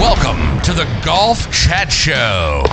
Welcome 0.00 0.62
to 0.62 0.72
the 0.72 0.88
Golf 1.04 1.52
Chat 1.52 1.92
Show. 1.92 2.64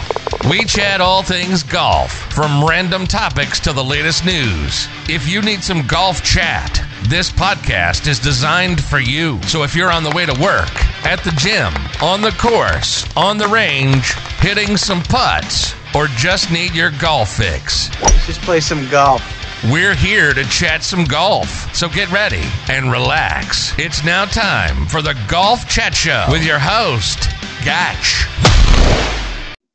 We 0.50 0.64
chat 0.64 1.02
all 1.02 1.24
things 1.24 1.62
golf, 1.62 2.14
from 2.32 2.64
random 2.64 3.06
topics 3.06 3.60
to 3.60 3.74
the 3.74 3.84
latest 3.84 4.24
news. 4.24 4.88
If 5.10 5.28
you 5.28 5.42
need 5.42 5.62
some 5.62 5.86
golf 5.86 6.24
chat, 6.24 6.82
this 7.10 7.30
podcast 7.30 8.08
is 8.08 8.18
designed 8.18 8.82
for 8.82 9.00
you. 9.00 9.44
So 9.44 9.64
if 9.64 9.76
you're 9.76 9.92
on 9.92 10.04
the 10.04 10.12
way 10.12 10.26
to 10.26 10.42
work, 10.42 10.74
at 11.06 11.22
the 11.26 11.32
gym, 11.32 11.74
on 12.02 12.22
the 12.22 12.32
course, 12.32 13.06
on 13.18 13.38
the 13.38 13.48
range, 13.50 14.14
hitting 14.40 14.78
some 14.78 15.04
putts, 15.04 15.76
or 15.94 16.08
just 16.08 16.50
need 16.50 16.74
your 16.74 16.92
golf 16.92 17.36
fix, 17.36 17.90
Just 18.26 18.40
play 18.44 18.62
some 18.62 18.90
golf. 18.90 19.37
We're 19.64 19.96
here 19.96 20.36
to 20.36 20.44
chat 20.50 20.84
some 20.84 21.04
golf. 21.04 21.76
So 21.76 21.90
get 21.90 22.12
ready 22.12 22.44
and 22.70 22.92
relax. 22.92 23.74
It's 23.80 24.06
now 24.06 24.26
time 24.26 24.86
for 24.86 25.02
the 25.02 25.18
Golf 25.28 25.68
Chat 25.68 25.96
Show 25.96 26.26
with 26.30 26.46
your 26.46 26.60
host, 26.60 27.32
Gotch. 27.66 28.28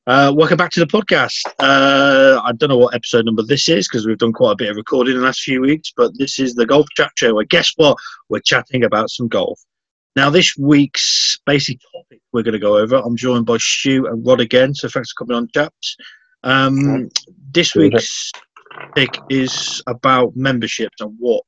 Uh, 0.06 0.32
welcome 0.36 0.56
back 0.56 0.70
to 0.70 0.80
the 0.80 0.86
podcast. 0.86 1.44
Uh, 1.58 2.40
I 2.44 2.52
don't 2.52 2.68
know 2.68 2.78
what 2.78 2.94
episode 2.94 3.26
number 3.26 3.42
this 3.42 3.68
is 3.68 3.88
because 3.88 4.06
we've 4.06 4.18
done 4.18 4.32
quite 4.32 4.52
a 4.52 4.56
bit 4.56 4.70
of 4.70 4.76
recording 4.76 5.14
in 5.14 5.20
the 5.20 5.26
last 5.26 5.40
few 5.40 5.60
weeks, 5.60 5.92
but 5.96 6.16
this 6.16 6.38
is 6.38 6.54
the 6.54 6.64
Golf 6.64 6.86
Chat 6.96 7.10
Show. 7.16 7.36
And 7.40 7.48
guess 7.48 7.72
what? 7.74 7.98
We're 8.28 8.38
chatting 8.38 8.84
about 8.84 9.10
some 9.10 9.26
golf. 9.26 9.60
Now, 10.14 10.30
this 10.30 10.56
week's 10.56 11.40
basic 11.44 11.80
topic 11.92 12.20
we're 12.32 12.44
going 12.44 12.52
to 12.52 12.60
go 12.60 12.78
over, 12.78 13.02
I'm 13.04 13.16
joined 13.16 13.46
by 13.46 13.56
Stu 13.58 14.06
and 14.06 14.24
Rhod 14.24 14.40
again, 14.40 14.76
so 14.76 14.88
thanks 14.88 15.10
for 15.10 15.24
coming 15.24 15.36
on, 15.36 15.48
chaps. 15.52 15.96
Um, 16.44 17.08
this 17.50 17.74
week's 17.74 18.30
topic 18.74 19.18
is 19.30 19.82
about 19.86 20.36
memberships 20.36 21.00
and 21.00 21.14
what 21.18 21.42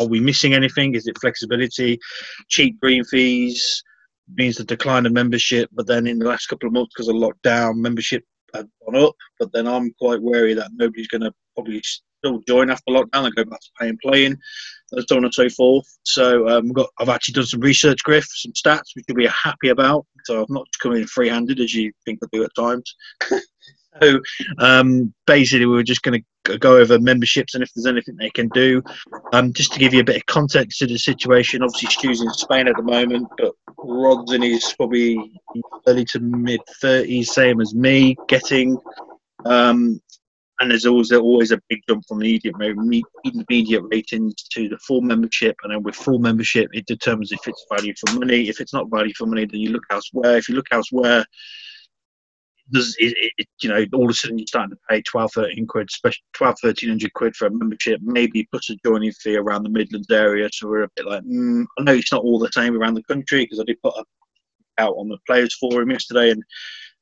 are 0.00 0.06
we 0.06 0.20
missing 0.20 0.54
anything? 0.54 0.94
Is 0.94 1.06
it 1.06 1.18
flexibility, 1.20 1.98
cheap 2.48 2.80
green 2.80 3.04
fees? 3.04 3.82
means 4.36 4.56
the 4.56 4.64
decline 4.64 5.06
of 5.06 5.12
membership. 5.12 5.68
But 5.72 5.86
then 5.86 6.06
in 6.06 6.18
the 6.18 6.26
last 6.26 6.46
couple 6.46 6.66
of 6.66 6.72
months, 6.72 6.92
because 6.94 7.08
of 7.08 7.16
lockdown, 7.16 7.76
membership 7.76 8.24
had 8.54 8.68
gone 8.84 9.02
up. 9.02 9.14
But 9.38 9.52
then 9.52 9.66
I'm 9.66 9.92
quite 10.00 10.22
wary 10.22 10.54
that 10.54 10.70
nobody's 10.74 11.08
going 11.08 11.22
to 11.22 11.32
probably 11.54 11.82
still 11.82 12.40
join 12.48 12.70
after 12.70 12.90
lockdown 12.90 13.26
and 13.26 13.34
go 13.34 13.44
back 13.44 13.60
to 13.60 13.70
paying 13.78 13.98
playing, 14.02 14.36
and 14.92 15.04
so 15.08 15.16
on 15.16 15.24
and 15.24 15.34
so 15.34 15.48
forth. 15.50 15.86
So 16.04 16.48
um, 16.48 16.68
got, 16.72 16.88
I've 16.98 17.08
actually 17.08 17.34
done 17.34 17.46
some 17.46 17.60
research, 17.60 17.98
Griff, 18.02 18.26
some 18.34 18.52
stats, 18.52 18.94
which 18.94 19.04
you'll 19.08 19.16
be 19.16 19.26
happy 19.26 19.68
about. 19.68 20.06
So 20.24 20.40
I've 20.40 20.50
not 20.50 20.66
come 20.80 20.94
in 20.94 21.06
free-handed 21.06 21.60
as 21.60 21.74
you 21.74 21.92
think 22.04 22.20
I 22.22 22.26
do 22.32 22.44
at 22.44 22.54
times. 22.56 22.94
So 24.02 24.20
um, 24.58 25.14
basically, 25.26 25.66
we 25.66 25.74
were 25.74 25.82
just 25.82 26.02
going 26.02 26.22
to 26.44 26.58
go 26.58 26.76
over 26.76 26.98
memberships 26.98 27.54
and 27.54 27.62
if 27.62 27.72
there's 27.74 27.86
anything 27.86 28.16
they 28.16 28.30
can 28.30 28.48
do. 28.48 28.82
Um, 29.32 29.52
just 29.52 29.72
to 29.72 29.78
give 29.78 29.94
you 29.94 30.00
a 30.00 30.04
bit 30.04 30.16
of 30.16 30.26
context 30.26 30.78
to 30.78 30.86
the 30.86 30.98
situation, 30.98 31.62
obviously 31.62 31.90
Stu's 31.90 32.20
in 32.20 32.30
Spain 32.30 32.68
at 32.68 32.76
the 32.76 32.82
moment, 32.82 33.28
but 33.38 33.52
Rhod's 33.78 34.32
in 34.32 34.42
his 34.42 34.74
probably 34.76 35.40
early 35.86 36.04
to 36.06 36.20
mid 36.20 36.60
30s, 36.82 37.26
same 37.26 37.60
as 37.60 37.74
me, 37.74 38.16
getting. 38.28 38.78
Um, 39.44 40.00
and 40.60 40.70
there's 40.70 40.86
always 40.86 41.10
always 41.12 41.50
a 41.50 41.60
big 41.68 41.80
jump 41.88 42.04
from 42.06 42.20
the 42.20 42.40
immediate, 42.44 43.04
immediate 43.24 43.82
ratings 43.90 44.34
to 44.52 44.68
the 44.68 44.78
full 44.78 45.00
membership, 45.00 45.56
and 45.62 45.72
then 45.72 45.82
with 45.82 45.96
full 45.96 46.20
membership, 46.20 46.68
it 46.72 46.86
determines 46.86 47.32
if 47.32 47.40
it's 47.48 47.66
value 47.68 47.92
for 47.98 48.18
money. 48.18 48.48
If 48.48 48.60
it's 48.60 48.72
not 48.72 48.88
value 48.88 49.12
for 49.16 49.26
money, 49.26 49.46
then 49.46 49.60
you 49.60 49.70
look 49.70 49.82
elsewhere. 49.90 50.36
If 50.36 50.48
you 50.48 50.54
look 50.54 50.68
elsewhere, 50.70 51.24
it, 52.72 53.32
it, 53.38 53.46
you 53.60 53.68
know, 53.68 53.84
all 53.94 54.04
of 54.04 54.10
a 54.10 54.14
sudden 54.14 54.38
you're 54.38 54.46
starting 54.46 54.70
to 54.70 54.82
pay 54.88 55.02
12, 55.02 55.32
13 55.32 55.66
quid, 55.66 55.88
especially 55.90 56.24
12, 56.34 56.56
1300 56.62 57.12
quid 57.12 57.36
for 57.36 57.46
a 57.46 57.50
membership, 57.50 58.00
maybe 58.02 58.46
plus 58.50 58.70
a 58.70 58.76
joining 58.84 59.12
fee 59.12 59.36
around 59.36 59.62
the 59.62 59.68
Midlands 59.68 60.10
area. 60.10 60.48
So 60.52 60.68
we're 60.68 60.84
a 60.84 60.88
bit 60.96 61.06
like, 61.06 61.22
mm, 61.24 61.64
I 61.78 61.82
know 61.82 61.92
it's 61.92 62.12
not 62.12 62.22
all 62.22 62.38
the 62.38 62.50
same 62.52 62.76
around 62.76 62.94
the 62.94 63.02
country 63.04 63.44
because 63.44 63.60
I 63.60 63.64
did 63.64 63.82
put 63.82 63.94
a 63.96 64.04
out 64.78 64.94
on 64.94 65.08
the 65.08 65.18
players 65.26 65.54
forum 65.54 65.90
yesterday 65.90 66.30
and 66.30 66.42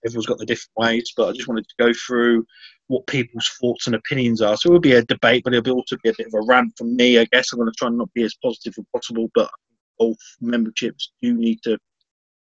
everyone's 0.04 0.26
got 0.26 0.38
the 0.38 0.46
different 0.46 0.72
ways, 0.76 1.12
but 1.16 1.28
I 1.28 1.32
just 1.32 1.48
wanted 1.48 1.66
to 1.68 1.74
go 1.78 1.92
through 2.06 2.44
what 2.88 3.06
people's 3.06 3.48
thoughts 3.60 3.86
and 3.86 3.96
opinions 3.96 4.42
are. 4.42 4.56
So 4.56 4.68
it 4.68 4.72
will 4.72 4.80
be 4.80 4.94
a 4.94 5.04
debate, 5.04 5.44
but 5.44 5.54
it'll 5.54 5.62
be 5.62 5.70
also 5.70 5.96
be 6.02 6.10
a 6.10 6.14
bit 6.16 6.26
of 6.26 6.34
a 6.34 6.46
rant 6.46 6.72
from 6.76 6.96
me, 6.96 7.18
I 7.18 7.26
guess. 7.32 7.52
I'm 7.52 7.58
going 7.58 7.70
to 7.70 7.76
try 7.78 7.88
and 7.88 7.98
not 7.98 8.12
be 8.12 8.24
as 8.24 8.34
positive 8.42 8.74
as 8.78 8.84
possible, 8.92 9.30
but 9.34 9.50
both 9.98 10.18
memberships 10.40 11.12
do 11.22 11.34
need 11.34 11.60
to 11.62 11.78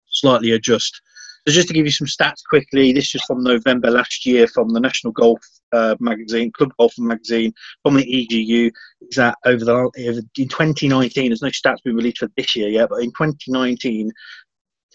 slightly 0.08 0.52
adjust. 0.52 1.00
So 1.46 1.52
just 1.52 1.68
to 1.68 1.74
give 1.74 1.84
you 1.84 1.92
some 1.92 2.06
stats 2.06 2.42
quickly, 2.48 2.92
this 2.92 3.14
is 3.14 3.22
from 3.24 3.42
November 3.42 3.90
last 3.90 4.24
year 4.24 4.46
from 4.46 4.70
the 4.70 4.80
National 4.80 5.12
Golf 5.12 5.40
uh, 5.72 5.94
magazine, 6.00 6.50
Club 6.52 6.72
Golf 6.78 6.94
magazine, 6.96 7.52
from 7.82 7.96
the 7.96 8.02
EGU. 8.02 8.72
Is 9.02 9.16
that 9.16 9.36
over 9.44 9.62
the 9.62 9.90
in 10.38 10.48
2019? 10.48 11.28
There's 11.28 11.42
no 11.42 11.48
stats 11.48 11.82
been 11.84 11.96
released 11.96 12.18
for 12.18 12.30
this 12.38 12.56
year 12.56 12.68
yet, 12.68 12.88
but 12.88 13.02
in 13.02 13.10
2019, 13.10 14.10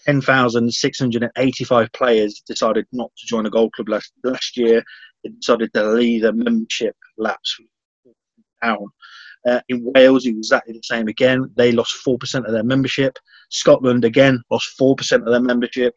10,685 0.06 1.92
players 1.92 2.42
decided 2.44 2.86
not 2.90 3.12
to 3.16 3.26
join 3.26 3.46
a 3.46 3.50
golf 3.50 3.70
club 3.72 3.88
last 3.88 4.12
last 4.24 4.56
year. 4.56 4.82
They 5.22 5.30
decided 5.30 5.72
to 5.74 5.88
leave 5.92 6.22
their 6.22 6.32
membership 6.32 6.96
lapse 7.16 7.56
down. 8.60 8.86
Uh, 9.46 9.60
in 9.68 9.84
Wales, 9.94 10.26
it 10.26 10.34
was 10.34 10.46
exactly 10.46 10.74
the 10.74 10.82
same 10.82 11.06
again. 11.06 11.50
They 11.56 11.72
lost 11.72 11.96
4% 12.06 12.44
of 12.44 12.52
their 12.52 12.64
membership. 12.64 13.18
Scotland, 13.50 14.04
again, 14.04 14.42
lost 14.50 14.76
4% 14.78 15.12
of 15.12 15.24
their 15.26 15.40
membership. 15.40 15.94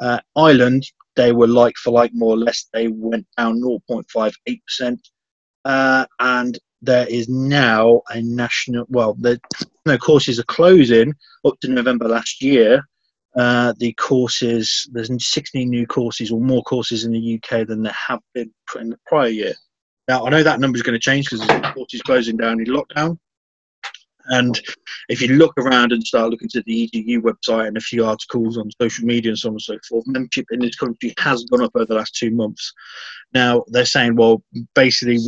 Uh, 0.00 0.20
Ireland, 0.36 0.84
they 1.16 1.32
were 1.32 1.46
like 1.46 1.76
for 1.76 1.92
like, 1.92 2.12
more 2.14 2.34
or 2.34 2.38
less. 2.38 2.66
They 2.72 2.88
went 2.88 3.26
down 3.36 3.60
0.58%. 3.60 4.98
Uh, 5.64 6.06
and 6.20 6.58
there 6.82 7.06
is 7.08 7.28
now 7.28 8.02
a 8.10 8.20
national, 8.20 8.84
well, 8.88 9.16
the 9.18 9.40
no, 9.86 9.96
courses 9.96 10.38
are 10.38 10.44
closing 10.44 11.14
up 11.44 11.58
to 11.60 11.68
November 11.68 12.08
last 12.08 12.42
year. 12.42 12.82
Uh, 13.36 13.72
the 13.78 13.92
courses, 13.94 14.88
there's 14.92 15.10
16 15.18 15.68
new 15.68 15.86
courses 15.86 16.30
or 16.30 16.40
more 16.40 16.62
courses 16.62 17.04
in 17.04 17.12
the 17.12 17.40
UK 17.42 17.66
than 17.66 17.82
there 17.82 17.92
have 17.92 18.20
been 18.32 18.52
in 18.78 18.90
the 18.90 18.98
prior 19.06 19.28
year. 19.28 19.54
Now, 20.06 20.26
I 20.26 20.30
know 20.30 20.42
that 20.42 20.60
number 20.60 20.76
is 20.76 20.82
going 20.82 20.94
to 20.94 21.00
change 21.00 21.30
because 21.30 21.46
the 21.46 21.72
courses 21.74 22.02
closing 22.02 22.36
down 22.36 22.60
in 22.60 22.66
lockdown. 22.66 23.18
And 24.26 24.60
if 25.08 25.20
you 25.20 25.28
look 25.36 25.52
around 25.58 25.92
and 25.92 26.06
start 26.06 26.30
looking 26.30 26.48
to 26.48 26.62
the 26.66 26.88
EGU 26.88 27.20
website 27.20 27.68
and 27.68 27.76
a 27.76 27.80
few 27.80 28.04
articles 28.04 28.56
on 28.56 28.70
social 28.80 29.04
media 29.04 29.30
and 29.30 29.38
so 29.38 29.48
on 29.48 29.54
and 29.54 29.62
so 29.62 29.78
forth, 29.88 30.06
membership 30.06 30.46
in 30.50 30.60
this 30.60 30.76
country 30.76 31.14
has 31.18 31.44
gone 31.44 31.62
up 31.62 31.72
over 31.74 31.84
the 31.84 31.94
last 31.94 32.14
two 32.14 32.30
months. 32.30 32.72
Now, 33.34 33.64
they're 33.68 33.84
saying, 33.84 34.16
well, 34.16 34.42
basically, 34.74 35.18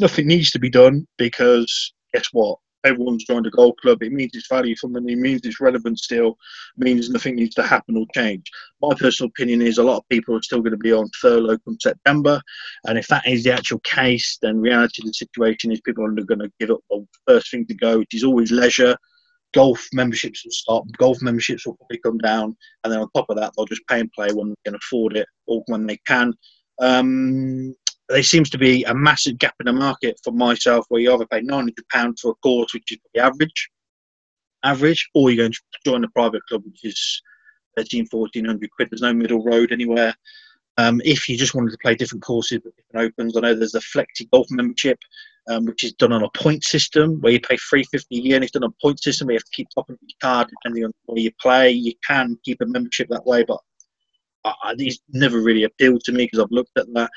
nothing 0.00 0.26
needs 0.26 0.50
to 0.50 0.58
be 0.58 0.70
done 0.70 1.06
because 1.16 1.92
guess 2.12 2.26
what? 2.32 2.58
Everyone's 2.86 3.24
joined 3.24 3.46
a 3.46 3.50
golf 3.50 3.76
club. 3.82 4.02
It 4.02 4.12
means 4.12 4.32
it's 4.34 4.48
value 4.48 4.76
for 4.76 4.88
money, 4.88 5.12
it 5.12 5.18
means 5.18 5.40
it's 5.44 5.60
relevant 5.60 5.98
still, 5.98 6.36
means 6.76 7.10
nothing 7.10 7.36
needs 7.36 7.54
to 7.56 7.62
happen 7.62 7.96
or 7.96 8.06
change. 8.14 8.50
My 8.80 8.94
personal 8.94 9.28
opinion 9.28 9.62
is 9.62 9.78
a 9.78 9.82
lot 9.82 9.98
of 9.98 10.08
people 10.08 10.36
are 10.36 10.42
still 10.42 10.60
going 10.60 10.72
to 10.72 10.78
be 10.78 10.92
on 10.92 11.08
furlough 11.20 11.58
come 11.58 11.76
September. 11.80 12.40
And 12.84 12.98
if 12.98 13.08
that 13.08 13.26
is 13.26 13.44
the 13.44 13.52
actual 13.52 13.80
case, 13.80 14.38
then 14.40 14.60
reality 14.60 15.02
of 15.02 15.06
the 15.06 15.14
situation 15.14 15.72
is 15.72 15.80
people 15.80 16.04
are 16.04 16.12
going 16.12 16.40
to 16.40 16.52
give 16.60 16.70
up 16.70 16.80
the 16.90 17.06
first 17.26 17.50
thing 17.50 17.66
to 17.66 17.74
go, 17.74 17.98
which 17.98 18.14
is 18.14 18.24
always 18.24 18.52
leisure. 18.52 18.96
Golf 19.54 19.86
memberships 19.92 20.44
will 20.44 20.52
stop. 20.52 20.84
Golf 20.98 21.22
memberships 21.22 21.66
will 21.66 21.76
probably 21.76 21.98
come 21.98 22.18
down, 22.18 22.56
and 22.84 22.92
then 22.92 23.00
on 23.00 23.08
top 23.14 23.30
of 23.30 23.36
that, 23.36 23.52
they'll 23.56 23.66
just 23.66 23.86
pay 23.88 24.00
and 24.00 24.12
play 24.12 24.28
when 24.32 24.50
they 24.50 24.56
can 24.66 24.74
afford 24.74 25.16
it 25.16 25.26
or 25.46 25.62
when 25.66 25.86
they 25.86 25.98
can. 26.06 26.34
Um, 26.78 27.74
there 28.08 28.22
seems 28.22 28.50
to 28.50 28.58
be 28.58 28.84
a 28.84 28.94
massive 28.94 29.38
gap 29.38 29.54
in 29.60 29.66
the 29.66 29.72
market 29.72 30.18
for 30.22 30.32
myself 30.32 30.86
where 30.88 31.00
you 31.00 31.12
either 31.12 31.26
pay 31.26 31.40
£900 31.40 32.20
for 32.20 32.32
a 32.32 32.34
course, 32.36 32.72
which 32.72 32.92
is 32.92 32.98
the 33.14 33.20
average, 33.20 33.68
average, 34.62 35.08
or 35.14 35.30
you're 35.30 35.44
going 35.44 35.52
to 35.52 35.60
join 35.84 36.04
a 36.04 36.08
private 36.10 36.42
club, 36.48 36.62
which 36.64 36.84
is 36.84 37.22
13, 37.76 38.06
1400 38.10 38.70
quid. 38.70 38.88
There's 38.90 39.02
no 39.02 39.12
middle 39.12 39.42
road 39.42 39.72
anywhere. 39.72 40.14
Um, 40.78 41.00
if 41.04 41.28
you 41.28 41.36
just 41.36 41.54
wanted 41.54 41.70
to 41.70 41.78
play 41.82 41.94
different 41.94 42.22
courses 42.22 42.60
different 42.60 43.12
opens, 43.12 43.36
I 43.36 43.40
know 43.40 43.54
there's 43.54 43.74
a 43.74 43.80
Flexi 43.80 44.30
Golf 44.30 44.46
membership, 44.50 44.98
um, 45.48 45.64
which 45.64 45.84
is 45.84 45.94
done 45.94 46.12
on 46.12 46.22
a 46.22 46.30
point 46.30 46.64
system 46.64 47.18
where 47.22 47.32
you 47.32 47.40
pay 47.40 47.56
350 47.56 48.16
a 48.16 48.20
year, 48.20 48.34
and 48.36 48.44
it's 48.44 48.52
done 48.52 48.64
on 48.64 48.74
a 48.78 48.82
point 48.82 49.00
system 49.00 49.26
where 49.26 49.34
you 49.34 49.38
have 49.38 49.44
to 49.44 49.56
keep 49.56 49.68
topping 49.74 49.96
your 50.02 50.16
card 50.20 50.48
depending 50.48 50.84
on 50.84 50.92
where 51.06 51.18
you 51.18 51.30
play. 51.40 51.70
You 51.70 51.94
can 52.06 52.38
keep 52.44 52.60
a 52.60 52.66
membership 52.66 53.08
that 53.08 53.26
way, 53.26 53.42
but 53.44 53.58
I, 54.44 54.74
it's 54.78 54.98
never 55.12 55.40
really 55.40 55.64
appealed 55.64 56.02
to 56.04 56.12
me 56.12 56.24
because 56.24 56.40
I've 56.40 56.52
looked 56.52 56.76
at 56.76 56.92
that 56.92 57.10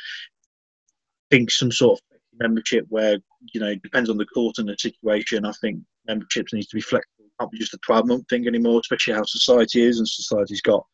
think 1.29 1.51
some 1.51 1.71
sort 1.71 1.99
of 1.99 2.19
membership 2.39 2.85
where 2.89 3.17
you 3.53 3.59
know 3.59 3.67
it 3.67 3.83
depends 3.83 4.09
on 4.09 4.17
the 4.17 4.25
court 4.25 4.57
and 4.57 4.69
the 4.69 4.75
situation. 4.77 5.45
I 5.45 5.51
think 5.61 5.79
memberships 6.07 6.53
needs 6.53 6.67
to 6.67 6.75
be 6.75 6.81
flexible. 6.81 7.25
It 7.25 7.31
can't 7.39 7.51
be 7.51 7.59
just 7.59 7.73
a 7.73 7.79
twelve 7.85 8.07
month 8.07 8.27
thing 8.29 8.47
anymore, 8.47 8.79
especially 8.79 9.13
how 9.13 9.23
society 9.23 9.83
is 9.83 9.99
and 9.99 10.07
society's 10.07 10.61
got. 10.61 10.85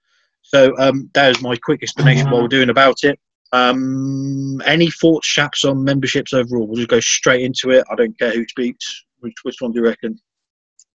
So 0.41 0.77
um, 0.77 1.09
that 1.13 1.31
is 1.31 1.41
my 1.41 1.55
quick 1.55 1.81
explanation 1.81 2.29
what 2.29 2.41
we're 2.41 2.47
doing 2.47 2.69
about 2.69 3.03
it. 3.03 3.19
Um, 3.51 4.61
any 4.65 4.91
thoughts, 4.91 5.27
chaps, 5.27 5.65
on 5.65 5.83
memberships 5.83 6.33
overall? 6.33 6.67
We'll 6.67 6.75
just 6.75 6.89
go 6.89 6.99
straight 6.99 7.41
into 7.41 7.71
it. 7.71 7.85
I 7.89 7.95
don't 7.95 8.17
care 8.19 8.31
who 8.31 8.45
speaks. 8.47 9.05
Which, 9.19 9.33
which 9.43 9.55
one 9.59 9.71
do 9.71 9.79
you 9.79 9.85
reckon? 9.85 10.19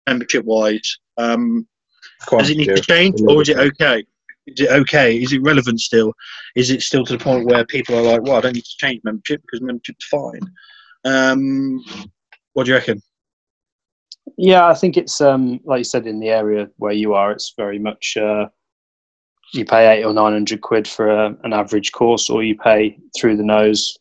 Membership 0.08 0.46
wise, 0.46 0.98
um, 1.18 1.68
does 2.30 2.50
it 2.50 2.58
need 2.58 2.66
to 2.76 2.82
change 2.82 3.22
or 3.22 3.42
is 3.42 3.50
it 3.50 3.58
okay? 3.58 4.04
Is 4.54 4.66
it 4.66 4.72
okay? 4.72 5.18
Is 5.18 5.34
it 5.34 5.42
relevant 5.42 5.80
still? 5.80 6.14
Is 6.56 6.70
it 6.70 6.82
still 6.82 7.06
to 7.06 7.18
the 7.18 7.24
point 7.24 7.46
where 7.46 7.66
people 7.66 7.96
are 7.96 8.02
like, 8.02 8.22
well, 8.24 8.38
I 8.38 8.42
don't 8.42 8.56
need 8.56 8.66
to 8.66 8.78
change 8.78 9.02
membership 9.04 9.42
because 9.42 9.62
membership's 9.62 10.06
fine? 10.06 10.42
Um, 11.06 11.84
what 12.54 12.66
do 12.66 12.72
you 12.72 12.78
reckon? 12.78 13.02
Yeah, 14.38 14.68
I 14.68 14.74
think 14.74 14.98
it's 14.98 15.22
um, 15.22 15.60
like 15.64 15.80
you 15.80 15.84
said 15.84 16.08
in 16.08 16.20
the 16.20 16.30
area 16.30 16.70
where 16.78 16.94
you 16.94 17.14
are. 17.14 17.32
It's 17.32 17.54
very 17.58 17.80
much 17.80 18.16
uh, 18.18 18.48
you 19.54 19.66
pay 19.66 19.88
eight 19.92 20.04
or 20.04 20.14
nine 20.14 20.34
hundred 20.34 20.62
quid 20.62 20.88
for 20.88 21.10
a, 21.10 21.36
an 21.44 21.54
average 21.54 21.92
course, 21.92 22.30
or 22.30 22.44
you 22.44 22.56
pay 22.56 22.98
through 23.18 23.38
the 23.38 23.44
nose 23.44 23.98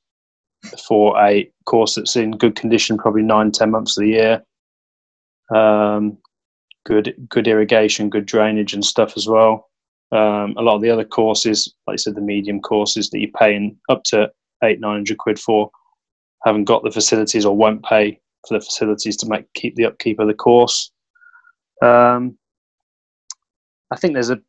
for 0.86 1.18
a 1.20 1.50
course 1.64 1.94
that's 1.94 2.16
in 2.16 2.32
good 2.32 2.56
condition, 2.56 2.98
probably 2.98 3.22
nine 3.22 3.50
ten 3.50 3.70
months 3.70 3.96
of 3.96 4.02
the 4.02 4.10
year. 4.10 4.42
Um, 5.54 6.18
good 6.84 7.14
good 7.28 7.48
irrigation, 7.48 8.10
good 8.10 8.26
drainage 8.26 8.74
and 8.74 8.84
stuff 8.84 9.14
as 9.16 9.26
well. 9.26 9.67
Um, 10.10 10.55
a 10.56 10.62
lot 10.62 10.76
of 10.76 10.82
the 10.82 10.90
other 10.90 11.05
courses, 11.05 11.75
like 11.87 11.94
I 11.94 11.96
said, 11.96 12.14
the 12.14 12.20
medium 12.20 12.60
courses 12.60 13.10
that 13.10 13.19
you're 13.19 13.31
paying 13.38 13.76
up 13.88 14.02
to 14.05 14.31
eight 14.64 14.81
nine 14.81 14.94
hundred 14.94 15.19
quid 15.19 15.38
for, 15.38 15.70
haven't 16.44 16.64
got 16.64 16.82
the 16.82 16.90
facilities 16.90 17.44
or 17.44 17.56
won't 17.56 17.84
pay 17.84 18.19
for 18.46 18.58
the 18.58 18.64
facilities 18.64 19.16
to 19.19 19.28
make 19.28 19.52
keep 19.55 19.75
the 19.76 19.84
upkeep 19.84 20.19
of 20.19 20.28
the 20.28 20.34
course. 20.34 20.90
Um, 21.82 22.38
I 23.90 23.96
think 23.96 24.14
there's 24.14 24.31
a 24.31 24.40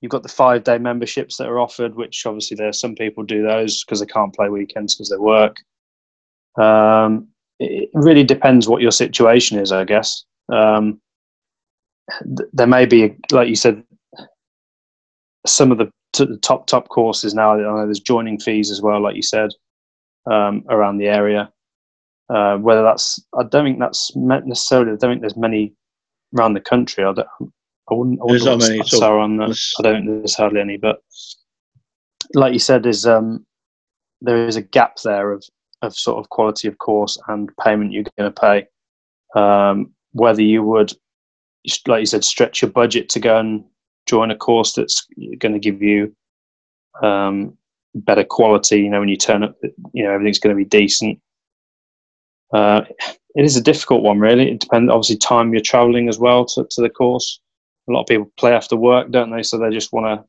you've 0.00 0.10
got 0.10 0.22
the 0.22 0.28
five 0.28 0.64
day 0.64 0.78
memberships 0.78 1.36
that 1.36 1.48
are 1.48 1.60
offered, 1.60 1.94
which 1.94 2.24
obviously 2.24 2.56
there 2.56 2.68
are 2.68 2.72
some 2.72 2.94
people 2.94 3.24
do 3.24 3.42
those 3.42 3.84
because 3.84 4.00
they 4.00 4.06
can't 4.06 4.34
play 4.34 4.48
weekends 4.48 4.94
because 4.94 5.10
they 5.10 5.16
work. 5.16 5.56
Um, 6.58 7.28
it 7.58 7.90
really 7.92 8.24
depends 8.24 8.68
what 8.68 8.82
your 8.82 8.92
situation 8.92 9.58
is, 9.58 9.72
I 9.72 9.84
guess. 9.84 10.24
Um, 10.52 11.00
th- 12.22 12.48
there 12.52 12.66
may 12.66 12.86
be, 12.86 13.16
like 13.32 13.48
you 13.48 13.56
said, 13.56 13.82
some 15.46 15.72
of 15.72 15.78
the, 15.78 15.90
t- 16.12 16.26
the 16.26 16.38
top 16.38 16.66
top 16.66 16.88
courses 16.88 17.34
now. 17.34 17.54
I 17.54 17.58
know 17.58 17.84
there's 17.84 18.00
joining 18.00 18.38
fees 18.38 18.70
as 18.70 18.82
well, 18.82 19.00
like 19.02 19.16
you 19.16 19.22
said, 19.22 19.50
um, 20.30 20.64
around 20.68 20.98
the 20.98 21.08
area. 21.08 21.52
Uh, 22.28 22.58
whether 22.58 22.82
that's, 22.82 23.18
I 23.38 23.42
don't 23.44 23.64
think 23.64 23.78
that's 23.78 24.14
necessarily. 24.14 24.92
I 24.92 24.96
don't 24.96 25.12
think 25.12 25.20
there's 25.22 25.36
many 25.36 25.74
around 26.36 26.54
the 26.54 26.60
country. 26.60 27.04
I, 27.04 27.12
don't, 27.12 27.28
I 27.90 27.94
wouldn't. 27.94 28.20
I 28.20 28.24
wouldn't 28.24 28.44
There's 28.44 28.44
not 28.44 28.68
many 28.68 28.80
at 28.80 28.92
all. 28.94 29.20
on 29.20 29.36
that. 29.38 29.58
I 29.78 29.82
don't. 29.82 30.06
think 30.06 30.20
There's 30.20 30.34
hardly 30.34 30.60
any, 30.60 30.76
but 30.76 31.00
like 32.34 32.52
you 32.52 32.58
said, 32.58 32.84
is 32.84 33.06
um, 33.06 33.46
there 34.20 34.46
is 34.46 34.56
a 34.56 34.62
gap 34.62 34.96
there 35.04 35.32
of 35.32 35.44
of 35.82 35.94
sort 35.94 36.18
of 36.18 36.28
quality 36.30 36.66
of 36.66 36.76
course 36.78 37.16
and 37.28 37.50
payment 37.64 37.92
you're 37.92 38.04
going 38.18 38.32
to 38.32 38.40
pay. 38.40 38.66
Um, 39.40 39.92
whether 40.12 40.42
you 40.42 40.62
would, 40.62 40.92
like 41.86 42.00
you 42.00 42.06
said, 42.06 42.24
stretch 42.24 42.62
your 42.62 42.70
budget 42.70 43.08
to 43.10 43.20
go 43.20 43.38
and 43.38 43.64
join 44.08 44.30
a 44.30 44.36
course 44.36 44.72
that's 44.72 45.06
going 45.38 45.52
to 45.52 45.58
give 45.58 45.82
you 45.82 46.14
um, 47.02 47.56
better 47.94 48.24
quality. 48.24 48.80
You 48.80 48.90
know, 48.90 49.00
when 49.00 49.08
you 49.08 49.16
turn 49.16 49.44
up, 49.44 49.56
you 49.92 50.02
know 50.02 50.10
everything's 50.10 50.38
going 50.38 50.56
to 50.56 50.64
be 50.64 50.68
decent. 50.68 51.20
Uh, 52.52 52.82
it 53.34 53.44
is 53.44 53.56
a 53.56 53.62
difficult 53.62 54.02
one, 54.02 54.18
really. 54.18 54.50
It 54.50 54.60
depends, 54.60 54.90
obviously, 54.90 55.16
time 55.16 55.52
you're 55.52 55.62
travelling 55.62 56.08
as 56.08 56.18
well 56.18 56.44
to, 56.46 56.66
to 56.70 56.80
the 56.80 56.88
course. 56.88 57.40
A 57.88 57.92
lot 57.92 58.00
of 58.00 58.06
people 58.06 58.32
play 58.36 58.52
after 58.52 58.76
work, 58.76 59.10
don't 59.10 59.30
they? 59.30 59.42
So 59.42 59.58
they 59.58 59.70
just 59.70 59.92
want 59.92 60.06
to 60.06 60.26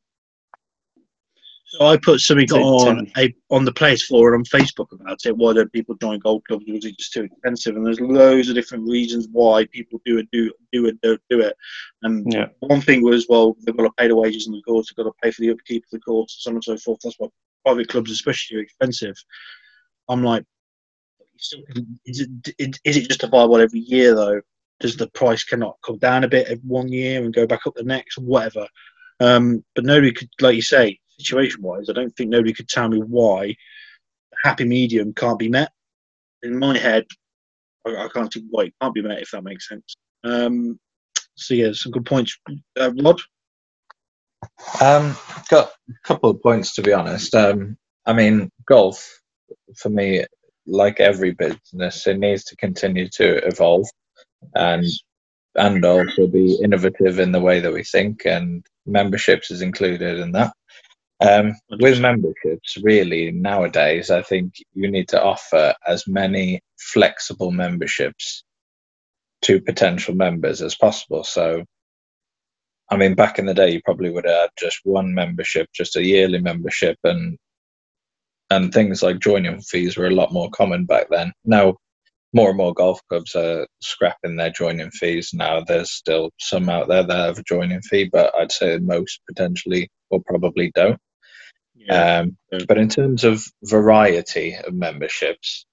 So 1.71 1.85
I 1.85 1.97
put 1.97 2.19
something 2.19 2.51
on 2.51 3.11
a, 3.15 3.33
on 3.51 3.63
the 3.63 3.71
players 3.71 4.03
forum 4.03 4.41
on 4.41 4.45
Facebook 4.45 4.91
about 4.91 5.23
it. 5.23 5.37
Why 5.37 5.53
don't 5.53 5.71
people 5.71 5.93
join 5.95 6.17
golf 6.19 6.43
clubs? 6.47 6.65
Was 6.67 6.83
it 6.83 6.97
just 6.97 7.13
too 7.13 7.23
expensive? 7.23 7.75
And 7.75 7.85
there's 7.85 7.99
loads 7.99 8.49
of 8.49 8.55
different 8.55 8.89
reasons 8.89 9.27
why 9.31 9.65
people 9.65 10.01
do 10.03 10.17
it, 10.17 10.27
do 10.31 10.51
do 10.71 10.87
it, 10.87 10.99
don't 11.01 11.21
do 11.29 11.41
it. 11.41 11.55
And 12.01 12.33
Yeah. 12.33 12.47
one 12.61 12.81
thing 12.81 13.03
was, 13.03 13.27
well, 13.29 13.55
they've 13.61 13.77
got 13.77 13.83
to 13.83 13.91
pay 13.99 14.07
the 14.07 14.15
wages 14.15 14.47
on 14.47 14.53
the 14.53 14.63
course, 14.63 14.87
they've 14.89 15.03
got 15.03 15.11
to 15.11 15.15
pay 15.21 15.29
for 15.29 15.41
the 15.41 15.51
upkeep 15.51 15.83
of 15.83 15.91
the 15.91 15.99
course, 15.99 16.33
and 16.33 16.41
so 16.41 16.49
on 16.49 16.55
and 16.55 16.63
so 16.63 16.77
forth. 16.77 16.99
That's 17.03 17.19
why 17.19 17.27
private 17.63 17.87
clubs, 17.87 18.09
especially, 18.09 18.57
are 18.57 18.61
expensive. 18.61 19.15
I'm 20.07 20.23
like, 20.23 20.43
is 22.05 22.19
it 22.19 22.29
is 22.57 22.97
it 22.97 23.07
justifiable 23.07 23.57
every 23.57 23.81
year 23.81 24.15
though? 24.15 24.41
Does 24.79 24.97
the 24.97 25.07
price 25.09 25.43
cannot 25.43 25.77
come 25.85 25.99
down 25.99 26.23
a 26.23 26.27
bit 26.27 26.59
one 26.63 26.91
year 26.91 27.23
and 27.23 27.33
go 27.33 27.45
back 27.45 27.67
up 27.67 27.75
the 27.75 27.83
next, 27.83 28.17
whatever? 28.17 28.67
Um, 29.19 29.63
but 29.75 29.85
nobody 29.85 30.13
could, 30.13 30.29
like 30.41 30.55
you 30.55 30.61
say, 30.61 30.99
situation 31.19 31.61
wise, 31.61 31.89
I 31.89 31.93
don't 31.93 32.15
think 32.15 32.29
nobody 32.29 32.53
could 32.53 32.67
tell 32.67 32.89
me 32.89 32.99
why 32.99 33.55
happy 34.43 34.65
medium 34.65 35.13
can't 35.13 35.39
be 35.39 35.49
met. 35.49 35.71
In 36.43 36.57
my 36.57 36.77
head, 36.77 37.05
I, 37.85 37.95
I 37.95 38.07
can't 38.13 38.31
see 38.31 38.45
why 38.49 38.65
it 38.65 38.73
can't 38.81 38.93
be 38.93 39.01
met, 39.01 39.21
if 39.21 39.31
that 39.31 39.43
makes 39.43 39.67
sense. 39.67 39.95
Um, 40.23 40.79
so, 41.35 41.53
yeah, 41.53 41.71
some 41.73 41.91
good 41.91 42.05
points. 42.05 42.37
Uh, 42.79 42.91
Rhod? 43.01 43.19
Um, 44.81 45.15
got 45.49 45.71
a 45.89 45.93
couple 46.03 46.29
of 46.29 46.41
points 46.41 46.73
to 46.75 46.81
be 46.81 46.93
honest. 46.93 47.35
Um, 47.35 47.77
I 48.05 48.13
mean, 48.13 48.49
golf 48.65 49.19
for 49.77 49.89
me, 49.89 50.25
like 50.65 50.99
every 50.99 51.31
business, 51.31 52.07
it 52.07 52.19
needs 52.19 52.43
to 52.45 52.55
continue 52.55 53.09
to 53.09 53.45
evolve 53.45 53.87
and 54.55 54.85
and 55.55 55.83
also 55.83 56.27
be 56.27 56.59
innovative 56.63 57.19
in 57.19 57.31
the 57.31 57.39
way 57.39 57.59
that 57.59 57.73
we 57.73 57.83
think. 57.83 58.25
And 58.25 58.65
memberships 58.85 59.51
is 59.51 59.61
included 59.61 60.19
in 60.19 60.31
that. 60.33 60.53
Um, 61.21 61.53
with 61.69 61.99
memberships, 61.99 62.77
really 62.81 63.31
nowadays, 63.31 64.09
I 64.09 64.21
think 64.21 64.53
you 64.73 64.89
need 64.89 65.09
to 65.09 65.21
offer 65.21 65.75
as 65.85 66.07
many 66.07 66.61
flexible 66.77 67.51
memberships 67.51 68.43
to 69.43 69.61
potential 69.61 70.15
members 70.15 70.61
as 70.61 70.75
possible. 70.75 71.23
So 71.23 71.65
I 72.89 72.97
mean, 72.97 73.13
back 73.15 73.37
in 73.37 73.45
the 73.45 73.53
day, 73.53 73.71
you 73.71 73.81
probably 73.83 74.09
would 74.09 74.25
have 74.25 74.41
had 74.41 74.49
just 74.59 74.79
one 74.83 75.13
membership, 75.13 75.67
just 75.73 75.95
a 75.95 76.03
yearly 76.03 76.39
membership, 76.39 76.97
and 77.03 77.37
and 78.49 78.73
things 78.73 79.03
like 79.03 79.19
joining 79.19 79.61
fees 79.61 79.95
were 79.97 80.07
a 80.07 80.15
lot 80.15 80.33
more 80.33 80.49
common 80.51 80.85
back 80.85 81.07
then. 81.11 81.31
Now, 81.45 81.77
more 82.33 82.49
and 82.49 82.57
more 82.57 82.73
golf 82.73 82.99
clubs 83.09 83.35
are 83.35 83.67
scrapping 83.81 84.35
their 84.37 84.49
joining 84.51 84.91
fees. 84.91 85.31
Now, 85.33 85.61
there's 85.61 85.91
still 85.91 86.31
some 86.39 86.69
out 86.69 86.87
there 86.87 87.03
that 87.03 87.25
have 87.27 87.39
a 87.39 87.43
joining 87.43 87.81
fee, 87.81 88.09
but 88.11 88.33
I'd 88.35 88.51
say 88.51 88.77
most 88.79 89.21
potentially 89.27 89.89
or 90.09 90.21
probably 90.25 90.71
don't. 90.75 90.99
Um, 91.89 92.37
Yeah. 92.51 92.59
but 92.67 92.77
in 92.77 92.89
terms 92.89 93.23
of 93.23 93.43
variety 93.63 94.55
of 94.55 94.73
memberships, 94.73 95.65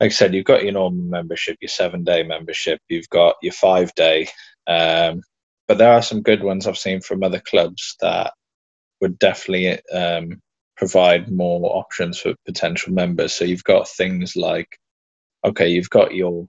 like 0.00 0.10
I 0.10 0.14
said, 0.14 0.34
you've 0.34 0.44
got 0.44 0.62
your 0.62 0.72
normal 0.72 1.04
membership, 1.04 1.56
your 1.60 1.68
seven 1.68 2.04
day 2.04 2.22
membership, 2.22 2.80
you've 2.88 3.08
got 3.08 3.36
your 3.42 3.52
five 3.52 3.94
day. 3.94 4.28
Um, 4.66 5.22
but 5.66 5.78
there 5.78 5.92
are 5.92 6.02
some 6.02 6.22
good 6.22 6.42
ones 6.42 6.66
I've 6.66 6.78
seen 6.78 7.00
from 7.00 7.22
other 7.22 7.40
clubs 7.40 7.96
that 8.00 8.32
would 9.00 9.18
definitely 9.18 9.80
um, 9.90 10.40
provide 10.76 11.30
more 11.30 11.76
options 11.76 12.18
for 12.18 12.34
potential 12.46 12.92
members. 12.92 13.32
So 13.32 13.44
you've 13.44 13.64
got 13.64 13.88
things 13.88 14.36
like, 14.36 14.78
okay, 15.44 15.68
you've 15.68 15.90
got 15.90 16.14
your 16.14 16.46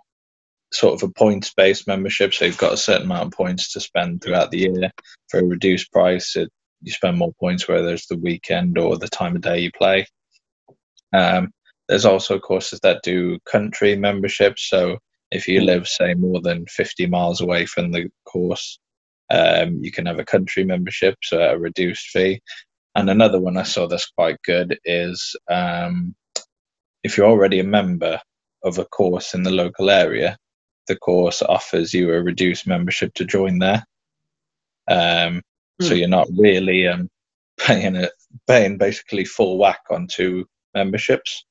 sort 0.72 1.02
of 1.02 1.10
a 1.10 1.12
points 1.14 1.54
based 1.54 1.88
membership, 1.88 2.34
so 2.34 2.46
you've 2.46 2.58
got 2.58 2.74
a 2.74 2.78
certain 2.78 3.06
amount 3.06 3.28
of 3.28 3.34
points 3.34 3.74
to 3.74 3.80
spend 3.80 4.22
throughout 4.22 4.52
the 4.52 4.60
year 4.60 4.92
for 5.30 5.40
a 5.40 5.44
reduced 5.46 5.92
price. 5.92 6.36
It, 6.36 6.50
you 6.82 6.92
spend 6.92 7.18
more 7.18 7.34
points 7.40 7.68
whether 7.68 7.94
it's 7.94 8.08
the 8.08 8.18
weekend 8.18 8.78
or 8.78 8.98
the 8.98 9.08
time 9.08 9.36
of 9.36 9.42
day 9.42 9.60
you 9.60 9.72
play. 9.72 10.06
Um, 11.14 11.52
there's 11.88 12.06
also 12.06 12.40
courses 12.40 12.80
that 12.84 13.02
do 13.04 13.40
country 13.50 13.96
memberships. 13.96 14.70
So 14.70 15.00
if 15.32 15.48
you 15.48 15.62
live, 15.62 15.88
say, 15.88 16.14
more 16.14 16.42
than 16.42 16.66
50 16.68 17.08
miles 17.08 17.42
away 17.42 17.66
from 17.66 17.92
the 17.92 18.10
course, 18.26 18.80
um, 19.32 19.80
you 19.82 19.92
can 19.92 20.06
have 20.06 20.20
a 20.20 20.26
country 20.26 20.64
membership, 20.64 21.16
so 21.24 21.42
at 21.42 21.56
a 21.56 21.60
reduced 21.60 22.08
fee. 22.08 22.42
And 22.96 23.10
another 23.10 23.40
one 23.40 23.58
I 23.58 23.64
saw 23.64 23.88
that's 23.88 24.10
quite 24.10 24.42
good 24.44 24.80
is 24.86 25.36
um, 25.50 26.16
if 27.04 27.18
you're 27.18 27.28
already 27.28 27.60
a 27.60 27.64
member 27.64 28.20
of 28.64 28.78
a 28.78 28.86
course 28.86 29.34
in 29.34 29.44
the 29.44 29.52
local 29.52 29.90
area, 29.90 30.38
the 30.88 30.96
course 30.96 31.42
offers 31.42 31.94
you 31.94 32.12
a 32.12 32.22
reduced 32.22 32.68
membership 32.68 33.14
to 33.16 33.26
join 33.26 33.60
there. 33.60 33.86
Um, 34.88 35.42
So 35.82 35.94
Hmm. 35.94 36.00
you're 36.00 36.08
not 36.10 36.28
really 36.36 36.88
um, 36.88 37.10
paying 37.60 37.96
it, 37.96 38.12
paying 38.48 38.78
basically 38.78 39.26
full 39.26 39.58
whack 39.58 39.82
on 39.90 40.08
two 40.08 40.46
memberships. 40.74 41.46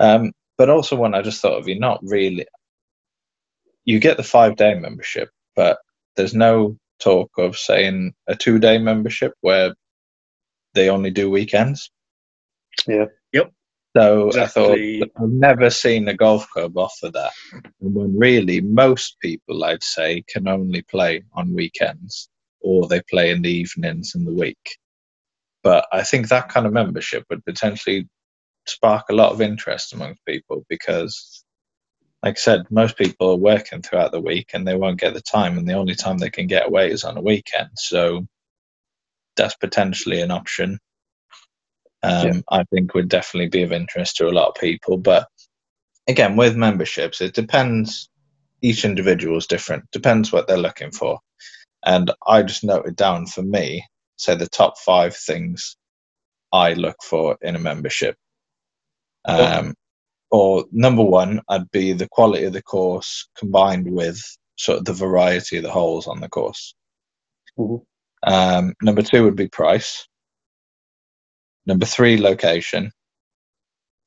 Um, 0.00 0.32
but 0.58 0.70
also 0.70 0.96
one 0.96 1.14
I 1.14 1.22
just 1.22 1.40
thought 1.40 1.58
of, 1.58 1.68
you're 1.68 1.78
not 1.78 2.00
really. 2.02 2.46
You 3.84 4.00
get 4.00 4.16
the 4.16 4.22
five 4.22 4.56
day 4.56 4.74
membership, 4.74 5.30
but 5.54 5.78
there's 6.16 6.34
no 6.34 6.76
talk 6.98 7.30
of 7.38 7.56
saying 7.56 8.14
a 8.26 8.34
two 8.34 8.58
day 8.58 8.78
membership 8.78 9.34
where 9.42 9.74
they 10.74 10.88
only 10.88 11.10
do 11.10 11.30
weekends. 11.30 11.90
Yeah. 12.86 13.06
Yep. 13.32 13.52
So 13.96 14.26
Exactly. 14.28 15.02
I 15.02 15.06
thought 15.06 15.22
I've 15.22 15.30
never 15.30 15.70
seen 15.70 16.08
a 16.08 16.14
golf 16.14 16.48
club 16.50 16.76
offer 16.76 17.10
that. 17.10 17.32
And 17.52 17.94
when 17.94 18.18
really 18.18 18.60
most 18.60 19.16
people, 19.20 19.64
I'd 19.64 19.82
say, 19.82 20.22
can 20.28 20.48
only 20.48 20.82
play 20.82 21.22
on 21.32 21.54
weekends 21.54 22.28
or 22.60 22.86
they 22.86 23.00
play 23.08 23.30
in 23.30 23.42
the 23.42 23.50
evenings 23.50 24.14
in 24.14 24.24
the 24.24 24.32
week. 24.32 24.78
But 25.62 25.86
I 25.92 26.02
think 26.02 26.28
that 26.28 26.48
kind 26.48 26.66
of 26.66 26.72
membership 26.72 27.24
would 27.28 27.44
potentially 27.44 28.08
spark 28.66 29.06
a 29.10 29.14
lot 29.14 29.32
of 29.32 29.40
interest 29.40 29.92
amongst 29.92 30.24
people 30.26 30.64
because, 30.68 31.44
like 32.22 32.34
I 32.34 32.40
said, 32.40 32.62
most 32.70 32.96
people 32.96 33.30
are 33.30 33.36
working 33.36 33.82
throughout 33.82 34.12
the 34.12 34.20
week 34.20 34.50
and 34.54 34.66
they 34.66 34.76
won't 34.76 35.00
get 35.00 35.14
the 35.14 35.20
time, 35.20 35.58
and 35.58 35.68
the 35.68 35.74
only 35.74 35.94
time 35.94 36.18
they 36.18 36.30
can 36.30 36.46
get 36.46 36.66
away 36.66 36.90
is 36.90 37.04
on 37.04 37.16
a 37.16 37.22
weekend. 37.22 37.70
So 37.76 38.26
that's 39.36 39.56
potentially 39.56 40.20
an 40.20 40.30
option. 40.30 40.78
Um, 42.02 42.26
Yeah. 42.26 42.40
I 42.50 42.64
think 42.64 42.94
would 42.94 43.08
definitely 43.08 43.48
be 43.48 43.62
of 43.62 43.72
interest 43.72 44.16
to 44.16 44.28
a 44.28 44.30
lot 44.30 44.48
of 44.48 44.54
people. 44.54 44.96
But 44.98 45.28
again, 46.06 46.36
with 46.36 46.56
memberships, 46.56 47.20
it 47.20 47.34
depends. 47.34 48.08
Each 48.62 48.84
individual 48.84 49.36
is 49.36 49.46
different. 49.46 49.90
Depends 49.90 50.32
what 50.32 50.46
they're 50.46 50.56
looking 50.56 50.90
for. 50.90 51.20
And 51.86 52.10
I 52.26 52.42
just 52.42 52.64
noted 52.64 52.96
down 52.96 53.26
for 53.26 53.42
me, 53.42 53.86
say 54.16 54.34
the 54.34 54.48
top 54.48 54.78
five 54.78 55.16
things 55.16 55.76
I 56.52 56.74
look 56.74 56.96
for 57.02 57.38
in 57.40 57.54
a 57.54 57.60
membership. 57.60 58.16
Um, 59.24 59.74
or 60.30 60.64
number 60.72 61.02
one, 61.02 61.42
I'd 61.48 61.70
be 61.70 61.92
the 61.92 62.08
quality 62.08 62.44
of 62.44 62.52
the 62.52 62.62
course 62.62 63.28
combined 63.38 63.90
with 63.90 64.20
sort 64.56 64.78
of 64.78 64.84
the 64.84 64.92
variety 64.92 65.58
of 65.58 65.62
the 65.62 65.70
holes 65.70 66.06
on 66.08 66.20
the 66.20 66.28
course. 66.28 66.74
Mhm. 67.58 67.84
Um, 68.24 68.74
number 68.82 69.02
two 69.02 69.24
would 69.24 69.36
be 69.36 69.48
price. 69.48 70.08
Number 71.66 71.86
three, 71.86 72.18
location. 72.18 72.92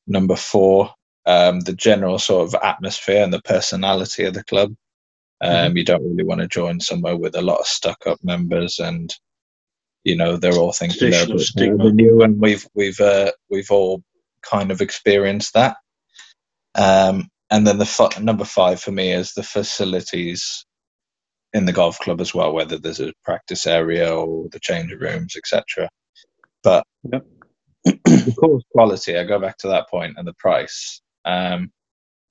Number 0.08 0.36
four, 0.36 0.94
um, 1.26 1.62
the 1.62 1.74
general 1.74 2.20
sort 2.20 2.48
of 2.48 2.62
atmosphere 2.62 3.24
and 3.24 3.34
the 3.34 3.42
personality 3.42 4.26
of 4.26 4.34
the 4.34 4.44
club. 4.44 4.76
Um, 5.42 5.78
You 5.78 5.86
don't 5.86 6.04
really 6.04 6.24
want 6.26 6.42
to 6.42 6.48
join 6.48 6.80
somewhere 6.82 7.18
with 7.18 7.36
a 7.36 7.42
lot 7.42 7.60
of 7.60 7.68
stuck-up 7.68 8.20
members, 8.24 8.80
and 8.80 9.14
you 10.04 10.16
know 10.18 10.38
they're 10.38 10.56
all 10.58 10.74
thinking 10.74 11.10
they're 11.10 11.24
a 11.26 11.28
Traditional 11.28 11.38
bit 11.40 11.48
stigma. 11.48 11.78
more 11.78 11.90
than 11.90 12.00
you, 12.00 12.24
and 12.24 12.42
we've 12.42 12.68
we've 12.76 13.00
uh, 13.02 13.32
we've 13.50 13.72
all 13.72 14.04
kind 14.44 14.72
of 14.72 14.82
experienced 14.82 15.54
that. 15.56 15.78
Um, 16.76 17.30
and 17.52 17.68
then 17.68 17.78
the 17.80 17.86
f- 17.86 18.22
number 18.22 18.46
five 18.46 18.82
for 18.82 18.92
me 18.92 19.14
is 19.14 19.34
the 19.34 19.44
facilities 19.44 20.66
in 21.54 21.66
the 21.66 21.74
golf 21.74 22.00
club 22.00 22.22
as 22.22 22.34
well, 22.34 22.54
whether 22.54 22.78
there's 22.80 23.02
a 23.02 23.14
practice 23.26 23.68
area 23.68 24.14
or 24.14 24.50
the 24.52 24.60
change 24.60 24.92
of 24.92 25.02
rooms, 25.02 25.36
etc. 25.38 25.90
But 26.64 26.86
Yep. 27.12 27.26
the 28.26 28.34
course 28.34 28.64
quality, 28.72 29.18
I 29.18 29.26
go 29.26 29.40
back 29.40 29.58
to 29.60 29.70
that 29.70 29.90
point 29.90 30.16
and 30.18 30.28
the 30.28 30.34
price. 30.34 31.02
Um, 31.26 31.72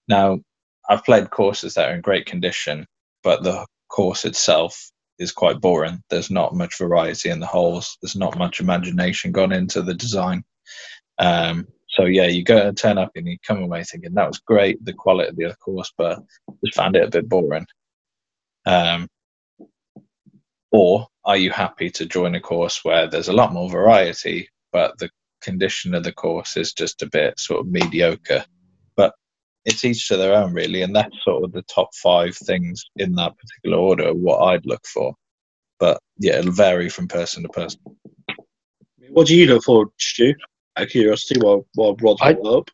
now, 0.09 0.41
I've 0.89 1.05
played 1.05 1.31
courses 1.31 1.75
that 1.75 1.91
are 1.91 1.95
in 1.95 2.01
great 2.03 2.27
condition, 2.27 2.87
but 3.29 3.43
the 3.43 3.67
course 3.91 4.25
itself 4.25 4.91
is 5.19 5.33
quite 5.33 5.61
boring. 5.61 6.03
There's 6.09 6.31
not 6.31 6.55
much 6.55 6.79
variety 6.79 7.29
in 7.29 7.41
the 7.41 7.47
holes. 7.47 7.99
There's 8.01 8.17
not 8.17 8.39
much 8.39 8.59
imagination 8.59 9.33
gone 9.33 9.53
into 9.53 9.83
the 9.83 9.93
design. 9.93 10.45
Um, 11.19 11.69
so 11.91 12.07
yeah, 12.07 12.25
you 12.25 12.43
go 12.43 12.57
and 12.57 12.75
turn 12.75 12.97
up 12.97 13.11
and 13.17 13.27
you 13.29 13.37
come 13.47 13.63
away 13.63 13.85
thinking 13.85 14.15
that 14.15 14.29
was 14.29 14.39
great, 14.39 14.83
the 14.83 14.95
quality 14.95 15.45
of 15.45 15.51
the 15.51 15.57
course, 15.59 15.93
but 15.99 16.21
just 16.65 16.75
found 16.75 16.97
it 16.97 17.05
a 17.05 17.11
bit 17.11 17.29
boring. 17.29 17.67
Um, 18.65 19.09
or 20.73 21.07
are 21.27 21.37
you 21.37 21.51
happy 21.51 21.91
to 21.91 22.07
join 22.07 22.35
a 22.35 22.41
course 22.41 22.83
where 22.83 23.09
there's 23.09 23.29
a 23.29 23.35
lot 23.35 23.53
more 23.53 23.69
variety, 23.69 24.49
but 24.73 24.97
the 24.97 25.11
condition 25.43 25.95
of 25.95 26.03
the 26.03 26.13
course 26.13 26.57
is 26.57 26.73
just 26.73 27.03
a 27.03 27.11
bit 27.11 27.39
sort 27.39 27.61
of 27.61 27.67
mediocre? 27.67 28.47
But 29.69 29.75
it's 29.75 29.85
each 29.85 30.09
to 30.09 30.17
their 30.17 30.33
own, 30.35 30.55
really, 30.55 30.81
and 30.81 30.97
that's 30.97 31.15
sort 31.25 31.45
of 31.45 31.53
the 31.53 31.61
top 31.63 31.91
five 31.95 32.35
things 32.35 32.83
in 32.97 33.15
that 33.17 33.35
particular 33.37 33.77
order 33.77 34.15
what 34.15 34.39
I'd 34.39 34.65
look 34.65 34.87
for. 34.87 35.15
But 35.79 35.99
yeah, 36.19 36.39
it'll 36.39 36.53
vary 36.53 36.89
from 36.89 37.07
person 37.07 37.43
to 37.43 37.51
person. 37.51 37.81
What 39.11 39.27
do 39.27 39.37
you 39.37 39.47
look 39.47 39.65
for, 39.65 39.91
Stu? 39.99 40.35
Out 40.79 40.85
of 40.85 40.91
curiosity, 40.91 41.39
while 41.41 41.67
while 41.75 41.95
Rhod's 41.97 42.21
I- 42.23 42.33
up. 42.33 42.71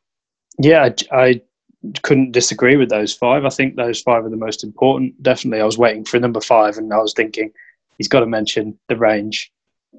Yeah, 0.58 0.88
I, 1.10 1.16
I 1.24 1.40
couldn't 2.02 2.30
disagree 2.30 2.76
with 2.76 2.90
those 2.90 3.12
five. 3.12 3.44
I 3.44 3.48
think 3.48 3.74
those 3.74 4.00
five 4.00 4.24
are 4.24 4.30
the 4.30 4.36
most 4.36 4.62
important. 4.62 5.20
Definitely, 5.20 5.62
I 5.62 5.66
was 5.66 5.76
waiting 5.78 6.04
for 6.04 6.20
number 6.20 6.40
five, 6.40 6.78
and 6.78 6.92
I 6.92 6.98
was 6.98 7.12
thinking 7.12 7.50
he's 7.98 8.06
got 8.08 8.20
to 8.20 8.26
mention 8.26 8.78
the 8.88 8.96
range, 8.96 9.50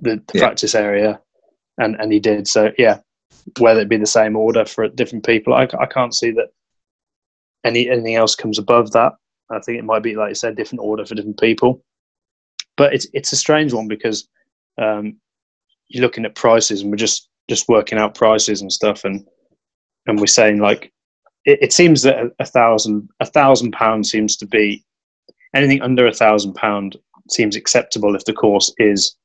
the, 0.02 0.24
the 0.32 0.40
Yeah. 0.40 0.46
practice 0.46 0.76
area, 0.76 1.20
and 1.78 1.96
and 2.00 2.14
he 2.14 2.22
did. 2.22 2.48
So 2.48 2.72
yeah, 2.78 3.00
whether 3.60 3.82
it 3.82 3.90
be 3.90 3.98
the 3.98 4.06
same 4.06 4.38
order 4.38 4.64
for 4.64 4.88
different 4.88 5.26
people, 5.26 5.54
I, 5.54 5.68
I 5.78 5.88
can't 5.88 6.16
see 6.16 6.32
that 6.32 6.52
any 7.66 7.90
anything 7.90 8.16
else 8.16 8.36
comes 8.36 8.58
above 8.58 8.92
that. 8.92 9.14
I 9.52 9.60
think 9.60 9.78
it 9.78 9.86
might 9.86 10.04
be 10.04 10.16
like 10.16 10.30
you 10.30 10.36
said, 10.36 10.56
different 10.56 10.82
order 10.82 11.06
for 11.06 11.16
different 11.16 11.40
people. 11.40 11.84
But 12.78 12.94
it's 12.94 13.08
it's 13.14 13.34
a 13.34 13.38
strange 13.38 13.74
one 13.74 13.88
because 13.88 14.28
um, 14.78 15.18
you're 15.88 16.02
looking 16.02 16.26
at 16.26 16.36
prices, 16.36 16.82
and 16.82 16.92
we're 16.92 16.98
just 16.98 17.30
just 17.50 17.68
working 17.68 17.98
out 17.98 18.16
prices 18.16 18.62
and 18.62 18.72
stuff, 18.72 19.04
and 19.04 19.26
and 20.06 20.20
we're 20.20 20.28
saying 20.28 20.60
like 20.60 20.94
it, 21.46 21.60
it 21.62 21.74
seems 21.74 22.02
that 22.04 22.18
a, 22.18 22.32
a 22.40 22.46
thousand 22.46 23.10
a 23.20 23.26
thousand 23.26 23.72
pounds 23.72 24.12
seems 24.12 24.38
to 24.38 24.46
be 24.46 24.84
anything 25.54 25.82
under 25.82 26.08
a 26.08 26.14
thousand 26.14 26.54
pound 26.54 26.98
seems 27.30 27.56
acceptable 27.56 28.16
if 28.16 28.26
the 28.26 28.34
course 28.34 28.74
is 28.78 29.16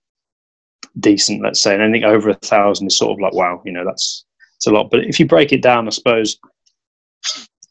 decent 1.00 1.42
let's 1.42 1.61
say 1.61 1.75
and 1.75 1.82
anything 1.82 2.04
over 2.04 2.30
a 2.30 2.35
thousand 2.35 2.87
is 2.87 2.97
sort 2.97 3.12
of 3.12 3.20
like 3.20 3.35
wow 3.35 3.61
you 3.64 3.73
know 3.73 3.85
that's 3.85 4.25
it's 4.56 4.66
a 4.66 4.70
lot 4.70 4.90
but 4.90 5.04
if 5.04 5.20
you 5.20 5.26
break 5.26 5.52
it 5.52 5.62
down 5.62 5.87
i 5.87 5.90
suppose 5.90 6.38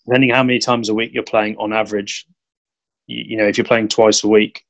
depending 0.09 0.29
how 0.29 0.43
many 0.43 0.59
times 0.59 0.89
a 0.89 0.93
week 0.93 1.11
you're 1.13 1.23
playing 1.23 1.55
on 1.57 1.71
average 1.71 2.25
you, 3.07 3.23
you 3.29 3.37
know 3.37 3.47
if 3.47 3.57
you're 3.57 3.65
playing 3.65 3.87
twice 3.87 4.23
a 4.23 4.27
week 4.27 4.65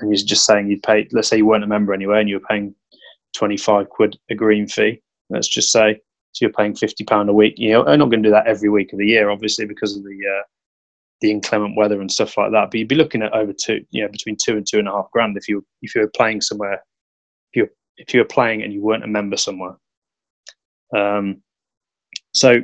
and 0.00 0.10
you're 0.10 0.26
just 0.26 0.46
saying 0.46 0.68
you'd 0.68 0.82
pay 0.82 1.06
let's 1.12 1.28
say 1.28 1.36
you 1.36 1.46
weren't 1.46 1.64
a 1.64 1.68
member 1.68 1.92
anyway 1.92 2.20
and 2.20 2.28
you 2.28 2.36
were 2.36 2.46
paying 2.48 2.74
25 3.34 3.88
quid 3.88 4.18
a 4.30 4.34
green 4.34 4.66
fee 4.66 5.00
let's 5.30 5.48
just 5.48 5.70
say 5.70 6.00
so 6.32 6.44
you're 6.44 6.52
paying 6.52 6.74
fifty 6.74 7.04
pound 7.04 7.28
a 7.28 7.32
week. 7.32 7.54
You 7.56 7.72
know, 7.72 7.86
I'm 7.86 7.98
not 7.98 8.10
going 8.10 8.22
to 8.22 8.28
do 8.28 8.32
that 8.32 8.46
every 8.46 8.68
week 8.68 8.92
of 8.92 8.98
the 8.98 9.06
year, 9.06 9.30
obviously, 9.30 9.66
because 9.66 9.96
of 9.96 10.04
the 10.04 10.18
uh, 10.38 10.42
the 11.20 11.30
inclement 11.30 11.76
weather 11.76 12.00
and 12.00 12.10
stuff 12.10 12.36
like 12.36 12.52
that. 12.52 12.70
But 12.70 12.78
you'd 12.78 12.88
be 12.88 12.94
looking 12.94 13.22
at 13.22 13.32
over 13.32 13.52
two, 13.52 13.84
you 13.90 14.02
know, 14.02 14.08
between 14.08 14.36
two 14.42 14.56
and 14.56 14.66
two 14.66 14.78
and 14.78 14.88
a 14.88 14.92
half 14.92 15.10
grand 15.12 15.36
if 15.36 15.48
you 15.48 15.64
if 15.82 15.94
you 15.94 16.02
were 16.02 16.10
playing 16.14 16.40
somewhere, 16.40 16.82
if 17.52 17.56
you 17.56 17.68
if 17.96 18.14
you 18.14 18.20
were 18.20 18.26
playing 18.26 18.62
and 18.62 18.72
you 18.72 18.80
weren't 18.80 19.04
a 19.04 19.08
member 19.08 19.36
somewhere. 19.36 19.76
Um, 20.96 21.42
so 22.32 22.62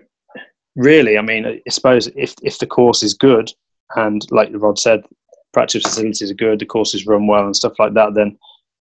really, 0.76 1.18
I 1.18 1.22
mean, 1.22 1.46
I 1.46 1.70
suppose 1.70 2.06
if 2.08 2.34
if 2.42 2.58
the 2.58 2.66
course 2.66 3.02
is 3.02 3.14
good 3.14 3.50
and 3.96 4.24
like 4.30 4.50
Rhod 4.52 4.78
said, 4.78 5.04
practice 5.52 5.82
facilities 5.82 6.30
are 6.30 6.34
good, 6.34 6.58
the 6.58 6.66
courses 6.66 7.06
run 7.06 7.26
well 7.26 7.44
and 7.44 7.56
stuff 7.56 7.78
like 7.78 7.94
that, 7.94 8.14
then 8.14 8.38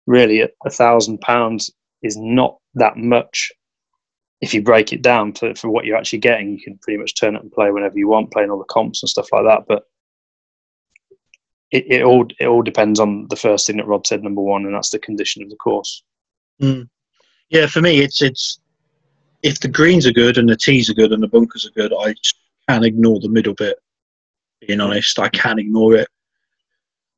really 0.08 0.42
a, 0.42 0.70
thousand 0.70 1.20
pounds 1.22 1.72
is 2.04 2.18
not 2.18 2.58
that 2.76 2.98
much 2.98 3.52
if 4.42 4.54
you 4.54 4.62
break 4.62 4.94
it 4.94 5.02
down 5.02 5.34
for, 5.34 5.56
for 5.56 5.70
what 5.70 5.86
you're 5.86 5.98
actually 5.98 6.20
getting, 6.20 6.52
you 6.52 6.62
can 6.62 6.78
pretty 6.80 6.98
much 6.98 7.16
turn 7.16 7.36
up 7.36 7.42
and 7.42 7.52
play 7.52 7.72
whenever 7.72 7.98
you 7.98 8.08
want, 8.08 8.32
playing 8.32 8.52
all 8.52 8.60
the 8.60 8.66
comps 8.66 9.02
and 9.02 9.10
stuff 9.10 9.32
like 9.32 9.46
that. 9.46 9.64
But 9.68 9.84
it, 11.72 11.86
it 11.90 12.04
all 12.04 12.28
it 12.40 12.46
all 12.46 12.62
depends 12.62 13.00
on 13.00 13.28
the 13.30 13.36
first 13.36 13.66
thing 13.66 13.78
that 13.78 13.88
Rhod 13.88 14.06
said, 14.06 14.24
number 14.24 14.42
one, 14.42 14.66
and 14.66 14.76
that's 14.76 14.92
the 14.92 15.00
condition 15.00 15.42
of 15.42 15.50
the 15.50 15.56
course. 15.56 16.04
Hmm. 16.60 16.84
Yeah, 17.50 17.68
for 17.68 17.82
me, 17.82 18.00
it's 18.00 18.22
it's 18.22 18.60
if 19.46 19.60
the 19.60 19.68
greens 19.68 20.08
are 20.08 20.12
good 20.12 20.40
and 20.40 20.50
the 20.50 20.56
tees 20.56 20.90
are 20.90 20.96
good 20.96 21.12
and 21.12 21.22
the 21.22 21.28
bunkers 21.28 21.68
are 21.68 21.80
good, 21.80 21.94
I 21.94 22.16
can't 22.68 22.84
ignore 22.84 23.20
the 23.20 23.30
middle 23.30 23.54
bit. 23.54 23.78
Being 24.66 24.82
honest, 24.82 25.20
I 25.20 25.30
can 25.30 25.60
ignore 25.60 25.96
it. 25.96 26.08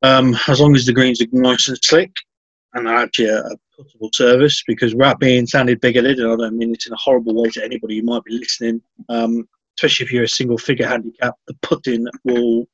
Um, 0.03 0.38
as 0.50 0.60
long 0.60 0.75
as 0.75 0.86
the 0.86 0.91
greens 0.91 1.22
are 1.22 1.27
nice 1.31 1.69
and 1.69 1.79
slick 1.81 2.12
and 2.74 2.86
actually 2.89 3.29
a, 3.29 3.39
a 3.39 3.55
potable 3.77 4.10
service, 4.13 4.62
because 4.67 4.93
without 4.93 5.22
being 5.22 5.48
sounded 5.48 5.79
big-headed, 5.79 6.19
and 6.19 6.29
I 6.29 6.36
don't 6.36 6.57
mean 6.57 6.74
it 6.74 6.86
in 6.86 6.91
a 6.91 6.98
horrible 6.98 7.41
way 7.41 7.50
to 7.51 7.63
anybody 7.63 8.00
who 8.00 8.05
might 8.05 8.25
be 8.25 8.38
listening, 8.38 8.81
um, 9.07 9.48
especially 9.77 10.05
if 10.05 10.12
you're 10.12 10.24
a 10.24 10.27
single-figure 10.27 10.86
handicap, 10.86 11.34
the 11.48 11.55
putting 11.62 12.05
will 12.25 12.67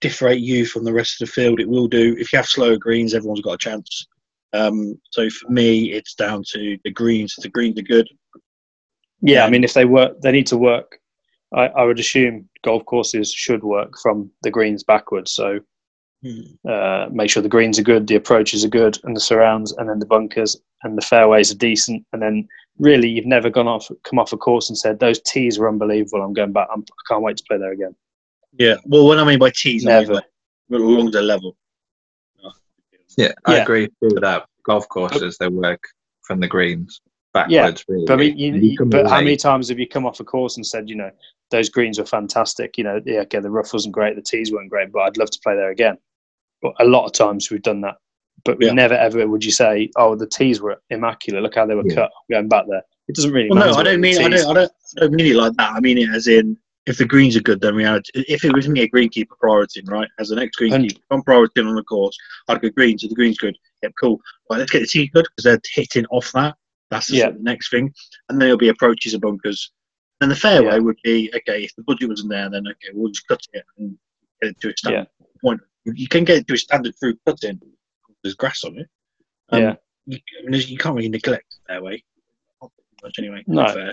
differentiate 0.00 0.42
you 0.42 0.64
from 0.64 0.84
the 0.84 0.92
rest 0.92 1.20
of 1.20 1.28
the 1.28 1.32
field. 1.32 1.60
It 1.60 1.68
will 1.68 1.86
do. 1.86 2.16
If 2.18 2.32
you 2.32 2.38
have 2.38 2.46
slower 2.46 2.78
greens, 2.78 3.12
everyone's 3.12 3.42
got 3.42 3.54
a 3.54 3.58
chance. 3.58 4.06
Um, 4.52 5.00
so 5.10 5.28
for 5.28 5.50
me, 5.50 5.92
it's 5.92 6.14
down 6.14 6.42
to 6.52 6.78
the 6.84 6.90
greens. 6.90 7.34
The 7.38 7.48
greens 7.48 7.78
are 7.78 7.82
good, 7.82 8.08
Yeah, 9.20 9.44
I 9.44 9.50
mean, 9.50 9.64
if 9.64 9.74
they 9.74 9.84
work, 9.84 10.20
they 10.20 10.32
need 10.32 10.46
to 10.48 10.56
work. 10.56 10.98
I, 11.54 11.66
I 11.68 11.84
would 11.84 11.98
assume 11.98 12.48
golf 12.64 12.84
courses 12.86 13.32
should 13.32 13.62
work 13.62 13.92
from 14.02 14.30
the 14.42 14.50
greens 14.50 14.82
backwards. 14.82 15.32
So 15.32 15.60
uh, 16.68 17.06
make 17.12 17.30
sure 17.30 17.42
the 17.42 17.48
greens 17.48 17.78
are 17.78 17.84
good, 17.84 18.06
the 18.06 18.16
approaches 18.16 18.64
are 18.64 18.68
good, 18.68 18.98
and 19.04 19.14
the 19.14 19.20
surrounds, 19.20 19.72
and 19.72 19.88
then 19.88 19.98
the 19.98 20.06
bunkers 20.06 20.56
and 20.82 20.96
the 20.96 21.02
fairways 21.02 21.52
are 21.52 21.56
decent. 21.56 22.04
And 22.12 22.20
then 22.22 22.48
really, 22.78 23.08
you've 23.08 23.26
never 23.26 23.50
gone 23.50 23.68
off, 23.68 23.88
come 24.04 24.18
off 24.18 24.32
a 24.32 24.36
course 24.36 24.68
and 24.68 24.76
said 24.76 24.98
those 24.98 25.20
tees 25.20 25.58
were 25.58 25.68
unbelievable. 25.68 26.22
I'm 26.22 26.32
going 26.32 26.52
back. 26.52 26.68
I'm, 26.72 26.80
I 26.80 27.02
can't 27.08 27.22
wait 27.22 27.36
to 27.36 27.44
play 27.48 27.58
there 27.58 27.72
again. 27.72 27.94
yeah. 28.58 28.76
Well, 28.84 29.06
what 29.06 29.18
I 29.18 29.24
mean 29.24 29.38
by 29.38 29.50
tees, 29.50 29.86
I 29.86 29.90
mean 29.90 30.00
Never. 30.00 30.14
like 30.14 30.24
along 30.72 31.10
the 31.12 31.22
level. 31.22 31.56
Yeah, 33.16 33.32
I 33.44 33.56
Yeah. 33.56 33.62
agree 33.62 33.88
with 34.00 34.20
that. 34.20 34.46
Golf 34.64 34.88
courses 34.88 35.38
they 35.38 35.48
work 35.48 35.82
from 36.22 36.40
the 36.40 36.48
greens 36.48 37.00
backwards. 37.32 37.84
really. 37.88 38.04
But 38.06 38.14
I 38.14 38.16
mean, 38.16 38.36
you, 38.38 38.54
you- 38.54 38.78
come 38.78 38.90
but 38.90 39.06
how 39.06 39.18
many 39.20 39.36
times 39.36 39.68
have 39.68 39.78
you 39.78 39.86
come 39.86 40.06
off 40.06 40.20
a 40.20 40.24
course 40.24 40.56
and 40.56 40.66
said, 40.66 40.88
you 40.88 40.96
know, 40.96 41.10
those 41.50 41.68
greens 41.68 41.98
were 41.98 42.04
fantastic. 42.06 42.76
You 42.76 42.84
know, 42.84 43.00
yeah, 43.04 43.20
okay, 43.20 43.38
the 43.40 43.50
rough 43.50 43.72
wasn't 43.72 43.94
great, 43.94 44.16
the 44.16 44.22
tees 44.22 44.50
weren't 44.52 44.70
great, 44.70 44.90
but 44.90 45.00
I'd 45.00 45.16
love 45.16 45.30
to 45.30 45.38
play 45.42 45.54
there 45.54 45.70
again. 45.70 45.96
But 46.62 46.72
a 46.80 46.84
lot 46.84 47.04
of 47.06 47.12
times 47.12 47.50
we've 47.50 47.62
done 47.62 47.82
that. 47.82 47.96
But 48.44 48.58
we 48.58 48.66
Yeah. 48.66 48.72
never 48.72 48.94
ever 48.94 49.26
would 49.28 49.44
you 49.44 49.52
say, 49.52 49.90
oh, 49.96 50.14
the 50.14 50.26
tees 50.26 50.60
were 50.60 50.80
immaculate. 50.90 51.42
Look 51.42 51.54
how 51.54 51.66
they 51.66 51.74
were 51.74 51.86
Yeah. 51.86 51.94
cut. 51.94 52.10
Going 52.30 52.48
back 52.48 52.64
there, 52.68 52.82
it 53.08 53.14
doesn't 53.14 53.32
really 53.32 53.48
Well, 53.50 53.58
matter. 53.60 53.72
no, 53.72 53.78
I 53.78 53.82
don't 53.84 54.00
mean 54.00 54.18
I 54.18 54.28
don't, 54.28 54.46
I 54.50 54.52
don't 54.54 54.72
I 54.96 55.00
don't 55.00 55.12
mean 55.14 55.26
it 55.32 55.36
like 55.36 55.52
that. 55.54 55.72
I 55.72 55.80
mean 55.80 55.98
it 55.98 56.08
as 56.10 56.26
in 56.26 56.56
if 56.86 56.98
the 56.98 57.04
greens 57.04 57.36
are 57.36 57.40
good, 57.42 57.60
then 57.60 57.74
we 57.74 57.82
had. 57.84 58.02
If 58.14 58.44
it 58.44 58.54
was 58.54 58.68
me 58.68 58.82
a 58.82 58.88
greenkeeper 58.88 59.36
priority, 59.40 59.82
right, 59.86 60.08
as 60.18 60.30
an 60.30 60.38
ex 60.38 60.56
greenkeeper, 60.56 60.98
I'm 61.10 61.22
priority 61.22 61.60
on 61.60 61.74
the 61.74 61.82
course. 61.82 62.16
I'd 62.48 62.62
go 62.62 62.70
greens. 62.70 63.02
If 63.02 63.10
the 63.10 63.16
greens 63.16 63.38
good, 63.38 63.56
yep, 63.82 63.92
cool. 64.00 64.20
Right, 64.50 64.58
let's 64.58 64.70
get 64.70 64.80
the 64.80 64.86
tee 64.86 65.08
good 65.08 65.24
because 65.24 65.44
they're 65.44 65.60
hitting 65.72 66.06
off 66.06 66.30
that. 66.32 66.54
That's 66.90 67.08
the, 67.08 67.16
Yeah. 67.16 67.24
sort 67.24 67.36
of 67.36 67.42
next 67.42 67.70
thing, 67.70 67.92
and 68.28 68.40
then 68.40 68.46
it'll 68.48 68.58
be 68.58 68.68
approaches 68.68 69.12
and 69.14 69.20
bunkers. 69.22 69.72
And 70.20 70.30
the 70.30 70.36
fairway 70.36 70.74
Yeah. 70.74 70.78
would 70.78 70.98
be 71.02 71.30
okay 71.36 71.64
if 71.64 71.74
the 71.74 71.82
budget 71.82 72.08
wasn't 72.08 72.30
there, 72.30 72.48
then 72.48 72.66
okay, 72.68 72.88
we'll 72.94 73.10
just 73.10 73.26
cut 73.26 73.40
it 73.52 73.64
and 73.78 73.98
get 74.40 74.50
it 74.52 74.60
to 74.60 74.68
a 74.68 74.76
standard 74.76 75.08
point. 75.42 75.60
You 75.84 76.08
can 76.08 76.24
get 76.24 76.38
it 76.38 76.46
to 76.48 76.54
a 76.54 76.58
standard 76.58 76.94
through 76.98 77.18
cutting. 77.26 77.60
There's 78.22 78.34
grass 78.34 78.64
on 78.64 78.78
it. 78.78 78.88
Um, 79.50 79.62
Yeah. 79.62 79.74
You, 80.06 80.18
you 80.48 80.78
can't 80.78 80.94
really 80.94 81.08
neglect 81.08 81.46
the 81.66 81.72
fairway. 81.74 82.02
Not 82.62 82.70
much 83.02 83.18
anyway. 83.18 83.42
No. 83.48 83.66
fair. 83.66 83.92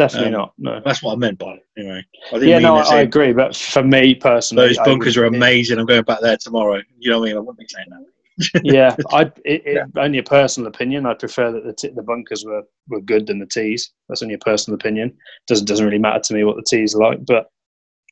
Definitely 0.00 0.28
Um, 0.28 0.32
not. 0.32 0.52
No. 0.56 0.80
That's 0.84 1.02
what 1.02 1.12
I 1.12 1.16
meant 1.16 1.38
by 1.38 1.54
it. 1.54 1.66
Anyway. 1.78 2.04
I 2.32 2.36
Yeah, 2.38 2.58
no, 2.58 2.76
I, 2.76 2.96
I 2.96 3.00
agree. 3.00 3.32
But 3.34 3.54
for 3.54 3.82
me 3.82 4.14
personally, 4.14 4.68
Those 4.68 4.78
bunkers 4.78 5.16
are 5.18 5.26
amazing. 5.26 5.78
I'm 5.78 5.84
going 5.86 6.04
back 6.04 6.20
there 6.22 6.38
tomorrow. 6.38 6.80
You 6.98 7.10
know 7.10 7.18
what 7.18 7.26
I 7.26 7.28
mean? 7.28 7.36
I 7.36 7.40
wouldn't 7.40 7.58
be 7.58 7.66
saying 7.68 7.86
that. 7.90 8.60
yeah, 8.64 8.96
I 9.10 9.22
it, 9.44 9.62
it, 9.66 9.86
only 9.98 10.16
a 10.16 10.22
personal 10.22 10.68
opinion. 10.68 11.04
I 11.04 11.12
prefer 11.12 11.52
that 11.52 11.64
the 11.64 11.74
t- 11.74 11.92
the 11.94 12.02
bunkers 12.02 12.42
were, 12.46 12.62
were 12.88 13.02
good 13.02 13.26
than 13.26 13.38
the 13.38 13.44
tees. 13.44 13.92
That's 14.08 14.22
only 14.22 14.34
a 14.34 14.38
personal 14.38 14.76
opinion. 14.76 15.14
Doesn't 15.46 15.66
doesn't 15.66 15.84
really 15.84 15.98
matter 15.98 16.20
to 16.20 16.34
me 16.34 16.44
what 16.44 16.56
the 16.56 16.62
tees 16.66 16.94
are 16.94 17.00
like, 17.00 17.26
but 17.26 17.48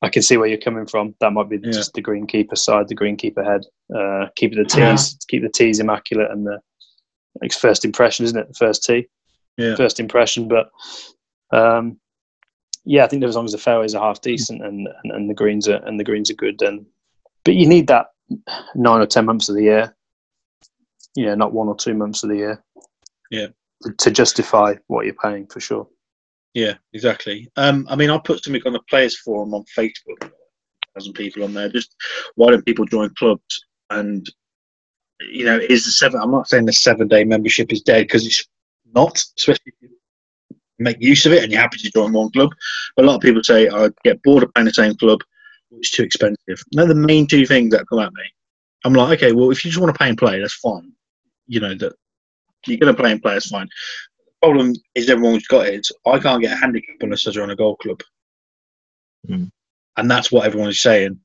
I 0.03 0.11
can 0.11 0.21
see 0.21 0.37
where 0.37 0.47
you're 0.49 0.59
coming 0.59 0.87
from. 0.87 1.15
That 1.21 1.33
might 1.33 1.49
be 1.49 1.57
Yeah. 1.63 1.71
just 1.71 1.95
the 1.95 2.03
greenkeeper 2.03 2.59
side, 2.59 2.89
the 2.89 2.95
greenkeeper 2.97 3.43
head. 3.43 3.63
Uh, 3.97 4.27
keep 4.37 4.55
the 4.55 4.65
tees, 4.65 4.77
Yeah. 4.77 5.19
keep 5.29 5.43
the 5.43 5.49
tees 5.49 5.81
immaculate, 5.81 6.31
and 6.31 6.47
the 6.47 6.59
it's 7.41 7.57
first 7.57 7.87
impression, 7.87 8.25
isn't 8.27 8.39
it? 8.39 8.49
The 8.49 8.55
first 8.55 8.85
tee, 8.85 9.09
Yeah. 9.57 9.77
first 9.77 9.99
impression. 9.99 10.47
But 10.47 10.69
um, 11.51 11.99
yeah, 12.85 13.05
I 13.05 13.09
think 13.09 13.23
as 13.25 13.37
long 13.37 13.45
as 13.45 13.53
the 13.53 13.59
fairways 13.59 13.95
are 13.95 14.03
half 14.03 14.23
decent 14.23 14.65
and, 14.65 14.89
and, 15.03 15.13
and 15.13 15.31
the 15.31 15.35
greens 15.35 15.69
are 15.69 15.85
and 15.87 16.01
the 16.01 16.05
greens 16.05 16.31
are 16.31 16.35
good, 16.35 16.59
then 16.59 16.87
but 17.45 17.55
you 17.55 17.67
need 17.67 17.87
that 17.89 18.07
nine 18.75 19.01
or 19.01 19.07
ten 19.07 19.25
months 19.25 19.49
of 19.49 19.57
the 19.57 19.63
year. 19.63 19.95
You 21.15 21.27
know, 21.27 21.35
not 21.35 21.53
one 21.53 21.69
or 21.69 21.77
two 21.77 21.95
months 21.95 22.23
of 22.23 22.31
the 22.31 22.37
year. 22.37 22.65
Yeah. 23.31 23.49
To, 23.99 24.11
justify 24.11 24.75
what 24.87 25.05
you're 25.05 25.15
paying 25.15 25.47
for 25.47 25.61
sure. 25.61 25.87
Yeah, 26.55 26.75
exactly. 26.93 27.49
Um, 27.57 27.87
I 27.89 27.97
mean, 27.97 28.11
I 28.11 28.19
put 28.19 28.43
something 28.43 28.63
on 28.67 28.73
the 28.73 28.81
players 28.91 29.19
forum 29.19 29.55
on 29.55 29.65
Facebook. 29.77 30.31
Thousand 30.95 31.13
people 31.13 31.45
on 31.45 31.55
there. 31.55 31.69
Just 31.69 31.95
why 32.35 32.51
don't 32.51 32.65
people 32.65 32.87
join 32.87 33.15
clubs? 33.15 33.65
And 33.91 34.29
you 35.21 35.45
know, 35.45 35.59
is 35.59 35.85
the 35.85 35.91
seven? 35.91 36.21
I'm 36.21 36.31
not 36.31 36.49
saying 36.49 36.67
the 36.67 36.73
seven 36.73 37.07
day 37.07 37.25
membership 37.25 37.73
is 37.73 37.83
dead 37.83 38.05
because 38.05 38.27
it's 38.27 38.45
not. 38.95 39.23
Especially 39.37 39.73
make 40.79 40.97
use 41.01 41.27
of 41.27 41.33
it 41.33 41.43
and 41.43 41.53
you're 41.53 41.61
happy 41.61 41.79
to 41.79 41.91
join 41.91 42.13
one 42.13 42.31
club. 42.31 42.51
But 42.97 43.05
a 43.05 43.09
lot 43.09 43.17
of 43.17 43.23
people 43.23 43.43
say 43.43 43.69
I 43.69 43.91
get 44.05 44.23
bored 44.23 44.43
of 44.43 44.55
playing 44.55 44.67
the 44.67 44.75
same 44.75 44.95
club. 44.97 45.21
It's 45.73 45.91
too 45.91 46.03
expensive. 46.03 46.63
They're 46.73 46.87
the 46.87 46.95
main 46.95 47.27
two 47.27 47.47
things 47.47 47.73
that 47.73 47.87
come 47.89 47.99
at 47.99 48.13
me. 48.13 48.23
I'm 48.85 48.95
like, 48.95 49.19
okay, 49.19 49.33
well, 49.33 49.51
if 49.51 49.65
you 49.65 49.71
just 49.71 49.81
want 49.81 49.95
to 49.95 49.99
pay 49.99 50.09
and 50.09 50.17
play, 50.17 50.41
that's 50.41 50.55
fine. 50.55 50.93
You 51.47 51.61
know 51.61 51.75
that 51.75 51.95
you're 52.67 52.79
going 52.79 52.95
to 52.95 53.01
play 53.01 53.13
and 53.13 53.23
play, 53.23 53.35
that's 53.35 53.49
fine 53.49 53.69
problem 54.41 54.75
is 54.95 55.11
everyone's 55.11 55.47
got 55.47 55.67
it. 55.67 55.87
I 56.07 56.19
can't 56.19 56.43
get 56.43 56.53
a 56.53 56.57
handicap 56.57 56.97
unless 57.01 57.27
I 57.27 57.31
join 57.31 57.51
a 57.51 57.57
golf 57.57 57.79
club. 57.79 58.01
Mm. 59.29 59.51
And 59.97 60.11
that's 60.11 60.31
what 60.31 60.47
everyone 60.47 60.71
is 60.71 60.81
saying. 60.81 61.19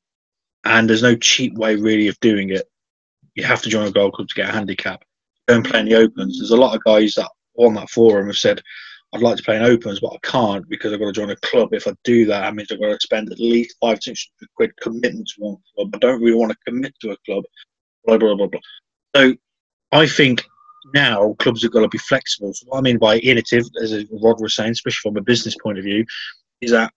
And 0.66 0.90
there's 0.90 1.04
no 1.04 1.16
cheap 1.16 1.54
way 1.56 1.76
really 1.76 2.08
of 2.08 2.20
doing 2.20 2.50
it. 2.50 2.64
You 3.36 3.44
have 3.44 3.62
to 3.64 3.70
join 3.70 3.88
a 3.88 3.92
golf 3.92 4.14
club 4.14 4.28
to 4.30 4.36
get 4.36 4.50
a 4.50 4.54
handicap. 4.54 5.04
And 5.48 5.66
play 5.66 5.82
in 5.82 5.86
the 5.88 5.96
opens. 5.96 6.40
There's 6.40 6.52
a 6.52 6.58
lot 6.58 6.76
of 6.76 6.84
guys 6.84 7.16
that 7.16 7.30
on 7.58 7.74
that 7.74 7.90
forum 7.90 8.28
have 8.28 8.38
said, 8.38 8.62
I'd 9.14 9.22
like 9.22 9.38
to 9.38 9.44
play 9.44 9.56
in 9.58 9.64
opens, 9.64 10.00
but 10.00 10.14
I 10.14 10.18
can't 10.24 10.68
because 10.68 10.92
I've 10.92 11.00
got 11.00 11.06
to 11.06 11.12
join 11.12 11.30
a 11.30 11.36
club. 11.38 11.74
If 11.74 11.88
I 11.88 11.94
do 12.04 12.26
that, 12.26 12.42
that 12.42 12.56
means 12.56 12.72
I've 12.72 12.80
got 12.80 12.88
to 12.88 13.00
spend 13.00 13.32
at 13.32 13.40
least 13.40 13.78
five, 13.80 14.02
six 14.02 14.28
hundred 14.40 14.54
quid 14.56 14.72
committing 14.82 15.24
to 15.26 15.34
one 15.38 15.58
club. 15.76 15.92
I 15.94 16.00
don't 16.00 16.22
really 16.22 16.38
want 16.38 16.52
to 16.52 16.58
commit 16.66 16.96
to 17.02 17.12
a 17.12 17.18
club. 17.26 17.44
Blah 18.06 18.18
blah 18.18 18.36
blah 18.36 18.48
blah. 18.48 18.60
So 19.16 19.36
I 19.92 20.08
think 20.08 20.44
now 20.96 21.36
clubs 21.40 21.62
have 21.64 21.72
got 21.72 21.82
to 21.82 21.90
be 21.90 22.00
flexible. 22.00 22.54
So 22.54 22.66
what 22.68 22.80
I 22.80 22.82
mean 22.82 22.98
by 22.98 23.20
innovative, 23.20 23.66
as 23.82 23.94
Rhod 24.12 24.42
was 24.42 24.56
saying, 24.56 24.72
especially 24.72 25.10
from 25.10 25.18
a 25.18 25.22
business 25.22 25.56
point 25.62 25.78
of 25.78 25.84
view, 25.84 26.06
is 26.62 26.72
that 26.72 26.92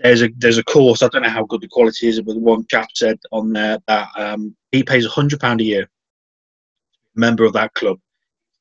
there's 0.00 0.22
a 0.22 0.28
there's 0.36 0.58
a 0.58 0.64
course. 0.64 1.02
I 1.02 1.08
don't 1.08 1.22
know 1.22 1.30
how 1.30 1.44
good 1.46 1.62
the 1.62 1.68
quality 1.68 2.08
is, 2.08 2.20
but 2.20 2.36
one 2.36 2.66
chap 2.68 2.88
said 2.94 3.18
on 3.30 3.52
there 3.52 3.78
that 3.88 4.08
um, 4.16 4.54
he 4.70 4.82
pays 4.82 5.06
hundred 5.06 5.40
pound 5.40 5.62
a 5.62 5.64
year. 5.64 5.88
Member 7.14 7.44
of 7.44 7.54
that 7.54 7.72
club, 7.74 7.98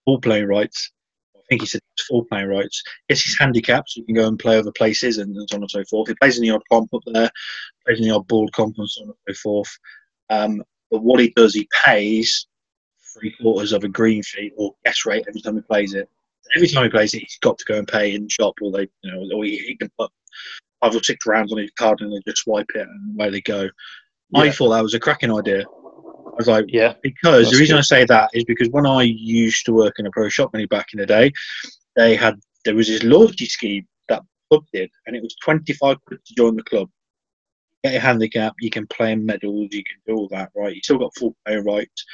all 0.06 0.20
playing 0.20 0.46
rights. 0.46 0.92
I 1.52 1.56
think 1.56 1.64
he 1.64 1.68
said 1.68 1.82
full 2.08 2.24
playing 2.26 2.48
rights. 2.48 2.82
Yes, 3.10 3.22
he's 3.22 3.38
handicapped, 3.38 3.90
so 3.90 4.00
he 4.00 4.06
can 4.06 4.16
go 4.16 4.28
and 4.28 4.40
play 4.40 4.58
other 4.58 4.72
places 4.72 5.18
and, 5.18 5.36
and 5.36 5.50
so 5.50 5.58
on 5.58 5.64
and 5.64 5.70
so 5.70 5.84
forth. 5.90 6.08
He 6.08 6.16
plays 6.16 6.38
in 6.38 6.44
the 6.44 6.52
odd 6.52 6.62
comp 6.72 6.94
up 6.94 7.02
there, 7.06 7.30
plays 7.86 8.00
in 8.00 8.08
the 8.08 8.16
odd 8.16 8.26
ball 8.28 8.48
comp 8.54 8.78
and 8.78 8.90
so 8.90 9.02
on 9.02 9.10
and 9.10 9.36
so 9.36 9.42
forth. 9.42 9.78
Um, 10.30 10.64
but 10.90 11.04
what 11.04 11.20
he 11.20 11.34
does, 11.36 11.54
he 11.54 11.68
pays 11.84 12.48
three 13.14 13.36
quarters 13.42 13.74
of 13.74 13.84
a 13.84 13.90
green 13.90 14.24
fee 14.24 14.54
or 14.56 14.74
guess 14.86 15.06
rate 15.06 15.26
every 15.28 15.42
time 15.42 15.56
he 15.56 15.62
plays 15.62 15.94
it. 15.94 16.08
Every 16.56 16.70
time 16.70 16.84
he 16.84 16.90
plays 16.90 17.14
it, 17.14 17.20
he's 17.20 17.38
got 17.42 17.58
to 17.58 17.66
go 17.66 17.78
and 17.80 17.88
pay 17.88 18.16
in 18.16 18.24
the 18.24 18.30
shop, 18.30 18.54
or 18.62 18.72
they, 18.72 18.88
you 19.02 19.12
know, 19.12 19.36
or 19.36 19.44
he, 19.44 19.58
he 19.58 19.76
can 19.76 19.92
put 20.00 20.10
five 20.82 20.96
or 20.96 21.04
six 21.04 21.26
rounds 21.26 21.52
on 21.52 21.60
his 21.60 21.72
card 21.72 22.00
and 22.00 22.14
they 22.14 22.22
just 22.26 22.44
swipe 22.44 22.72
it 22.76 22.88
and 22.88 23.20
away 23.20 23.30
they 23.30 23.42
go. 23.42 23.70
I 24.34 24.50
thought 24.52 24.70
that 24.70 24.84
was 24.84 24.94
a 24.94 25.00
cracking 25.02 25.34
idea. 25.34 25.66
I 26.48 26.54
was 26.54 26.62
like, 26.62 26.66
Yeah. 26.74 26.94
because 27.04 27.52
the 27.52 27.58
reason 27.58 27.76
good. 27.76 27.80
I 27.80 27.82
say 27.82 28.06
that 28.06 28.30
is 28.34 28.44
because 28.46 28.70
when 28.70 28.86
I 28.86 29.04
used 29.04 29.66
to 29.66 29.74
work 29.74 30.00
in 30.00 30.08
a 30.08 30.12
pro 30.12 30.30
shop 30.30 30.52
many 30.54 30.66
back 30.66 30.88
in 30.94 31.00
the 31.00 31.06
day, 31.06 31.32
they 31.96 32.16
had 32.16 32.40
there 32.66 32.76
was 32.76 32.88
this 32.88 33.04
loyalty 33.04 33.46
scheme 33.46 33.88
that 34.10 34.24
club 34.50 34.66
did, 34.74 34.90
and 35.06 35.16
it 35.16 35.22
was 35.22 35.36
twenty 35.44 35.74
five 35.74 35.98
quid 36.06 36.24
to 36.26 36.36
join 36.36 36.56
the 36.56 36.64
club. 36.64 36.90
Get 37.84 37.96
a 37.96 38.00
handicap, 38.00 38.54
you 38.60 38.70
can 38.70 38.88
play 38.88 39.12
in 39.12 39.26
medals, 39.26 39.70
you 39.72 39.84
can 39.84 39.98
do 40.08 40.16
all 40.16 40.28
that, 40.30 40.52
right? 40.56 40.76
You 40.76 40.82
still 40.84 41.00
got 41.00 41.16
full 41.16 41.36
player 41.46 41.64
rights. 41.64 42.06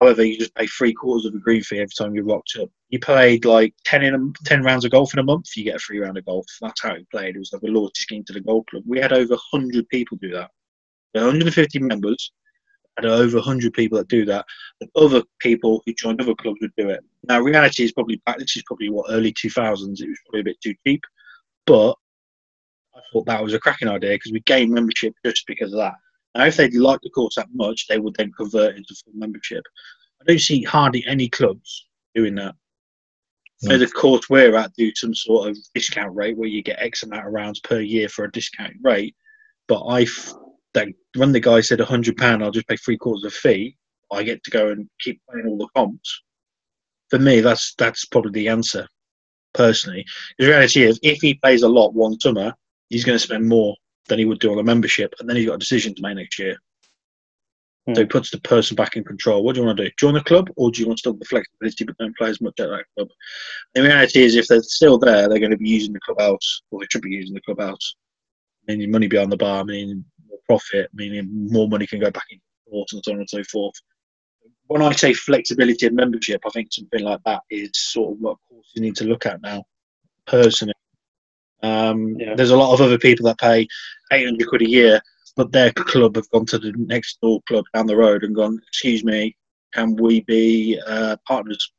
However, 0.00 0.22
you 0.24 0.38
just 0.38 0.54
pay 0.54 0.66
three 0.66 0.92
quarters 0.92 1.24
of 1.24 1.34
a 1.34 1.38
green 1.38 1.62
fee 1.62 1.78
every 1.78 1.88
time 1.98 2.14
you're 2.14 2.24
rocked 2.24 2.56
up. 2.60 2.68
You 2.90 2.98
played 2.98 3.44
like 3.44 3.74
ten 3.84 4.02
in 4.02 4.14
a, 4.14 4.44
ten 4.44 4.62
rounds 4.62 4.84
of 4.84 4.90
golf 4.90 5.14
in 5.14 5.20
a 5.20 5.24
month, 5.24 5.56
you 5.56 5.64
get 5.64 5.76
a 5.76 5.80
free 5.80 6.00
round 6.00 6.18
of 6.18 6.24
golf. 6.26 6.46
That's 6.60 6.82
how 6.82 6.94
it 6.94 7.10
played. 7.10 7.36
It 7.36 7.38
was 7.38 7.52
like 7.52 7.62
a 7.62 7.66
loyalty 7.66 8.00
scheme 8.00 8.24
to 8.24 8.32
the 8.32 8.40
golf 8.40 8.66
club. 8.66 8.82
We 8.86 9.00
had 9.00 9.12
over 9.12 9.36
hundred 9.52 9.88
people 9.88 10.18
do 10.20 10.30
that. 10.32 10.50
150 11.14 11.78
members 11.78 12.30
and 12.96 13.06
over 13.06 13.36
100 13.36 13.72
people 13.72 13.98
that 13.98 14.08
do 14.08 14.24
that 14.24 14.44
and 14.80 14.90
other 14.96 15.22
people 15.40 15.82
who 15.84 15.94
joined 15.94 16.20
other 16.20 16.34
clubs 16.34 16.58
would 16.60 16.74
do 16.76 16.88
it. 16.88 17.04
Now 17.28 17.40
reality 17.40 17.84
is 17.84 17.92
probably 17.92 18.20
back 18.26 18.38
this 18.38 18.56
is 18.56 18.62
probably 18.66 18.90
what 18.90 19.10
early 19.10 19.32
2000s 19.32 20.00
it 20.00 20.08
was 20.08 20.18
probably 20.24 20.40
a 20.40 20.44
bit 20.44 20.60
too 20.62 20.74
cheap 20.86 21.02
but 21.66 21.94
i 22.94 23.00
thought 23.12 23.26
that 23.26 23.42
was 23.42 23.54
a 23.54 23.58
cracking 23.58 23.88
idea 23.88 24.14
because 24.14 24.32
we 24.32 24.40
gained 24.40 24.72
membership 24.72 25.14
just 25.24 25.46
because 25.46 25.72
of 25.72 25.78
that. 25.78 25.94
Now 26.34 26.46
if 26.46 26.56
they 26.56 26.70
liked 26.70 27.02
the 27.02 27.10
course 27.10 27.34
that 27.36 27.48
much 27.52 27.86
they 27.86 27.98
would 27.98 28.14
then 28.14 28.32
convert 28.32 28.76
into 28.76 28.94
full 28.94 29.12
membership. 29.14 29.64
I 30.20 30.24
don't 30.26 30.40
see 30.40 30.62
hardly 30.62 31.04
any 31.06 31.28
clubs 31.28 31.86
doing 32.14 32.34
that. 32.36 32.54
No. 33.62 33.70
so 33.70 33.78
the 33.78 33.86
course 33.88 34.28
we're 34.28 34.54
at 34.54 34.72
do 34.74 34.92
some 34.94 35.14
sort 35.14 35.48
of 35.48 35.56
discount 35.74 36.14
rate 36.14 36.36
where 36.36 36.48
you 36.48 36.62
get 36.62 36.80
x 36.80 37.02
amount 37.02 37.26
of 37.26 37.32
rounds 37.32 37.60
per 37.60 37.80
year 37.80 38.08
for 38.08 38.24
a 38.26 38.32
discount 38.32 38.74
rate 38.82 39.16
but 39.66 39.80
i 39.84 40.02
f- 40.02 40.34
that 40.76 40.88
when 41.16 41.32
the 41.32 41.40
guy 41.40 41.60
said 41.60 41.80
hundred 41.80 42.16
pound, 42.16 42.44
I'll 42.44 42.50
just 42.50 42.68
pay 42.68 42.76
three 42.76 42.98
quarters 42.98 43.24
of 43.24 43.32
fee. 43.32 43.76
I 44.12 44.22
get 44.22 44.44
to 44.44 44.50
go 44.50 44.68
and 44.68 44.88
keep 45.00 45.20
playing 45.28 45.48
all 45.48 45.58
the 45.58 45.68
comps. 45.74 46.22
For 47.10 47.18
me, 47.18 47.40
that's 47.40 47.74
that's 47.76 48.04
probably 48.04 48.32
the 48.32 48.48
answer, 48.48 48.86
personally. 49.54 50.04
The 50.38 50.46
reality 50.46 50.84
is, 50.84 51.00
if 51.02 51.18
he 51.20 51.34
plays 51.34 51.62
a 51.62 51.68
lot 51.68 51.94
one 51.94 52.20
summer, 52.20 52.54
he's 52.90 53.04
going 53.04 53.18
to 53.18 53.24
spend 53.24 53.48
more 53.48 53.74
than 54.08 54.18
he 54.18 54.24
would 54.24 54.38
do 54.38 54.52
on 54.52 54.58
a 54.58 54.62
membership, 54.62 55.14
and 55.18 55.28
then 55.28 55.36
he's 55.36 55.46
got 55.46 55.54
a 55.54 55.58
decision 55.58 55.94
to 55.94 56.02
make 56.02 56.16
next 56.16 56.38
year. 56.38 56.56
Hmm. 57.86 57.94
So 57.94 58.00
he 58.02 58.06
puts 58.06 58.30
the 58.30 58.40
person 58.40 58.76
back 58.76 58.96
in 58.96 59.04
control. 59.04 59.42
What 59.42 59.54
do 59.54 59.60
you 59.60 59.66
want 59.66 59.78
to 59.78 59.84
do? 59.84 59.90
Join 59.98 60.14
the 60.14 60.20
club, 60.20 60.50
or 60.56 60.70
do 60.70 60.80
you 60.80 60.86
want 60.86 60.98
to 60.98 61.00
still 61.00 61.12
have 61.12 61.20
the 61.20 61.26
flexibility 61.26 61.84
but 61.84 61.96
don't 61.98 62.16
play 62.16 62.30
as 62.30 62.40
much 62.40 62.60
at 62.60 62.68
that 62.68 62.84
club? 62.96 63.08
The 63.74 63.82
reality 63.82 64.22
is, 64.22 64.36
if 64.36 64.46
they're 64.46 64.62
still 64.62 64.98
there, 64.98 65.28
they're 65.28 65.38
going 65.38 65.50
to 65.52 65.56
be 65.56 65.70
using 65.70 65.94
the 65.94 66.00
clubhouse, 66.00 66.62
or 66.70 66.80
they 66.80 66.86
should 66.90 67.02
be 67.02 67.10
using 67.10 67.34
the 67.34 67.40
clubhouse, 67.40 67.96
meaning 68.68 68.90
money 68.90 69.08
behind 69.08 69.32
the 69.32 69.36
bar, 69.36 69.64
meaning 69.64 70.04
profit, 70.48 70.90
meaning 70.94 71.28
more 71.50 71.68
money 71.68 71.86
can 71.86 72.00
go 72.00 72.10
back 72.10 72.24
into 72.30 72.42
sports 72.66 72.92
and 72.92 73.02
so 73.04 73.12
on 73.12 73.18
and 73.18 73.30
so 73.30 73.42
forth. 73.44 73.74
When 74.68 74.82
I 74.82 74.92
say 74.92 75.14
flexibility 75.14 75.86
and 75.86 75.94
membership, 75.94 76.40
I 76.44 76.50
think 76.50 76.72
something 76.72 77.02
like 77.02 77.20
that 77.24 77.42
is 77.50 77.70
sort 77.74 78.14
of 78.14 78.20
what 78.20 78.36
course 78.48 78.66
you 78.74 78.82
need 78.82 78.96
to 78.96 79.04
look 79.04 79.26
at 79.26 79.40
now, 79.42 79.64
personally. 80.26 80.74
Um, 81.62 82.16
Yeah. 82.18 82.34
There's 82.34 82.50
a 82.50 82.56
lot 82.56 82.74
of 82.74 82.80
other 82.80 82.98
people 82.98 83.26
that 83.26 83.38
pay 83.38 83.66
800 84.12 84.48
quid 84.48 84.62
a 84.62 84.68
year, 84.68 85.00
but 85.36 85.52
their 85.52 85.72
club 85.72 86.16
have 86.16 86.28
gone 86.30 86.46
to 86.46 86.58
the 86.58 86.72
next 86.76 87.18
door 87.20 87.40
club 87.48 87.64
down 87.74 87.86
the 87.86 87.96
road 87.96 88.24
and 88.24 88.34
gone, 88.34 88.60
excuse 88.68 89.04
me, 89.04 89.36
can 89.72 89.94
we 89.96 90.20
be 90.22 90.80
uh, 90.86 91.16
partners? 91.26 91.72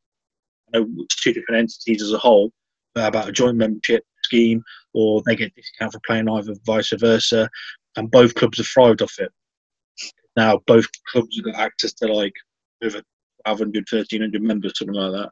I 0.73 0.80
know 0.80 0.88
it's 0.99 1.21
two 1.21 1.34
different 1.34 1.60
entities 1.60 2.01
as 2.01 2.13
a 2.13 2.17
whole, 2.17 2.51
about 2.95 3.30
a 3.30 3.32
joint 3.32 3.58
membership 3.58 4.03
scheme, 4.23 4.63
or 4.93 5.21
they 5.25 5.36
get 5.36 5.56
discount 5.56 5.93
for 5.93 5.99
playing 6.06 6.30
either 6.30 6.53
vice 6.65 6.91
versa, 6.97 7.49
and 7.97 8.10
both 8.12 8.36
clubs 8.36 8.60
have 8.60 8.67
thrived 8.67 9.01
off 9.01 9.19
it. 9.19 9.31
Now 10.36 10.62
both 10.67 10.86
clubs 11.12 11.36
have 11.36 11.45
got 11.45 11.62
access 11.62 11.93
to 11.93 12.07
like 12.13 12.33
over 12.83 13.01
1,200, 13.45 13.88
1,300 13.91 14.41
members, 14.41 14.77
something 14.77 14.95
like 14.95 15.12
that. 15.12 15.31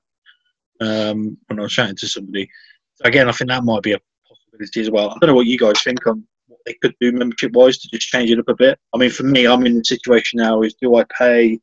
Um, 0.82 1.38
when 1.48 1.60
I 1.60 1.64
was 1.64 1.74
chatting 1.74 1.96
to 1.98 2.08
somebody, 2.08 2.50
so 2.96 3.06
again, 3.06 3.30
I 3.30 3.32
think 3.32 3.50
that 3.50 3.64
might 3.64 3.84
be 3.84 3.94
a 3.94 4.00
possibility 4.28 4.82
as 4.82 4.90
well. 4.90 5.10
I 5.10 5.18
don't 5.20 5.30
know 5.30 5.36
what 5.36 5.46
you 5.46 5.58
guys 5.58 5.82
think 5.82 6.06
on 6.08 6.26
what 6.48 6.60
they 6.66 6.74
could 6.82 6.94
do 7.00 7.12
membership 7.12 7.52
wise 7.54 7.78
to 7.78 7.90
just 7.94 8.08
change 8.08 8.30
it 8.30 8.40
up 8.40 8.50
a 8.50 8.56
bit. 8.56 8.80
I 8.94 8.98
mean, 8.98 9.10
for 9.10 9.24
me, 9.24 9.48
I'm 9.48 9.66
in 9.66 9.78
the 9.78 9.86
situation 9.86 10.38
now: 10.38 10.62
is 10.64 10.76
do 10.82 10.96
I 10.96 11.06
pay 11.18 11.60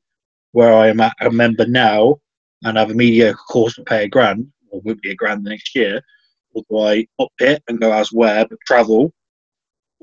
where 0.53 0.75
I 0.75 0.89
am 0.89 1.01
at 1.01 1.15
a 1.21 1.31
member 1.31 1.67
now 1.67 2.21
and 2.65 2.79
have 2.79 2.91
a 2.91 2.95
mediocre 2.95 3.39
course 3.49 3.75
to 3.75 3.83
pay 3.83 4.05
a 4.05 4.09
grand, 4.09 4.51
or 4.71 4.81
would 4.83 5.01
be 5.01 5.11
a 5.11 5.15
grand 5.15 5.45
the 5.45 5.51
next 5.51 5.75
year, 5.75 6.01
or 6.55 6.63
do 6.71 6.79
I 6.79 7.07
up 7.19 7.33
it 7.41 7.63
and 7.69 7.81
go 7.81 7.93
elsewhere 7.93 8.47
but 8.49 8.59
travel, 8.67 9.13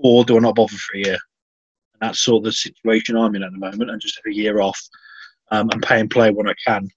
or 0.02 0.24
do 0.26 0.38
I 0.38 0.40
not 0.40 0.56
bother 0.56 0.76
for 0.76 0.98
a 0.98 1.00
year? 1.00 1.18
And 1.94 2.10
that's 2.10 2.22
sort 2.22 2.42
of 2.42 2.44
the 2.46 2.52
situation 2.52 3.18
I'm 3.18 3.36
in 3.36 3.44
at 3.44 3.52
the 3.52 3.58
moment, 3.58 3.90
and 3.90 4.02
just 4.02 4.18
have 4.18 4.32
a 4.32 4.36
year 4.36 4.62
off 4.62 4.80
um, 5.52 5.70
and 5.72 5.82
pay 5.82 6.00
and 6.00 6.10
play 6.10 6.32
when 6.32 6.50
I 6.50 6.54
can. 6.66 6.88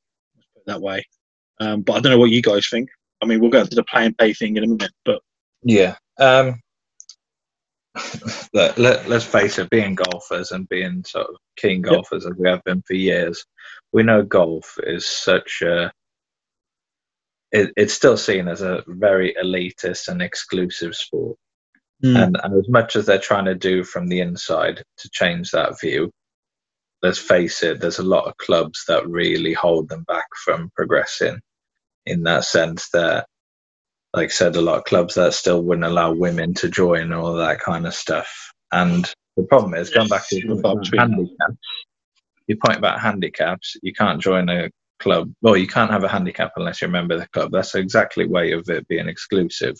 that 0.67 0.81
way. 0.81 1.05
Um, 1.61 1.83
but 1.83 1.95
I 1.95 2.01
don't 2.01 2.12
know 2.12 2.19
what 2.19 2.31
you 2.31 2.43
guys 2.43 2.69
think. 2.71 2.88
I 3.23 3.27
mean, 3.27 3.41
we'll 3.41 3.51
go 3.51 3.61
into 3.61 3.77
the 3.77 3.85
play 3.85 4.07
and 4.07 4.19
pay 4.19 4.33
thing 4.33 4.57
in 4.57 4.65
a 4.65 4.67
minute, 4.67 4.93
but 5.05 5.21
yeah. 5.62 5.97
Um, 6.19 6.61
let, 8.53 8.79
let, 8.79 9.11
us 9.11 9.25
face 9.25 9.59
it, 9.59 9.71
being 9.71 9.95
golfers 9.95 10.51
and 10.51 10.69
being 10.69 11.05
sort 11.05 11.29
of 11.29 11.37
keen 11.57 11.83
golfers 11.83 12.25
yep. 12.25 12.33
as 12.33 12.38
we 12.38 12.49
have 12.49 12.65
been 12.65 12.83
for 12.83 12.95
years, 12.95 13.45
we 13.93 14.03
know 14.03 14.23
golf 14.23 14.77
is 14.85 15.07
such 15.07 15.62
a. 15.62 15.93
It, 17.53 17.71
it's 17.77 17.93
still 17.93 18.17
seen 18.17 18.49
as 18.49 18.62
a 18.62 18.83
very 18.87 19.35
elitist 19.43 20.09
and 20.09 20.23
exclusive 20.23 20.95
sport. 20.95 21.37
Mm. 22.05 22.23
And, 22.23 22.41
and 22.43 22.59
as 22.59 22.69
much 22.69 22.97
as 22.97 23.07
they're 23.07 23.19
trying 23.19 23.45
to 23.45 23.55
do 23.55 23.85
from 23.85 24.09
the 24.09 24.21
inside 24.21 24.83
to 24.99 25.11
change 25.11 25.51
that 25.51 25.81
view, 25.81 26.11
let's 27.03 27.19
face 27.19 27.62
it, 27.62 27.81
there's 27.81 27.99
a 27.99 28.05
lot 28.05 28.27
of 28.27 28.37
clubs 28.38 28.85
that 28.88 29.09
really 29.09 29.53
hold 29.53 29.88
them 29.88 30.05
back 30.09 30.27
from 30.45 30.71
progressing 30.75 31.38
in 32.07 32.25
that 32.25 32.45
sense 32.45 32.88
that 32.93 33.27
like 34.15 34.27
I 34.27 34.29
said, 34.29 34.57
a 34.57 34.61
lot 34.61 34.79
of 34.79 34.85
clubs 34.85 35.15
that 35.15 35.33
still 35.35 35.62
wouldn't 35.62 35.87
allow 35.87 36.12
women 36.12 36.53
to 36.55 36.69
join 36.69 37.12
all 37.12 37.35
that 37.35 37.61
kind 37.61 37.87
of 37.87 37.95
stuff. 37.95 38.53
And 38.71 39.11
the 39.37 39.45
problem 39.45 39.75
is, 39.75 39.91
going 39.91 40.09
back 40.09 40.29
to 40.29 40.37
your 40.37 40.61
handicaps, 40.97 41.57
your 42.47 42.59
point 42.65 42.79
about 42.79 43.01
handicaps, 43.01 43.77
you 43.83 43.93
can't 43.95 44.21
join 44.21 44.49
a 44.51 44.71
club. 44.99 45.33
Well, 45.41 45.57
you 45.57 45.67
can't 45.67 45.91
have 45.91 46.05
a 46.05 46.09
handicap 46.09 46.53
unless 46.57 46.81
you're 46.81 46.91
a 46.91 46.93
member 46.93 47.15
of 47.15 47.21
the 47.21 47.29
club. 47.29 47.53
That's 47.53 47.75
exactly 47.75 48.27
way 48.27 48.53
of 48.53 48.69
it 48.69 48.87
being 48.88 49.09
exclusive. 49.09 49.77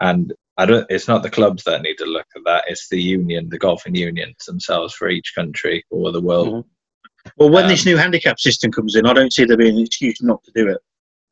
And 0.00 0.32
I 0.58 0.66
don't. 0.66 0.86
It's 0.90 1.08
not 1.08 1.22
the 1.22 1.30
clubs 1.30 1.64
that 1.64 1.82
need 1.82 1.96
to 1.96 2.04
look 2.04 2.26
at 2.36 2.42
that. 2.44 2.64
It's 2.68 2.88
the 2.88 3.00
union, 3.00 3.48
the 3.48 3.58
golfing 3.58 3.94
unions 3.94 4.44
themselves 4.46 4.94
for 4.94 5.08
each 5.08 5.32
country 5.34 5.84
or 5.90 6.12
the 6.12 6.20
world. 6.20 6.48
Mm-hmm. 6.48 7.30
Well, 7.36 7.50
when 7.50 7.64
um, 7.64 7.70
this 7.70 7.86
new 7.86 7.96
handicap 7.96 8.38
system 8.38 8.70
comes 8.72 8.96
in, 8.96 9.06
I 9.06 9.12
don't 9.12 9.32
see 9.32 9.44
there 9.44 9.56
being 9.56 9.76
an 9.76 9.84
excuse 9.84 10.20
not 10.20 10.42
to 10.44 10.52
do 10.54 10.68
it. 10.68 10.78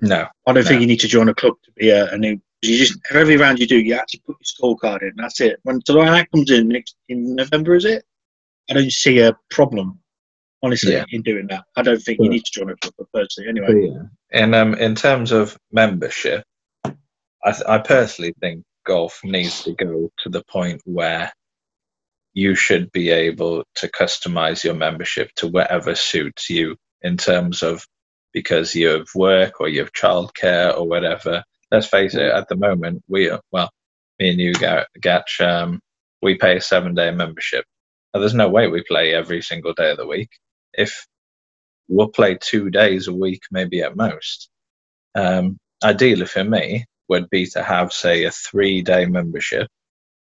No, 0.00 0.26
I 0.46 0.52
don't 0.52 0.64
no. 0.64 0.68
think 0.68 0.80
you 0.80 0.86
need 0.86 1.00
to 1.00 1.08
join 1.08 1.28
a 1.28 1.34
club 1.34 1.54
to 1.64 1.72
be 1.72 1.90
a, 1.90 2.10
a 2.12 2.16
new. 2.16 2.40
You 2.62 2.78
just 2.78 2.98
every 3.10 3.36
round 3.36 3.58
you 3.58 3.66
do, 3.66 3.80
you 3.80 3.94
actually 3.94 4.22
put 4.26 4.36
your 4.40 4.76
scorecard 4.76 5.02
in. 5.02 5.12
That's 5.16 5.40
it. 5.40 5.60
When 5.64 5.80
when 5.88 6.06
that 6.06 6.30
comes 6.30 6.50
in 6.50 6.68
next 6.68 6.96
in 7.08 7.34
November, 7.36 7.74
is 7.74 7.84
it? 7.84 8.04
I 8.70 8.74
don't 8.74 8.92
see 8.92 9.18
a 9.20 9.36
problem, 9.50 9.98
honestly, 10.62 10.92
yeah. 10.92 11.04
in 11.10 11.22
doing 11.22 11.46
that. 11.48 11.64
I 11.76 11.82
don't 11.82 12.00
think 12.00 12.20
you 12.20 12.28
need 12.28 12.44
to 12.44 12.52
join 12.52 12.70
a 12.70 12.76
club 12.76 13.08
personally. 13.12 13.48
Anyway, 13.50 13.90
yeah. 13.90 14.02
and 14.32 14.54
um, 14.54 14.74
in 14.74 14.94
terms 14.94 15.32
of 15.32 15.58
membership, 15.72 16.44
I, 16.84 17.52
th- 17.52 17.64
I 17.66 17.78
personally 17.78 18.34
think 18.40 18.64
golf 18.90 19.20
needs 19.24 19.64
to 19.64 19.72
go 19.74 20.10
to 20.18 20.30
the 20.30 20.44
point 20.50 20.82
where 20.84 21.32
you 22.34 22.56
should 22.56 22.90
be 22.92 23.10
able 23.10 23.64
to 23.76 23.88
customize 23.88 24.64
your 24.64 24.74
membership 24.74 25.30
to 25.36 25.48
whatever 25.48 25.94
suits 25.94 26.50
you 26.50 26.76
in 27.02 27.16
terms 27.16 27.62
of 27.62 27.86
because 28.32 28.74
you 28.74 28.88
have 28.88 29.08
work 29.14 29.60
or 29.60 29.68
you 29.68 29.80
have 29.80 29.92
childcare 29.92 30.76
or 30.76 30.88
whatever. 30.88 31.44
Let's 31.70 31.86
face 31.86 32.14
it, 32.14 32.22
at 32.22 32.48
the 32.48 32.56
moment, 32.56 33.02
we 33.08 33.30
are, 33.30 33.40
well, 33.52 33.70
me 34.18 34.30
and 34.30 34.40
you, 34.40 34.52
Gatch, 34.54 35.40
um, 35.40 35.80
we 36.20 36.36
pay 36.36 36.56
a 36.56 36.60
seven 36.60 36.94
day 36.96 37.12
membership. 37.12 37.64
Now, 38.12 38.20
there's 38.20 38.34
no 38.34 38.48
way 38.48 38.66
we 38.68 38.82
play 38.82 39.14
every 39.14 39.42
single 39.42 39.72
day 39.74 39.92
of 39.92 39.98
the 39.98 40.06
week. 40.06 40.30
If 40.74 41.06
we'll 41.88 42.08
play 42.08 42.38
two 42.40 42.70
days 42.70 43.08
a 43.08 43.14
week, 43.14 43.42
maybe 43.52 43.82
at 43.82 43.96
most. 43.96 44.50
Um, 45.14 45.58
ideally 45.84 46.26
for 46.26 46.44
me 46.44 46.86
would 47.10 47.30
be 47.30 47.46
to 47.48 47.64
have, 47.64 47.92
say, 47.92 48.24
a 48.24 48.32
three 48.32 48.82
day 48.82 49.06
membership. 49.06 49.68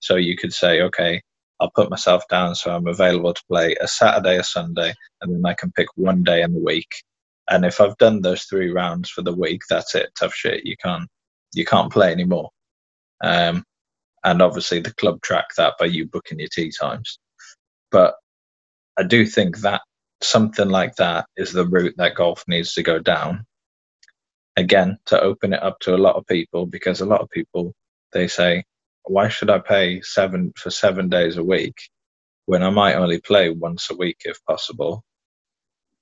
So 0.01 0.16
you 0.16 0.37
could 0.37 0.53
say, 0.55 0.83
okay, 0.83 1.22
I'll 1.61 1.72
put 1.74 1.90
myself 1.90 2.24
down 2.31 2.55
so 2.57 2.74
I'm 2.74 2.88
available 2.88 3.35
to 3.35 3.42
play 3.51 3.77
a 3.81 3.88
Saturday, 3.88 4.38
a 4.38 4.44
Sunday, 4.44 4.94
and 5.22 5.35
then 5.35 5.46
I 5.46 5.55
can 5.55 5.72
pick 5.72 5.88
one 5.96 6.24
day 6.24 6.42
in 6.42 6.53
the 6.53 6.61
week 6.61 6.88
and 7.48 7.64
if 7.64 7.81
I've 7.81 7.96
done 7.98 8.22
those 8.22 8.44
three 8.44 8.70
rounds 8.70 9.11
for 9.11 9.22
the 9.22 9.35
week, 9.35 9.62
that's 9.68 9.94
it. 9.94 10.11
Tough 10.18 10.35
shit. 10.35 10.64
You 10.64 10.77
can't 10.83 11.09
you 11.55 11.64
can't 11.64 11.92
play 11.92 12.11
anymore. 12.12 12.51
Um, 13.22 13.64
and 14.24 14.42
obviously 14.42 14.81
the 14.81 14.94
club 14.94 15.22
track 15.22 15.46
that 15.59 15.74
by 15.79 15.87
you 15.87 16.07
booking 16.07 16.40
your 16.40 16.48
tee 16.48 16.72
times. 16.79 17.18
But 17.92 18.14
I 18.98 19.05
do 19.05 19.27
think 19.27 19.59
that 19.61 19.83
something 20.22 20.70
like 20.70 20.96
that 20.96 21.27
is 21.37 21.53
the 21.53 21.66
route 21.66 21.94
that 21.98 22.16
golf 22.16 22.44
needs 22.48 22.74
to 22.74 22.85
go 22.85 23.01
down. 23.01 23.46
Again, 24.58 24.98
to 25.06 25.20
open 25.20 25.52
it 25.52 25.62
up 25.62 25.78
to 25.80 25.94
a 25.94 25.98
lot 25.98 26.16
of 26.16 26.26
people, 26.26 26.66
because 26.66 27.00
a 27.00 27.06
lot 27.06 27.20
of 27.20 27.30
people 27.30 27.74
they 28.12 28.28
say, 28.28 28.64
why 29.04 29.28
should 29.28 29.50
I 29.50 29.58
pay 29.58 30.00
seven 30.02 30.52
for 30.56 30.70
seven 30.70 31.08
days 31.08 31.36
a 31.36 31.44
week 31.44 31.76
when 32.46 32.62
I 32.62 32.70
might 32.70 32.94
only 32.96 33.20
play 33.20 33.50
once 33.50 33.90
a 33.90 33.96
week 33.96 34.18
if 34.24 34.42
possible? 34.44 35.02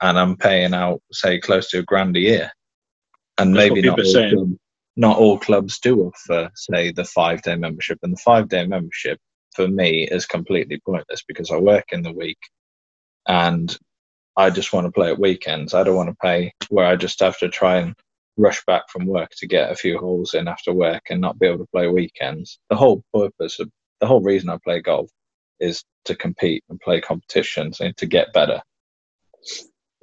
and 0.01 0.19
I'm 0.19 0.37
paying 0.37 0.75
out, 0.75 1.01
say, 1.13 1.39
close 1.41 1.71
to 1.71 1.79
a 1.79 1.83
grand 1.83 2.17
a 2.17 2.21
year. 2.21 2.53
And 3.39 3.55
That's 3.55 3.71
maybe 3.71 3.83
not 3.83 3.99
all, 3.99 4.29
clubs, 4.29 4.59
not 4.97 5.19
all 5.19 5.39
clubs 5.39 5.79
do 5.81 6.03
offer, 6.03 6.51
say, 6.55 6.93
the 6.93 7.05
five 7.05 7.43
day 7.43 7.57
membership. 7.57 7.99
And 8.03 8.13
the 8.13 8.23
five 8.25 8.49
day 8.49 8.67
membership 8.67 9.19
for 9.55 9.69
me 9.69 10.09
is 10.09 10.27
completely 10.27 10.81
pointless 10.85 11.23
because 11.27 11.51
I 11.51 11.57
work 11.59 11.87
in 11.93 12.03
the 12.03 12.13
week 12.13 12.39
and 13.27 13.77
I 14.37 14.51
just 14.51 14.73
want 14.73 14.87
to 14.87 14.93
play 14.93 15.11
at 15.11 15.19
weekends. 15.19 15.75
I 15.75 15.83
don't 15.83 15.97
want 15.97 16.11
to 16.11 16.17
pay 16.23 16.53
where 16.69 16.87
I 16.87 16.97
just 16.97 17.21
have 17.21 17.39
to 17.39 17.49
try 17.49 17.79
and 17.79 17.95
rush 18.37 18.63
back 18.67 18.89
from 18.89 19.07
work 19.07 19.31
to 19.39 19.47
get 19.47 19.71
a 19.71 19.77
few 19.77 19.99
holes 19.99 20.35
in 20.35 20.49
after 20.49 20.73
work 20.73 21.05
and 21.11 21.21
not 21.21 21.39
be 21.39 21.47
able 21.47 21.59
to 21.59 21.71
play 21.73 21.89
weekends. 21.89 22.59
The 22.71 22.77
whole 22.77 23.03
purpose 23.15 23.59
of 23.61 23.71
the 24.01 24.07
whole 24.07 24.23
reason 24.23 24.51
I 24.51 24.59
play 24.63 24.81
golf 24.81 25.11
is 25.59 25.85
to 26.05 26.15
compete 26.15 26.63
and 26.69 26.79
play 26.81 27.01
competitions 27.01 27.81
and 27.81 27.97
to 27.97 28.07
get 28.07 28.33
better. 28.33 28.61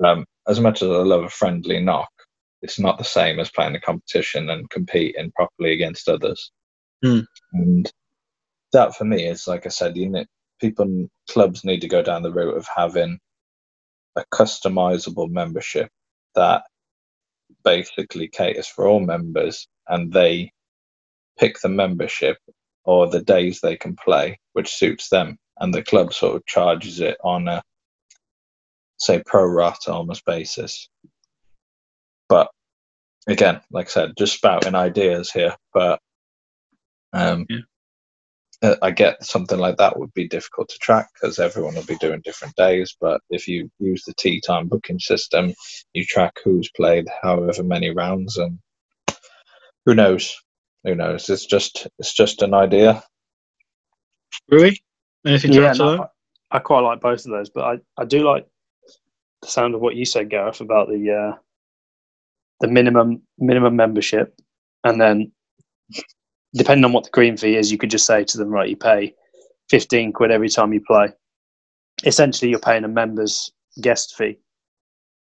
Um, 0.04 0.26
as 0.48 0.60
much 0.60 0.82
as 0.82 0.89
I 0.89 0.93
love 0.93 1.24
a 1.24 1.30
friendly 1.30 1.80
knock, 1.80 2.10
it's 2.62 2.80
not 2.80 2.98
the 2.98 3.04
same 3.04 3.39
as 3.39 3.52
playing 3.52 3.76
a 3.76 3.80
competition 3.80 4.50
and 4.50 4.69
competing 4.69 5.32
properly 5.32 5.74
against 5.74 6.10
others. 6.10 6.52
Mm. 7.04 7.26
And 7.54 7.91
that 8.72 8.96
for 8.96 9.06
me 9.06 9.28
is 9.28 9.48
like 9.48 9.65
I 9.65 9.69
said, 9.69 9.96
you 9.96 10.10
know, 10.10 10.26
people 10.60 10.86
and 10.86 11.10
clubs 11.30 11.63
need 11.63 11.82
to 11.82 11.88
go 11.88 12.02
down 12.02 12.24
the 12.24 12.34
route 12.34 12.58
of 12.58 12.67
having 12.74 13.19
a 14.15 14.24
customizable 14.34 15.30
membership 15.30 15.89
that 16.36 16.63
basically 17.63 18.28
caters 18.28 18.67
for 18.67 18.88
all 18.88 18.99
members 18.99 19.67
and 19.88 20.12
they 20.12 20.52
pick 21.39 21.60
the 21.62 21.69
membership 21.69 22.38
or 22.86 23.08
the 23.08 23.21
days 23.21 23.60
they 23.60 23.76
can 23.76 23.95
play 23.95 24.39
which 24.54 24.73
suits 24.73 25.10
them 25.10 25.38
and 25.60 25.73
the 25.73 25.84
club 25.84 26.13
sort 26.13 26.36
of 26.36 26.45
charges 26.45 26.99
it 26.99 27.17
on 27.23 27.47
a 27.47 27.62
say 28.97 29.21
pro 29.26 29.45
rata 29.45 29.91
almost 29.91 30.26
basis. 30.26 30.89
But 32.30 32.49
again, 33.28 33.62
like 33.71 33.88
I 33.88 33.89
said, 33.89 34.13
just 34.17 34.36
spouting 34.36 34.76
ideas 34.76 35.32
here. 35.32 35.56
But 35.73 35.99
um, 37.12 37.45
yeah. 37.49 37.60
I 38.82 38.91
get 38.91 39.23
something 39.23 39.60
like 39.60 39.78
that 39.78 39.99
would 39.99 40.13
be 40.13 40.28
difficult 40.28 40.69
to 40.69 40.78
track 40.80 41.10
because 41.13 41.38
everyone 41.38 41.76
will 41.76 41.84
be 41.84 41.97
doing 41.97 42.21
different 42.23 42.56
days. 42.56 42.95
But 42.99 43.21
if 43.30 43.47
you 43.47 43.69
use 43.80 44.04
the 44.06 44.13
tee 44.13 44.39
time 44.41 44.67
booking 44.67 44.99
system, 44.99 45.54
you 45.93 46.06
track 46.06 46.38
who's 46.43 46.69
played 46.76 47.08
however 47.21 47.63
many 47.63 47.89
rounds, 47.89 48.38
and 48.38 48.60
who 49.86 49.95
knows? 49.95 50.36
Who 50.86 50.95
knows? 50.95 51.30
It's 51.30 51.45
just 51.45 51.88
it's 51.99 52.13
just 52.13 52.41
an 52.41 52.54
idea. 52.54 53.04
Rui, 54.49 54.71
anything 55.26 55.52
to 55.52 55.62
yeah, 55.62 55.69
add 55.69 55.76
to 55.76 55.84
no, 55.84 55.97
that? 55.97 56.10
I 56.52 56.60
quite 56.60 56.82
like 56.82 57.02
both 57.02 57.26
of 57.26 57.32
those, 57.32 57.49
but 57.49 57.63
I, 57.65 58.02
I 58.02 58.06
do 58.06 58.23
like 58.23 58.47
the 59.41 59.49
sound 59.49 59.76
of 59.76 59.82
what 59.82 59.95
you 59.95 60.06
said, 60.06 60.30
Gareth, 60.30 60.62
about 60.62 60.88
the 60.88 61.12
uh, 61.12 61.38
the 62.62 62.69
minimum 62.69 63.23
minimum 63.38 63.76
membership, 63.76 64.39
and 64.86 65.02
then 65.02 65.33
depending 66.55 66.85
on 66.85 66.93
what 66.93 67.03
the 67.03 67.09
green 67.11 67.37
fee 67.37 67.55
is, 67.55 67.71
you 67.71 67.77
could 67.77 67.91
just 67.91 68.05
say 68.05 68.23
to 68.23 68.37
them, 68.37 68.49
right, 68.49 68.69
you 68.69 68.77
pay 68.77 69.13
fifteen 69.69 70.11
quid 70.11 70.31
every 70.31 70.49
time 70.49 70.73
you 70.73 70.81
play. 70.85 71.09
Essentially, 72.05 72.49
you're 72.49 72.59
paying 72.59 72.83
a 72.83 72.87
member's 72.87 73.51
guest 73.81 74.15
fee. 74.17 74.37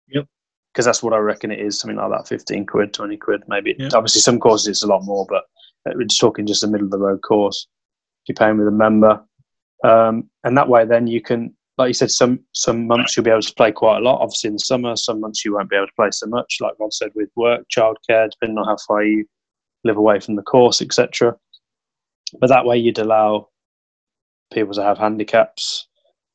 Yep. 0.09 0.27
Because 0.73 0.87
that's 0.87 1.03
what 1.03 1.13
I 1.13 1.19
reckon 1.19 1.51
it 1.51 1.61
is, 1.61 1.79
something 1.79 1.97
like 1.97 2.11
that, 2.11 2.29
fifteen 2.29 2.67
quid, 2.67 2.93
twenty 2.93 3.17
quid, 3.17 3.43
maybe. 3.49 3.75
Yep. 3.79 3.93
Obviously, 3.95 4.21
some 4.21 4.39
courses 4.39 4.69
it's 4.69 4.83
a 4.83 4.87
lot 4.87 5.05
more, 5.05 5.27
but 5.29 5.45
we're 5.87 6.05
just 6.05 6.21
talking 6.21 6.47
just 6.47 6.65
a 6.65 6.69
middle 6.69 6.87
of 6.87 6.91
the 6.91 6.99
road 6.99 7.23
course. 7.23 7.67
If 8.25 8.29
you're 8.29 8.47
paying 8.47 8.59
with 8.59 8.69
a 8.69 8.73
member, 8.73 9.23
um, 9.85 10.29
and 10.45 10.57
that 10.57 10.69
way, 10.69 10.85
then 10.85 11.07
you 11.07 11.23
can 11.23 11.55
like 11.81 11.89
you 11.89 11.95
said, 11.95 12.11
some 12.11 12.41
some 12.53 12.87
months 12.87 13.17
you'll 13.17 13.25
be 13.25 13.31
able 13.31 13.41
to 13.41 13.55
play 13.55 13.73
quite 13.73 13.99
a 13.99 14.01
lot. 14.01 14.21
Obviously, 14.21 14.49
in 14.49 14.55
the 14.55 14.61
summer, 14.61 14.95
some 14.97 15.19
months 15.19 15.45
you 15.45 15.55
won't 15.55 15.71
be 15.71 15.77
able 15.77 15.87
to 15.87 15.93
play 15.97 16.11
so 16.11 16.27
much. 16.27 16.59
Like 16.61 16.75
Rhod 16.79 16.93
said, 16.93 17.11
with 17.15 17.31
work, 17.37 17.65
childcare, 17.75 18.31
depending 18.31 18.59
on 18.59 18.67
how 18.67 18.77
far 18.87 19.03
you 19.03 19.25
live 19.85 19.97
away 19.97 20.21
from 20.21 20.37
the 20.37 20.43
course, 20.43 20.83
etc. 20.83 21.37
But 22.41 22.49
that 22.49 22.65
way, 22.67 22.79
you'd 22.79 22.99
allow 22.99 23.49
people 24.53 24.75
to 24.75 24.83
have 24.83 24.99
handicaps, 24.99 25.89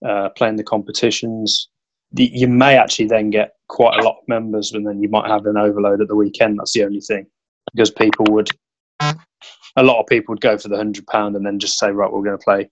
uh, 0.05 0.29
playing 0.29 0.57
the 0.57 0.63
competitions. 0.63 1.69
You 2.13 2.47
may 2.47 2.77
actually 2.77 3.07
then 3.07 3.29
get 3.29 3.55
quite 3.67 3.99
a 3.99 4.03
lot 4.03 4.17
of 4.21 4.27
members, 4.27 4.71
and 4.73 4.87
then 4.87 5.01
you 5.01 5.09
might 5.09 5.29
have 5.29 5.45
an 5.45 5.57
overload 5.57 6.01
at 6.01 6.07
the 6.07 6.15
weekend. 6.15 6.59
That's 6.59 6.73
the 6.73 6.83
only 6.83 7.01
thing, 7.01 7.27
because 7.73 7.91
people 7.91 8.25
would, 8.29 8.49
a 9.75 9.83
lot 9.83 9.99
of 9.99 10.07
people 10.07 10.33
would 10.33 10.41
go 10.41 10.57
for 10.57 10.69
the 10.69 10.77
hundred 10.77 11.07
pound 11.07 11.35
and 11.35 11.45
then 11.45 11.59
just 11.59 11.79
say, 11.79 11.91
right, 11.91 12.11
we're 12.11 12.23
going 12.23 12.37
to 12.37 12.43
play 12.43 12.69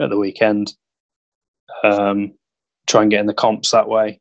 at 0.00 0.10
the 0.10 0.18
weekend 0.18 0.74
Um, 1.84 2.34
try 2.86 3.02
and 3.02 3.10
get 3.10 3.20
in 3.20 3.26
the 3.26 3.34
comps 3.34 3.70
that 3.70 3.88
way. 3.88 4.20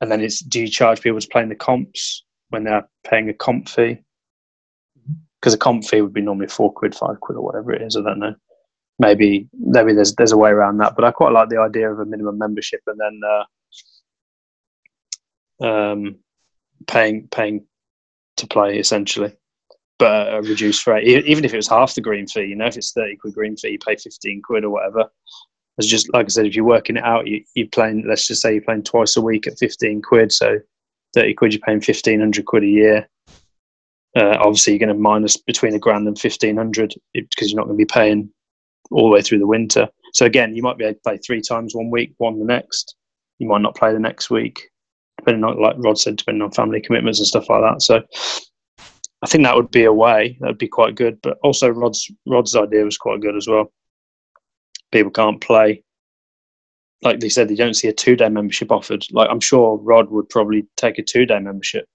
And 0.00 0.10
then 0.10 0.20
it's 0.20 0.40
do 0.40 0.60
you 0.60 0.68
charge 0.68 1.00
people 1.00 1.20
to 1.20 1.28
play 1.28 1.42
in 1.42 1.48
the 1.48 1.56
comps 1.56 2.24
when 2.50 2.64
they're 2.64 2.88
paying 3.04 3.28
a 3.28 3.34
comp 3.34 3.68
fee? 3.68 3.98
Because 5.40 5.54
a 5.54 5.58
comp 5.58 5.84
fee 5.84 6.00
would 6.00 6.12
be 6.12 6.20
normally 6.20 6.48
four 6.48 6.72
quid, 6.72 6.94
five 6.94 7.20
quid, 7.20 7.36
or 7.36 7.44
whatever 7.44 7.72
it 7.72 7.82
is. 7.82 7.96
I 7.96 8.02
don't 8.02 8.18
know. 8.18 8.34
Maybe 8.98 9.48
maybe 9.52 9.92
there's 9.92 10.14
there's 10.16 10.32
a 10.32 10.36
way 10.36 10.50
around 10.50 10.78
that, 10.78 10.96
but 10.96 11.04
I 11.04 11.12
quite 11.12 11.32
like 11.32 11.48
the 11.48 11.60
idea 11.60 11.88
of 11.92 12.00
a 12.00 12.04
minimum 12.04 12.38
membership 12.38 12.80
and 12.88 12.98
then 12.98 13.20
uh, 15.62 15.64
um, 15.64 16.16
paying 16.88 17.28
paying 17.28 17.64
to 18.38 18.46
play 18.48 18.78
essentially, 18.78 19.36
but 20.00 20.34
a 20.34 20.42
reduced 20.42 20.84
rate. 20.88 21.06
Even 21.06 21.44
if 21.44 21.52
it 21.54 21.56
was 21.56 21.68
half 21.68 21.94
the 21.94 22.00
green 22.00 22.26
fee, 22.26 22.46
you 22.46 22.56
know, 22.56 22.66
if 22.66 22.76
it's 22.76 22.92
thirty 22.92 23.14
quid 23.14 23.34
green 23.34 23.56
fee, 23.56 23.70
you 23.70 23.78
pay 23.78 23.94
fifteen 23.94 24.42
quid 24.42 24.64
or 24.64 24.70
whatever. 24.70 25.04
It's 25.78 25.86
just 25.86 26.12
like 26.12 26.26
I 26.26 26.28
said, 26.28 26.46
if 26.46 26.56
you're 26.56 26.64
working 26.64 26.96
it 26.96 27.04
out, 27.04 27.28
you, 27.28 27.44
you're 27.54 27.68
playing. 27.68 28.04
Let's 28.08 28.26
just 28.26 28.42
say 28.42 28.54
you're 28.54 28.62
playing 28.62 28.82
twice 28.82 29.16
a 29.16 29.20
week 29.20 29.46
at 29.46 29.58
fifteen 29.60 30.02
quid, 30.02 30.32
so 30.32 30.58
thirty 31.14 31.34
quid, 31.34 31.52
you're 31.52 31.60
paying 31.64 31.80
fifteen 31.80 32.18
hundred 32.18 32.46
quid 32.46 32.64
a 32.64 32.66
year. 32.66 33.08
Uh, 34.18 34.36
obviously, 34.40 34.72
you're 34.72 34.80
going 34.80 34.88
to 34.88 35.00
minus 35.00 35.36
between 35.36 35.74
a 35.74 35.78
grand 35.78 36.08
and 36.08 36.18
fifteen 36.18 36.56
hundred 36.56 36.92
because 37.14 37.50
you're 37.50 37.56
not 37.56 37.66
going 37.66 37.78
to 37.78 37.84
be 37.84 37.86
paying 37.86 38.28
all 38.90 39.04
the 39.04 39.14
way 39.14 39.22
through 39.22 39.38
the 39.38 39.46
winter. 39.46 39.88
So 40.12 40.26
again, 40.26 40.56
you 40.56 40.62
might 40.62 40.76
be 40.76 40.84
able 40.84 40.94
to 40.94 41.00
play 41.00 41.18
three 41.18 41.40
times 41.40 41.74
one 41.74 41.90
week, 41.90 42.14
one 42.18 42.38
the 42.38 42.44
next. 42.44 42.96
You 43.38 43.46
might 43.46 43.60
not 43.60 43.76
play 43.76 43.92
the 43.92 44.00
next 44.00 44.30
week, 44.30 44.70
depending 45.18 45.44
on, 45.44 45.60
like 45.60 45.76
Rhod 45.78 45.98
said, 45.98 46.16
depending 46.16 46.42
on 46.42 46.50
family 46.50 46.80
commitments 46.80 47.20
and 47.20 47.28
stuff 47.28 47.48
like 47.48 47.60
that. 47.60 47.82
So 47.82 48.02
I 49.22 49.26
think 49.26 49.44
that 49.44 49.54
would 49.54 49.70
be 49.70 49.84
a 49.84 49.92
way. 49.92 50.36
That'd 50.40 50.58
be 50.58 50.68
quite 50.68 50.96
good. 50.96 51.20
But 51.22 51.38
also, 51.44 51.68
Rhod's 51.68 52.10
Rhod's 52.26 52.56
idea 52.56 52.84
was 52.84 52.98
quite 52.98 53.20
good 53.20 53.36
as 53.36 53.46
well. 53.46 53.72
People 54.90 55.12
can't 55.12 55.40
play. 55.40 55.84
Like 57.02 57.20
they 57.20 57.28
said, 57.28 57.48
they 57.48 57.54
don't 57.54 57.74
see 57.74 57.88
a 57.88 57.92
two 57.92 58.16
day 58.16 58.28
membership 58.28 58.72
offered. 58.72 59.04
Like 59.12 59.28
I'm 59.30 59.40
sure 59.40 59.76
Rhod 59.76 60.10
would 60.10 60.28
probably 60.28 60.66
take 60.76 60.98
a 60.98 61.04
two 61.04 61.26
day 61.26 61.38
membership. 61.38 61.86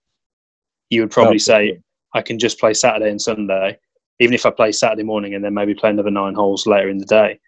You 0.89 1.01
would 1.01 1.11
probably 1.11 1.35
oh, 1.35 1.39
say, 1.39 1.79
I 2.13 2.21
can 2.21 2.39
just 2.39 2.59
play 2.59 2.73
Saturday 2.73 3.09
and 3.09 3.21
Sunday, 3.21 3.77
even 4.19 4.33
if 4.33 4.45
I 4.45 4.51
play 4.51 4.71
Saturday 4.71 5.03
morning 5.03 5.33
and 5.33 5.43
then 5.43 5.53
maybe 5.53 5.73
play 5.73 5.89
another 5.89 6.11
nine 6.11 6.35
holes 6.35 6.67
later 6.67 6.89
in 6.89 6.97
the 6.99 7.05
day, 7.05 7.39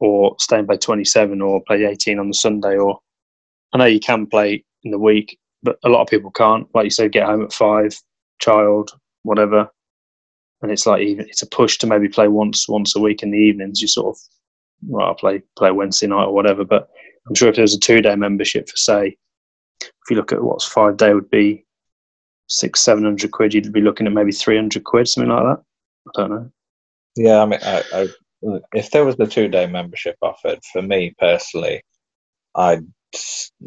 or 0.00 0.36
stay 0.38 0.58
and 0.58 0.66
play 0.66 0.78
27 0.78 1.40
or 1.40 1.62
play 1.64 1.84
18 1.84 2.18
on 2.18 2.28
the 2.28 2.34
Sunday. 2.34 2.76
Or 2.76 3.00
I 3.72 3.78
know 3.78 3.84
you 3.84 4.00
can 4.00 4.26
play 4.26 4.64
in 4.84 4.90
the 4.90 4.98
week, 4.98 5.38
but 5.62 5.78
a 5.84 5.88
lot 5.88 6.02
of 6.02 6.08
people 6.08 6.30
can't. 6.30 6.66
Like 6.74 6.84
you 6.84 6.90
said, 6.90 7.12
get 7.12 7.26
home 7.26 7.42
at 7.42 7.52
five, 7.52 7.98
child, 8.40 8.90
whatever, 9.22 9.68
and 10.62 10.72
it's 10.72 10.86
like 10.86 11.02
even 11.02 11.26
it's 11.28 11.42
a 11.42 11.46
push 11.46 11.78
to 11.78 11.86
maybe 11.86 12.08
play 12.08 12.28
once 12.28 12.68
once 12.68 12.96
a 12.96 13.00
week 13.00 13.22
in 13.22 13.30
the 13.30 13.38
evenings. 13.38 13.80
You 13.80 13.88
sort 13.88 14.16
of 14.16 14.20
well, 14.86 15.06
I'll 15.06 15.14
play 15.14 15.42
play 15.56 15.70
Wednesday 15.70 16.06
night 16.06 16.24
or 16.24 16.34
whatever. 16.34 16.64
But 16.64 16.88
I'm 17.28 17.34
sure 17.34 17.48
if 17.48 17.56
there 17.56 17.62
was 17.62 17.74
a 17.74 17.80
two 17.80 18.00
day 18.00 18.16
membership 18.16 18.68
for 18.68 18.76
say, 18.76 19.16
if 19.80 20.10
you 20.10 20.16
look 20.16 20.32
at 20.32 20.42
what's 20.42 20.64
five 20.64 20.96
day 20.96 21.12
would 21.12 21.30
be 21.30 21.65
six 22.48 22.80
seven 22.80 23.04
hundred 23.04 23.30
quid, 23.30 23.54
you'd 23.54 23.72
be 23.72 23.80
looking 23.80 24.06
at 24.06 24.12
maybe 24.12 24.32
three 24.32 24.56
hundred 24.56 24.84
quid, 24.84 25.08
something 25.08 25.30
like 25.30 25.44
that. 25.44 25.62
I 26.08 26.20
don't 26.20 26.30
know. 26.30 26.50
Yeah, 27.16 27.42
I 27.42 27.46
mean, 27.46 27.60
I, 27.62 27.82
I, 27.92 28.08
if 28.74 28.90
there 28.90 29.04
was 29.04 29.16
the 29.16 29.26
two 29.26 29.48
day 29.48 29.66
membership 29.66 30.16
offered 30.22 30.60
for 30.72 30.82
me 30.82 31.14
personally, 31.18 31.82
I'd 32.54 32.86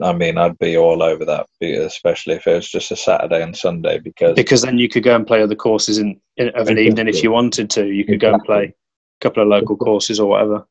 I 0.01 0.13
mean, 0.13 0.37
I'd 0.37 0.57
be 0.59 0.77
all 0.77 1.01
over 1.01 1.25
that, 1.25 1.47
especially 1.61 2.35
if 2.35 2.47
it 2.47 2.53
was 2.53 2.69
just 2.69 2.91
a 2.91 2.95
Saturday 2.95 3.41
and 3.41 3.55
Sunday, 3.55 3.99
because 3.99 4.35
because 4.35 4.61
then 4.61 4.77
you 4.77 4.89
could 4.89 5.03
go 5.03 5.15
and 5.15 5.25
play 5.25 5.41
other 5.41 5.55
courses 5.55 5.97
in, 5.97 6.19
in 6.37 6.49
of 6.49 6.67
an 6.67 6.77
evening 6.77 7.07
if 7.07 7.23
you 7.23 7.31
wanted 7.31 7.69
to. 7.71 7.87
You 7.87 8.05
could 8.05 8.15
exactly. 8.15 8.29
go 8.29 8.33
and 8.33 8.45
play 8.45 8.63
a 8.65 9.19
couple 9.21 9.43
of 9.43 9.49
local 9.49 9.77
courses 9.77 10.19
or 10.19 10.29
whatever. 10.29 10.67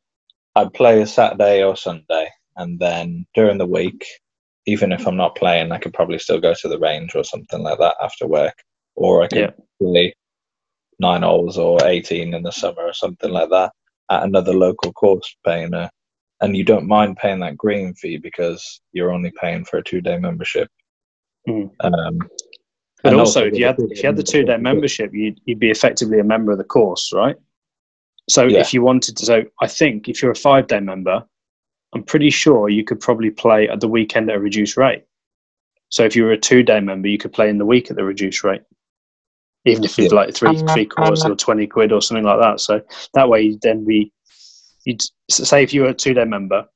I'd 0.54 0.72
play 0.74 1.00
a 1.00 1.06
Saturday 1.06 1.62
or 1.62 1.76
Sunday, 1.76 2.28
and 2.56 2.78
then 2.78 3.26
during 3.34 3.58
the 3.58 3.66
week, 3.66 4.04
even 4.68 4.92
if 4.92 5.06
I'm 5.06 5.16
not 5.16 5.34
playing, 5.34 5.72
I 5.72 5.78
could 5.78 5.94
probably 5.94 6.18
still 6.18 6.40
go 6.40 6.52
to 6.52 6.68
the 6.68 6.78
range 6.78 7.14
or 7.14 7.24
something 7.24 7.62
like 7.62 7.78
that 7.78 7.96
after 8.02 8.26
work, 8.26 8.54
or 8.96 9.22
I 9.22 9.28
could 9.28 9.38
yeah. 9.38 9.50
play 9.80 10.14
nine 11.00 11.22
holes 11.22 11.56
or 11.56 11.78
18 11.82 12.34
in 12.34 12.42
the 12.42 12.52
summer 12.52 12.82
or 12.82 12.92
something 12.92 13.30
like 13.30 13.48
that 13.48 13.72
at 14.10 14.24
another 14.24 14.52
local 14.52 14.92
course, 14.92 15.34
paying 15.44 15.72
a, 15.72 15.90
and 16.42 16.54
you 16.54 16.64
don't 16.64 16.86
mind 16.86 17.16
paying 17.16 17.40
that 17.40 17.56
green 17.56 17.94
fee 17.94 18.18
because 18.18 18.80
you're 18.92 19.10
only 19.10 19.32
paying 19.40 19.64
for 19.64 19.78
a 19.78 19.82
two 19.82 20.02
day 20.02 20.18
membership. 20.18 20.68
Mm. 21.48 21.70
Um, 21.80 22.18
but 23.02 23.14
also, 23.14 23.40
also, 23.40 23.46
if 23.46 23.54
you 23.56 23.64
had 23.64 23.76
if 23.78 24.02
you 24.02 24.06
had 24.06 24.16
the 24.16 24.22
two 24.22 24.44
day 24.44 24.58
membership, 24.58 25.14
you'd, 25.14 25.40
you'd 25.46 25.58
be 25.58 25.70
effectively 25.70 26.18
a 26.18 26.24
member 26.24 26.52
of 26.52 26.58
the 26.58 26.64
course, 26.64 27.10
right? 27.14 27.36
So 28.28 28.44
yeah. 28.44 28.60
if 28.60 28.74
you 28.74 28.82
wanted 28.82 29.16
to, 29.16 29.24
so 29.24 29.44
I 29.62 29.66
think 29.66 30.08
if 30.08 30.20
you're 30.20 30.32
a 30.32 30.36
five 30.36 30.66
day 30.66 30.80
member, 30.80 31.24
I'm 31.94 32.02
pretty 32.02 32.30
sure 32.30 32.68
you 32.68 32.84
could 32.84 33.00
probably 33.00 33.30
play 33.30 33.68
at 33.68 33.80
the 33.80 33.88
weekend 33.88 34.30
at 34.30 34.36
a 34.36 34.40
reduced 34.40 34.76
rate. 34.76 35.04
So 35.90 36.04
if 36.04 36.14
you 36.14 36.24
were 36.24 36.32
a 36.32 36.38
two 36.38 36.62
day 36.62 36.80
member, 36.80 37.08
you 37.08 37.18
could 37.18 37.32
play 37.32 37.48
in 37.48 37.58
the 37.58 37.66
week 37.66 37.90
at 37.90 37.96
the 37.96 38.04
reduced 38.04 38.44
rate, 38.44 38.62
even 39.64 39.84
if 39.84 39.98
it's 39.98 40.12
yeah. 40.12 40.18
like 40.18 40.34
three 40.34 40.58
three 40.72 40.86
quarters 40.86 41.24
or 41.24 41.34
twenty 41.34 41.66
quid 41.66 41.92
or 41.92 42.02
something 42.02 42.24
like 42.24 42.40
that. 42.40 42.60
So 42.60 42.82
that 43.14 43.28
way, 43.28 43.42
you'd 43.42 43.62
then 43.62 43.86
be 43.86 44.12
you'd 44.84 45.00
say 45.30 45.62
if 45.62 45.72
you 45.72 45.82
were 45.82 45.88
a 45.88 45.94
two 45.94 46.14
day 46.14 46.24
member 46.24 46.66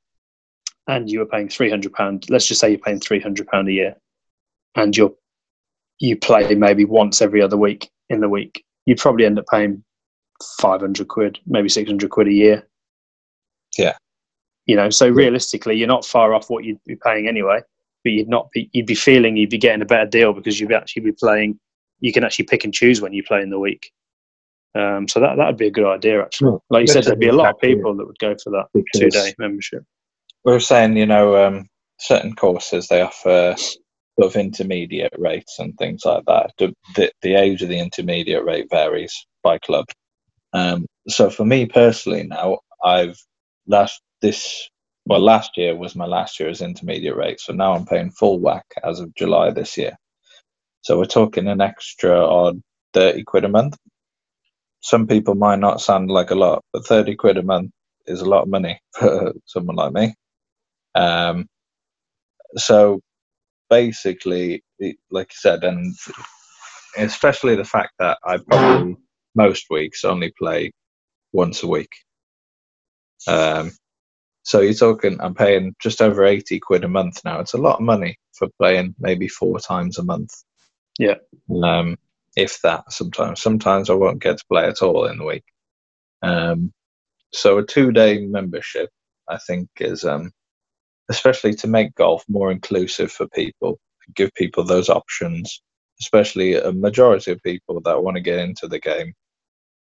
and 0.87 1.09
you 1.09 1.19
were 1.19 1.27
paying 1.27 1.49
three 1.49 1.69
hundred 1.69 1.93
pound. 1.93 2.25
Let's 2.29 2.47
just 2.47 2.59
say 2.59 2.71
you're 2.71 2.79
paying 2.79 2.99
three 2.99 3.19
hundred 3.19 3.47
pound 3.47 3.69
a 3.69 3.73
year, 3.73 3.95
and 4.75 4.97
you're 4.97 5.13
you 5.99 6.17
play 6.17 6.53
maybe 6.55 6.85
once 6.85 7.21
every 7.21 7.41
other 7.41 7.57
week 7.57 7.89
in 8.09 8.19
the 8.19 8.29
week. 8.29 8.65
You'd 8.85 8.97
probably 8.97 9.25
end 9.25 9.39
up 9.39 9.45
paying 9.49 9.83
500 10.59 11.07
quid, 11.07 11.39
maybe 11.45 11.69
600 11.69 12.09
quid 12.09 12.27
a 12.27 12.33
year. 12.33 12.67
Yeah. 13.77 13.95
You 14.65 14.75
know, 14.75 14.89
so 14.89 15.09
realistically, 15.09 15.75
you're 15.75 15.87
not 15.87 16.05
far 16.05 16.33
off 16.33 16.49
what 16.49 16.63
you'd 16.63 16.83
be 16.85 16.95
paying 16.95 17.27
anyway, 17.27 17.59
but 18.03 18.11
you'd 18.11 18.29
not 18.29 18.49
be, 18.51 18.69
you'd 18.73 18.85
be 18.85 18.95
feeling 18.95 19.35
you'd 19.35 19.49
be 19.49 19.57
getting 19.57 19.81
a 19.81 19.85
better 19.85 20.09
deal 20.09 20.33
because 20.33 20.59
you'd 20.59 20.71
actually 20.71 21.03
be 21.03 21.11
playing, 21.11 21.59
you 21.99 22.13
can 22.13 22.23
actually 22.23 22.45
pick 22.45 22.63
and 22.63 22.73
choose 22.73 23.01
when 23.01 23.13
you 23.13 23.23
play 23.23 23.41
in 23.41 23.49
the 23.49 23.59
week. 23.59 23.91
Um, 24.75 25.07
so 25.07 25.19
that 25.19 25.35
that 25.37 25.45
would 25.45 25.57
be 25.57 25.67
a 25.67 25.71
good 25.71 25.85
idea, 25.85 26.21
actually. 26.21 26.57
like 26.69 26.81
you 26.81 26.87
said, 26.87 27.03
there'd 27.03 27.19
be 27.19 27.27
a 27.27 27.33
lot 27.33 27.53
of 27.53 27.59
people 27.59 27.95
that 27.95 28.07
would 28.07 28.17
go 28.19 28.35
for 28.43 28.49
that 28.51 28.65
two 28.95 29.09
day 29.09 29.33
membership. 29.37 29.83
We 30.45 30.51
were 30.51 30.59
saying, 30.59 30.97
you 30.97 31.05
know, 31.05 31.45
um, 31.45 31.67
certain 31.99 32.35
courses 32.35 32.87
they 32.87 33.01
offer 33.01 33.55
sort 33.57 34.31
of 34.31 34.35
intermediate 34.35 35.13
rates 35.17 35.59
and 35.59 35.77
things 35.77 36.03
like 36.05 36.25
that. 36.25 36.51
The, 36.57 36.73
the, 36.95 37.11
the 37.21 37.35
age 37.35 37.61
of 37.61 37.69
the 37.69 37.79
intermediate 37.79 38.43
rate 38.43 38.67
varies 38.69 39.13
by 39.43 39.57
club. 39.59 39.85
Um, 40.53 40.85
so 41.07 41.29
for 41.29 41.45
me 41.45 41.65
personally, 41.65 42.23
now 42.23 42.59
I've 42.83 43.17
last 43.67 44.01
this 44.23 44.69
well 45.07 45.21
last 45.21 45.57
year 45.57 45.77
was 45.77 45.95
my 45.95 46.07
last 46.07 46.41
year 46.41 46.49
as 46.49 46.63
intermediate 46.63 47.17
rate, 47.17 47.41
so 47.41 47.53
now 47.53 47.75
I'm 47.75 47.87
paying 47.87 48.11
full 48.11 48.41
whack 48.41 48.65
as 48.85 49.01
of 49.01 49.15
July 49.15 49.51
this 49.51 49.77
year. 49.77 49.97
So 50.83 50.99
we're 50.99 51.05
talking 51.05 51.49
an 51.49 51.61
extra 51.61 52.19
odd 52.25 52.61
thirty 52.93 53.23
quid 53.25 53.45
a 53.45 53.49
month. 53.49 53.77
Some 54.81 55.07
people 55.07 55.35
might 55.35 55.59
not 55.59 55.81
sound 55.81 56.11
like 56.11 56.31
a 56.31 56.35
lot, 56.35 56.63
but 56.73 56.87
thirty 56.87 57.15
quid 57.15 57.37
a 57.37 57.43
month 57.43 57.71
is 58.07 58.21
a 58.21 58.29
lot 58.29 58.43
of 58.43 58.49
money 58.49 58.79
for 58.99 59.33
someone 59.47 59.77
like 59.77 59.93
me. 59.93 60.15
Um, 60.95 61.47
so 62.57 63.01
basically, 63.69 64.63
like 65.11 65.29
I 65.31 65.35
said, 65.35 65.65
and 65.65 65.95
especially 66.97 67.55
the 67.55 67.65
fact 67.65 67.93
that 67.99 68.17
I 68.25 68.37
probably 68.37 68.97
most 69.35 69.67
weeks 69.69 70.05
only 70.05 70.33
play 70.37 70.71
once 71.33 71.63
a 71.63 71.67
week. 71.67 71.91
Um, 73.27 73.71
so 74.43 74.61
you're 74.61 74.73
talking, 74.73 75.19
I'm 75.21 75.35
paying 75.35 75.75
just 75.79 76.01
over 76.01 76.25
80 76.25 76.59
quid 76.59 76.83
a 76.83 76.89
month 76.89 77.21
now. 77.25 77.39
It's 77.39 77.53
a 77.53 77.59
lot 77.59 77.77
of 77.77 77.81
money 77.81 78.17
for 78.33 78.47
playing 78.59 78.95
maybe 78.99 79.27
four 79.27 79.59
times 79.59 79.97
a 79.97 80.03
month. 80.03 80.33
Yeah. 80.99 81.15
Um, 81.63 81.97
if 82.35 82.61
that 82.61 82.91
sometimes. 82.91 83.41
Sometimes 83.41 83.89
I 83.89 83.93
won't 83.93 84.21
get 84.21 84.37
to 84.37 84.45
play 84.49 84.65
at 84.65 84.81
all 84.81 85.05
in 85.05 85.17
the 85.17 85.25
week. 85.25 85.43
Um, 86.21 86.71
so 87.31 87.57
a 87.57 87.65
two 87.65 87.91
day 87.91 88.25
membership, 88.25 88.89
I 89.29 89.37
think, 89.37 89.69
is 89.79 90.03
um, 90.03 90.31
especially 91.09 91.53
to 91.55 91.67
make 91.67 91.95
golf 91.95 92.23
more 92.27 92.51
inclusive 92.51 93.11
for 93.11 93.27
people, 93.29 93.79
give 94.15 94.33
people 94.35 94.63
those 94.65 94.89
options, 94.89 95.61
especially 96.01 96.55
a 96.55 96.71
majority 96.71 97.31
of 97.31 97.41
people 97.43 97.81
that 97.81 98.03
want 98.03 98.15
to 98.17 98.21
get 98.21 98.39
into 98.39 98.67
the 98.67 98.79
game 98.79 99.13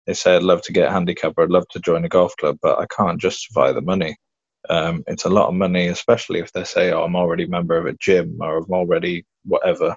they 0.06 0.14
say 0.14 0.36
I'd 0.36 0.44
love 0.44 0.62
to 0.64 0.74
get 0.74 0.90
a 0.90 0.92
handicap 0.92 1.34
or 1.38 1.44
I'd 1.44 1.50
love 1.50 1.68
to 1.70 1.80
join 1.80 2.06
a 2.06 2.10
golf 2.10 2.36
club, 2.38 2.58
but 2.62 2.80
I 2.80 2.86
can't 2.88 3.22
justify 3.22 3.72
the 3.72 3.82
money. 3.82 4.18
Um, 4.70 5.04
it's 5.08 5.26
a 5.26 5.30
lot 5.30 5.50
of 5.50 5.56
money, 5.56 5.88
especially 5.88 6.40
if 6.40 6.52
they 6.54 6.64
say, 6.64 6.92
"Oh, 6.92 7.04
I'm 7.04 7.16
already 7.16 7.44
a 7.44 7.50
member 7.50 7.78
of 7.78 7.86
a 7.86 7.94
gym 7.94 8.38
or 8.42 8.58
I'm 8.58 8.72
already 8.72 9.26
whatever 9.46 9.96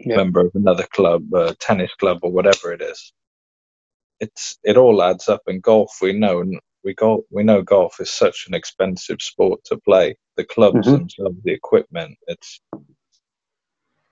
yeah. 0.00 0.16
member 0.16 0.40
of 0.40 0.52
another 0.54 0.86
club, 0.92 1.32
a 1.34 1.54
tennis 1.54 1.94
club, 1.94 2.18
or 2.22 2.30
whatever 2.30 2.72
it 2.72 2.82
is." 2.82 3.12
It's 4.20 4.58
it 4.62 4.76
all 4.76 5.02
adds 5.02 5.28
up. 5.28 5.42
In 5.46 5.60
golf, 5.60 5.98
we 6.02 6.12
know 6.12 6.44
we 6.84 6.94
go 6.94 7.24
we 7.30 7.42
know 7.42 7.62
golf 7.62 8.00
is 8.00 8.10
such 8.10 8.46
an 8.48 8.54
expensive 8.54 9.20
sport 9.20 9.60
to 9.66 9.78
play. 9.78 10.16
The 10.36 10.44
clubs 10.44 10.86
mm-hmm. 10.86 10.92
themselves, 10.92 11.36
the 11.44 11.52
equipment, 11.52 12.16
it's 12.26 12.60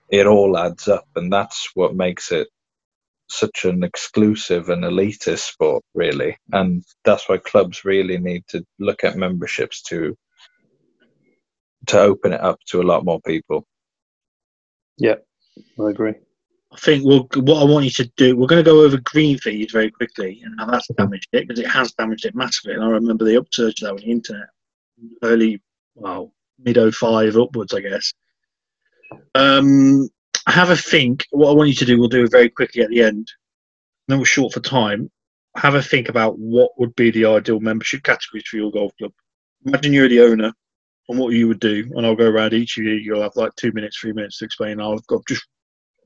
it 0.09 0.27
all 0.27 0.57
adds 0.57 0.87
up, 0.87 1.07
and 1.15 1.31
that's 1.31 1.69
what 1.75 1.95
makes 1.95 2.31
it 2.31 2.47
such 3.27 3.65
an 3.65 3.83
exclusive 3.83 4.69
and 4.69 4.83
elitist 4.83 5.39
sport, 5.39 5.83
really, 5.93 6.37
and 6.51 6.83
that's 7.03 7.27
why 7.27 7.37
clubs 7.37 7.85
really 7.85 8.17
need 8.17 8.43
to 8.49 8.63
look 8.79 9.03
at 9.03 9.17
memberships 9.17 9.81
to 9.83 10.15
to 11.87 11.99
open 11.99 12.33
it 12.33 12.41
up 12.41 12.59
to 12.67 12.81
a 12.81 12.83
lot 12.83 13.05
more 13.05 13.21
people. 13.21 13.65
Yeah, 14.97 15.15
I 15.79 15.89
agree. 15.89 16.13
I 16.75 16.77
think 16.77 17.05
we'll, 17.05 17.27
what 17.35 17.61
I 17.61 17.65
want 17.65 17.85
you 17.85 17.91
to 17.91 18.11
do, 18.17 18.35
we're 18.35 18.47
going 18.47 18.63
to 18.63 18.69
go 18.69 18.81
over 18.81 18.97
green 18.97 19.37
fees 19.37 19.71
very 19.71 19.89
quickly 19.89 20.41
and 20.43 20.59
how 20.59 20.65
that's 20.65 20.87
damaged 20.97 21.29
it 21.31 21.47
because 21.47 21.59
it 21.59 21.69
has 21.69 21.93
damaged 21.93 22.25
it 22.25 22.35
massively. 22.35 22.73
And 22.73 22.83
I 22.83 22.87
remember 22.87 23.23
the 23.23 23.37
upsurge 23.37 23.81
of 23.81 23.85
that 23.85 23.91
on 23.91 23.97
the 23.97 24.11
internet, 24.11 24.47
early, 25.23 25.61
well, 25.93 26.33
mid 26.59 26.77
05 26.93 27.37
upwards, 27.37 27.73
I 27.73 27.79
guess. 27.79 28.13
Um, 29.35 30.09
have 30.47 30.69
a 30.69 30.75
think. 30.75 31.25
What 31.31 31.49
I 31.49 31.53
want 31.53 31.69
you 31.69 31.75
to 31.75 31.85
do, 31.85 31.99
we'll 31.99 32.09
do 32.09 32.23
it 32.23 32.31
very 32.31 32.49
quickly 32.49 32.81
at 32.81 32.89
the 32.89 33.01
end. 33.01 33.27
Then 34.07 34.19
we're 34.19 34.25
short 34.25 34.53
for 34.53 34.59
time. 34.59 35.09
Have 35.57 35.75
a 35.75 35.81
think 35.81 36.09
about 36.09 36.37
what 36.37 36.71
would 36.77 36.95
be 36.95 37.11
the 37.11 37.25
ideal 37.25 37.59
membership 37.59 38.03
categories 38.03 38.43
for 38.47 38.57
your 38.57 38.71
golf 38.71 38.91
club. 38.97 39.11
Imagine 39.65 39.93
you're 39.93 40.09
the 40.09 40.21
owner 40.21 40.51
and 41.07 41.19
what 41.19 41.33
you 41.33 41.47
would 41.47 41.59
do, 41.59 41.89
and 41.95 42.05
I'll 42.05 42.15
go 42.15 42.29
around 42.29 42.53
each 42.53 42.77
of 42.77 42.83
you. 42.83 42.93
You'll 42.93 43.21
have 43.21 43.35
like 43.35 43.55
two 43.55 43.71
minutes, 43.71 43.97
three 43.97 44.13
minutes 44.13 44.39
to 44.39 44.45
explain. 44.45 44.81
I've 44.81 45.05
got 45.07 45.25
just 45.27 45.45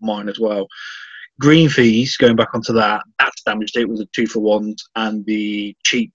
mine 0.01 0.29
as 0.29 0.39
well. 0.39 0.67
Green 1.39 1.69
fees, 1.69 2.17
going 2.17 2.35
back 2.35 2.53
onto 2.53 2.73
that, 2.73 3.03
that's 3.17 3.41
damaged 3.43 3.77
it 3.77 3.87
with 3.87 3.99
the 3.99 4.09
two 4.13 4.27
for 4.27 4.39
ones 4.39 4.83
and 4.95 5.25
the 5.25 5.75
cheap 5.83 6.13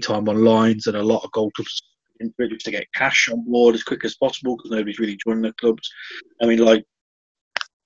time 0.00 0.28
on 0.28 0.44
lines, 0.44 0.86
and 0.88 0.96
a 0.96 1.02
lot 1.02 1.22
of 1.22 1.30
golf 1.32 1.52
clubs 1.54 1.82
to 2.20 2.70
get 2.70 2.92
cash 2.94 3.28
on 3.30 3.44
board 3.44 3.74
as 3.74 3.82
quick 3.82 4.04
as 4.04 4.16
possible 4.16 4.56
because 4.56 4.70
nobody's 4.70 4.98
really 4.98 5.18
joining 5.24 5.42
the 5.42 5.52
clubs. 5.54 5.90
I 6.42 6.46
mean, 6.46 6.58
like, 6.58 6.84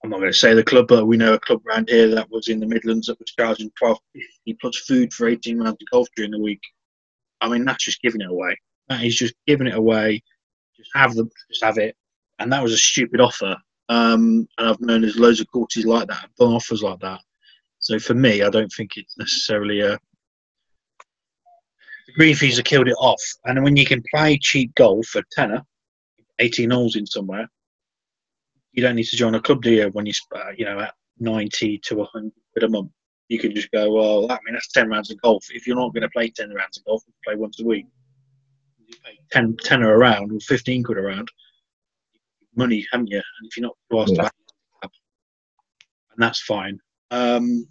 I'm 0.02 0.10
not 0.10 0.20
going 0.20 0.30
to 0.30 0.38
say 0.38 0.54
the 0.54 0.62
club, 0.62 0.86
but 0.88 1.06
we 1.06 1.16
know 1.16 1.34
a 1.34 1.40
club 1.40 1.60
around 1.66 1.88
here 1.88 2.08
that 2.14 2.30
was 2.30 2.48
in 2.48 2.60
the 2.60 2.66
Midlands 2.66 3.08
that 3.08 3.18
was 3.18 3.32
charging 3.36 3.70
twelve 3.78 3.98
fifty 4.12 4.56
plus 4.60 4.78
food 4.78 5.12
for 5.12 5.28
eighteen 5.28 5.58
rounds 5.58 5.78
of 5.82 5.90
golf 5.90 6.08
during 6.16 6.30
the 6.30 6.40
week. 6.40 6.60
I 7.40 7.48
mean, 7.48 7.64
that's 7.64 7.84
just 7.84 8.00
giving 8.00 8.20
it 8.20 8.30
away. 8.30 8.56
That 8.88 9.02
is 9.02 9.16
just 9.16 9.34
giving 9.46 9.66
it 9.66 9.74
away. 9.74 10.22
Just 10.76 10.90
have 10.94 11.14
them, 11.14 11.30
just 11.50 11.64
have 11.64 11.78
it. 11.78 11.96
And 12.38 12.52
that 12.52 12.62
was 12.62 12.72
a 12.72 12.78
stupid 12.78 13.20
offer. 13.20 13.56
Um, 13.88 14.46
and 14.58 14.68
I've 14.68 14.80
known 14.80 15.02
there's 15.02 15.18
loads 15.18 15.40
of 15.40 15.50
courses 15.50 15.84
like 15.84 16.08
that, 16.08 16.28
done 16.38 16.52
offers 16.52 16.82
like 16.82 17.00
that. 17.00 17.20
So 17.80 17.98
for 17.98 18.14
me, 18.14 18.42
I 18.42 18.50
don't 18.50 18.72
think 18.76 18.92
it's 18.96 19.16
necessarily 19.18 19.80
a. 19.80 19.98
The 22.06 22.12
green 22.14 22.34
fees 22.34 22.56
have 22.56 22.64
killed 22.64 22.88
it 22.88 22.96
off. 22.98 23.22
And 23.44 23.62
when 23.62 23.76
you 23.76 23.86
can 23.86 24.02
play 24.14 24.38
cheap 24.40 24.74
golf 24.74 25.06
for 25.06 25.22
tenner, 25.32 25.62
18 26.38 26.70
holes 26.70 26.96
in 26.96 27.06
somewhere, 27.06 27.48
you 28.72 28.82
don't 28.82 28.96
need 28.96 29.04
to 29.04 29.16
join 29.16 29.34
a 29.34 29.40
club, 29.40 29.62
do 29.62 29.72
you? 29.72 29.88
When 29.88 30.06
you, 30.06 30.12
uh, 30.34 30.50
you 30.56 30.64
know, 30.64 30.80
at 30.80 30.94
90 31.18 31.78
to 31.78 31.96
100 31.96 32.32
quid 32.52 32.64
a 32.64 32.68
month, 32.68 32.90
you 33.28 33.38
can 33.38 33.54
just 33.54 33.70
go, 33.70 33.92
well, 33.92 34.30
I 34.30 34.38
mean, 34.44 34.54
that's 34.54 34.72
10 34.72 34.88
rounds 34.88 35.10
of 35.10 35.20
golf. 35.20 35.44
If 35.50 35.66
you're 35.66 35.76
not 35.76 35.92
going 35.92 36.02
to 36.02 36.10
play 36.10 36.30
10 36.30 36.50
rounds 36.50 36.78
of 36.78 36.84
golf, 36.84 37.02
you 37.06 37.12
play 37.24 37.36
once 37.36 37.60
a 37.60 37.64
week. 37.64 37.86
You 38.86 38.94
pay 39.04 39.18
10 39.32 39.56
tenner 39.62 39.92
a 39.92 39.98
round 39.98 40.32
or 40.32 40.40
15 40.40 40.82
quid 40.82 40.98
a 40.98 41.02
round 41.02 41.28
money, 42.58 42.86
haven't 42.90 43.08
you? 43.08 43.16
And 43.16 43.48
if 43.48 43.56
you're 43.56 43.70
not 43.90 44.02
asked 44.02 44.14
yeah. 44.16 44.28
and 44.82 44.90
that's 46.18 46.42
fine. 46.42 46.78
Um, 47.10 47.66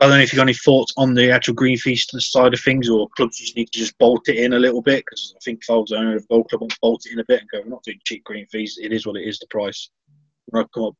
I 0.00 0.06
don't 0.06 0.16
know 0.16 0.22
if 0.22 0.32
you've 0.32 0.38
got 0.38 0.44
any 0.44 0.54
thoughts 0.54 0.94
on 0.96 1.12
the 1.12 1.30
actual 1.30 1.54
green 1.54 1.76
fees 1.76 2.06
side 2.18 2.54
of 2.54 2.60
things, 2.60 2.88
or 2.88 3.08
clubs 3.16 3.38
just 3.38 3.54
need 3.54 3.70
to 3.72 3.78
just 3.78 3.98
bolt 3.98 4.28
it 4.28 4.36
in 4.36 4.54
a 4.54 4.58
little 4.58 4.80
bit. 4.80 5.04
Because 5.04 5.34
I 5.36 5.40
think 5.44 5.60
if 5.62 5.70
I 5.70 5.74
was 5.74 5.90
the 5.90 5.96
owner 5.96 6.16
of 6.16 6.24
a 6.24 6.26
golf 6.26 6.48
club, 6.48 6.62
I'd 6.62 6.80
bolt 6.80 7.04
it 7.04 7.12
in 7.12 7.18
a 7.18 7.24
bit 7.28 7.40
and 7.40 7.50
go, 7.50 7.60
"We're 7.60 7.68
not 7.68 7.82
doing 7.82 8.00
cheap 8.04 8.24
green 8.24 8.46
fees. 8.46 8.78
It 8.80 8.92
is 8.92 9.06
what 9.06 9.16
it 9.16 9.28
is. 9.28 9.38
The 9.38 9.46
price. 9.48 9.90
When 10.46 10.64
I 10.64 10.66
come 10.72 10.84
up, 10.84 10.94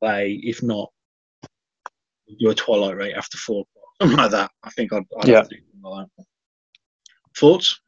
play. 0.00 0.32
If 0.42 0.62
not, 0.62 0.90
do 2.38 2.50
a 2.50 2.54
twilight 2.54 2.96
rate 2.96 3.14
after 3.14 3.38
four, 3.38 3.62
o'clock, 3.62 3.94
something 4.00 4.18
like 4.18 4.30
that. 4.32 4.50
I 4.62 4.70
think 4.70 4.92
I'd, 4.92 5.04
I'd 5.20 5.28
yeah. 5.28 5.44
Like 5.82 6.08
Thoughts? 7.36 7.80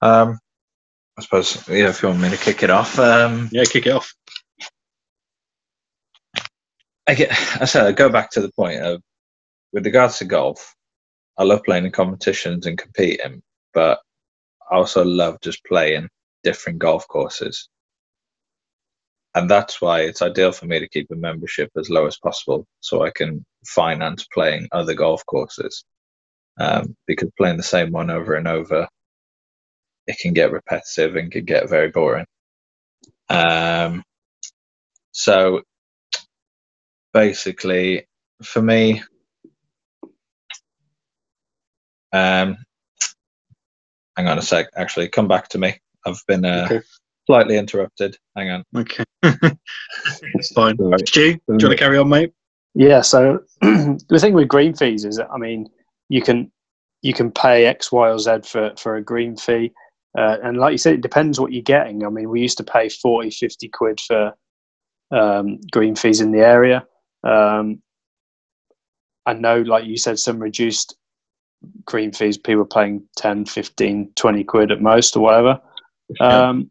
Um, 0.00 0.38
I 1.18 1.22
suppose, 1.22 1.68
yeah, 1.68 1.88
if 1.88 2.02
you 2.02 2.08
want 2.08 2.20
me 2.20 2.30
to 2.30 2.36
kick 2.36 2.62
it 2.62 2.70
off. 2.70 2.98
Um, 2.98 3.48
yeah, 3.50 3.64
kick 3.64 3.86
it 3.86 3.90
off. 3.90 4.14
I 7.08 7.14
get, 7.14 7.32
I 7.62 7.66
said, 7.66 7.86
I 7.86 7.92
go 7.92 8.10
back 8.10 8.30
to 8.32 8.42
the 8.42 8.52
point 8.52 8.82
of, 8.82 9.02
with 9.72 9.86
regards 9.86 10.18
to 10.20 10.26
golf, 10.26 10.74
I 11.38 11.44
love 11.44 11.62
playing 11.64 11.86
in 11.86 11.92
competitions 11.92 12.66
and 12.66 12.78
competing, 12.78 13.42
but 13.74 14.00
I 14.70 14.76
also 14.76 15.04
love 15.04 15.38
just 15.42 15.64
playing 15.66 16.08
different 16.44 16.78
golf 16.80 17.08
courses. 17.08 17.68
And 19.34 19.50
that's 19.50 19.80
why 19.80 20.02
it's 20.02 20.22
ideal 20.22 20.52
for 20.52 20.66
me 20.66 20.80
to 20.80 20.88
keep 20.88 21.08
a 21.12 21.16
membership 21.16 21.70
as 21.78 21.90
low 21.90 22.06
as 22.06 22.18
possible 22.18 22.66
so 22.80 23.04
I 23.04 23.10
can 23.10 23.44
finance 23.66 24.26
playing 24.34 24.68
other 24.72 24.94
golf 24.94 25.24
courses. 25.26 25.84
Um, 26.60 26.96
because 27.06 27.30
playing 27.38 27.56
the 27.56 27.62
same 27.64 27.92
one 27.92 28.10
over 28.10 28.34
and 28.34 28.48
over 28.48 28.86
it 30.08 30.18
can 30.20 30.34
get 30.34 30.52
repetitive 30.52 31.16
and 31.16 31.32
can 31.32 31.46
get 31.46 31.70
very 31.70 31.90
boring. 31.90 32.26
Um, 33.30 34.04
so 35.12 35.62
basically, 37.12 38.06
for 38.42 38.62
me, 38.62 39.02
um, 42.12 42.56
hang 44.16 44.28
on 44.28 44.38
a 44.38 44.42
sec. 44.42 44.68
Actually, 44.76 45.08
come 45.08 45.28
back 45.28 45.48
to 45.48 45.58
me. 45.58 45.78
I've 46.06 46.22
been 46.26 46.44
uh, 46.44 46.68
okay. 46.70 46.80
slightly 47.26 47.56
interrupted. 47.56 48.16
Hang 48.36 48.50
on. 48.50 48.64
Okay, 48.76 49.04
it's 50.34 50.52
fine. 50.52 50.76
Right. 50.78 51.06
Stu, 51.06 51.32
do 51.32 51.38
you 51.38 51.40
want 51.48 51.60
to 51.60 51.76
carry 51.76 51.98
on, 51.98 52.08
mate? 52.08 52.32
Yeah. 52.74 53.00
So 53.00 53.40
the 53.60 54.18
thing 54.18 54.34
with 54.34 54.48
green 54.48 54.74
fees 54.74 55.04
is, 55.04 55.16
that, 55.16 55.28
I 55.30 55.38
mean, 55.38 55.68
you 56.08 56.22
can 56.22 56.50
you 57.02 57.12
can 57.12 57.30
pay 57.30 57.66
X, 57.66 57.92
Y, 57.92 58.08
or 58.08 58.18
Z 58.18 58.40
for 58.44 58.72
for 58.76 58.96
a 58.96 59.02
green 59.02 59.36
fee. 59.36 59.72
Uh, 60.16 60.38
and 60.42 60.56
like 60.56 60.72
you 60.72 60.78
said, 60.78 60.94
it 60.94 61.00
depends 61.00 61.38
what 61.38 61.52
you're 61.52 61.62
getting. 61.62 62.04
I 62.04 62.08
mean, 62.08 62.30
we 62.30 62.40
used 62.40 62.58
to 62.58 62.64
pay 62.64 62.88
40, 62.88 63.30
50 63.30 63.68
quid 63.68 64.00
for 64.00 64.34
um, 65.10 65.60
green 65.70 65.94
fees 65.94 66.20
in 66.20 66.32
the 66.32 66.40
area. 66.40 66.84
Um, 67.24 67.82
I 69.26 69.34
know, 69.34 69.60
like 69.60 69.84
you 69.84 69.96
said, 69.96 70.18
some 70.18 70.38
reduced 70.38 70.96
green 71.84 72.12
fees, 72.12 72.38
people 72.38 72.64
paying 72.64 73.06
10, 73.16 73.44
15, 73.44 74.12
20 74.14 74.44
quid 74.44 74.72
at 74.72 74.80
most 74.80 75.16
or 75.16 75.20
whatever. 75.20 75.60
Um, 76.20 76.70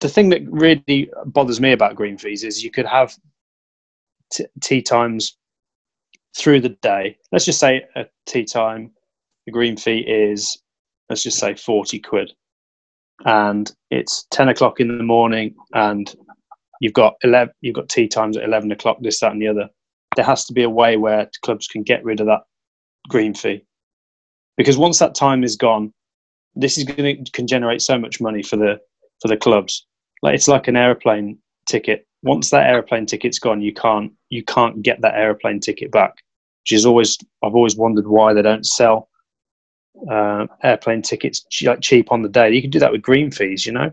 the 0.00 0.08
thing 0.08 0.30
that 0.30 0.42
really 0.50 1.10
bothers 1.26 1.60
me 1.60 1.72
about 1.72 1.96
green 1.96 2.18
fees 2.18 2.44
is 2.44 2.64
you 2.64 2.70
could 2.70 2.86
have 2.86 3.14
t- 4.32 4.46
tee 4.60 4.82
times 4.82 5.36
through 6.36 6.60
the 6.60 6.70
day. 6.70 7.16
Let's 7.32 7.44
just 7.44 7.60
say 7.60 7.84
a 7.96 8.06
tee 8.26 8.44
time, 8.44 8.92
the 9.46 9.52
green 9.52 9.76
fee 9.76 10.00
is 10.00 10.60
let's 11.08 11.22
just 11.22 11.38
say 11.38 11.54
40 11.54 12.00
quid 12.00 12.32
and 13.24 13.72
it's 13.90 14.26
10 14.30 14.50
o'clock 14.50 14.80
in 14.80 14.88
the 14.88 15.02
morning 15.02 15.54
and 15.72 16.14
you've 16.80 16.92
got 16.92 17.14
11 17.22 17.52
you've 17.60 17.74
got 17.74 17.88
tee 17.88 18.08
times 18.08 18.36
at 18.36 18.44
11 18.44 18.72
o'clock 18.72 18.98
this 19.00 19.20
that 19.20 19.32
and 19.32 19.42
the 19.42 19.48
other 19.48 19.68
there 20.16 20.24
has 20.24 20.44
to 20.44 20.52
be 20.52 20.62
a 20.62 20.70
way 20.70 20.96
where 20.96 21.30
clubs 21.42 21.66
can 21.66 21.82
get 21.82 22.04
rid 22.04 22.20
of 22.20 22.26
that 22.26 22.42
green 23.08 23.34
fee 23.34 23.64
because 24.56 24.76
once 24.76 24.98
that 24.98 25.14
time 25.14 25.44
is 25.44 25.56
gone 25.56 25.92
this 26.54 26.78
is 26.78 26.84
going 26.84 27.24
to 27.24 27.30
can 27.32 27.46
generate 27.46 27.82
so 27.82 27.98
much 27.98 28.20
money 28.20 28.42
for 28.42 28.56
the 28.56 28.78
for 29.20 29.28
the 29.28 29.36
clubs 29.36 29.86
like 30.22 30.34
it's 30.34 30.48
like 30.48 30.68
an 30.68 30.76
airplane 30.76 31.38
ticket 31.66 32.06
once 32.22 32.50
that 32.50 32.68
airplane 32.68 33.06
ticket's 33.06 33.38
gone 33.38 33.60
you 33.60 33.72
can't 33.72 34.12
you 34.30 34.42
can't 34.42 34.82
get 34.82 35.00
that 35.00 35.14
airplane 35.14 35.60
ticket 35.60 35.90
back 35.90 36.14
which 36.62 36.72
is 36.72 36.86
always 36.86 37.18
i've 37.44 37.54
always 37.54 37.76
wondered 37.76 38.08
why 38.08 38.32
they 38.32 38.42
don't 38.42 38.66
sell 38.66 39.08
uh, 40.10 40.46
airplane 40.62 41.02
tickets 41.02 41.44
like 41.62 41.80
cheap 41.80 42.12
on 42.12 42.22
the 42.22 42.28
day. 42.28 42.50
You 42.50 42.62
can 42.62 42.70
do 42.70 42.78
that 42.78 42.92
with 42.92 43.02
green 43.02 43.30
fees, 43.30 43.66
you 43.66 43.72
know. 43.72 43.90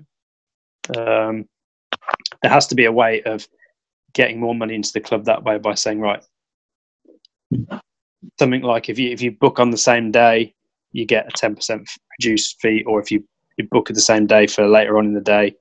Um, 0.95 1.47
there 2.45 2.53
has 2.53 2.67
to 2.67 2.75
be 2.75 2.85
a 2.85 2.91
way 2.91 3.23
of 3.23 3.47
getting 4.13 4.39
more 4.39 4.53
money 4.53 4.75
into 4.75 4.93
the 4.93 4.99
club 4.99 5.25
that 5.25 5.43
way 5.43 5.57
by 5.57 5.73
saying 5.73 5.99
right 5.99 6.23
something 8.39 8.61
like 8.61 8.87
if 8.87 8.99
you 8.99 9.09
if 9.09 9.19
you 9.19 9.31
book 9.31 9.59
on 9.59 9.71
the 9.71 9.77
same 9.77 10.11
day 10.11 10.53
you 10.91 11.07
get 11.07 11.25
a 11.27 11.31
10% 11.31 11.87
reduced 12.19 12.61
fee 12.61 12.83
or 12.85 13.01
if 13.01 13.09
you, 13.09 13.21
you 13.57 13.67
book 13.71 13.89
at 13.89 13.95
the 13.95 14.01
same 14.01 14.27
day 14.27 14.45
for 14.45 14.67
later 14.67 14.99
on 14.99 15.07
in 15.07 15.15
the 15.15 15.21
day 15.21 15.55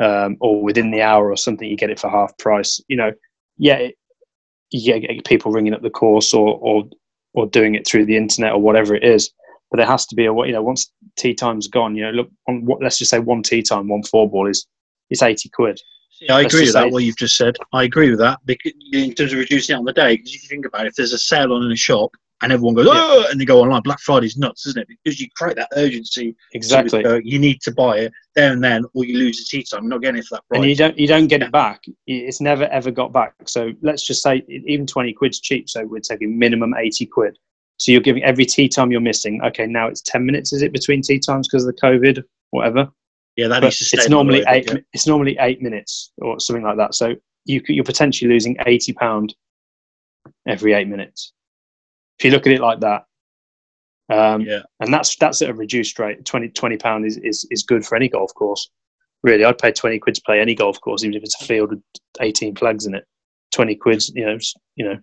um, 0.00 0.38
or 0.40 0.62
within 0.62 0.90
the 0.90 1.02
hour 1.02 1.30
or 1.30 1.36
something 1.36 1.68
you 1.68 1.76
get 1.76 1.90
it 1.90 2.00
for 2.00 2.08
half 2.08 2.34
price 2.38 2.80
you 2.88 2.96
know 2.96 3.12
yeah 3.58 3.76
it, 3.76 3.94
you 4.70 4.98
get 4.98 5.26
people 5.26 5.52
ringing 5.52 5.74
up 5.74 5.82
the 5.82 5.90
course 5.90 6.32
or 6.32 6.58
or 6.62 6.84
or 7.34 7.46
doing 7.46 7.74
it 7.74 7.86
through 7.86 8.06
the 8.06 8.16
internet 8.16 8.52
or 8.52 8.60
whatever 8.60 8.94
it 8.94 9.04
is. 9.04 9.30
But 9.70 9.76
there 9.76 9.86
has 9.86 10.06
to 10.06 10.14
be 10.14 10.24
a 10.24 10.32
you 10.32 10.52
know 10.52 10.62
once 10.62 10.90
tee 11.16 11.34
time's 11.34 11.68
gone 11.68 11.94
you 11.94 12.02
know 12.04 12.10
look 12.10 12.30
on 12.48 12.64
what 12.64 12.82
let's 12.82 12.96
just 12.96 13.10
say 13.10 13.18
one 13.18 13.42
tee 13.42 13.62
time 13.62 13.88
one 13.88 14.02
four 14.02 14.30
ball 14.30 14.48
is 14.48 14.66
it's 15.10 15.22
80 15.22 15.50
quid 15.50 15.78
yeah, 16.22 16.36
I 16.36 16.42
agree 16.42 16.62
with 16.62 16.72
that. 16.72 16.90
What 16.90 17.04
you've 17.04 17.16
just 17.16 17.36
said, 17.36 17.56
I 17.72 17.84
agree 17.84 18.10
with 18.10 18.18
that. 18.20 18.38
Because 18.44 18.72
in 18.92 19.14
terms 19.14 19.32
of 19.32 19.38
reducing 19.38 19.74
it 19.74 19.78
on 19.78 19.84
the 19.84 19.92
day, 19.92 20.16
because 20.16 20.34
if 20.34 20.42
you 20.42 20.48
think 20.48 20.66
about 20.66 20.86
it, 20.86 20.88
if 20.88 20.94
there's 20.94 21.12
a 21.12 21.18
sale 21.18 21.52
on 21.52 21.62
in 21.64 21.72
a 21.72 21.76
shop 21.76 22.10
and 22.42 22.52
everyone 22.52 22.74
goes, 22.74 22.88
oh, 22.90 23.26
and 23.30 23.40
they 23.40 23.44
go 23.44 23.60
online, 23.60 23.82
Black 23.82 24.00
Friday's 24.00 24.36
nuts, 24.36 24.66
isn't 24.66 24.80
it? 24.80 24.88
Because 24.88 25.20
you 25.20 25.28
create 25.36 25.56
that 25.56 25.68
urgency. 25.76 26.34
Exactly. 26.54 27.04
You 27.24 27.38
need 27.38 27.60
to 27.62 27.72
buy 27.72 27.98
it 27.98 28.12
there 28.34 28.52
and 28.52 28.62
then, 28.62 28.84
or 28.94 29.04
you 29.04 29.18
lose 29.18 29.38
the 29.38 29.44
tee 29.44 29.62
time. 29.62 29.84
You're 29.84 29.90
not 29.90 30.02
getting 30.02 30.20
it 30.20 30.26
for 30.26 30.36
that 30.36 30.48
price. 30.48 30.58
And 30.60 30.68
you 30.68 30.74
don't, 30.76 30.98
you 30.98 31.06
don't 31.06 31.28
get 31.28 31.42
it 31.42 31.52
back. 31.52 31.82
It's 32.06 32.40
never 32.40 32.64
ever 32.64 32.90
got 32.90 33.12
back. 33.12 33.34
So 33.46 33.72
let's 33.82 34.06
just 34.06 34.22
say 34.22 34.42
even 34.48 34.86
twenty 34.86 35.12
quid's 35.12 35.40
cheap. 35.40 35.68
So 35.68 35.84
we're 35.84 36.00
taking 36.00 36.38
minimum 36.38 36.74
eighty 36.78 37.06
quid. 37.06 37.38
So 37.76 37.90
you're 37.90 38.00
giving 38.00 38.22
every 38.22 38.44
tee 38.44 38.68
time 38.68 38.92
you're 38.92 39.00
missing. 39.00 39.42
Okay, 39.42 39.66
now 39.66 39.88
it's 39.88 40.02
ten 40.02 40.24
minutes. 40.24 40.52
Is 40.52 40.62
it 40.62 40.72
between 40.72 41.02
tee 41.02 41.18
times 41.18 41.48
because 41.48 41.64
of 41.66 41.74
the 41.74 41.80
COVID, 41.80 42.22
whatever? 42.50 42.88
Yeah, 43.36 43.48
that 43.48 43.62
needs 43.62 43.78
to 43.78 43.84
stay 43.84 43.98
it's 43.98 44.08
normally 44.08 44.44
eight. 44.48 44.68
yeah. 44.70 44.78
It's 44.92 45.06
normally 45.06 45.36
eight 45.40 45.62
minutes 45.62 46.12
or 46.18 46.38
something 46.38 46.64
like 46.64 46.76
that. 46.76 46.94
So 46.94 47.14
you, 47.44 47.62
you're 47.66 47.84
potentially 47.84 48.28
losing 48.30 48.56
eighty 48.66 48.92
pound 48.92 49.34
every 50.46 50.72
eight 50.74 50.88
minutes. 50.88 51.32
If 52.18 52.24
you 52.26 52.30
look 52.30 52.46
at 52.46 52.52
it 52.52 52.60
like 52.60 52.80
that, 52.80 53.04
um, 54.10 54.42
Yeah. 54.42 54.60
and 54.80 54.92
that's 54.92 55.16
that's 55.16 55.40
at 55.42 55.48
a 55.50 55.54
reduced 55.54 55.98
rate. 55.98 56.24
20 56.24 56.48
20 56.50 56.76
pound 56.76 57.06
is, 57.06 57.16
is 57.18 57.46
is 57.50 57.62
good 57.62 57.84
for 57.86 57.96
any 57.96 58.08
golf 58.08 58.32
course. 58.34 58.68
Really, 59.22 59.44
I'd 59.44 59.58
pay 59.58 59.72
twenty 59.72 59.98
quid 59.98 60.16
to 60.16 60.22
play 60.26 60.40
any 60.40 60.54
golf 60.54 60.80
course, 60.80 61.04
even 61.04 61.16
if 61.16 61.22
it's 61.22 61.40
a 61.40 61.44
field 61.46 61.70
with 61.70 61.82
eighteen 62.20 62.54
flags 62.54 62.86
in 62.86 62.94
it. 62.94 63.04
Twenty 63.52 63.76
quid, 63.76 64.02
you 64.14 64.26
know, 64.26 64.38
you 64.76 64.84
know, 64.84 64.96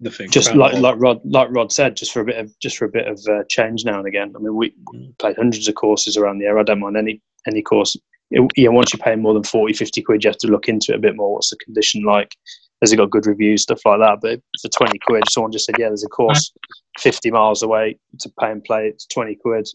The 0.00 0.10
thing. 0.10 0.30
just 0.30 0.54
like 0.54 0.74
like 0.74 0.96
Rhod 0.98 1.20
like 1.24 1.48
Rhod 1.50 1.72
said, 1.72 1.96
just 1.96 2.12
for 2.12 2.20
a 2.20 2.24
bit 2.24 2.36
of 2.36 2.58
just 2.58 2.76
for 2.76 2.84
a 2.84 2.90
bit 2.90 3.06
of 3.06 3.18
uh, 3.28 3.44
change 3.48 3.84
now 3.84 3.98
and 3.98 4.06
again. 4.06 4.32
I 4.36 4.40
mean, 4.40 4.54
we 4.54 4.74
played 5.18 5.36
hundreds 5.36 5.68
of 5.68 5.74
courses 5.74 6.18
around 6.18 6.38
the 6.38 6.44
area. 6.44 6.60
I 6.60 6.64
don't 6.64 6.80
mind 6.80 6.98
any 6.98 7.22
any 7.46 7.62
course. 7.62 7.96
It, 8.30 8.50
yeah, 8.56 8.68
once 8.68 8.92
you 8.92 8.98
pay 8.98 9.16
more 9.16 9.32
than 9.32 9.44
40, 9.44 9.72
50 9.72 10.02
quid, 10.02 10.24
you 10.24 10.30
have 10.30 10.38
to 10.38 10.48
look 10.48 10.68
into 10.68 10.92
it 10.92 10.96
a 10.96 11.00
bit 11.00 11.16
more. 11.16 11.32
What's 11.32 11.50
the 11.50 11.56
condition 11.56 12.02
like? 12.02 12.36
Has 12.82 12.92
it 12.92 12.96
got 12.96 13.10
good 13.10 13.26
reviews, 13.26 13.62
stuff 13.62 13.80
like 13.86 14.00
that? 14.00 14.18
But 14.20 14.40
for 14.60 14.68
20 14.68 14.98
quid, 15.06 15.24
someone 15.30 15.52
just 15.52 15.64
said, 15.64 15.76
yeah, 15.78 15.88
there's 15.88 16.04
a 16.04 16.08
course 16.08 16.52
50 16.98 17.30
miles 17.30 17.62
away 17.62 17.98
to 18.20 18.30
pay 18.38 18.50
and 18.50 18.62
play. 18.62 18.88
It's 18.88 19.06
20 19.06 19.36
quid. 19.36 19.66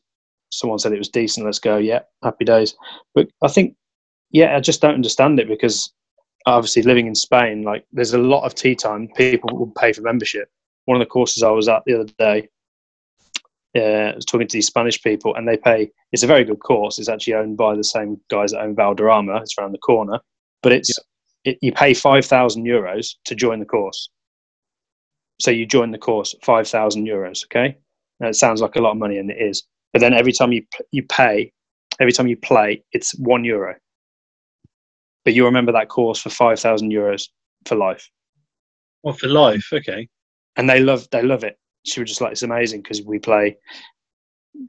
Someone 0.51 0.77
said 0.77 0.91
it 0.91 0.99
was 0.99 1.09
decent. 1.09 1.45
Let's 1.45 1.57
go. 1.57 1.77
Yeah, 1.77 2.01
happy 2.23 2.45
days. 2.45 2.75
But 3.15 3.29
I 3.41 3.47
think, 3.47 3.75
yeah, 4.29 4.55
I 4.55 4.59
just 4.59 4.81
don't 4.81 4.93
understand 4.93 5.39
it 5.39 5.47
because 5.47 5.91
obviously 6.45 6.81
living 6.81 7.07
in 7.07 7.15
Spain, 7.15 7.63
like 7.63 7.85
there's 7.91 8.13
a 8.13 8.17
lot 8.17 8.43
of 8.43 8.55
tee 8.55 8.75
time. 8.75 9.07
People 9.15 9.57
will 9.57 9.71
pay 9.77 9.93
for 9.93 10.01
membership. 10.01 10.49
One 10.85 10.99
of 10.99 11.05
the 11.05 11.09
courses 11.09 11.43
I 11.43 11.51
was 11.51 11.67
at 11.67 11.83
the 11.85 12.01
other 12.01 12.11
day, 12.17 12.49
uh, 13.77 14.11
I 14.11 14.15
was 14.15 14.25
talking 14.25 14.47
to 14.47 14.57
these 14.57 14.67
Spanish 14.67 15.01
people, 15.01 15.35
and 15.35 15.47
they 15.47 15.57
pay. 15.57 15.91
It's 16.11 16.23
a 16.23 16.27
very 16.27 16.43
good 16.43 16.59
course. 16.59 16.99
It's 16.99 17.09
actually 17.09 17.35
owned 17.35 17.57
by 17.57 17.75
the 17.75 17.83
same 17.83 18.19
guys 18.29 18.51
that 18.51 18.61
own 18.61 18.75
Valderrama. 18.75 19.37
It's 19.37 19.55
around 19.57 19.71
the 19.71 19.77
corner, 19.77 20.19
but 20.61 20.73
it's 20.73 20.93
it, 21.45 21.57
you 21.61 21.71
pay 21.71 21.93
five 21.93 22.25
thousand 22.25 22.65
euros 22.65 23.15
to 23.25 23.35
join 23.35 23.59
the 23.59 23.65
course. 23.65 24.09
So 25.39 25.51
you 25.51 25.65
join 25.65 25.91
the 25.91 25.97
course 25.97 26.35
five 26.43 26.67
thousand 26.67 27.07
euros. 27.07 27.45
Okay, 27.45 27.77
it 28.19 28.35
sounds 28.35 28.61
like 28.61 28.75
a 28.75 28.81
lot 28.81 28.91
of 28.91 28.97
money, 28.97 29.17
and 29.17 29.31
it 29.31 29.37
is. 29.41 29.63
But 29.93 29.99
then 29.99 30.13
every 30.13 30.33
time 30.33 30.51
you 30.51 30.63
you 30.91 31.03
pay, 31.03 31.51
every 31.99 32.11
time 32.11 32.27
you 32.27 32.37
play, 32.37 32.83
it's 32.91 33.17
one 33.19 33.45
euro. 33.45 33.75
But 35.23 35.33
you 35.33 35.45
remember 35.45 35.71
that 35.73 35.89
course 35.89 36.19
for 36.19 36.29
five 36.29 36.59
thousand 36.59 36.91
euros 36.91 37.29
for 37.65 37.75
life 37.75 38.09
Well, 39.03 39.13
for 39.13 39.27
life, 39.27 39.67
okay. 39.73 40.07
and 40.55 40.69
they 40.69 40.79
love 40.79 41.07
they 41.11 41.21
love 41.21 41.43
it. 41.43 41.57
She 41.85 41.99
was 41.99 42.09
just 42.09 42.21
like, 42.21 42.31
it's 42.33 42.43
amazing 42.43 42.81
because 42.81 43.01
we 43.01 43.17
play 43.19 43.57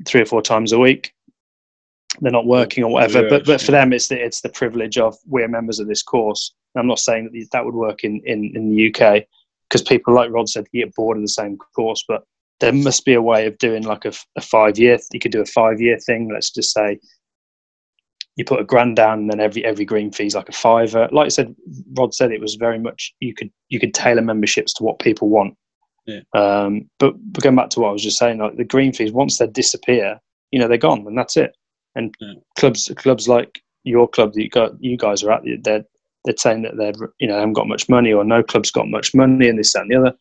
three 0.06 0.22
or 0.22 0.26
four 0.26 0.42
times 0.42 0.72
a 0.72 0.78
week. 0.78 1.12
They're 2.20 2.32
not 2.32 2.46
working 2.46 2.84
or 2.84 2.92
whatever, 2.92 3.22
Yeah, 3.22 3.28
but 3.30 3.46
but 3.46 3.60
for 3.60 3.72
them, 3.72 3.92
it's 3.92 4.08
the 4.08 4.22
it's 4.22 4.40
the 4.42 4.48
privilege 4.50 4.98
of 4.98 5.16
we're 5.26 5.48
members 5.48 5.78
of 5.78 5.88
this 5.88 6.02
course. 6.02 6.54
And 6.74 6.80
I'm 6.80 6.88
not 6.88 6.98
saying 6.98 7.30
that 7.32 7.48
that 7.52 7.64
would 7.64 7.74
work 7.74 8.04
in 8.04 8.20
in, 8.24 8.52
in 8.54 8.74
the 8.74 8.88
UK 8.94 9.24
because 9.68 9.82
people 9.82 10.14
like 10.14 10.30
Rhod 10.30 10.48
said 10.48 10.66
get 10.72 10.94
bored 10.94 11.16
of 11.16 11.22
the 11.22 11.28
same 11.28 11.56
course, 11.74 12.04
but 12.06 12.24
there 12.60 12.72
must 12.72 13.04
be 13.04 13.14
a 13.14 13.22
way 13.22 13.46
of 13.46 13.58
doing 13.58 13.82
like 13.82 14.04
a 14.04 14.12
five 14.40 14.78
year. 14.78 14.98
You 15.12 15.18
could 15.20 15.32
do 15.32 15.40
a 15.40 15.46
five 15.46 15.80
year 15.80 15.98
thing. 15.98 16.30
Let's 16.32 16.50
just 16.50 16.72
say 16.72 16.98
you 18.36 18.44
put 18.44 18.60
a 18.60 18.64
grand 18.64 18.96
down, 18.96 19.20
and 19.20 19.30
then 19.30 19.40
every 19.40 19.64
every 19.64 19.84
green 19.84 20.10
fee's 20.10 20.34
like 20.34 20.48
a 20.48 20.52
fiver. 20.52 21.08
Like 21.12 21.26
I 21.26 21.28
said, 21.28 21.54
Rhod 21.96 22.14
said 22.14 22.32
it 22.32 22.40
was 22.40 22.54
very 22.54 22.78
much 22.78 23.14
you 23.20 23.34
could 23.34 23.50
you 23.68 23.78
could 23.78 23.94
tailor 23.94 24.22
memberships 24.22 24.72
to 24.74 24.84
what 24.84 24.98
people 24.98 25.28
want. 25.28 25.56
Yeah. 26.06 26.20
Um, 26.34 26.90
but, 26.98 27.14
but 27.32 27.44
going 27.44 27.54
back 27.54 27.70
to 27.70 27.80
what 27.80 27.90
I 27.90 27.92
was 27.92 28.02
just 28.02 28.18
saying, 28.18 28.38
like 28.38 28.56
the 28.56 28.64
green 28.64 28.92
fees, 28.92 29.12
once 29.12 29.38
they 29.38 29.46
disappear, 29.46 30.18
you 30.50 30.58
know 30.58 30.66
they're 30.66 30.78
gone, 30.78 31.06
and 31.06 31.16
that's 31.16 31.36
it. 31.36 31.54
And 31.94 32.14
Yeah. 32.20 32.34
clubs 32.58 32.90
clubs 32.96 33.28
like 33.28 33.60
your 33.84 34.08
club 34.08 34.32
that 34.32 34.42
you 34.42 34.48
got 34.48 34.72
you 34.82 34.96
guys 34.96 35.22
are 35.22 35.32
at, 35.32 35.42
they're 35.62 35.84
they're 36.24 36.36
saying 36.36 36.62
that 36.62 36.76
they've 36.78 36.96
you 37.18 37.28
know 37.28 37.34
haven't 37.34 37.52
got 37.52 37.68
much 37.68 37.88
money 37.88 38.12
or 38.12 38.24
no 38.24 38.42
club's 38.42 38.70
got 38.70 38.88
much 38.88 39.14
money 39.14 39.48
and 39.48 39.58
this 39.58 39.72
that 39.74 39.82
and 39.82 39.90
the 39.90 39.96
other. 39.96 40.12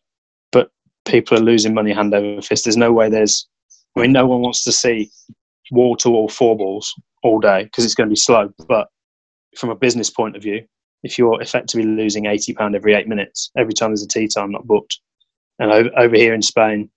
But 0.50 0.70
people 1.06 1.38
are 1.38 1.42
losing 1.42 1.74
money 1.74 1.92
hand 1.92 2.14
over 2.14 2.42
fist. 2.42 2.64
There's 2.64 2.76
no 2.76 2.92
way 2.92 3.08
there's. 3.08 3.48
I 3.96 4.00
mean, 4.00 4.12
no 4.12 4.26
one 4.26 4.40
wants 4.40 4.64
to 4.64 4.72
see 4.72 5.10
wall 5.70 5.96
to 5.96 6.10
wall 6.10 6.28
four 6.28 6.56
balls 6.56 6.94
all 7.22 7.40
day 7.40 7.64
because 7.64 7.84
it's 7.84 7.94
going 7.94 8.08
to 8.08 8.12
be 8.12 8.16
slow. 8.16 8.52
But 8.68 8.88
from 9.56 9.70
a 9.70 9.76
business 9.76 10.10
point 10.10 10.36
of 10.36 10.42
view, 10.42 10.64
if 11.02 11.18
you're 11.18 11.40
effectively 11.40 11.84
losing 11.84 12.26
eighty 12.26 12.52
pound 12.52 12.74
every 12.74 12.94
eight 12.94 13.08
minutes, 13.08 13.50
every 13.56 13.74
time 13.74 13.90
there's 13.90 14.02
a 14.02 14.08
tee 14.08 14.28
time 14.28 14.50
not 14.50 14.66
booked, 14.66 14.98
and 15.58 15.70
over, 15.70 15.90
over 15.96 16.16
here 16.16 16.34
in 16.34 16.42
Spain, 16.42 16.90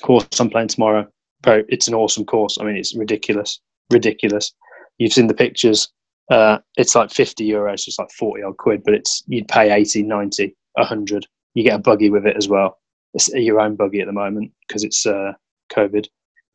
course 0.00 0.26
I'm 0.38 0.50
playing 0.50 0.68
tomorrow, 0.68 1.06
it's 1.46 1.88
an 1.88 1.94
awesome 1.94 2.24
course. 2.24 2.58
I 2.60 2.64
mean, 2.64 2.76
it's 2.76 2.96
ridiculous, 2.96 3.60
ridiculous. 3.90 4.52
You've 4.98 5.12
seen 5.12 5.28
the 5.28 5.34
pictures. 5.34 5.88
Uh, 6.30 6.58
it's 6.76 6.94
like 6.94 7.10
50 7.10 7.48
euros, 7.48 7.86
it's 7.88 7.98
like 7.98 8.10
40 8.12 8.42
odd 8.44 8.56
quid, 8.56 8.82
but 8.84 8.94
it's 8.94 9.24
you'd 9.26 9.48
pay 9.48 9.72
80, 9.72 10.04
90, 10.04 10.56
100. 10.74 11.26
You 11.54 11.64
get 11.64 11.74
a 11.74 11.78
buggy 11.78 12.10
with 12.10 12.26
it 12.26 12.36
as 12.36 12.48
well. 12.48 12.78
It's 13.14 13.28
your 13.28 13.60
own 13.60 13.74
buggy 13.74 14.00
at 14.00 14.06
the 14.06 14.12
moment 14.12 14.52
because 14.66 14.84
it's 14.84 15.04
uh, 15.04 15.32
COVID. 15.72 16.06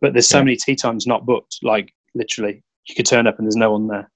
But 0.06 0.14
there's 0.14 0.30
so 0.30 0.38
Yeah. 0.38 0.44
many 0.44 0.56
tee 0.58 0.76
times 0.76 1.08
not 1.08 1.26
booked. 1.26 1.58
Like 1.64 1.92
literally, 2.14 2.62
you 2.88 2.94
could 2.94 3.08
turn 3.08 3.26
up 3.26 3.40
and 3.40 3.48
there's 3.48 3.56
no 3.56 3.72
one 3.72 3.88
there. 3.88 4.08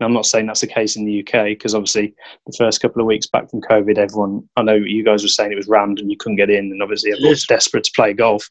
And 0.00 0.06
I'm 0.06 0.14
not 0.14 0.24
saying 0.24 0.46
that's 0.46 0.62
the 0.62 0.66
case 0.66 0.96
in 0.96 1.04
the 1.04 1.20
UK 1.20 1.48
because 1.50 1.74
obviously 1.74 2.14
the 2.46 2.56
first 2.56 2.80
couple 2.80 3.02
of 3.02 3.06
weeks 3.06 3.26
back 3.26 3.50
from 3.50 3.60
COVID, 3.60 3.98
everyone 3.98 4.48
I 4.56 4.62
know 4.62 4.74
you 4.74 5.04
guys 5.04 5.22
were 5.22 5.28
saying 5.28 5.52
it 5.52 5.56
was 5.56 5.68
rammed 5.68 5.98
and 5.98 6.10
you 6.10 6.16
couldn't 6.16 6.36
get 6.36 6.48
in, 6.48 6.72
and 6.72 6.82
obviously 6.82 7.12
everyone's 7.12 7.40
is. 7.40 7.46
desperate 7.46 7.84
to 7.84 7.92
play 7.94 8.14
golf. 8.14 8.48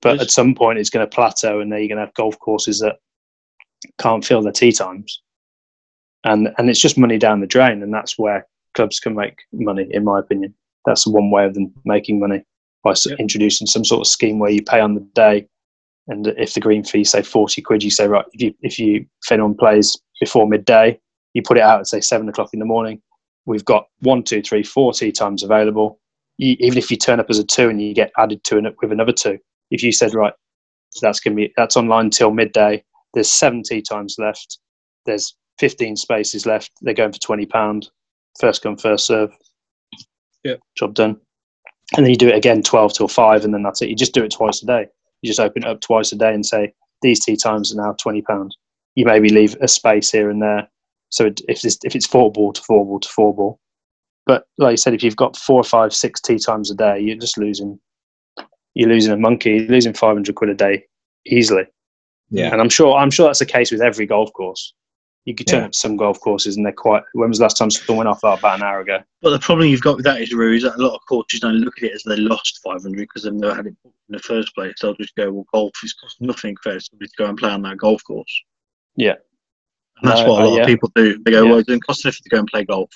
But 0.00 0.16
is. 0.16 0.22
at 0.22 0.30
some 0.30 0.54
point, 0.54 0.78
it's 0.78 0.90
going 0.90 1.04
to 1.04 1.12
plateau, 1.12 1.58
and 1.58 1.72
then 1.72 1.80
you're 1.80 1.88
going 1.88 1.98
to 1.98 2.04
have 2.04 2.14
golf 2.14 2.38
courses 2.38 2.78
that 2.78 2.98
can't 3.98 4.24
fill 4.24 4.42
their 4.42 4.52
tee 4.52 4.70
times, 4.70 5.20
and 6.22 6.52
and 6.56 6.70
it's 6.70 6.78
just 6.80 6.96
money 6.96 7.18
down 7.18 7.40
the 7.40 7.48
drain, 7.48 7.82
and 7.82 7.92
that's 7.92 8.16
where 8.16 8.46
clubs 8.74 9.00
can 9.00 9.16
make 9.16 9.38
money, 9.52 9.88
in 9.90 10.04
my 10.04 10.20
opinion. 10.20 10.54
That's 10.84 11.04
one 11.04 11.32
way 11.32 11.46
of 11.46 11.54
them 11.54 11.74
making 11.84 12.20
money 12.20 12.44
by 12.84 12.94
Yeah. 13.04 13.16
introducing 13.18 13.66
some 13.66 13.84
sort 13.84 14.02
of 14.02 14.06
scheme 14.06 14.38
where 14.38 14.50
you 14.52 14.62
pay 14.62 14.78
on 14.80 14.94
the 14.94 15.00
day, 15.00 15.48
and 16.08 16.28
if 16.38 16.54
the 16.54 16.60
green 16.60 16.84
fee 16.84 17.04
say 17.04 17.22
forty 17.22 17.62
quid, 17.62 17.82
you 17.82 17.90
say 17.90 18.06
right 18.06 18.24
if 18.32 18.42
you 18.42 18.54
if 18.62 18.78
you 18.78 19.06
if 19.22 19.32
anyone 19.32 19.54
plays 19.54 19.96
before 20.20 20.46
midday, 20.48 20.98
you 21.34 21.42
put 21.42 21.58
it 21.58 21.62
out 21.62 21.80
at 21.80 21.86
say 21.86 22.00
seven 22.00 22.28
o'clock 22.28 22.50
in 22.52 22.60
the 22.60 22.64
morning. 22.64 23.00
We've 23.44 23.64
got 23.64 23.86
one, 24.00 24.22
two, 24.22 24.42
three, 24.42 24.62
four 24.62 24.92
tee 24.92 25.12
times 25.12 25.42
available. 25.42 26.00
You, 26.38 26.56
even 26.60 26.78
if 26.78 26.90
you 26.90 26.96
turn 26.96 27.20
up 27.20 27.30
as 27.30 27.38
a 27.38 27.44
two 27.44 27.68
and 27.68 27.80
you 27.80 27.94
get 27.94 28.12
added 28.18 28.42
to 28.44 28.58
an, 28.58 28.66
with 28.82 28.92
another 28.92 29.12
two, 29.12 29.38
if 29.70 29.82
you 29.82 29.92
said 29.92 30.14
right, 30.14 30.34
that's 31.00 31.20
gonna 31.20 31.36
be 31.36 31.52
that's 31.56 31.76
online 31.76 32.10
till 32.10 32.32
midday. 32.32 32.82
There's 33.14 33.32
seven 33.32 33.62
tee 33.62 33.82
times 33.82 34.16
left. 34.18 34.58
There's 35.06 35.36
15 35.58 35.96
spaces 35.96 36.44
left. 36.44 36.72
They're 36.82 36.94
going 36.94 37.12
for 37.12 37.20
twenty 37.20 37.46
pound. 37.46 37.88
First 38.40 38.62
come, 38.62 38.76
first 38.76 39.06
serve. 39.06 39.30
Yep. 40.44 40.60
Job 40.76 40.94
done. 40.94 41.20
And 41.96 42.04
then 42.04 42.10
you 42.10 42.16
do 42.16 42.28
it 42.28 42.36
again, 42.36 42.62
12 42.62 42.94
till 42.94 43.08
five, 43.08 43.44
and 43.44 43.54
then 43.54 43.62
that's 43.62 43.80
it. 43.80 43.88
You 43.88 43.94
just 43.96 44.12
do 44.12 44.24
it 44.24 44.32
twice 44.32 44.62
a 44.62 44.66
day. 44.66 44.86
You 45.26 45.30
just 45.30 45.40
open 45.40 45.64
it 45.64 45.68
up 45.68 45.80
twice 45.80 46.12
a 46.12 46.16
day 46.16 46.32
and 46.32 46.46
say 46.46 46.72
these 47.02 47.24
tee 47.24 47.36
times 47.36 47.72
are 47.72 47.82
now 47.82 47.96
twenty 48.00 48.22
pound. 48.22 48.56
You 48.94 49.04
maybe 49.04 49.28
leave 49.28 49.56
a 49.60 49.66
space 49.66 50.12
here 50.12 50.30
and 50.30 50.40
there. 50.40 50.68
So 51.08 51.26
it, 51.26 51.40
if 51.48 51.64
it's, 51.64 51.78
if 51.84 51.96
it's 51.96 52.06
four 52.06 52.30
ball 52.30 52.52
to 52.52 52.62
four 52.62 52.84
ball 52.84 53.00
to 53.00 53.08
four 53.08 53.34
ball, 53.34 53.60
but 54.24 54.44
like 54.56 54.72
you 54.72 54.76
said, 54.76 54.94
if 54.94 55.02
you've 55.02 55.16
got 55.16 55.36
four, 55.36 55.64
five, 55.64 55.92
six 55.92 56.20
tee 56.20 56.38
times 56.38 56.70
a 56.70 56.76
day, 56.76 57.00
you're 57.00 57.16
just 57.16 57.38
losing. 57.38 57.78
You're 58.74 58.88
losing 58.88 59.12
a 59.12 59.16
monkey. 59.16 59.50
You're 59.50 59.68
losing 59.68 59.94
500 59.94 60.34
quid 60.34 60.50
a 60.50 60.54
day 60.54 60.84
easily. 61.26 61.64
Yeah. 62.30 62.52
And 62.52 62.60
I'm 62.60 62.68
sure 62.68 62.96
I'm 62.96 63.10
sure 63.10 63.26
that's 63.26 63.40
the 63.40 63.46
case 63.46 63.72
with 63.72 63.80
every 63.80 64.06
golf 64.06 64.32
course. 64.32 64.74
You 65.26 65.34
could 65.34 65.48
turn 65.48 65.60
Yeah. 65.60 65.66
up 65.66 65.72
to 65.72 65.78
some 65.78 65.96
golf 65.96 66.20
courses 66.20 66.56
and 66.56 66.64
they're 66.64 66.72
quite. 66.72 67.02
When 67.12 67.28
was 67.28 67.38
the 67.38 67.44
last 67.44 67.56
time 67.56 67.68
someone 67.70 68.06
went 68.06 68.08
off 68.08 68.20
that? 68.22 68.38
About 68.38 68.58
an 68.60 68.62
hour 68.62 68.80
ago. 68.80 69.00
But 69.22 69.30
the 69.30 69.40
problem 69.40 69.68
you've 69.68 69.82
got 69.82 69.96
with 69.96 70.04
that 70.04 70.20
is, 70.22 70.32
Roo, 70.32 70.54
is 70.54 70.62
that 70.62 70.76
a 70.76 70.82
lot 70.82 70.94
of 70.94 71.00
coaches 71.08 71.40
don't 71.40 71.56
look 71.56 71.74
at 71.78 71.84
it 71.90 71.92
as 71.94 72.04
they 72.04 72.16
lost 72.16 72.60
500 72.62 72.96
because 72.96 73.24
they've 73.24 73.32
never 73.32 73.54
had 73.56 73.66
it 73.66 73.74
in 73.84 73.92
the 74.08 74.20
first 74.20 74.54
place. 74.54 74.74
They'll 74.80 74.94
just 74.94 75.16
go, 75.16 75.32
well, 75.32 75.44
golf 75.52 75.72
is 75.82 75.92
cost 75.94 76.20
nothing 76.20 76.56
for 76.62 76.78
somebody 76.78 77.08
to 77.08 77.14
go 77.18 77.26
and 77.28 77.36
play 77.36 77.50
on 77.50 77.62
that 77.62 77.76
golf 77.78 78.04
course. 78.04 78.42
Yeah. 78.94 79.16
And 80.00 80.10
that's 80.10 80.20
No, 80.22 80.28
what 80.32 80.42
a 80.42 80.44
uh, 80.44 80.48
lot 80.48 80.54
yeah. 80.56 80.62
of 80.62 80.66
people 80.68 80.92
do. 80.94 81.18
They 81.24 81.30
go, 81.32 81.42
Yeah. 81.42 81.50
well, 81.50 81.58
it 81.58 81.66
doesn't 81.66 81.84
cost 81.84 82.04
nothing 82.04 82.20
to 82.22 82.28
go 82.30 82.38
and 82.38 82.48
play 82.48 82.64
golf. 82.64 82.90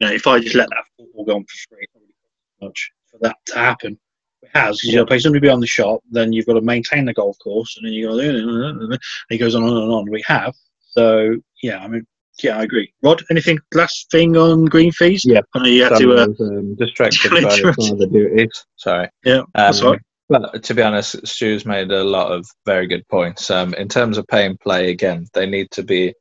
You 0.00 0.08
know, 0.08 0.12
if 0.12 0.26
I 0.26 0.40
just 0.40 0.56
let 0.56 0.68
that 0.70 0.84
four 0.96 1.06
ball 1.14 1.24
go 1.24 1.36
on 1.36 1.44
for 1.44 1.56
free, 1.68 1.82
it 1.84 1.90
doesn't 1.94 2.08
cost 2.08 2.62
much 2.62 2.90
for 3.12 3.18
that 3.22 3.36
to 3.46 3.54
happen. 3.58 3.98
It 4.42 4.50
has, 4.54 4.80
got 4.82 4.90
to 4.92 5.06
pay 5.06 5.18
somebody 5.20 5.40
to 5.40 5.46
be 5.46 5.50
on 5.50 5.60
the 5.60 5.66
shop, 5.68 6.00
then 6.10 6.32
you've 6.32 6.46
got 6.46 6.54
to 6.54 6.62
maintain 6.62 7.04
the 7.04 7.12
golf 7.14 7.36
course, 7.44 7.76
and 7.76 7.86
then 7.86 7.92
you've 7.92 8.10
got 8.10 8.16
to, 8.16 8.28
and 8.30 8.98
it 9.30 9.38
goes 9.38 9.54
on 9.54 9.62
and 9.62 9.70
on 9.72 9.82
and 9.82 9.92
on. 9.92 10.10
We 10.10 10.24
have. 10.26 10.54
So, 10.92 11.36
yeah, 11.62 11.78
I 11.78 11.88
mean, 11.88 12.06
yeah, 12.42 12.58
I 12.58 12.62
agree. 12.62 12.92
Rhod, 13.02 13.22
anything 13.30 13.58
last 13.74 14.10
thing 14.10 14.36
on 14.36 14.64
green 14.64 14.92
fees? 14.92 15.22
Yeah. 15.24 15.40
I 15.54 15.58
know 15.60 15.66
you 15.66 15.84
had 15.84 15.98
to. 15.98 16.12
Uh, 16.12 16.26
was, 16.28 16.40
um, 16.40 16.74
distracted 16.76 17.30
by 17.30 17.48
some 17.48 17.92
of 17.92 17.98
the 17.98 18.08
duties. 18.10 18.64
Sorry. 18.76 19.08
yeah, 19.24 19.42
Um, 19.54 19.74
right. 19.82 20.00
But 20.28 20.62
to 20.62 20.74
be 20.74 20.82
honest, 20.82 21.26
Stu's 21.26 21.66
made 21.66 21.90
a 21.90 22.04
lot 22.04 22.30
of 22.30 22.46
very 22.64 22.86
good 22.86 23.06
points. 23.08 23.50
Um, 23.50 23.74
in 23.74 23.88
terms 23.88 24.16
of 24.16 24.26
pay 24.28 24.46
and 24.46 24.58
play, 24.60 24.90
again, 24.90 25.26
they 25.34 25.46
need 25.46 25.70
to 25.72 25.82
be. 25.82 26.14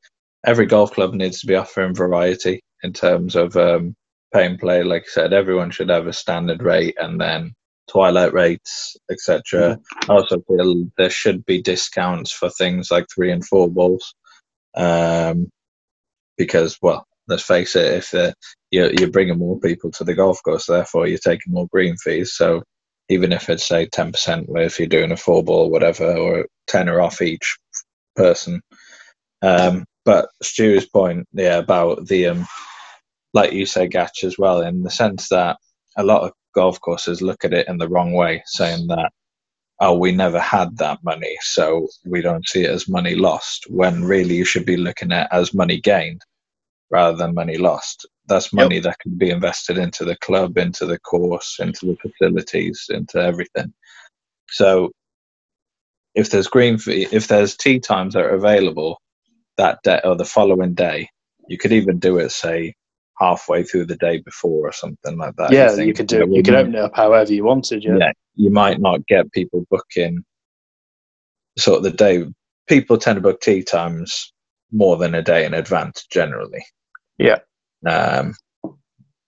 Every 0.45 0.65
golf 0.65 0.93
club 0.93 1.13
needs 1.13 1.41
to 1.41 1.47
be 1.47 1.55
offering 1.55 1.93
variety 1.93 2.61
in 2.81 2.93
terms 2.93 3.35
of 3.35 3.55
um, 3.55 3.93
pay 4.33 4.45
and 4.45 4.57
play. 4.57 4.83
Like 4.83 5.03
I 5.03 5.11
said, 5.11 5.33
everyone 5.33 5.69
should 5.69 5.89
have 5.89 6.07
a 6.07 6.13
standard 6.13 6.63
rate, 6.63 6.95
and 6.97 7.21
then 7.21 7.53
twilight 7.89 8.33
rates, 8.33 8.95
etc. 9.11 9.77
I 10.07 10.13
also 10.13 10.41
feel 10.47 10.85
there 10.97 11.09
should 11.09 11.45
be 11.45 11.61
discounts 11.61 12.31
for 12.31 12.49
things 12.49 12.89
like 12.89 13.05
three 13.13 13.31
and 13.31 13.45
four 13.45 13.69
balls, 13.69 14.15
um, 14.75 15.49
because 16.37 16.77
well, 16.81 17.05
let's 17.27 17.43
face 17.43 17.75
it, 17.75 17.93
if 17.93 18.13
uh, 18.13 18.33
you're, 18.71 18.91
you're 18.93 19.11
bringing 19.11 19.37
more 19.37 19.59
people 19.59 19.91
to 19.91 20.03
the 20.03 20.13
golf 20.15 20.41
course, 20.43 20.65
therefore 20.67 21.07
you're 21.07 21.19
taking 21.19 21.53
more 21.53 21.67
green 21.71 21.97
fees. 21.97 22.33
So 22.33 22.63
even 23.09 23.31
if 23.31 23.49
it's 23.49 23.67
say 23.67 23.87
ten 23.87 24.11
percent, 24.11 24.47
if 24.55 24.79
you're 24.79 24.87
doing 24.87 25.11
a 25.11 25.17
four 25.17 25.43
ball, 25.43 25.65
or 25.65 25.71
whatever, 25.71 26.15
or 26.15 26.47
tenner 26.67 27.01
off 27.01 27.21
each 27.21 27.57
person. 28.15 28.61
Um, 29.41 29.85
but 30.05 30.29
Stu's 30.41 30.87
point, 30.87 31.27
yeah, 31.33 31.57
about 31.57 32.07
the 32.07 32.27
um, 32.27 32.47
like 33.33 33.53
you 33.53 33.65
say, 33.65 33.87
Gatch 33.87 34.23
as 34.23 34.37
well, 34.37 34.61
in 34.61 34.83
the 34.83 34.91
sense 34.91 35.29
that 35.29 35.57
a 35.97 36.03
lot 36.03 36.23
of 36.23 36.33
golf 36.55 36.79
courses 36.81 37.21
look 37.21 37.45
at 37.45 37.53
it 37.53 37.67
in 37.67 37.77
the 37.77 37.89
wrong 37.89 38.13
way, 38.13 38.43
saying 38.47 38.87
that, 38.87 39.11
oh, 39.79 39.97
we 39.97 40.11
never 40.11 40.39
had 40.39 40.77
that 40.77 41.03
money, 41.03 41.37
so 41.41 41.87
we 42.05 42.21
don't 42.21 42.47
see 42.47 42.63
it 42.63 42.69
as 42.69 42.89
money 42.89 43.15
lost, 43.15 43.65
when 43.69 44.03
really 44.03 44.35
you 44.35 44.45
should 44.45 44.65
be 44.65 44.77
looking 44.77 45.11
at 45.11 45.25
it 45.25 45.35
as 45.35 45.53
money 45.53 45.79
gained 45.79 46.21
rather 46.91 47.17
than 47.17 47.33
money 47.33 47.57
lost. 47.57 48.07
That's 48.27 48.53
money 48.53 48.75
yep. 48.75 48.83
that 48.83 48.99
can 48.99 49.17
be 49.17 49.29
invested 49.29 49.77
into 49.77 50.05
the 50.05 50.17
club, 50.17 50.57
into 50.57 50.85
the 50.85 50.99
course, 50.99 51.57
into 51.59 51.85
the 51.85 51.97
facilities, 51.97 52.87
into 52.89 53.19
everything. 53.19 53.73
So 54.49 54.91
if 56.15 56.29
there's 56.29 56.47
green 56.47 56.77
fee, 56.77 57.07
if 57.11 57.27
there's 57.27 57.55
tee 57.55 57.79
times 57.79 58.13
that 58.13 58.25
are 58.25 58.35
available 58.35 58.99
that 59.57 59.79
day 59.83 60.01
or 60.03 60.15
the 60.15 60.25
following 60.25 60.73
day, 60.73 61.09
you 61.47 61.57
could 61.57 61.71
even 61.71 61.99
do 61.99 62.17
it, 62.17 62.31
say, 62.31 62.73
halfway 63.19 63.63
through 63.63 63.85
the 63.85 63.97
day 63.97 64.19
before 64.19 64.67
or 64.67 64.71
something 64.71 65.17
like 65.17 65.35
that. 65.35 65.51
Yeah, 65.51 65.75
you, 65.75 65.85
you 65.85 65.93
could 65.93 66.07
do. 66.07 66.27
You 66.29 66.43
could 66.43 66.55
open 66.55 66.75
it 66.75 66.81
up 66.81 66.95
however 66.95 67.33
you 67.33 67.43
wanted. 67.43 67.83
Yeah. 67.83 67.97
yeah, 67.99 68.11
you 68.35 68.49
might 68.49 68.79
not 68.79 69.05
get 69.07 69.31
people 69.31 69.65
booking 69.69 70.23
sort 71.57 71.77
of 71.77 71.83
the 71.83 71.91
day. 71.91 72.25
People 72.67 72.97
tend 72.97 73.17
to 73.17 73.21
book 73.21 73.41
tee 73.41 73.63
times 73.63 74.33
more 74.71 74.97
than 74.97 75.15
a 75.15 75.21
day 75.21 75.45
in 75.45 75.53
advance 75.53 76.05
generally. 76.11 76.63
Yeah. 77.17 77.39
Um, 77.85 78.35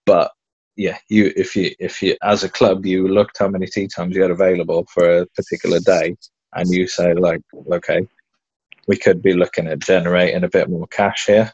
but 0.05 0.31
yeah, 0.75 0.97
you 1.09 1.33
if 1.35 1.55
you 1.55 1.71
if 1.79 2.01
you 2.01 2.15
as 2.23 2.43
a 2.43 2.49
club 2.49 2.85
you 2.85 3.07
looked 3.07 3.39
how 3.39 3.47
many 3.47 3.67
tee 3.67 3.87
times 3.87 4.15
you 4.15 4.21
had 4.21 4.31
available 4.31 4.85
for 4.93 5.19
a 5.19 5.25
particular 5.35 5.79
day, 5.79 6.15
and 6.53 6.69
you 6.69 6.87
say 6.87 7.13
like, 7.13 7.41
okay, 7.71 8.07
we 8.87 8.97
could 8.97 9.21
be 9.21 9.33
looking 9.33 9.67
at 9.67 9.79
generating 9.79 10.43
a 10.43 10.49
bit 10.49 10.69
more 10.69 10.87
cash 10.87 11.25
here. 11.25 11.51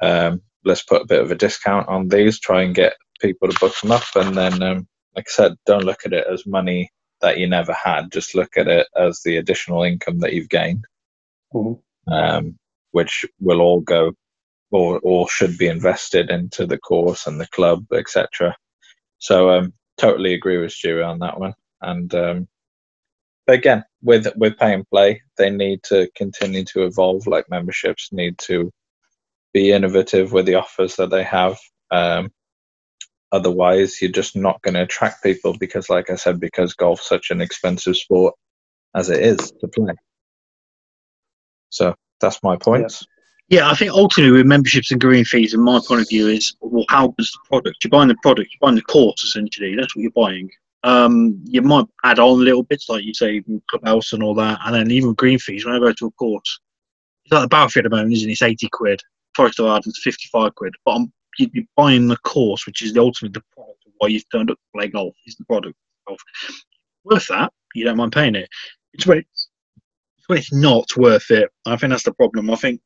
Um, 0.00 0.42
let's 0.68 0.84
put 0.84 1.02
a 1.02 1.06
bit 1.06 1.20
of 1.20 1.30
a 1.32 1.34
discount 1.34 1.88
on 1.88 2.08
these, 2.08 2.38
try 2.38 2.62
and 2.62 2.74
get 2.74 2.94
people 3.20 3.48
to 3.48 3.58
book 3.58 3.74
them 3.80 3.90
up, 3.90 4.04
and 4.14 4.36
then, 4.36 4.62
um, 4.62 4.86
like 5.16 5.26
I 5.28 5.30
said, 5.30 5.54
don't 5.66 5.84
look 5.84 6.00
at 6.04 6.12
it 6.12 6.26
as 6.30 6.46
money 6.46 6.90
that 7.20 7.38
you 7.38 7.48
never 7.48 7.72
had. 7.72 8.12
Just 8.12 8.34
look 8.34 8.56
at 8.56 8.68
it 8.68 8.86
as 8.96 9.20
the 9.24 9.38
additional 9.38 9.82
income 9.82 10.20
that 10.20 10.34
you've 10.34 10.48
gained, 10.48 10.84
mm-hmm. 11.52 12.12
um, 12.12 12.56
which 12.92 13.24
will 13.40 13.60
all 13.60 13.80
go 13.80 14.12
or 14.70 15.00
or 15.02 15.28
should 15.28 15.56
be 15.58 15.66
invested 15.66 16.30
into 16.30 16.66
the 16.66 16.78
course 16.78 17.26
and 17.26 17.40
the 17.40 17.48
club, 17.48 17.86
etc. 17.92 18.54
So, 19.18 19.50
um, 19.50 19.72
totally 19.96 20.34
agree 20.34 20.58
with 20.58 20.72
Stuart 20.72 21.02
on 21.02 21.18
that 21.20 21.40
one. 21.40 21.54
And 21.80 22.14
um, 22.14 22.48
but 23.46 23.54
again, 23.54 23.84
with 24.02 24.28
with 24.36 24.58
pay 24.58 24.74
and 24.74 24.88
play, 24.88 25.22
they 25.38 25.50
need 25.50 25.82
to 25.84 26.10
continue 26.14 26.64
to 26.66 26.84
evolve. 26.84 27.26
Like 27.26 27.48
memberships 27.48 28.10
need 28.12 28.38
to 28.40 28.70
be 29.58 29.72
innovative 29.72 30.32
with 30.32 30.46
the 30.46 30.54
offers 30.54 30.96
that 30.96 31.10
they 31.10 31.24
have. 31.24 31.58
Um, 31.90 32.30
otherwise, 33.32 34.00
you're 34.00 34.10
just 34.10 34.36
not 34.36 34.62
going 34.62 34.74
to 34.74 34.82
attract 34.82 35.22
people 35.22 35.56
because, 35.58 35.90
like 35.90 36.10
I 36.10 36.16
said, 36.16 36.38
because 36.40 36.74
golf's 36.74 37.08
such 37.08 37.30
an 37.30 37.40
expensive 37.40 37.96
sport 37.96 38.34
as 38.94 39.10
it 39.10 39.20
is 39.20 39.52
to 39.60 39.68
play. 39.68 39.94
So 41.70 41.94
that's 42.20 42.42
my 42.42 42.56
points. 42.56 43.06
Yeah. 43.48 43.60
yeah 43.60 43.70
I 43.70 43.74
think 43.74 43.92
ultimately 43.92 44.32
with 44.32 44.46
memberships 44.46 44.90
and 44.90 45.00
green 45.00 45.24
fees, 45.24 45.54
in 45.54 45.60
my 45.60 45.80
point 45.86 46.02
of 46.02 46.08
view, 46.08 46.28
is 46.28 46.54
well, 46.60 46.86
how 46.88 47.14
does 47.18 47.30
the 47.32 47.38
product? 47.48 47.82
You're 47.82 47.90
buying 47.90 48.08
the 48.08 48.16
product, 48.22 48.50
you're 48.50 48.66
buying 48.66 48.76
the 48.76 48.82
course 48.82 49.22
essentially. 49.24 49.74
That's 49.76 49.94
what 49.94 50.02
you're 50.02 50.12
buying. 50.12 50.50
Um, 50.84 51.42
you 51.44 51.60
might 51.62 51.86
add 52.04 52.20
on 52.20 52.44
little 52.44 52.62
bits 52.62 52.88
like 52.88 53.04
you 53.04 53.12
say 53.12 53.42
clubhouse 53.68 54.12
and 54.12 54.22
all 54.22 54.34
that, 54.36 54.60
and 54.64 54.74
then 54.74 54.90
even 54.90 55.12
green 55.14 55.38
fees. 55.38 55.66
When 55.66 55.74
I 55.74 55.80
go 55.80 55.92
to 55.92 56.06
a 56.06 56.10
course, 56.12 56.60
it's 57.24 57.32
like 57.32 57.42
the 57.42 57.48
battlefield 57.48 57.86
at 57.86 57.90
the 57.90 57.96
moment, 57.96 58.14
isn't 58.14 58.28
it? 58.28 58.32
It's 58.32 58.42
eighty 58.42 58.68
quid. 58.70 59.02
Forest 59.34 59.60
of 59.60 59.66
Arden's 59.66 60.00
55 60.02 60.54
quid. 60.54 60.74
But 60.84 60.92
I'm, 60.92 61.12
you'd 61.38 61.52
be 61.52 61.68
buying 61.76 62.08
the 62.08 62.16
course, 62.18 62.66
which 62.66 62.82
is 62.82 62.92
the 62.92 63.00
ultimate 63.00 63.34
the 63.34 63.42
product 63.54 63.84
of 63.86 63.92
why 63.98 64.08
you've 64.08 64.28
turned 64.30 64.50
up 64.50 64.56
to 64.56 64.78
play 64.78 64.88
golf, 64.88 65.14
is 65.26 65.36
the 65.36 65.44
product 65.44 65.76
of 66.08 66.18
worth 67.04 67.28
that. 67.28 67.52
You 67.74 67.84
don't 67.84 67.96
mind 67.96 68.12
paying 68.12 68.34
it. 68.34 68.48
It's 68.92 69.06
when 69.06 69.18
it's, 69.18 69.48
it's 70.16 70.28
when 70.28 70.38
it's 70.38 70.52
not 70.52 70.96
worth 70.96 71.30
it. 71.30 71.50
I 71.66 71.76
think 71.76 71.90
that's 71.90 72.04
the 72.04 72.14
problem. 72.14 72.50
I 72.50 72.56
think 72.56 72.80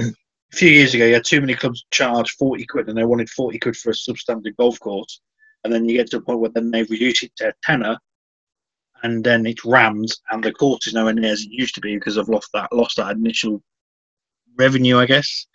a 0.00 0.12
few 0.52 0.70
years 0.70 0.94
ago, 0.94 1.06
you 1.06 1.14
had 1.14 1.24
too 1.24 1.40
many 1.40 1.54
clubs 1.54 1.84
charge 1.90 2.30
40 2.32 2.66
quid 2.66 2.88
and 2.88 2.98
they 2.98 3.04
wanted 3.04 3.30
40 3.30 3.58
quid 3.58 3.76
for 3.76 3.90
a 3.90 3.94
substandard 3.94 4.56
golf 4.56 4.78
course. 4.80 5.20
And 5.64 5.72
then 5.72 5.84
you 5.84 5.96
get 5.96 6.10
to 6.10 6.18
a 6.18 6.20
point 6.20 6.40
where 6.40 6.50
then 6.50 6.70
they 6.70 6.82
reduce 6.84 7.22
it 7.22 7.32
to 7.36 7.48
a 7.48 7.52
tenner 7.62 7.98
and 9.02 9.24
then 9.24 9.46
it 9.46 9.64
rams 9.64 10.20
and 10.30 10.42
the 10.42 10.52
course 10.52 10.86
is 10.86 10.94
nowhere 10.94 11.12
near 11.12 11.32
as 11.32 11.42
it 11.42 11.50
used 11.50 11.74
to 11.74 11.80
be 11.80 11.94
because 11.94 12.18
I've 12.18 12.28
lost 12.28 12.50
that 12.54 12.72
lost 12.72 12.96
that 12.96 13.16
initial 13.16 13.62
revenue, 14.58 14.98
I 14.98 15.06
guess. 15.06 15.46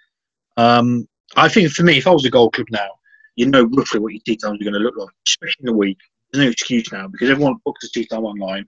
Um, 0.57 1.07
I 1.35 1.49
think 1.49 1.71
for 1.71 1.83
me, 1.83 1.97
if 1.97 2.07
I 2.07 2.11
was 2.11 2.25
a 2.25 2.29
golf 2.29 2.53
club 2.53 2.67
now, 2.71 2.89
you 3.35 3.45
know 3.45 3.63
roughly 3.63 3.99
what 3.99 4.13
your 4.13 4.21
tee 4.25 4.37
times 4.37 4.61
are 4.61 4.63
going 4.63 4.73
to 4.73 4.79
look 4.79 4.97
like, 4.97 5.09
especially 5.27 5.61
in 5.61 5.65
the 5.67 5.73
week. 5.73 5.97
There's 6.31 6.45
no 6.45 6.51
excuse 6.51 6.91
now 6.91 7.07
because 7.07 7.29
everyone 7.29 7.55
books 7.65 7.85
a 7.85 7.89
tee 7.89 8.05
time 8.05 8.23
online 8.23 8.65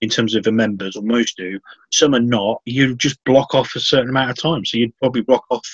in 0.00 0.08
terms 0.08 0.34
of 0.34 0.44
the 0.44 0.52
members, 0.52 0.96
or 0.96 1.02
most 1.02 1.36
do. 1.36 1.58
Some 1.90 2.14
are 2.14 2.20
not. 2.20 2.60
You 2.64 2.94
just 2.94 3.22
block 3.24 3.54
off 3.54 3.74
a 3.74 3.80
certain 3.80 4.10
amount 4.10 4.30
of 4.30 4.36
time. 4.36 4.64
So 4.64 4.78
you'd 4.78 4.96
probably 4.98 5.22
block 5.22 5.44
off 5.50 5.66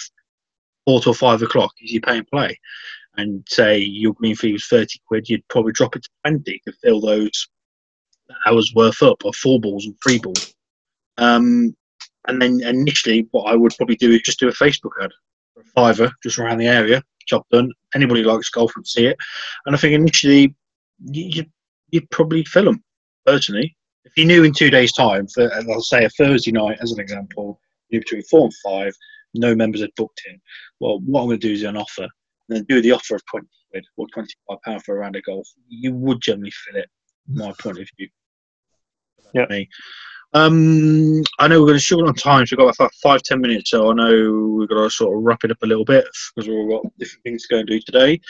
four 0.86 1.00
to 1.00 1.12
five 1.12 1.42
o'clock 1.42 1.72
as 1.82 1.92
you 1.92 2.00
pay 2.00 2.18
and 2.18 2.28
play. 2.28 2.59
And 3.16 3.46
say 3.48 3.78
your 3.78 4.14
green 4.14 4.36
fee 4.36 4.53
was 4.53 4.66
30 4.66 4.98
quid, 5.07 5.28
you'd 5.28 5.46
probably 5.48 5.72
drop 5.72 5.96
it 5.96 6.05
to 6.05 6.09
20 6.24 6.62
to 6.66 6.72
fill 6.82 7.00
those 7.00 7.48
hours 8.46 8.72
worth 8.74 9.03
up 9.03 9.22
of 9.24 9.36
four 9.36 9.61
balls 9.61 9.84
and 9.84 9.94
three 10.03 10.18
balls. 10.18 10.55
Um, 11.18 11.76
and 12.28 12.40
then 12.40 12.62
initially, 12.62 13.28
what 13.32 13.53
I 13.53 13.57
would 13.57 13.74
probably 13.76 13.96
do 13.96 14.12
is 14.12 14.22
just 14.22 14.40
do 14.40 14.48
a 14.48 14.53
Facebook 14.53 14.92
ad 15.03 15.11
for 15.62 15.70
fiver 15.94 16.12
just 16.22 16.38
around 16.38 16.58
the 16.58 16.66
area. 16.66 17.02
Job 17.26 17.44
done. 17.50 17.70
Anybody 17.94 18.22
likes 18.22 18.50
golf 18.50 18.72
would 18.76 18.86
see 18.86 19.06
it. 19.06 19.16
And 19.66 19.74
I 19.74 19.78
think 19.78 19.94
initially 19.94 20.54
you, 21.04 21.44
you'd 21.90 22.10
probably 22.10 22.44
fill 22.44 22.64
them, 22.64 22.82
personally. 23.26 23.76
If 24.04 24.16
you 24.16 24.24
knew 24.24 24.44
in 24.44 24.52
two 24.52 24.70
days' 24.70 24.92
time, 24.92 25.26
for, 25.28 25.52
I'll 25.54 25.80
say 25.80 26.04
a 26.04 26.10
Thursday 26.10 26.52
night 26.52 26.78
as 26.80 26.92
an 26.92 27.00
example, 27.00 27.60
you 27.88 28.00
between 28.00 28.22
four 28.22 28.44
and 28.44 28.54
five, 28.64 28.92
no 29.34 29.54
members 29.54 29.80
had 29.80 29.90
booked 29.96 30.22
in. 30.28 30.40
Well, 30.80 31.00
what 31.00 31.22
I'm 31.22 31.28
going 31.28 31.40
to 31.40 31.46
do 31.46 31.52
is 31.52 31.62
an 31.62 31.76
offer, 31.76 32.02
and 32.02 32.10
then 32.48 32.64
do 32.68 32.82
the 32.82 32.92
offer 32.92 33.14
of 33.14 33.24
20 33.26 33.46
quid 33.70 33.84
or 33.96 34.06
25 34.12 34.58
pound 34.62 34.82
for 34.82 34.96
a 34.96 34.98
round 35.00 35.16
of 35.16 35.24
golf. 35.24 35.48
You 35.68 35.94
would 35.94 36.20
generally 36.20 36.50
fill 36.50 36.80
it, 36.80 36.88
my 37.28 37.52
point 37.58 37.78
of 37.78 37.88
view. 37.96 38.08
Yeah. 39.35 39.47
Me. 39.49 39.68
Um, 40.35 41.22
I 41.39 41.49
know 41.49 41.61
we're 41.61 41.66
going 41.66 41.78
to 41.78 41.85
short 41.85 42.09
on 42.09 42.14
time, 42.14 42.47
so 42.47 42.57
we've 42.57 42.66
got 42.66 42.74
about 42.74 42.95
five, 43.03 43.22
ten 43.22 43.41
minutes. 43.41 43.70
So 43.70 43.91
I 43.91 43.95
know 43.95 44.57
we've 44.59 44.68
got 44.68 44.83
to 44.83 44.91
sort 44.91 45.16
of 45.16 45.22
wrap 45.22 45.45
it 45.45 45.51
up 45.51 45.62
a 45.62 45.66
little 45.66 45.85
bit 45.85 46.07
because 46.35 46.49
we've 46.49 46.57
all 46.57 46.83
got 46.83 46.99
different 46.99 47.22
things 47.24 47.43
to 47.43 47.55
go 47.55 47.59
and 47.59 47.68
do 47.68 47.80
today. 47.80 48.20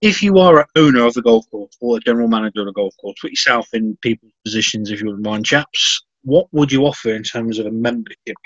If 0.00 0.22
you 0.22 0.38
are 0.38 0.60
an 0.60 0.66
owner 0.76 1.04
of 1.04 1.14
the 1.14 1.22
golf 1.22 1.48
course 1.50 1.76
or 1.80 1.96
a 1.96 2.00
general 2.00 2.28
manager 2.28 2.62
of 2.62 2.68
a 2.68 2.72
golf 2.72 2.94
course, 3.00 3.16
put 3.20 3.30
yourself 3.30 3.68
in 3.72 3.96
people's 4.02 4.32
positions 4.44 4.90
if 4.90 5.00
you 5.00 5.06
wouldn't 5.06 5.24
mind, 5.24 5.44
chaps. 5.44 6.04
What 6.22 6.46
would 6.52 6.72
you 6.72 6.86
offer 6.86 7.14
in 7.14 7.22
terms 7.22 7.58
of 7.58 7.66
a 7.66 7.70
membership? 7.70 8.36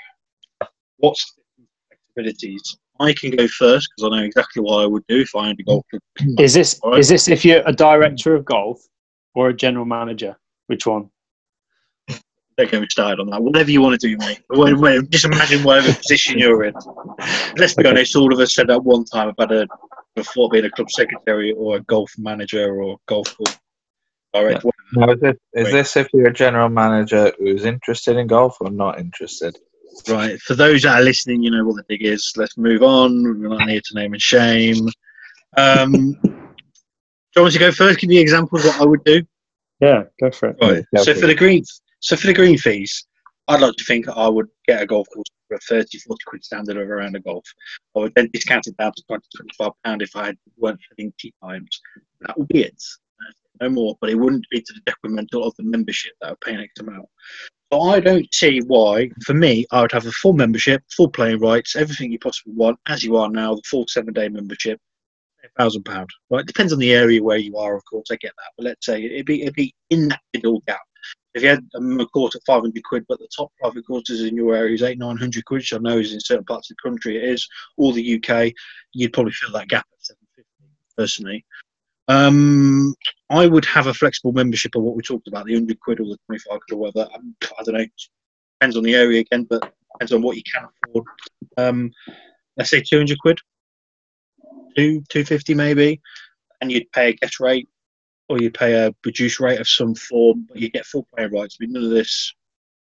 What's 0.97 1.33
the 1.57 2.21
flexibilities? 2.21 2.77
I 2.99 3.13
can 3.13 3.31
go 3.31 3.47
first 3.47 3.89
because 3.95 4.11
I 4.11 4.17
know 4.17 4.23
exactly 4.23 4.61
what 4.61 4.83
I 4.83 4.85
would 4.85 5.05
do 5.07 5.21
if 5.21 5.35
I 5.35 5.49
owned 5.49 5.59
a 5.59 5.63
golf 5.63 5.83
club. 5.89 6.01
Is 6.39 6.53
this 6.53 6.79
right. 6.83 6.99
is 6.99 7.09
this 7.09 7.27
if 7.27 7.43
you're 7.43 7.63
a 7.65 7.73
director 7.73 8.35
of 8.35 8.45
golf 8.45 8.79
or 9.33 9.49
a 9.49 9.53
general 9.53 9.85
manager? 9.85 10.37
Which 10.67 10.85
one? 10.85 11.09
Don't 12.61 12.71
get 12.71 12.81
me 12.81 12.87
started 12.89 13.19
on 13.19 13.29
that. 13.29 13.41
Whatever 13.41 13.71
you 13.71 13.81
want 13.81 13.99
to 13.99 14.07
do, 14.07 14.17
mate. 14.17 15.09
Just 15.09 15.25
imagine 15.25 15.63
whatever 15.63 15.93
position 15.93 16.37
you're 16.37 16.65
in. 16.65 16.73
Let's 17.57 17.73
be 17.73 17.85
honest, 17.85 18.15
all 18.15 18.31
of 18.33 18.39
us 18.39 18.55
said 18.55 18.69
at 18.69 18.83
one 18.83 19.05
time 19.05 19.29
about 19.29 19.51
a 19.51 19.67
before 20.15 20.49
being 20.49 20.65
a 20.65 20.69
club 20.69 20.91
secretary 20.91 21.53
or 21.53 21.77
a 21.77 21.81
golf 21.81 22.11
manager 22.17 22.81
or 22.81 22.97
golf 23.07 23.33
club 23.35 23.55
director. 24.33 24.69
Yeah. 24.93 25.05
Now, 25.05 25.13
is, 25.13 25.19
this, 25.21 25.35
is 25.53 25.71
this 25.71 25.97
if 25.97 26.07
you're 26.13 26.27
a 26.27 26.33
general 26.33 26.69
manager 26.69 27.31
who's 27.39 27.65
interested 27.65 28.17
in 28.17 28.27
golf 28.27 28.57
or 28.59 28.69
not 28.69 28.99
interested? 28.99 29.57
Right. 30.07 30.39
For 30.41 30.53
those 30.53 30.83
that 30.83 30.99
are 30.99 31.03
listening, 31.03 31.43
you 31.43 31.51
know 31.51 31.65
what 31.65 31.77
the 31.77 31.83
dig 31.87 32.05
is. 32.05 32.33
Let's 32.35 32.57
move 32.57 32.83
on. 32.83 33.23
We're 33.23 33.49
not 33.49 33.69
here 33.69 33.81
to 33.83 33.95
name 33.95 34.13
and 34.13 34.21
shame. 34.21 34.89
Um, 35.57 36.11
do 36.21 36.29
you 37.35 37.41
want 37.41 37.53
to 37.53 37.59
go 37.59 37.71
first? 37.71 37.99
Give 37.99 38.09
me 38.09 38.17
examples 38.17 38.65
of 38.65 38.73
what 38.73 38.81
I 38.81 38.85
would 38.85 39.03
do. 39.05 39.23
Yeah, 39.79 40.03
go 40.21 40.29
for 40.31 40.49
it. 40.49 40.57
Right. 40.61 40.85
so 40.97 41.13
for 41.13 41.27
the 41.27 41.35
greens, 41.35 41.81
so 42.01 42.15
for 42.15 42.27
the 42.27 42.33
green 42.33 42.57
fees, 42.57 43.05
I'd 43.47 43.61
like 43.61 43.75
to 43.75 43.83
think 43.83 44.07
I 44.09 44.27
would 44.27 44.47
get 44.67 44.81
a 44.81 44.85
golf 44.85 45.07
course 45.13 45.27
for 45.47 45.55
a 45.55 45.59
30, 45.59 45.99
40 45.99 46.23
quid 46.25 46.43
standard 46.43 46.77
of 46.77 46.89
around 46.89 47.15
a 47.15 47.19
golf. 47.19 47.45
I 47.95 47.99
would 47.99 48.13
then 48.15 48.29
discount 48.33 48.67
it 48.67 48.77
down 48.77 48.91
to 48.95 49.03
20, 49.07 49.23
25 49.35 49.71
pound 49.85 50.01
if 50.01 50.15
I 50.15 50.33
weren't 50.57 50.79
having 50.89 51.13
tee 51.19 51.33
times. 51.43 51.81
That 52.21 52.37
would 52.37 52.47
be 52.47 52.63
it. 52.63 52.83
no 53.61 53.69
more. 53.69 53.95
But 54.01 54.09
it 54.09 54.15
wouldn't 54.15 54.45
be 54.51 54.61
to 54.61 54.73
the 54.73 54.81
detrimental 54.85 55.43
of 55.43 55.55
the 55.57 55.63
membership 55.63 56.13
that 56.21 56.31
are 56.31 56.37
paying 56.43 56.59
X 56.59 56.71
amount. 56.79 57.07
So 57.71 57.81
I 57.81 57.99
don't 57.99 58.33
see 58.33 58.59
why, 58.59 59.09
for 59.23 59.33
me, 59.33 59.65
I 59.71 59.81
would 59.81 59.93
have 59.93 60.05
a 60.05 60.11
full 60.11 60.33
membership, 60.33 60.83
full 60.95 61.09
playing 61.09 61.39
rights, 61.39 61.75
everything 61.75 62.11
you 62.11 62.19
possibly 62.19 62.53
want, 62.53 62.79
as 62.87 63.03
you 63.03 63.15
are 63.15 63.29
now, 63.29 63.55
the 63.55 63.61
full 63.69 63.85
seven 63.87 64.13
day 64.13 64.27
membership, 64.27 64.79
thousand 65.57 65.83
pound. 65.83 66.09
Right, 66.29 66.41
it 66.41 66.47
depends 66.47 66.73
on 66.73 66.79
the 66.79 66.93
area 66.93 67.23
where 67.23 67.37
you 67.37 67.57
are, 67.57 67.75
of 67.75 67.83
course. 67.85 68.07
I 68.11 68.15
get 68.15 68.33
that, 68.37 68.51
but 68.57 68.65
let's 68.65 68.85
say 68.85 69.03
it'd 69.03 69.25
be 69.25 69.43
it'd 69.43 69.55
be 69.55 69.73
in 69.89 70.09
that 70.09 70.21
middle 70.33 70.61
gap. 70.67 70.81
If 71.33 71.43
you 71.43 71.49
had 71.49 71.65
a 71.73 72.05
course 72.07 72.35
at 72.35 72.43
500 72.45 72.83
quid, 72.83 73.05
but 73.07 73.19
the 73.19 73.29
top 73.35 73.51
private 73.59 73.87
courses 73.87 74.23
in 74.23 74.35
your 74.35 74.53
area 74.53 74.73
is 74.73 74.83
eight, 74.83 74.99
900 74.99 75.45
quid, 75.45 75.59
which 75.59 75.73
I 75.73 75.77
know 75.77 75.97
is 75.97 76.13
in 76.13 76.19
certain 76.19 76.43
parts 76.43 76.69
of 76.69 76.75
the 76.77 76.89
country 76.89 77.17
it 77.17 77.23
is, 77.23 77.47
or 77.77 77.93
the 77.93 78.15
UK, 78.15 78.51
you'd 78.93 79.13
probably 79.13 79.31
fill 79.31 79.53
that 79.53 79.69
gap 79.69 79.85
at 79.93 80.05
750 80.05 80.45
personally. 80.97 81.45
Um, 82.09 82.93
I 83.29 83.47
would 83.47 83.63
have 83.65 83.87
a 83.87 83.93
flexible 83.93 84.33
membership 84.33 84.75
of 84.75 84.83
what 84.83 84.95
we 84.95 85.01
talked 85.01 85.29
about, 85.29 85.45
the 85.45 85.53
100 85.53 85.79
quid 85.79 86.01
or 86.01 86.05
the 86.05 86.17
25 86.25 86.49
quid 86.49 86.75
or 86.75 86.77
whatever. 86.77 87.09
Um, 87.15 87.35
I 87.41 87.63
don't 87.63 87.75
know, 87.75 87.85
depends 88.59 88.75
on 88.75 88.83
the 88.83 88.95
area 88.95 89.21
again, 89.21 89.45
but 89.49 89.73
depends 89.93 90.11
on 90.11 90.21
what 90.21 90.35
you 90.35 90.43
can 90.43 90.67
afford. 90.85 91.05
Um, 91.57 91.91
let's 92.57 92.69
say 92.69 92.81
200 92.81 93.17
quid, 93.19 93.39
two, 94.75 95.01
250 95.09 95.53
maybe, 95.53 96.01
and 96.59 96.69
you'd 96.69 96.91
pay 96.91 97.09
a 97.09 97.13
guest 97.13 97.39
rate 97.39 97.69
or 98.31 98.39
you 98.39 98.49
pay 98.49 98.73
a 98.73 98.95
reduced 99.05 99.39
rate 99.39 99.59
of 99.59 99.67
some 99.67 99.93
form, 99.93 100.47
but 100.47 100.57
you 100.57 100.69
get 100.69 100.85
full 100.85 101.07
playing 101.13 101.31
rights. 101.31 101.57
But 101.59 101.69
none 101.69 101.83
of 101.83 101.89
this, 101.89 102.33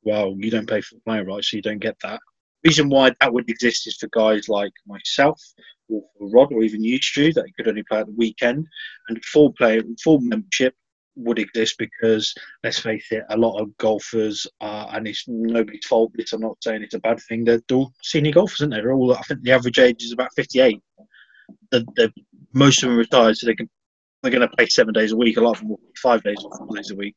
well, 0.03 0.35
you 0.37 0.49
don't 0.49 0.69
pay 0.69 0.81
full 0.81 0.99
playing 1.05 1.27
rights, 1.27 1.51
so 1.51 1.57
you 1.57 1.61
don't 1.61 1.79
get 1.79 1.97
that. 2.03 2.19
reason 2.63 2.89
why 2.89 3.11
that 3.21 3.31
would 3.31 3.49
exist 3.49 3.87
is 3.87 3.97
for 3.97 4.09
guys 4.11 4.49
like 4.49 4.73
myself 4.87 5.39
or 5.87 6.01
Rhod 6.19 6.51
or 6.51 6.63
even 6.63 6.83
you, 6.83 6.97
Stu, 6.99 7.31
that 7.33 7.45
could 7.55 7.67
only 7.67 7.83
play 7.83 7.99
at 7.99 8.07
the 8.07 8.13
weekend. 8.13 8.65
And 9.07 9.23
full 9.23 9.53
play, 9.53 9.81
full 10.03 10.19
membership 10.19 10.73
would 11.15 11.39
exist 11.39 11.75
because, 11.77 12.33
let's 12.63 12.79
face 12.79 13.07
it, 13.11 13.23
a 13.29 13.37
lot 13.37 13.61
of 13.61 13.77
golfers 13.77 14.47
are, 14.61 14.89
and 14.95 15.07
it's 15.07 15.25
nobody's 15.27 15.85
fault. 15.85 16.11
This 16.15 16.33
I'm 16.33 16.41
not 16.41 16.57
saying 16.63 16.81
it's 16.81 16.95
a 16.95 16.99
bad 16.99 17.19
thing. 17.21 17.45
They're 17.45 17.61
all 17.71 17.93
senior 18.01 18.31
golfers, 18.31 18.61
aren't 18.61 18.73
they? 18.73 18.81
They're 18.81 18.93
all. 18.93 19.15
I 19.15 19.21
think 19.21 19.41
the 19.41 19.51
average 19.51 19.79
age 19.79 20.03
is 20.03 20.11
about 20.11 20.33
58. 20.35 20.81
The, 21.71 21.85
the 21.95 22.11
most 22.53 22.83
of 22.83 22.89
them 22.89 22.97
retired, 22.97 23.37
so 23.37 23.45
they 23.45 23.55
can 23.55 23.69
they're 24.21 24.31
going 24.31 24.47
to 24.47 24.55
play 24.55 24.67
seven 24.67 24.93
days 24.93 25.11
a 25.11 25.17
week. 25.17 25.37
A 25.37 25.41
lot 25.41 25.55
of 25.55 25.59
them 25.59 25.69
will 25.69 25.77
play 25.77 25.91
five 26.01 26.23
days 26.23 26.37
or 26.43 26.57
four 26.57 26.75
days 26.75 26.91
a 26.91 26.95
week. 26.95 27.15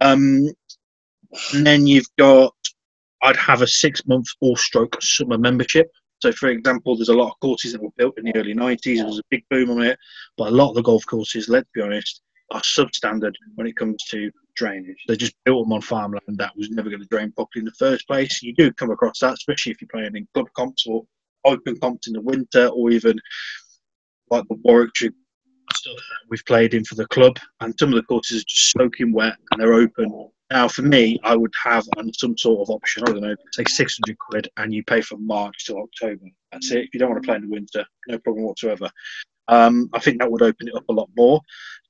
Um, 0.00 0.50
and 1.52 1.66
then 1.66 1.86
you've 1.86 2.08
got, 2.18 2.54
I'd 3.22 3.36
have 3.36 3.62
a 3.62 3.66
six 3.66 4.06
month 4.06 4.26
all 4.40 4.56
stroke 4.56 4.96
summer 5.02 5.38
membership. 5.38 5.90
So, 6.20 6.32
for 6.32 6.48
example, 6.48 6.96
there's 6.96 7.10
a 7.10 7.14
lot 7.14 7.30
of 7.30 7.40
courses 7.40 7.72
that 7.72 7.82
were 7.82 7.90
built 7.96 8.18
in 8.18 8.24
the 8.24 8.36
early 8.36 8.54
90s. 8.54 8.96
There 8.96 9.06
was 9.06 9.18
a 9.18 9.24
big 9.30 9.44
boom 9.50 9.70
on 9.70 9.82
it. 9.82 9.98
But 10.36 10.48
a 10.48 10.50
lot 10.54 10.70
of 10.70 10.76
the 10.76 10.82
golf 10.82 11.04
courses, 11.06 11.48
let's 11.48 11.68
be 11.74 11.82
honest, 11.82 12.22
are 12.52 12.60
substandard 12.60 13.34
when 13.54 13.66
it 13.66 13.76
comes 13.76 14.02
to 14.10 14.30
drainage. 14.56 14.96
They 15.08 15.16
just 15.16 15.34
built 15.44 15.64
them 15.64 15.72
on 15.72 15.82
farmland 15.82 16.38
that 16.38 16.56
was 16.56 16.70
never 16.70 16.88
going 16.88 17.02
to 17.02 17.08
drain 17.08 17.32
properly 17.32 17.60
in 17.60 17.64
the 17.66 17.72
first 17.72 18.06
place. 18.06 18.42
You 18.42 18.54
do 18.54 18.72
come 18.72 18.90
across 18.90 19.18
that, 19.20 19.34
especially 19.34 19.72
if 19.72 19.80
you're 19.80 19.88
playing 19.92 20.16
in 20.16 20.28
club 20.32 20.46
comps 20.56 20.86
or 20.86 21.04
open 21.44 21.78
comps 21.80 22.06
in 22.06 22.14
the 22.14 22.20
winter, 22.20 22.68
or 22.68 22.90
even 22.90 23.18
like 24.30 24.44
the 24.48 24.56
Warwickshire 24.62 25.10
stuff 25.94 26.04
we've 26.28 26.44
played 26.46 26.74
in 26.74 26.84
for 26.84 26.94
the 26.94 27.06
club, 27.08 27.38
and 27.60 27.74
some 27.78 27.90
of 27.90 27.96
the 27.96 28.02
courses 28.02 28.42
are 28.42 28.44
just 28.46 28.72
soaking 28.72 29.12
wet 29.12 29.36
and 29.50 29.60
they're 29.60 29.74
open. 29.74 30.30
Now, 30.50 30.68
for 30.68 30.82
me, 30.82 31.18
I 31.24 31.34
would 31.34 31.52
have 31.64 31.84
some 32.12 32.38
sort 32.38 32.60
of 32.60 32.70
option. 32.70 33.02
I 33.02 33.12
don't 33.12 33.20
know, 33.20 33.34
say 33.52 33.64
600 33.66 34.16
quid, 34.18 34.48
and 34.56 34.72
you 34.72 34.84
pay 34.84 35.00
from 35.00 35.26
March 35.26 35.64
to 35.66 35.76
October. 35.76 36.26
That's 36.52 36.70
it. 36.70 36.84
If 36.84 36.94
you 36.94 37.00
don't 37.00 37.10
want 37.10 37.22
to 37.22 37.26
play 37.26 37.36
in 37.36 37.42
the 37.42 37.52
winter, 37.52 37.84
no 38.06 38.18
problem 38.18 38.44
whatsoever. 38.44 38.90
Um, 39.48 39.88
I 39.92 40.00
think 40.00 40.18
that 40.18 40.30
would 40.30 40.42
open 40.42 40.68
it 40.68 40.74
up 40.74 40.88
a 40.88 40.92
lot 40.92 41.08
more. 41.16 41.40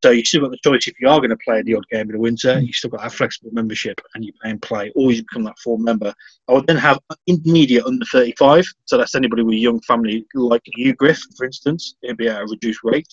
So 0.03 0.11
you 0.11 0.25
still 0.25 0.43
got 0.43 0.51
the 0.51 0.59
choice 0.63 0.87
if 0.87 0.95
you 1.01 1.09
are 1.09 1.19
going 1.19 1.31
to 1.31 1.39
play 1.39 1.63
the 1.63 1.75
odd 1.75 1.89
game 1.91 2.03
in 2.03 2.13
the 2.13 2.19
winter, 2.19 2.61
you 2.61 2.73
still 2.73 2.91
got 2.91 3.03
that 3.03 3.13
flexible 3.13 3.51
membership 3.53 3.99
and 4.15 4.25
you 4.25 4.33
pay 4.43 4.51
and 4.51 4.61
play, 4.61 4.93
or 4.95 5.11
you 5.11 5.23
become 5.23 5.45
that 5.45 5.59
full 5.59 5.79
member. 5.79 6.13
I 6.49 6.53
would 6.53 6.67
then 6.67 6.77
have 6.77 6.99
intermediate 7.27 7.85
under 7.85 8.05
35, 8.07 8.67
so 8.85 8.99
that's 8.99 9.15
anybody 9.15 9.43
with 9.43 9.55
a 9.55 9.59
young 9.59 9.81
family 9.81 10.27
like 10.35 10.63
you, 10.77 10.95
Griff, 10.95 11.21
for 11.37 11.47
instance. 11.47 11.97
It'd 12.03 12.19
be 12.19 12.29
at 12.29 12.43
a 12.43 12.47
reduced 12.47 12.81
rate. 12.85 13.09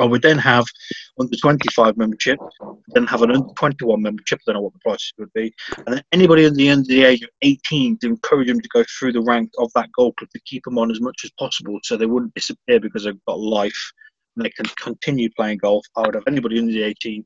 I 0.00 0.04
would 0.04 0.22
then 0.22 0.38
have 0.38 0.64
under 1.18 1.36
25 1.36 1.96
membership, 1.96 2.38
then 2.88 3.06
have 3.06 3.22
an 3.22 3.30
under 3.30 3.52
21 3.56 4.02
membership. 4.02 4.40
I 4.40 4.52
don't 4.52 4.56
know 4.56 4.62
what 4.62 4.72
the 4.72 4.78
prices 4.80 5.12
would 5.18 5.32
be. 5.32 5.52
And 5.86 5.96
then 5.96 6.02
anybody 6.12 6.46
under 6.46 6.56
the, 6.56 6.70
under 6.70 6.88
the 6.88 7.04
age 7.04 7.22
of 7.22 7.30
18 7.42 7.98
to 7.98 8.06
encourage 8.06 8.48
them 8.48 8.60
to 8.60 8.68
go 8.68 8.84
through 8.98 9.12
the 9.12 9.22
rank 9.22 9.50
of 9.58 9.70
that 9.74 9.90
golf 9.96 10.14
club 10.16 10.30
to 10.30 10.40
keep 10.44 10.64
them 10.64 10.78
on 10.78 10.90
as 10.90 11.00
much 11.00 11.20
as 11.24 11.30
possible 11.38 11.78
so 11.82 11.96
they 11.96 12.06
wouldn't 12.06 12.34
disappear 12.34 12.80
because 12.80 13.04
they've 13.04 13.24
got 13.26 13.38
life 13.38 13.92
and 14.36 14.44
they 14.44 14.50
can 14.50 14.66
continue 14.76 15.28
playing 15.36 15.58
golf. 15.58 15.84
I 15.96 16.02
would 16.02 16.14
have 16.14 16.24
anybody 16.26 16.58
under 16.58 16.72
the 16.72 16.82
18 16.82 17.24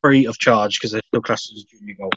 free 0.00 0.26
of 0.26 0.38
charge 0.38 0.78
because 0.78 0.92
they're 0.92 1.02
still 1.08 1.22
classed 1.22 1.52
as 1.54 1.64
a 1.64 1.76
junior 1.76 1.94
golfer. 1.98 2.16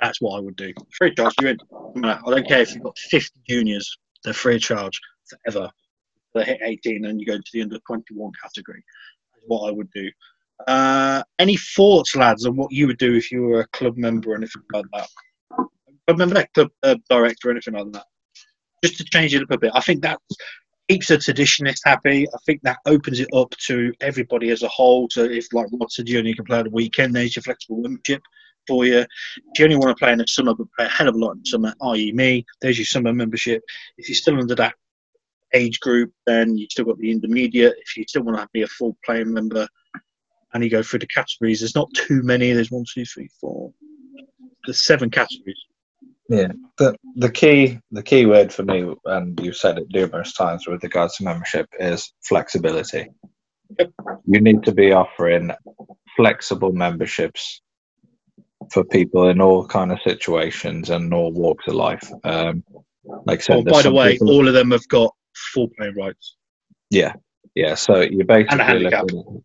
That's 0.00 0.20
what 0.20 0.36
I 0.36 0.40
would 0.40 0.56
do. 0.56 0.72
Free 0.98 1.10
of 1.10 1.16
charge, 1.16 1.34
you're 1.40 1.50
in. 1.50 2.04
I 2.04 2.20
don't 2.26 2.48
care 2.48 2.60
if 2.60 2.74
you've 2.74 2.82
got 2.82 2.98
50 2.98 3.40
juniors, 3.48 3.96
they're 4.24 4.32
free 4.32 4.56
of 4.56 4.62
charge 4.62 4.98
forever. 5.28 5.70
They 6.34 6.44
hit 6.44 6.60
18 6.62 7.04
and 7.06 7.20
you 7.20 7.26
go 7.26 7.36
to 7.36 7.50
the 7.52 7.62
under 7.62 7.78
21 7.78 8.32
category 8.42 8.84
what 9.46 9.68
I 9.68 9.72
would 9.72 9.90
do. 9.90 10.10
Uh, 10.66 11.22
any 11.38 11.56
thoughts, 11.56 12.14
lads, 12.16 12.46
on 12.46 12.56
what 12.56 12.72
you 12.72 12.86
would 12.86 12.98
do 12.98 13.14
if 13.14 13.32
you 13.32 13.42
were 13.42 13.60
a 13.60 13.68
club 13.68 13.96
member 13.96 14.32
or 14.32 14.36
anything 14.36 14.62
like 14.72 14.84
that? 14.92 15.08
Club 16.06 16.18
member, 16.18 16.44
club 16.54 16.68
uh, 16.82 16.96
director, 17.08 17.48
or 17.48 17.52
anything 17.52 17.74
like 17.74 17.92
that. 17.92 18.04
Just 18.84 18.98
to 18.98 19.04
change 19.04 19.34
it 19.34 19.42
up 19.42 19.50
a 19.50 19.58
bit. 19.58 19.72
I 19.74 19.80
think 19.80 20.02
that 20.02 20.18
keeps 20.88 21.08
the 21.08 21.18
traditionalists 21.18 21.84
happy. 21.84 22.26
I 22.28 22.38
think 22.46 22.60
that 22.62 22.78
opens 22.86 23.20
it 23.20 23.28
up 23.32 23.50
to 23.66 23.92
everybody 24.00 24.50
as 24.50 24.62
a 24.62 24.68
whole. 24.68 25.08
So 25.10 25.24
if, 25.24 25.52
like 25.52 25.66
Rhod 25.72 25.90
said, 25.90 26.08
you 26.08 26.34
can 26.34 26.44
play 26.44 26.58
on 26.58 26.64
the 26.64 26.70
weekend, 26.70 27.14
there's 27.14 27.36
your 27.36 27.42
flexible 27.42 27.80
membership 27.80 28.22
for 28.66 28.84
you. 28.84 28.98
If 28.98 29.58
you 29.58 29.64
only 29.64 29.76
want 29.76 29.96
to 29.96 30.02
play 30.02 30.12
in 30.12 30.18
the 30.18 30.26
summer, 30.26 30.54
but 30.54 30.66
play 30.76 30.86
a 30.86 30.88
hell 30.88 31.08
of 31.08 31.14
a 31.14 31.18
lot 31.18 31.36
in 31.36 31.44
summer, 31.44 31.74
i.e., 31.82 32.12
me, 32.12 32.44
there's 32.60 32.78
your 32.78 32.86
summer 32.86 33.12
membership. 33.12 33.62
If 33.98 34.08
you're 34.08 34.16
still 34.16 34.38
under 34.38 34.54
that 34.56 34.74
age 35.54 35.80
group, 35.80 36.12
then 36.26 36.56
you've 36.56 36.70
still 36.70 36.84
got 36.84 36.98
the 36.98 37.10
intermediate. 37.10 37.74
If 37.80 37.96
you 37.96 38.04
still 38.06 38.22
want 38.22 38.38
to 38.38 38.48
be 38.52 38.62
a 38.62 38.68
full 38.68 38.96
playing 39.04 39.32
member, 39.32 39.66
and 40.52 40.64
you 40.64 40.70
go 40.70 40.82
through 40.82 41.00
the 41.00 41.06
categories, 41.06 41.60
there's 41.60 41.76
not 41.76 41.92
too 41.94 42.22
many. 42.22 42.52
There's 42.52 42.70
one, 42.70 42.84
two, 42.92 43.04
three, 43.04 43.28
four. 43.40 43.72
There's 44.64 44.84
seven 44.84 45.10
categories. 45.10 45.58
Yeah, 46.28 46.52
the 46.78 46.94
the 47.16 47.30
key 47.30 47.80
the 47.90 48.02
key 48.02 48.26
word 48.26 48.52
for 48.52 48.62
me, 48.62 48.94
and 49.06 49.38
you've 49.40 49.56
said 49.56 49.78
it 49.78 49.86
numerous 49.92 50.32
times 50.32 50.66
with 50.66 50.82
regards 50.82 51.16
to 51.16 51.24
membership, 51.24 51.68
is 51.80 52.12
flexibility. 52.22 53.08
Yep. 53.78 53.92
You 54.26 54.40
need 54.40 54.62
to 54.64 54.72
be 54.72 54.92
offering 54.92 55.50
flexible 56.16 56.72
memberships 56.72 57.62
for 58.72 58.84
people 58.84 59.28
in 59.28 59.40
all 59.40 59.66
kind 59.66 59.90
of 59.90 60.00
situations 60.02 60.90
and 60.90 61.12
all 61.12 61.32
walks 61.32 61.66
of 61.66 61.74
life. 61.74 62.08
Um, 62.24 62.62
like 63.24 63.38
I 63.38 63.42
said, 63.42 63.56
oh, 63.56 63.62
by 63.64 63.82
the 63.82 63.92
way, 63.92 64.12
people... 64.12 64.30
all 64.30 64.46
of 64.46 64.54
them 64.54 64.70
have 64.70 64.86
got 64.88 65.14
full 65.52 65.68
playing 65.76 65.96
rights. 65.96 66.36
Yeah, 66.90 67.14
yeah. 67.54 67.74
So 67.74 68.00
you're 68.00 68.24
basically 68.24 68.80
looking. 68.80 69.44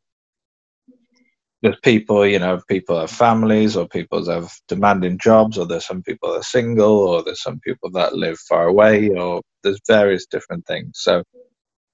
There's 1.62 1.80
people, 1.82 2.28
you 2.28 2.38
know, 2.38 2.62
people 2.68 3.00
have 3.00 3.10
families, 3.10 3.76
or 3.76 3.88
people 3.88 4.24
have 4.26 4.52
demanding 4.68 5.18
jobs, 5.18 5.58
or 5.58 5.66
there's 5.66 5.88
some 5.88 6.04
people 6.04 6.32
that 6.32 6.40
are 6.40 6.44
single, 6.44 7.00
or 7.08 7.24
there's 7.24 7.42
some 7.42 7.60
people 7.60 7.90
that 7.92 8.16
live 8.16 8.38
far 8.38 8.68
away, 8.68 9.10
or 9.10 9.42
there's 9.64 9.80
various 9.88 10.28
different 10.28 10.68
things. 10.68 10.92
So 10.96 11.24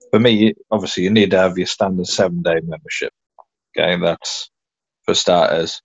for 0.09 0.19
me, 0.19 0.53
obviously, 0.71 1.03
you 1.03 1.09
need 1.09 1.31
to 1.31 1.37
have 1.37 1.57
your 1.57 1.67
standard 1.67 2.07
seven 2.07 2.41
day 2.41 2.59
membership. 2.65 3.13
Okay, 3.77 3.97
that's 4.01 4.49
for 5.05 5.13
starters. 5.13 5.81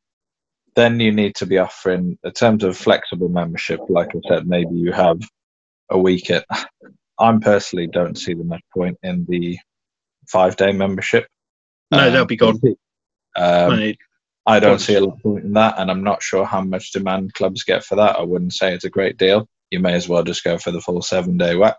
Then 0.75 0.99
you 0.99 1.13
need 1.13 1.37
to 1.37 1.47
be 1.47 1.59
offering, 1.59 2.19
in 2.25 2.33
terms 2.33 2.65
of 2.65 2.77
flexible 2.77 3.29
membership, 3.29 3.81
like 3.89 4.09
I 4.17 4.21
said, 4.29 4.49
maybe 4.49 4.75
you 4.75 4.91
have 4.91 5.21
a 5.91 5.99
week 5.99 6.31
at 6.31 6.45
I'm 7.19 7.41
personally 7.41 7.87
don't 7.87 8.17
see 8.17 8.35
the 8.35 8.45
much 8.45 8.63
point 8.73 8.99
in 9.03 9.27
the 9.29 9.59
five 10.29 10.57
day 10.57 10.73
membership. 10.73 11.27
No, 11.91 12.07
um, 12.07 12.13
they'll 12.13 12.25
be 12.25 12.37
gone. 12.37 12.61
Um, 13.37 13.95
I 14.47 14.61
don't 14.61 14.79
see 14.79 14.95
a 14.95 15.01
lot 15.01 15.17
of 15.17 15.23
point 15.23 15.45
in 15.45 15.53
that, 15.55 15.75
and 15.79 15.91
I'm 15.91 16.05
not 16.05 16.23
sure 16.23 16.45
how 16.45 16.61
much 16.61 16.93
demand 16.93 17.35
clubs 17.35 17.65
get 17.65 17.85
for 17.85 17.97
that. 17.97 18.17
I 18.17 18.23
wouldn't 18.23 18.53
say 18.53 18.73
it's 18.73 18.85
a 18.85 18.91
great 18.91 19.17
deal. 19.17 19.49
You 19.71 19.81
may 19.81 19.95
as 19.95 20.09
well 20.09 20.23
just 20.23 20.45
go 20.45 20.57
for 20.57 20.71
the 20.71 20.81
full 20.81 21.03
seven 21.03 21.37
day 21.37 21.57
whack. 21.57 21.79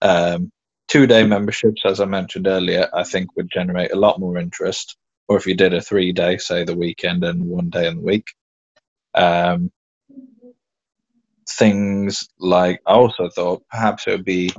Um, 0.00 0.50
two 0.88 1.06
day 1.06 1.26
memberships, 1.26 1.82
as 1.84 2.00
I 2.00 2.06
mentioned 2.06 2.46
earlier, 2.46 2.88
I 2.94 3.04
think 3.04 3.36
would 3.36 3.50
generate 3.52 3.92
a 3.92 3.98
lot 3.98 4.18
more 4.18 4.38
interest. 4.38 4.96
Or 5.28 5.36
if 5.36 5.46
you 5.46 5.54
did 5.54 5.74
a 5.74 5.80
three 5.80 6.12
day, 6.12 6.38
say 6.38 6.64
the 6.64 6.76
weekend 6.76 7.24
and 7.24 7.44
one 7.44 7.70
day 7.70 7.86
in 7.86 7.96
the 7.96 8.02
week. 8.02 8.26
Um, 9.14 9.70
things 11.48 12.28
like 12.38 12.80
I 12.86 12.92
also 12.92 13.28
thought 13.28 13.62
perhaps 13.70 14.06
it 14.06 14.12
would 14.12 14.24
be 14.24 14.50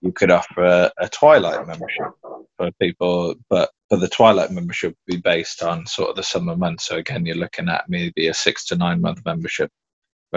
you 0.00 0.12
could 0.12 0.30
offer 0.30 0.90
a, 0.98 1.08
Twilight 1.08 1.66
membership 1.66 2.12
for 2.58 2.70
people, 2.80 3.34
but 3.48 3.70
but 3.88 4.00
the 4.00 4.08
Twilight 4.08 4.50
membership 4.50 4.90
would 4.90 5.16
be 5.16 5.20
based 5.20 5.62
on 5.62 5.86
sort 5.86 6.10
of 6.10 6.16
the 6.16 6.22
summer 6.22 6.56
months. 6.56 6.86
So 6.86 6.96
again, 6.96 7.24
you're 7.24 7.36
looking 7.36 7.68
at 7.68 7.88
maybe 7.88 8.28
a 8.28 8.34
six 8.34 8.66
to 8.66 8.76
nine 8.76 9.00
month 9.00 9.22
membership. 9.24 9.70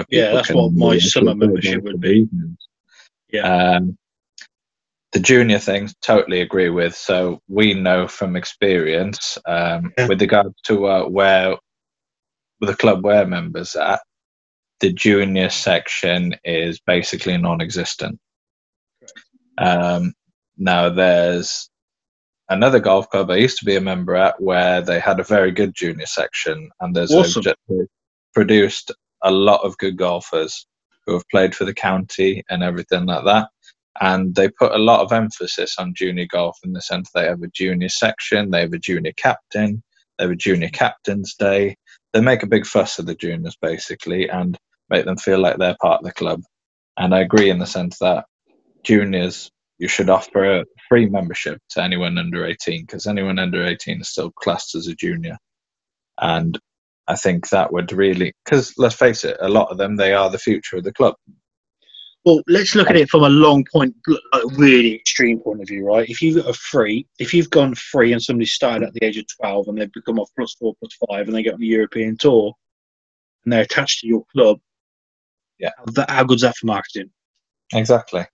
Yeah, 0.10 0.32
that's 0.32 0.52
what 0.52 0.74
my 0.74 1.00
summer 1.00 1.34
membership 1.34 1.84
would 1.84 2.00
be. 2.00 2.28
Yeah. 3.30 3.76
Um, 3.76 3.98
the 5.12 5.20
junior 5.20 5.60
thing, 5.60 5.90
totally 6.02 6.42
agree 6.42 6.70
with. 6.70 6.96
So 6.96 7.42
we 7.48 7.74
know 7.74 8.08
from 8.08 8.36
experience, 8.36 9.38
um, 9.46 9.94
Yeah. 9.98 10.08
with 10.08 10.22
regards 10.22 10.54
to 10.66 10.86
uh, 10.86 11.06
where 11.08 11.56
the 12.60 12.76
club 12.76 13.04
we're 13.04 13.26
members 13.26 13.76
at, 13.76 14.02
the 14.80 14.94
junior 14.94 15.50
section 15.50 16.36
is 16.44 16.80
basically 16.80 17.38
non-existent. 17.38 18.20
Um, 19.58 20.14
now 20.58 20.90
there's 20.90 21.70
another 22.50 22.80
golf 22.80 23.10
club 23.10 23.30
I 23.30 23.38
used 23.38 23.58
to 23.60 23.66
be 23.66 23.76
a 23.76 23.82
member 23.82 24.16
at 24.16 24.42
where 24.42 24.82
they 24.82 25.00
had 25.00 25.20
a 25.20 25.24
very 25.24 25.52
good 25.52 25.74
junior 25.76 26.06
section, 26.06 26.70
and 26.80 26.96
there's 26.96 27.12
Awesome. 27.12 27.56
produced 28.34 28.92
a 29.24 29.32
lot 29.32 29.62
of 29.64 29.78
good 29.78 29.98
golfers 29.98 30.68
who 31.06 31.14
have 31.14 31.28
played 31.30 31.56
for 31.56 31.66
the 31.66 31.74
county 31.74 32.44
and 32.50 32.64
everything 32.64 33.06
like 33.06 33.26
that. 33.26 33.50
And 34.00 34.36
they 34.36 34.50
put 34.50 34.74
a 34.74 34.78
lot 34.78 35.02
of 35.02 35.12
emphasis 35.12 35.76
on 35.80 35.96
junior 35.96 36.28
golf 36.30 36.58
in 36.64 36.74
the 36.74 36.82
sense 36.82 37.10
they 37.10 37.26
have 37.26 37.42
a 37.42 37.48
junior 37.48 37.90
section, 37.90 38.52
they 38.52 38.62
have 38.62 38.74
a 38.74 38.78
junior 38.78 39.14
captain, 39.14 39.82
they 40.18 40.26
have 40.26 40.32
a 40.32 40.36
junior 40.36 40.70
captain's 40.70 41.34
day. 41.34 41.78
They 42.18 42.24
make 42.24 42.42
a 42.42 42.48
big 42.48 42.66
fuss 42.66 42.98
of 42.98 43.06
the 43.06 43.14
juniors 43.14 43.58
basically 43.62 44.28
and 44.28 44.58
make 44.90 45.06
them 45.06 45.18
feel 45.18 45.38
like 45.38 45.58
they're 45.58 45.78
part 45.80 46.00
of 46.00 46.04
the 46.04 46.12
club. 46.12 46.42
And 46.98 47.14
I 47.14 47.20
agree 47.20 47.52
in 47.52 47.60
the 47.60 47.68
sense 47.68 48.00
that 48.00 48.26
juniors, 48.82 49.52
you 49.78 49.88
should 49.88 50.10
offer 50.10 50.62
a 50.62 50.66
free 50.90 51.08
membership 51.08 51.62
to 51.70 51.84
anyone 51.84 52.18
under 52.18 52.44
18 52.44 52.86
because 52.88 53.06
anyone 53.06 53.38
under 53.38 53.64
18 53.64 54.02
is 54.02 54.10
still 54.10 54.32
classed 54.32 54.74
as 54.74 54.88
a 54.88 54.96
junior. 54.96 55.38
And 56.20 56.58
I 57.08 57.18
think 57.18 57.50
that 57.50 57.72
would 57.72 57.92
really, 57.92 58.34
because 58.44 58.74
let's 58.80 58.96
face 58.96 59.24
it, 59.24 59.38
a 59.40 59.48
lot 59.48 59.70
of 59.70 59.78
them, 59.78 59.96
they 59.96 60.14
are 60.14 60.32
the 60.32 60.40
future 60.40 60.78
of 60.78 60.86
the 60.86 60.94
club. 60.94 61.14
Well, 62.28 62.42
let's 62.50 62.76
look 62.76 62.90
at 62.90 62.98
it 62.98 63.10
from 63.10 63.24
a 63.24 63.30
long 63.30 63.64
point, 63.72 63.96
like 64.06 64.20
a 64.34 64.48
really 64.58 64.96
extreme 64.96 65.40
point 65.40 65.62
of 65.62 65.68
view, 65.70 65.88
right? 65.88 66.10
If 66.10 66.22
you've 66.22 66.44
got 66.44 66.50
a 66.50 66.54
free, 66.54 67.08
if 67.20 67.34
you've 67.34 67.50
gone 67.50 67.74
free 67.74 68.12
and 68.12 68.22
somebody 68.22 68.46
started 68.46 68.86
at 68.86 68.94
the 68.96 69.06
age 69.06 69.16
of 69.16 69.24
12 69.40 69.70
and 69.70 69.78
they've 69.78 69.94
become 69.94 70.20
off 70.20 70.30
plus 70.38 70.54
four, 70.60 70.74
plus 70.78 70.92
five, 71.10 71.28
and 71.28 71.34
they 71.34 71.42
get 71.42 71.54
on 71.54 71.62
the 71.62 71.68
European 71.68 72.18
tour 72.18 72.54
and 73.46 73.54
they're 73.54 73.62
attached 73.62 74.02
to 74.02 74.08
your 74.08 74.26
club, 74.34 74.60
Yeah. 75.58 75.70
how, 75.78 75.86
that, 75.94 76.10
how 76.10 76.26
good's 76.26 76.42
that 76.42 76.58
for 76.58 76.66
marketing? 76.66 77.10
Exactly. 77.74 78.26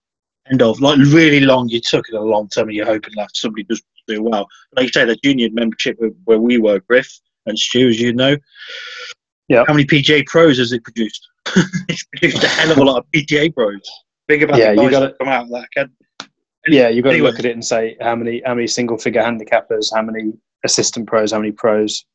End 0.49 0.63
of. 0.63 0.81
Like, 0.81 0.97
really 0.97 1.41
long, 1.41 1.69
you 1.69 1.79
took 1.79 2.09
it 2.09 2.15
a 2.15 2.19
long 2.19 2.49
term 2.49 2.69
and 2.69 2.75
you're 2.75 2.87
hoping 2.87 3.13
that 3.17 3.29
somebody 3.35 3.61
does 3.61 3.83
do 4.07 4.23
well. 4.23 4.47
Like 4.75 4.87
you 4.87 4.91
say, 4.91 5.05
the 5.05 5.17
junior 5.23 5.49
membership 5.51 5.97
where, 5.99 6.09
where 6.23 6.39
we 6.39 6.57
were, 6.57 6.79
Griff 6.79 7.19
and 7.45 7.59
Stu, 7.59 7.89
as 7.89 8.01
you 8.01 8.11
know. 8.11 8.37
Yeah. 9.49 9.65
How 9.67 9.73
many 9.75 9.85
PGA 9.85 10.25
pros 10.25 10.57
has 10.57 10.71
it 10.71 10.83
produced? 10.83 11.29
It's 11.89 12.03
produced 12.05 12.43
a 12.43 12.47
hell 12.47 12.71
of 12.71 12.77
a 12.77 12.83
lot 12.83 12.97
of 12.97 13.05
PGA 13.13 13.53
pros. 13.53 13.81
Big 14.27 14.43
about 14.43 14.57
Yeah, 14.57 14.73
the 14.73 14.81
you 14.83 14.89
guys 14.89 14.91
gotta- 14.91 15.05
that 15.07 15.17
come 15.19 15.27
out 15.27 15.43
of 15.43 15.49
that 15.49 15.65
academy. 15.65 15.95
Yeah, 16.67 16.87
you've 16.87 17.03
got 17.03 17.11
to 17.11 17.21
look 17.23 17.39
at 17.39 17.45
it 17.45 17.51
and 17.51 17.63
say 17.65 17.97
how 17.99 18.15
many 18.15 18.41
how 18.45 18.53
many 18.55 18.67
single 18.67 18.97
figure 18.97 19.21
handicappers, 19.21 19.93
how 19.93 20.01
many 20.01 20.31
assistant 20.63 21.07
pros, 21.07 21.33
how 21.33 21.39
many 21.39 21.51
pros 21.51 22.05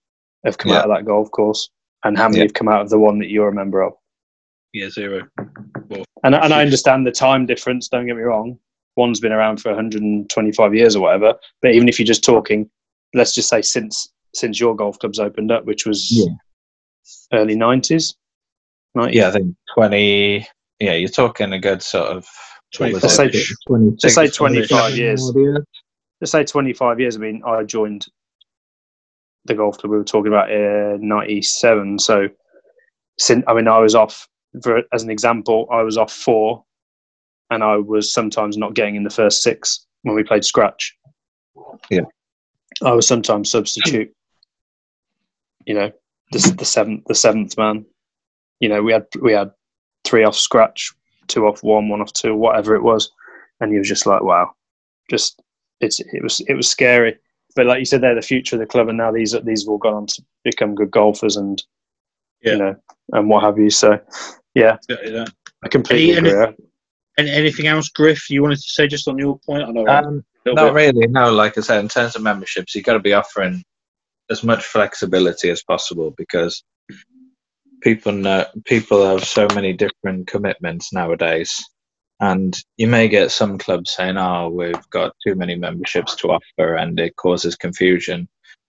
have 0.45 0.57
come 0.57 0.73
Yeah. 0.73 0.79
out 0.79 0.91
of 0.91 0.97
that 0.97 1.05
golf 1.05 1.31
course, 1.33 1.69
and 2.05 2.17
how 2.17 2.29
many 2.29 2.39
Yeah. 2.39 2.45
have 2.45 2.55
come 2.55 2.69
out 2.69 2.81
of 2.81 2.89
the 2.89 2.99
one 2.99 3.19
that 3.19 3.29
you're 3.29 3.49
a 3.49 3.55
member 3.55 3.83
of. 3.83 3.93
Yeah, 4.73 4.89
zero. 4.89 5.29
And 6.25 6.35
and 6.35 6.53
I 6.55 6.63
understand 6.63 7.07
the 7.07 7.13
time 7.13 7.45
difference. 7.45 7.89
Don't 7.89 8.07
get 8.07 8.17
me 8.17 8.23
wrong. 8.23 8.59
One's 8.97 9.21
been 9.21 9.33
around 9.33 9.59
for 9.61 9.69
125 9.71 10.75
years 10.75 10.97
or 10.97 11.01
whatever. 11.03 11.35
But 11.63 11.73
even 11.75 11.89
if 11.89 11.99
you're 11.99 12.07
just 12.07 12.25
talking, 12.25 12.71
let's 13.15 13.35
just 13.35 13.49
say 13.51 13.61
since 13.63 14.13
since 14.35 14.59
your 14.61 14.75
golf 14.75 14.99
club's 14.99 15.19
opened 15.19 15.53
up, 15.53 15.65
which 15.67 15.85
was 15.87 16.11
Yeah. 16.11 16.33
early 17.39 17.55
90s. 17.55 18.15
90s. 18.97 19.13
Yeah, 19.15 19.29
I 19.29 19.31
think 19.33 19.55
20, 19.75 20.47
yeah, 20.81 20.95
you're 20.95 21.09
talking 21.09 21.53
a 21.53 21.59
good 21.59 21.83
sort 21.83 22.09
of, 22.09 22.27
Let's 22.79 23.15
say- 23.15 23.27
it? 23.27 23.47
26, 23.67 24.03
let's 24.05 24.15
say 24.15 24.29
25 24.29 24.97
years. 24.97 25.23
odd 25.29 25.37
years. 25.37 25.65
let's 26.21 26.33
say 26.33 26.45
25 26.45 27.01
years. 27.01 27.17
I 27.17 27.21
mean, 27.21 27.43
I 27.47 27.65
joined 27.65 28.07
the 29.47 29.55
golf 29.55 29.79
club 29.79 29.91
we 29.91 29.97
were 29.99 30.05
talking 30.05 30.29
about 30.31 30.51
in 30.51 30.99
97. 31.09 31.99
So, 31.99 32.29
since, 33.19 33.43
I 33.49 33.55
mean, 33.55 33.69
I 33.69 33.79
was 33.79 33.95
off, 33.95 34.29
for, 34.63 34.83
as 34.93 35.03
an 35.03 35.11
example, 35.11 35.67
I 35.73 35.83
was 35.83 35.97
off 35.97 36.13
four 36.13 36.65
and 37.51 37.65
I 37.65 37.77
was 37.77 38.13
sometimes 38.13 38.59
not 38.59 38.75
getting 38.75 38.97
in 38.97 39.05
the 39.05 39.11
first 39.11 39.43
six 39.43 39.87
when 40.03 40.15
we 40.15 40.23
played 40.23 40.45
scratch. 40.45 40.95
Yeah. 41.91 42.03
I 42.85 42.93
was 42.93 43.07
sometimes 43.09 43.51
substitute, 43.51 44.13
you 45.65 45.75
know, 45.75 45.91
the, 46.33 46.55
the 46.59 46.65
seventh, 46.65 47.05
the 47.07 47.15
seventh 47.15 47.57
man. 47.57 47.87
You 48.61 48.69
know, 48.69 48.83
we 48.83 48.93
had, 48.93 49.07
we 49.21 49.33
had 49.33 49.51
three 50.05 50.25
off 50.25 50.37
scratch, 50.37 50.93
two 51.29 51.47
off 51.47 51.63
one, 51.63 51.89
one 51.89 52.01
off 52.01 52.13
two, 52.13 52.35
whatever 52.35 52.75
it 52.75 52.83
was. 52.83 53.11
And 53.61 53.73
you 53.73 53.79
was 53.79 53.89
just 53.89 54.07
like, 54.07 54.23
wow, 54.23 54.53
just 55.11 55.41
it's 55.81 56.01
it 56.01 56.23
was 56.23 56.41
it 56.49 56.55
was 56.55 56.69
scary. 56.71 57.17
But 57.57 57.67
like 57.67 57.81
you 57.81 57.85
said, 57.85 58.01
they're 58.01 58.15
the 58.15 58.23
future 58.23 58.55
of 58.57 58.61
the 58.61 58.67
club, 58.67 58.89
and 58.89 58.97
now 58.99 59.11
these 59.11 59.35
these 59.45 59.63
have 59.65 59.69
all 59.69 59.79
gone 59.79 59.95
on 59.95 60.07
to 60.07 60.23
become 60.45 60.75
good 60.77 60.91
golfers 60.93 61.37
and 61.37 61.61
Yeah. 62.43 62.53
you 62.53 62.59
know 62.59 62.77
and 63.13 63.29
what 63.29 63.43
have 63.43 63.59
you. 63.59 63.71
So 63.71 63.99
yeah, 64.55 64.77
Exactly 64.89 65.11
that. 65.13 65.33
I 65.65 65.69
completely 65.69 66.17
Any- 66.17 66.31
agree. 66.31 66.55
And 67.17 67.29
anything 67.29 67.67
else, 67.67 67.89
Griff, 67.89 68.31
you 68.31 68.43
wanted 68.43 68.61
to 68.61 68.69
say 68.69 68.87
just 68.87 69.09
on 69.09 69.19
your 69.19 69.41
point? 69.41 69.65
I 69.65 69.73
know. 69.73 69.85
Um, 69.89 70.25
not 70.47 70.73
bit. 70.73 70.95
really. 70.95 71.07
No, 71.09 71.33
like 71.33 71.59
I 71.59 71.63
said, 71.63 71.81
in 71.81 71.89
terms 71.89 72.15
of 72.15 72.23
memberships, 72.23 72.77
you've 72.77 72.85
got 72.85 72.93
to 72.93 73.01
be 73.01 73.13
offering 73.13 73.65
as 74.31 74.45
much 74.45 74.65
flexibility 74.65 75.51
as 75.51 75.65
possible 75.65 76.15
because 76.17 76.63
people 77.81 78.13
know 78.13 78.47
people 78.65 79.07
have 79.07 79.25
so 79.25 79.47
many 79.55 79.73
different 79.73 80.27
commitments 80.27 80.93
nowadays, 80.93 81.65
and 82.21 82.57
you 82.77 82.87
may 82.89 83.09
get 83.09 83.31
some 83.31 83.59
clubs 83.59 83.93
saying, 83.93 84.17
"Oh, 84.17 84.49
we've 84.49 84.91
got 84.91 85.15
too 85.27 85.35
many 85.35 85.55
memberships 85.57 86.17
to 86.17 86.29
offer," 86.29 86.75
and 86.75 86.99
it 87.01 87.17
causes 87.17 87.57
confusion, 87.57 88.29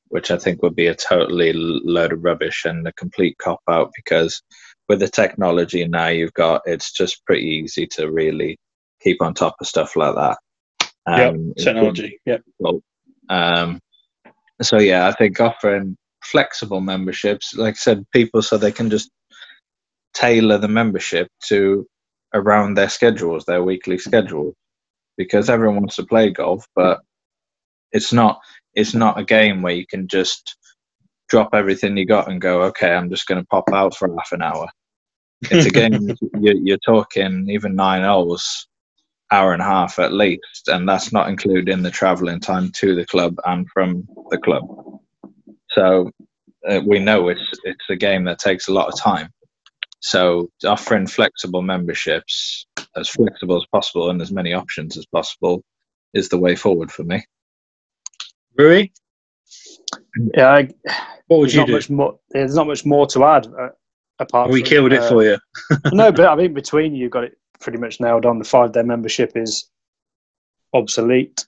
which 0.09 0.31
I 0.31 0.37
think 0.37 0.61
would 0.61 0.75
be 0.75 0.87
a 0.87 0.95
totally 0.95 1.53
load 1.53 2.13
of 2.13 2.23
rubbish 2.23 2.65
and 2.65 2.87
a 2.87 2.93
complete 2.93 3.37
cop 3.37 3.61
out 3.69 3.91
because 3.95 4.41
with 4.87 4.99
the 4.99 5.07
technology 5.07 5.87
now 5.87 6.07
you've 6.07 6.33
got, 6.33 6.61
it's 6.65 6.91
just 6.91 7.23
pretty 7.25 7.45
easy 7.45 7.85
to 7.87 8.11
really 8.11 8.57
keep 9.01 9.21
on 9.21 9.33
top 9.33 9.55
of 9.61 9.67
stuff 9.67 9.95
like 9.95 10.15
that. 10.15 10.37
Yeah, 11.07 11.27
Um, 11.29 11.53
technology. 11.57 12.19
Yeah. 12.25 12.37
well, 12.59 12.81
um, 13.29 13.79
so 14.61 14.79
yeah, 14.79 15.07
I 15.07 15.11
think 15.13 15.39
offering 15.39 15.95
flexible 16.31 16.81
memberships, 16.81 17.55
like 17.55 17.75
I 17.75 17.77
said, 17.77 18.05
people 18.11 18.41
so 18.41 18.57
they 18.57 18.71
can 18.71 18.89
just 18.89 19.09
tailor 20.13 20.57
the 20.57 20.67
membership 20.67 21.27
to 21.47 21.85
around 22.33 22.75
their 22.75 22.89
schedules, 22.89 23.45
their 23.45 23.63
weekly 23.63 23.97
schedule, 23.97 24.53
because 25.17 25.49
everyone 25.49 25.77
wants 25.77 25.95
to 25.97 26.05
play 26.05 26.29
golf, 26.31 26.65
but 26.75 26.99
it's 27.91 28.13
not 28.13 28.39
it's 28.75 28.93
not 28.93 29.19
a 29.19 29.23
game 29.23 29.61
where 29.61 29.73
you 29.73 29.85
can 29.85 30.07
just 30.07 30.55
drop 31.27 31.49
everything 31.53 31.97
you 31.97 32.05
got 32.05 32.29
and 32.29 32.41
go, 32.41 32.63
okay, 32.63 32.91
I'm 32.93 33.09
just 33.09 33.27
going 33.27 33.41
to 33.41 33.47
pop 33.47 33.65
out 33.71 33.95
for 33.95 34.13
half 34.15 34.31
an 34.31 34.41
hour. 34.41 34.67
It's 35.43 35.65
a 35.65 35.69
game 35.69 36.15
you're, 36.39 36.55
you're 36.55 36.77
talking 36.85 37.49
even 37.49 37.75
nine 37.75 38.03
holes 38.03 38.67
hour 39.31 39.53
and 39.53 39.61
a 39.61 39.65
half 39.65 39.99
at 39.99 40.13
least, 40.13 40.67
and 40.67 40.87
that's 40.87 41.11
not 41.11 41.29
including 41.29 41.83
the 41.83 41.91
travelling 41.91 42.39
time 42.39 42.71
to 42.77 42.95
the 42.95 43.05
club 43.05 43.35
and 43.45 43.67
from 43.73 44.07
the 44.31 44.37
club. 44.37 44.63
So 45.71 46.11
uh, 46.67 46.81
we 46.85 46.99
know 46.99 47.29
it's 47.29 47.51
it's 47.63 47.85
a 47.89 47.95
game 47.95 48.25
that 48.25 48.39
takes 48.39 48.67
a 48.67 48.73
lot 48.73 48.87
of 48.87 48.99
time. 48.99 49.29
So 50.01 50.49
offering 50.65 51.07
flexible 51.07 51.61
memberships, 51.61 52.65
as 52.95 53.09
flexible 53.09 53.57
as 53.57 53.65
possible 53.71 54.09
and 54.09 54.21
as 54.21 54.31
many 54.31 54.53
options 54.53 54.97
as 54.97 55.05
possible, 55.05 55.63
is 56.13 56.29
the 56.29 56.37
way 56.39 56.55
forward 56.55 56.91
for 56.91 57.03
me. 57.03 57.23
Rui, 58.57 58.91
Yeah, 60.35 60.47
I, 60.47 60.69
what 61.27 61.39
would 61.39 61.45
there's 61.45 61.53
you 61.53 61.59
not 61.61 61.67
do? 61.67 61.73
much 61.73 61.89
more. 61.89 62.19
There's 62.29 62.55
not 62.55 62.67
much 62.67 62.85
more 62.85 63.07
to 63.07 63.25
add 63.25 63.47
uh, 63.47 63.69
apart. 64.19 64.51
We 64.51 64.61
from, 64.61 64.69
killed 64.69 64.93
it 64.93 65.01
uh, 65.01 65.09
for 65.09 65.23
you. 65.23 65.37
no, 65.93 66.11
but 66.11 66.27
I 66.27 66.35
mean, 66.35 66.53
between 66.61 66.95
you, 66.95 67.03
you've 67.03 67.11
got 67.11 67.25
it 67.25 67.37
pretty 67.59 67.77
much 67.77 67.99
nailed 67.99 68.25
on. 68.25 68.39
The 68.39 68.45
five 68.45 68.71
day 68.71 68.83
membership 68.83 69.33
is 69.35 69.69
obsolete. 70.73 71.45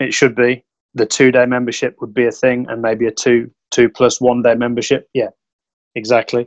It 0.00 0.12
should 0.12 0.34
be. 0.34 0.64
The 0.96 1.06
two 1.06 1.30
day 1.30 1.46
membership 1.46 1.96
would 2.00 2.12
be 2.12 2.26
a 2.26 2.32
thing, 2.32 2.66
and 2.68 2.82
maybe 2.82 3.06
a 3.06 3.12
two 3.12 3.50
two 3.70 3.88
plus 3.88 4.20
one 4.20 4.42
day 4.42 4.54
membership. 4.54 5.08
Yeah, 5.12 5.28
exactly. 5.94 6.46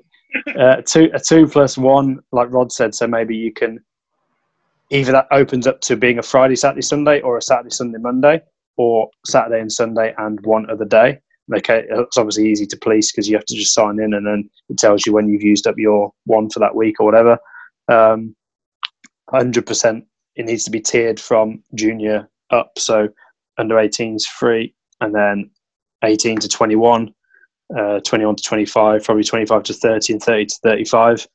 uh, 0.60 0.82
two 0.86 1.10
a 1.14 1.20
two 1.20 1.48
plus 1.48 1.78
one, 1.78 2.20
like 2.32 2.52
Rhod 2.52 2.72
said. 2.72 2.94
So 2.94 3.08
maybe 3.08 3.36
you 3.36 3.54
can 3.54 3.80
either 4.92 5.12
that 5.12 5.28
opens 5.32 5.68
up 5.68 5.82
to 5.82 5.96
being 5.96 6.20
a 6.20 6.24
Friday, 6.24 6.56
Saturday, 6.56 6.82
Sunday, 6.82 7.22
or 7.22 7.38
a 7.38 7.42
Saturday, 7.42 7.70
Sunday, 7.70 8.00
Monday, 8.00 8.42
or 8.78 9.10
Saturday 9.26 9.62
and 9.62 9.72
Sunday 9.72 10.14
and 10.18 10.40
one 10.46 10.70
other 10.70 10.86
day. 10.86 11.20
Okay, 11.56 11.86
it's 11.90 12.18
obviously 12.18 12.48
easy 12.48 12.66
to 12.68 12.78
police 12.78 13.12
because 13.12 13.28
you 13.28 13.36
have 13.36 13.46
to 13.46 13.56
just 13.56 13.74
sign 13.74 14.00
in 14.00 14.14
and 14.14 14.26
then 14.26 14.50
it 14.70 14.78
tells 14.78 15.06
you 15.06 15.14
when 15.14 15.28
you've 15.28 15.42
used 15.42 15.66
up 15.66 15.76
your 15.78 16.12
one 16.26 16.50
for 16.50 16.60
that 16.60 16.76
week 16.76 17.00
or 17.00 17.06
whatever. 17.06 17.40
Um, 17.88 18.36
100% 19.32 20.04
it 20.36 20.46
needs 20.46 20.64
to 20.64 20.72
be 20.72 20.80
tiered 20.80 21.20
from 21.20 21.62
junior 21.76 22.30
up. 22.52 22.72
So 22.78 23.10
under 23.60 23.76
18s 23.76 24.24
free 24.24 24.74
and 25.02 25.14
then 25.14 25.52
18 26.04 26.40
to 26.40 26.48
21, 26.48 27.14
uh, 27.78 28.00
21 28.00 28.36
to 28.38 28.44
25, 28.44 29.04
probably 29.04 29.24
25 29.24 29.64
to 29.64 29.74
30 29.74 30.14
and 30.14 30.24
30 30.24 30.46
to 30.46 30.56
35. 30.64 31.28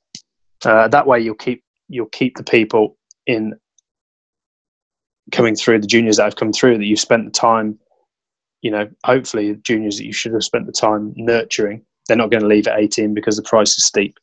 Uh, 0.65 0.89
that 0.89 1.07
way 1.07 1.21
you'll 1.21 1.35
keep 1.35 1.63
you'll 1.89 2.07
keep 2.07 2.37
the 2.37 2.43
people 2.43 2.97
in 3.27 3.53
coming 5.33 5.55
through 5.55 5.79
the 5.79 5.87
juniors 5.87 6.17
that 6.17 6.25
have 6.25 6.37
come 6.37 6.53
through 6.53 6.79
that 6.79 6.85
you've 6.85 7.01
spent 7.01 7.25
the 7.27 7.31
time, 7.31 7.79
you 8.63 8.71
know, 8.71 8.89
hopefully 9.05 9.57
juniors 9.63 9.99
that 9.99 10.07
you 10.07 10.13
should 10.13 10.33
have 10.33 10.45
spent 10.45 10.67
the 10.67 10.73
time 10.73 11.13
nurturing. 11.17 11.85
They're 12.09 12.17
not 12.17 12.31
going 12.31 12.43
to 12.43 12.49
leave 12.49 12.67
at 12.67 12.79
18 12.79 13.15
because 13.15 13.37
the 13.37 13.43
price 13.43 13.77
is 13.77 13.85
steep. 13.85 14.19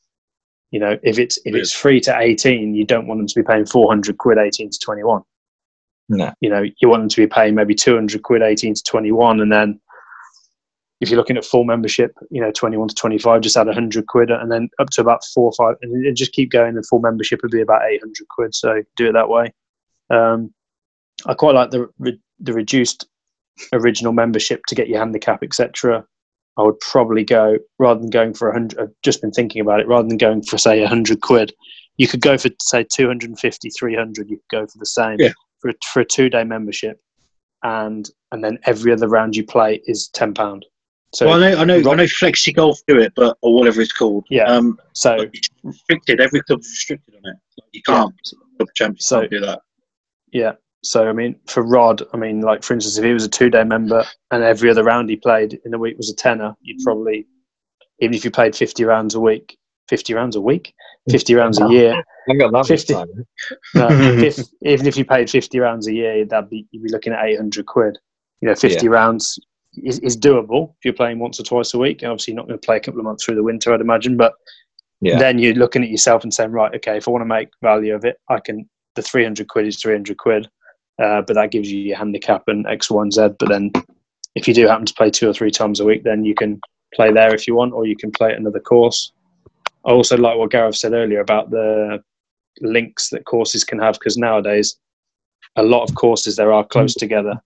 You 0.71 0.79
know, 0.79 0.97
if 1.03 1.19
it's 1.19 1.37
if 1.45 1.53
it's 1.53 1.71
free 1.71 1.99
to 2.01 2.17
18, 2.17 2.73
you 2.73 2.85
don't 2.85 3.07
want 3.07 3.19
them 3.19 3.27
to 3.27 3.35
be 3.35 3.43
paying 3.43 3.65
400 3.65 4.17
quid 4.17 4.37
18 4.37 4.69
to 4.69 4.79
21. 4.79 5.21
No. 6.11 6.33
You 6.41 6.49
know, 6.49 6.63
you 6.81 6.89
want 6.89 7.03
them 7.03 7.09
to 7.09 7.21
be 7.21 7.27
paying 7.27 7.55
maybe 7.55 7.73
200 7.73 8.21
quid 8.21 8.41
18 8.41 8.75
to 8.75 8.83
21, 8.83 9.39
and 9.39 9.51
then 9.51 9.79
if 10.99 11.09
you're 11.09 11.17
looking 11.17 11.37
at 11.37 11.45
full 11.45 11.63
membership, 11.63 12.13
you 12.29 12.41
know, 12.41 12.51
21 12.51 12.89
to 12.89 12.95
25, 12.95 13.41
just 13.41 13.57
add 13.57 13.65
100 13.65 14.05
quid, 14.07 14.29
and 14.29 14.51
then 14.51 14.69
up 14.77 14.89
to 14.91 15.01
about 15.01 15.23
four 15.33 15.45
or 15.45 15.53
five, 15.53 15.75
and 15.81 16.15
just 16.15 16.33
keep 16.33 16.51
going. 16.51 16.75
The 16.75 16.83
full 16.83 16.99
membership 16.99 17.41
would 17.41 17.51
be 17.51 17.61
about 17.61 17.89
800 17.89 18.27
quid. 18.29 18.53
So 18.53 18.83
do 18.97 19.07
it 19.09 19.13
that 19.13 19.29
way. 19.29 19.53
Um, 20.09 20.53
I 21.25 21.33
quite 21.33 21.55
like 21.55 21.71
the 21.71 21.89
the 22.39 22.53
reduced 22.53 23.07
original 23.71 24.11
membership 24.11 24.65
to 24.67 24.75
get 24.75 24.89
your 24.89 24.99
handicap, 24.99 25.43
etc. 25.43 26.05
I 26.57 26.63
would 26.63 26.79
probably 26.81 27.23
go 27.23 27.57
rather 27.79 28.01
than 28.01 28.09
going 28.09 28.33
for 28.33 28.49
a 28.49 28.53
hundred. 28.53 28.79
I've 28.79 28.93
just 29.01 29.21
been 29.21 29.31
thinking 29.31 29.61
about 29.61 29.79
it. 29.79 29.87
Rather 29.87 30.07
than 30.07 30.17
going 30.17 30.43
for 30.43 30.57
say 30.57 30.83
a 30.83 30.87
hundred 30.87 31.21
quid, 31.21 31.53
you 31.95 32.07
could 32.07 32.21
go 32.21 32.37
for 32.37 32.49
say 32.61 32.83
250, 32.83 33.69
300. 33.69 34.29
You 34.29 34.37
could 34.37 34.59
go 34.59 34.67
for 34.67 34.77
the 34.77 34.85
same 34.85 35.17
Yeah. 35.19 35.31
For 35.61 35.69
a, 35.69 35.73
for 35.93 35.99
a 36.01 36.05
two 36.05 36.29
day 36.29 36.43
membership, 36.43 36.99
and 37.63 38.09
and 38.31 38.43
then 38.43 38.57
every 38.65 38.91
other 38.91 39.07
round 39.07 39.35
you 39.35 39.45
play 39.45 39.81
is 39.85 40.07
ten 40.09 40.33
pound. 40.33 40.65
So 41.13 41.27
well, 41.27 41.43
I 41.43 41.51
know, 41.51 41.57
I 41.59 41.63
know, 41.65 41.91
I 41.91 41.95
know, 41.95 42.05
Flexi 42.05 42.55
Golf 42.55 42.79
do 42.87 42.97
it, 42.97 43.13
but 43.15 43.37
or 43.41 43.53
whatever 43.53 43.81
it's 43.81 43.91
called. 43.91 44.25
Yeah. 44.29 44.45
Um, 44.45 44.79
so 44.93 45.27
it's 45.33 45.49
restricted. 45.63 46.21
Every 46.21 46.41
club's 46.43 46.67
restricted 46.69 47.15
on 47.15 47.31
it. 47.31 47.35
Like, 47.59 47.69
you 47.73 47.81
can't. 47.83 48.15
Club 48.57 48.69
champions 48.75 49.05
So- 49.05 49.19
can't 49.19 49.31
do 49.31 49.39
that. 49.41 49.61
Yeah. 50.31 50.53
So 50.83 51.07
I 51.07 51.13
mean, 51.13 51.35
for 51.45 51.61
Rhod, 51.63 52.01
I 52.13 52.17
mean, 52.17 52.41
like 52.41 52.63
for 52.63 52.73
instance, 52.73 52.97
if 52.97 53.03
he 53.03 53.13
was 53.13 53.25
a 53.25 53.29
two-day 53.29 53.63
member 53.65 54.03
and 54.31 54.41
every 54.43 54.69
other 54.71 54.83
round 54.83 55.09
he 55.09 55.15
played 55.15 55.59
in 55.63 55.71
the 55.71 55.77
week 55.77 55.97
was 55.97 56.09
a 56.09 56.15
tenner, 56.15 56.55
you'd 56.61 56.83
probably, 56.83 57.27
even 57.99 58.15
if 58.15 58.25
you 58.25 58.31
played 58.31 58.55
fifty 58.55 58.83
rounds 58.83 59.13
a 59.13 59.19
week, 59.19 59.57
fifty 59.91 60.13
rounds 60.13 60.35
a 60.37 60.41
week, 60.41 60.73
fifty 61.09 61.35
rounds 61.35 61.59
a 61.59 61.67
year, 61.67 61.93
I 62.29 62.33
got 62.35 62.53
that 62.53 62.65
50. 62.65 62.93
time. 62.93 63.07
no, 63.75 63.89
fif- 64.21 64.47
even 64.61 64.87
if 64.87 64.95
you 64.95 65.03
paid 65.05 65.29
fifty 65.29 65.59
rounds 65.59 65.87
a 65.87 65.93
year, 65.93 66.25
that'd 66.25 66.49
be 66.49 66.65
you'd 66.71 66.83
be 66.83 66.89
looking 66.89 67.11
at 67.13 67.25
eight 67.25 67.37
hundred 67.37 67.65
quid. 67.65 67.97
You 68.39 68.47
know, 68.47 68.55
fifty 68.55 68.87
rounds 68.87 69.37
is, 69.75 69.99
is 69.99 70.17
doable 70.17 70.69
if 70.79 70.85
you're 70.85 70.93
playing 70.93 71.19
once 71.19 71.39
or 71.39 71.43
twice 71.43 71.73
a 71.73 71.77
week. 71.77 72.01
And 72.01 72.11
obviously, 72.11 72.33
you're 72.33 72.41
not 72.41 72.47
going 72.47 72.59
to 72.59 72.65
play 72.65 72.77
a 72.77 72.79
couple 72.79 72.99
of 72.99 73.05
months 73.05 73.25
through 73.25 73.35
the 73.35 73.43
winter, 73.43 73.73
I'd 73.73 73.81
imagine. 73.81 74.15
But 74.17 74.33
Yeah. 75.01 75.19
then 75.19 75.37
you're 75.39 75.53
looking 75.53 75.83
at 75.83 75.89
yourself 75.89 76.23
and 76.23 76.33
saying, 76.33 76.51
right, 76.51 76.73
okay, 76.75 76.97
if 76.97 77.07
I 77.07 77.11
want 77.11 77.21
to 77.21 77.25
make 77.37 77.49
value 77.61 77.93
of 77.93 78.05
it, 78.05 78.17
I 78.29 78.39
can. 78.39 78.67
The 78.95 79.01
three 79.01 79.23
hundred 79.23 79.47
quid 79.49 79.67
is 79.67 79.77
three 79.81 79.93
hundred 79.93 80.17
quid, 80.17 80.49
uh, 81.01 81.21
but 81.21 81.35
that 81.35 81.51
gives 81.51 81.71
you 81.71 81.79
your 81.79 81.97
handicap 81.97 82.43
and 82.47 82.65
X, 82.67 82.89
Y, 82.89 83.01
and 83.01 83.13
Z. 83.13 83.29
But 83.39 83.49
then, 83.49 83.71
if 84.35 84.47
you 84.47 84.53
do 84.53 84.67
happen 84.67 84.85
to 84.85 84.93
play 84.93 85.09
two 85.09 85.29
or 85.29 85.33
three 85.33 85.51
times 85.51 85.79
a 85.79 85.85
week, 85.85 86.03
then 86.03 86.23
you 86.25 86.35
can 86.35 86.59
play 86.93 87.11
there 87.11 87.33
if 87.33 87.47
you 87.47 87.55
want, 87.55 87.73
or 87.73 87.85
you 87.85 87.95
can 87.95 88.11
play 88.11 88.31
at 88.31 88.37
another 88.37 88.59
course. 88.59 89.13
I 89.85 89.91
also 89.91 90.17
like 90.17 90.37
what 90.37 90.51
Gareth 90.51 90.75
said 90.75 90.93
earlier 90.93 91.21
about 91.21 91.49
the 91.49 92.03
links 92.59 93.09
that 93.09 93.25
courses 93.25 93.63
can 93.63 93.79
have 93.79 93.95
because 93.95 94.17
nowadays 94.17 94.77
a 95.55 95.63
lot 95.63 95.83
of 95.83 95.95
courses 95.95 96.35
there 96.35 96.51
are 96.51 96.65
close 96.65 96.93
together. 96.93 97.41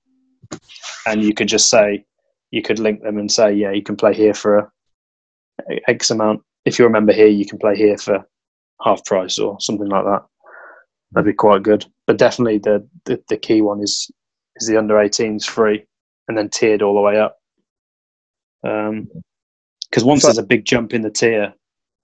And 1.08 1.24
you 1.24 1.34
could 1.34 1.48
just 1.48 1.70
say 1.70 2.06
you 2.52 2.62
could 2.62 2.80
link 2.80 3.02
them 3.02 3.18
and 3.18 3.32
say 3.32 3.54
yeah 3.54 3.72
you 3.72 3.84
can 3.84 3.96
play 3.96 4.14
here 4.14 4.34
for 4.34 4.72
a 5.70 5.90
x 5.90 6.12
amount. 6.12 6.42
If 6.66 6.78
you 6.78 6.86
remember 6.86 7.14
here 7.14 7.28
you 7.28 7.46
can 7.46 7.58
play 7.58 7.76
here 7.76 7.98
for 7.98 8.28
half 8.84 9.04
price 9.06 9.40
or 9.40 9.60
something 9.60 9.88
like 9.88 10.04
that. 10.06 10.24
That'd 11.12 11.26
be 11.26 11.34
quite 11.34 11.64
good. 11.64 11.86
But 12.08 12.18
definitely 12.18 12.60
the 12.60 12.88
the, 13.06 13.24
the 13.30 13.38
key 13.38 13.62
one 13.62 13.82
is 13.82 14.12
is 14.58 14.68
the 14.68 14.78
under 14.78 14.96
18s 14.96 15.46
free 15.46 15.86
and 16.28 16.38
then 16.38 16.50
tiered 16.50 16.82
all 16.82 16.96
the 16.96 17.02
way 17.02 17.20
up. 17.20 17.38
Um, 18.64 19.10
because 19.90 20.04
once 20.04 20.24
there's 20.24 20.38
a 20.38 20.44
big 20.44 20.66
jump 20.66 20.94
in 20.94 21.02
the 21.02 21.10
tier 21.10 21.54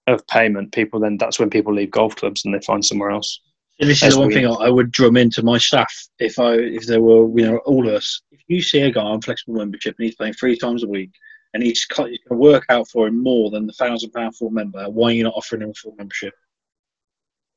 of 0.06 0.26
payment 0.26 0.72
people 0.72 0.98
then 1.00 1.16
that's 1.16 1.38
when 1.38 1.50
people 1.50 1.72
leave 1.74 1.90
golf 1.90 2.16
clubs 2.16 2.44
and 2.44 2.54
they 2.54 2.60
find 2.60 2.84
somewhere 2.84 3.10
else 3.10 3.40
And 3.80 3.88
this 3.88 4.00
That's 4.00 4.10
is 4.10 4.14
the 4.14 4.20
one 4.20 4.28
weird. 4.28 4.42
thing 4.42 4.46
I 4.50 4.66
I 4.66 4.70
would 4.70 4.90
drum 4.90 5.16
into 5.16 5.42
my 5.42 5.58
staff 5.58 5.92
if 6.18 6.38
I 6.38 6.54
if 6.54 6.86
there 6.86 7.00
were 7.00 7.28
you 7.38 7.46
know 7.46 7.58
all 7.58 7.88
of 7.88 7.94
us. 7.94 8.20
If 8.30 8.40
you 8.48 8.60
see 8.62 8.80
a 8.82 8.90
guy 8.90 9.00
on 9.02 9.20
flexible 9.22 9.54
membership 9.58 9.94
and 9.98 10.04
he's 10.06 10.16
playing 10.16 10.34
three 10.34 10.56
times 10.58 10.82
a 10.84 10.88
week 10.88 11.10
and 11.54 11.62
he's, 11.62 11.84
cut- 11.84 12.10
he's 12.10 12.20
going 12.28 12.38
to 12.40 12.42
work 12.50 12.64
out 12.68 12.88
for 12.88 13.06
him 13.06 13.22
more 13.22 13.50
than 13.50 13.66
the 13.66 13.72
thousand 13.72 14.10
pound 14.12 14.36
full 14.36 14.50
member, 14.50 14.84
why 14.90 15.08
are 15.08 15.12
you 15.12 15.24
not 15.24 15.34
offering 15.36 15.62
him 15.62 15.70
a 15.70 15.74
full 15.74 15.94
membership? 15.96 16.34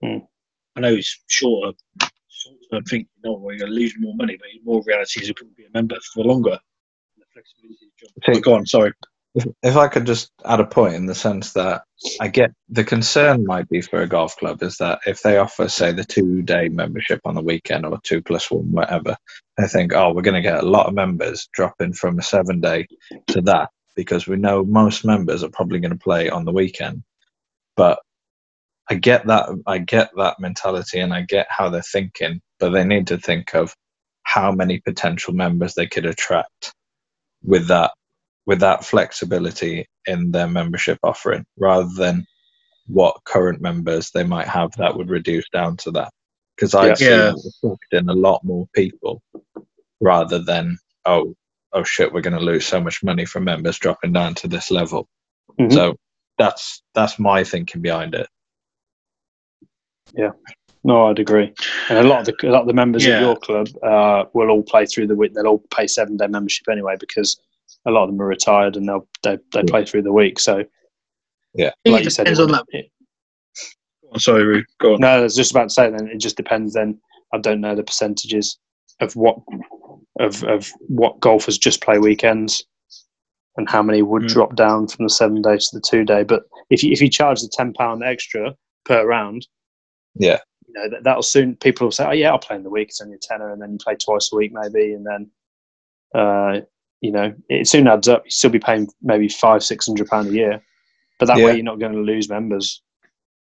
Hmm. 0.03 0.17
I 0.75 0.81
know 0.81 0.93
it's 0.93 1.19
shorter. 1.27 1.77
short 2.27 2.55
term 2.71 2.83
thinking, 2.83 3.07
no, 3.23 3.33
we're 3.33 3.57
going 3.57 3.71
to 3.71 3.75
lose 3.77 3.93
more 3.99 4.15
money, 4.15 4.35
but 4.37 4.49
in 4.53 4.63
more 4.63 4.83
reality 4.85 5.21
is 5.21 5.27
he 5.27 5.33
could 5.33 5.55
be 5.55 5.65
a 5.65 5.69
member 5.73 5.97
for 6.13 6.23
longer. 6.25 6.59
The 7.17 7.25
flexibility 7.33 7.85
is 7.85 7.91
jump. 7.99 8.11
Okay. 8.19 8.37
Oh, 8.37 8.41
go 8.41 8.53
on, 8.55 8.65
sorry. 8.65 8.91
If, 9.35 9.47
if 9.63 9.77
I 9.77 9.89
could 9.89 10.05
just 10.07 10.31
add 10.45 10.61
a 10.61 10.67
point 10.67 10.95
in 10.95 11.07
the 11.07 11.15
sense 11.15 11.53
that 11.53 11.83
I 12.21 12.29
get 12.29 12.51
the 12.69 12.85
concern 12.85 13.45
might 13.45 13.69
be 13.69 13.81
for 13.81 14.01
a 14.01 14.09
golf 14.09 14.37
club 14.37 14.63
is 14.63 14.77
that 14.77 15.01
if 15.07 15.23
they 15.23 15.39
offer, 15.39 15.69
say, 15.69 15.93
the 15.93 16.05
two 16.05 16.43
day 16.43 16.69
membership 16.69 17.21
on 17.25 17.35
the 17.35 17.43
weekend 17.43 17.87
or 17.87 17.99
two 18.03 18.21
plus 18.23 18.51
one, 18.51 18.71
whatever, 18.73 19.17
they 19.57 19.67
think, 19.67 19.93
oh, 19.95 20.13
we're 20.13 20.23
going 20.23 20.35
to 20.35 20.49
get 20.49 20.63
a 20.63 20.67
lot 20.69 20.87
of 20.87 20.95
members 20.95 21.49
dropping 21.53 21.93
from 21.93 22.19
a 22.19 22.23
seven 22.23 22.61
day 22.61 22.87
to 23.29 23.41
that 23.43 23.71
because 23.97 24.27
we 24.27 24.37
know 24.37 24.65
most 24.65 25.05
members 25.05 25.43
are 25.43 25.51
probably 25.51 25.79
going 25.79 25.91
to 25.93 25.99
play 25.99 26.29
on 26.29 26.45
the 26.45 26.53
weekend. 26.53 27.03
But 27.77 27.99
I 28.89 28.95
get 28.95 29.27
that, 29.27 29.49
I 29.67 29.79
get 29.79 30.11
that 30.17 30.39
mentality 30.39 30.99
and 30.99 31.13
I 31.13 31.23
get 31.23 31.47
how 31.49 31.69
they're 31.69 31.81
thinking, 31.83 32.41
but 32.59 32.71
they 32.71 32.85
need 32.85 33.07
to 33.07 33.19
think 33.19 33.55
of 33.55 33.75
how 34.23 34.53
many 34.53 34.79
potential 34.81 35.33
members 35.33 35.75
they 35.75 35.87
could 35.87 36.05
attract 36.05 36.73
with 37.43 37.69
that 37.69 37.91
with 38.45 38.59
that 38.59 38.85
flexibility 38.85 39.87
in 40.05 40.31
their 40.31 40.47
membership 40.47 40.99
offering 41.03 41.45
rather 41.57 41.89
than 41.97 42.25
what 42.87 43.15
current 43.25 43.61
members 43.61 44.11
they 44.11 44.23
might 44.23 44.47
have 44.47 44.71
that 44.77 44.95
would 44.95 45.09
reduce 45.09 45.47
down 45.49 45.75
to 45.77 45.91
that 45.91 46.11
because 46.55 46.71
see 46.99 47.05
Yeah. 47.05 47.33
that 47.91 48.05
a 48.09 48.13
lot 48.13 48.43
more 48.43 48.67
people 48.75 49.21
rather 49.99 50.39
than 50.39 50.77
oh 51.05 51.33
oh 51.73 51.83
shit 51.83 52.13
we're 52.13 52.21
going 52.21 52.37
to 52.37 52.43
lose 52.45 52.65
so 52.65 52.79
much 52.79 53.03
money 53.03 53.25
from 53.25 53.43
members 53.45 53.79
dropping 53.79 54.13
down 54.13 54.35
to 54.35 54.47
this 54.47 54.69
level 54.69 55.07
Mhm. 55.59 55.73
so 55.73 55.95
that's 56.37 56.83
that's 56.93 57.17
my 57.17 57.43
thinking 57.43 57.81
behind 57.81 58.13
it 58.13 58.27
yeah 60.13 60.31
No, 60.83 61.07
I'd 61.07 61.17
agree. 61.17 61.51
And 61.89 61.97
a 61.97 62.03
lot 62.03 62.19
of 62.19 62.25
the 62.27 62.47
a 62.47 62.51
lot 62.51 62.61
of 62.61 62.67
the 62.67 62.73
members 62.73 63.03
Yeah. 63.03 63.15
of 63.15 63.21
your 63.21 63.35
club 63.37 63.67
uh, 63.81 64.25
will 64.33 64.51
all 64.51 64.61
play 64.61 64.85
through 64.85 65.07
the 65.07 65.15
week. 65.15 65.33
They'll 65.33 65.47
all 65.47 65.63
pay 65.75 65.87
seven 65.87 66.15
day 66.15 66.27
membership 66.27 66.67
anyway 66.69 66.95
because 66.99 67.41
a 67.85 67.91
lot 67.91 68.03
of 68.03 68.09
them 68.09 68.21
are 68.21 68.25
retired 68.27 68.75
and 68.75 68.87
they'll 68.87 69.07
they, 69.23 69.37
they 69.53 69.59
Yeah. 69.59 69.63
play 69.67 69.85
through 69.85 70.03
the 70.03 70.13
week. 70.13 70.39
So 70.39 70.63
Yeah. 71.53 71.71
Like 71.85 72.01
it 72.01 72.05
you 72.05 72.09
said, 72.09 72.23
depends 72.25 72.39
on 72.39 72.51
that. 72.51 72.65
it- 72.69 72.91
Go 74.03 74.09
on, 74.13 74.19
sorry, 74.19 74.43
Roo. 74.43 74.63
Go 74.79 74.93
on. 74.95 74.99
no, 75.01 75.07
I 75.07 75.19
was 75.21 75.35
just 75.35 75.51
about 75.51 75.63
to 75.65 75.69
say. 75.73 75.89
Then 75.89 76.07
it 76.07 76.19
just 76.19 76.37
depends. 76.37 76.73
Then 76.73 76.99
I 77.33 77.37
don't 77.39 77.61
know 77.61 77.75
the 77.75 77.83
percentages 77.83 78.57
of 79.01 79.15
what 79.15 79.37
of 80.19 80.43
of 80.43 80.69
what 80.87 81.19
golfers 81.19 81.57
just 81.57 81.81
play 81.81 81.97
weekends 81.97 82.63
and 83.57 83.69
how 83.69 83.81
many 83.81 84.01
would 84.01 84.23
Mm. 84.23 84.27
drop 84.29 84.55
down 84.55 84.87
from 84.87 85.05
the 85.05 85.09
seven 85.09 85.41
day 85.41 85.57
to 85.57 85.67
the 85.73 85.81
two 85.81 86.03
day. 86.05 86.23
But 86.23 86.43
if 86.69 86.83
you 86.83 86.91
if 86.91 87.01
you 87.01 87.09
charge 87.09 87.41
the 87.41 87.49
ten 87.51 87.73
pound 87.73 88.03
extra 88.03 88.55
per 88.85 89.05
round, 89.05 89.47
Yeah. 90.15 90.39
you 90.67 90.73
know 90.75 90.89
that, 90.89 91.03
that'll 91.03 91.23
soon 91.23 91.55
people 91.55 91.87
will 91.87 91.91
say, 91.91 92.05
oh 92.05 92.11
yeah, 92.11 92.31
I'll 92.31 92.37
play 92.39 92.55
in 92.57 92.63
the 92.63 92.69
week. 92.69 92.89
It's 92.89 93.01
only 93.01 93.15
a 93.15 93.19
tenner, 93.19 93.51
and 93.51 93.61
then 93.61 93.71
you 93.73 93.77
play 93.83 93.95
twice 93.95 94.31
a 94.31 94.35
week 94.35 94.51
maybe, 94.53 94.93
and 94.93 95.05
then 95.05 95.31
uh, 96.13 96.61
you 97.01 97.11
know 97.11 97.33
it 97.49 97.67
soon 97.67 97.87
adds 97.87 98.07
up. 98.07 98.23
You 98.25 98.31
still 98.31 98.49
be 98.49 98.59
paying 98.59 98.87
maybe 99.01 99.29
five 99.29 99.63
six 99.63 99.85
hundred 99.87 100.07
pound 100.07 100.29
a 100.29 100.33
year, 100.33 100.61
but 101.19 101.25
that 101.27 101.37
Yeah. 101.37 101.45
way 101.45 101.55
you're 101.55 101.63
not 101.63 101.79
going 101.79 101.93
to 101.93 101.99
lose 101.99 102.29
members. 102.29 102.81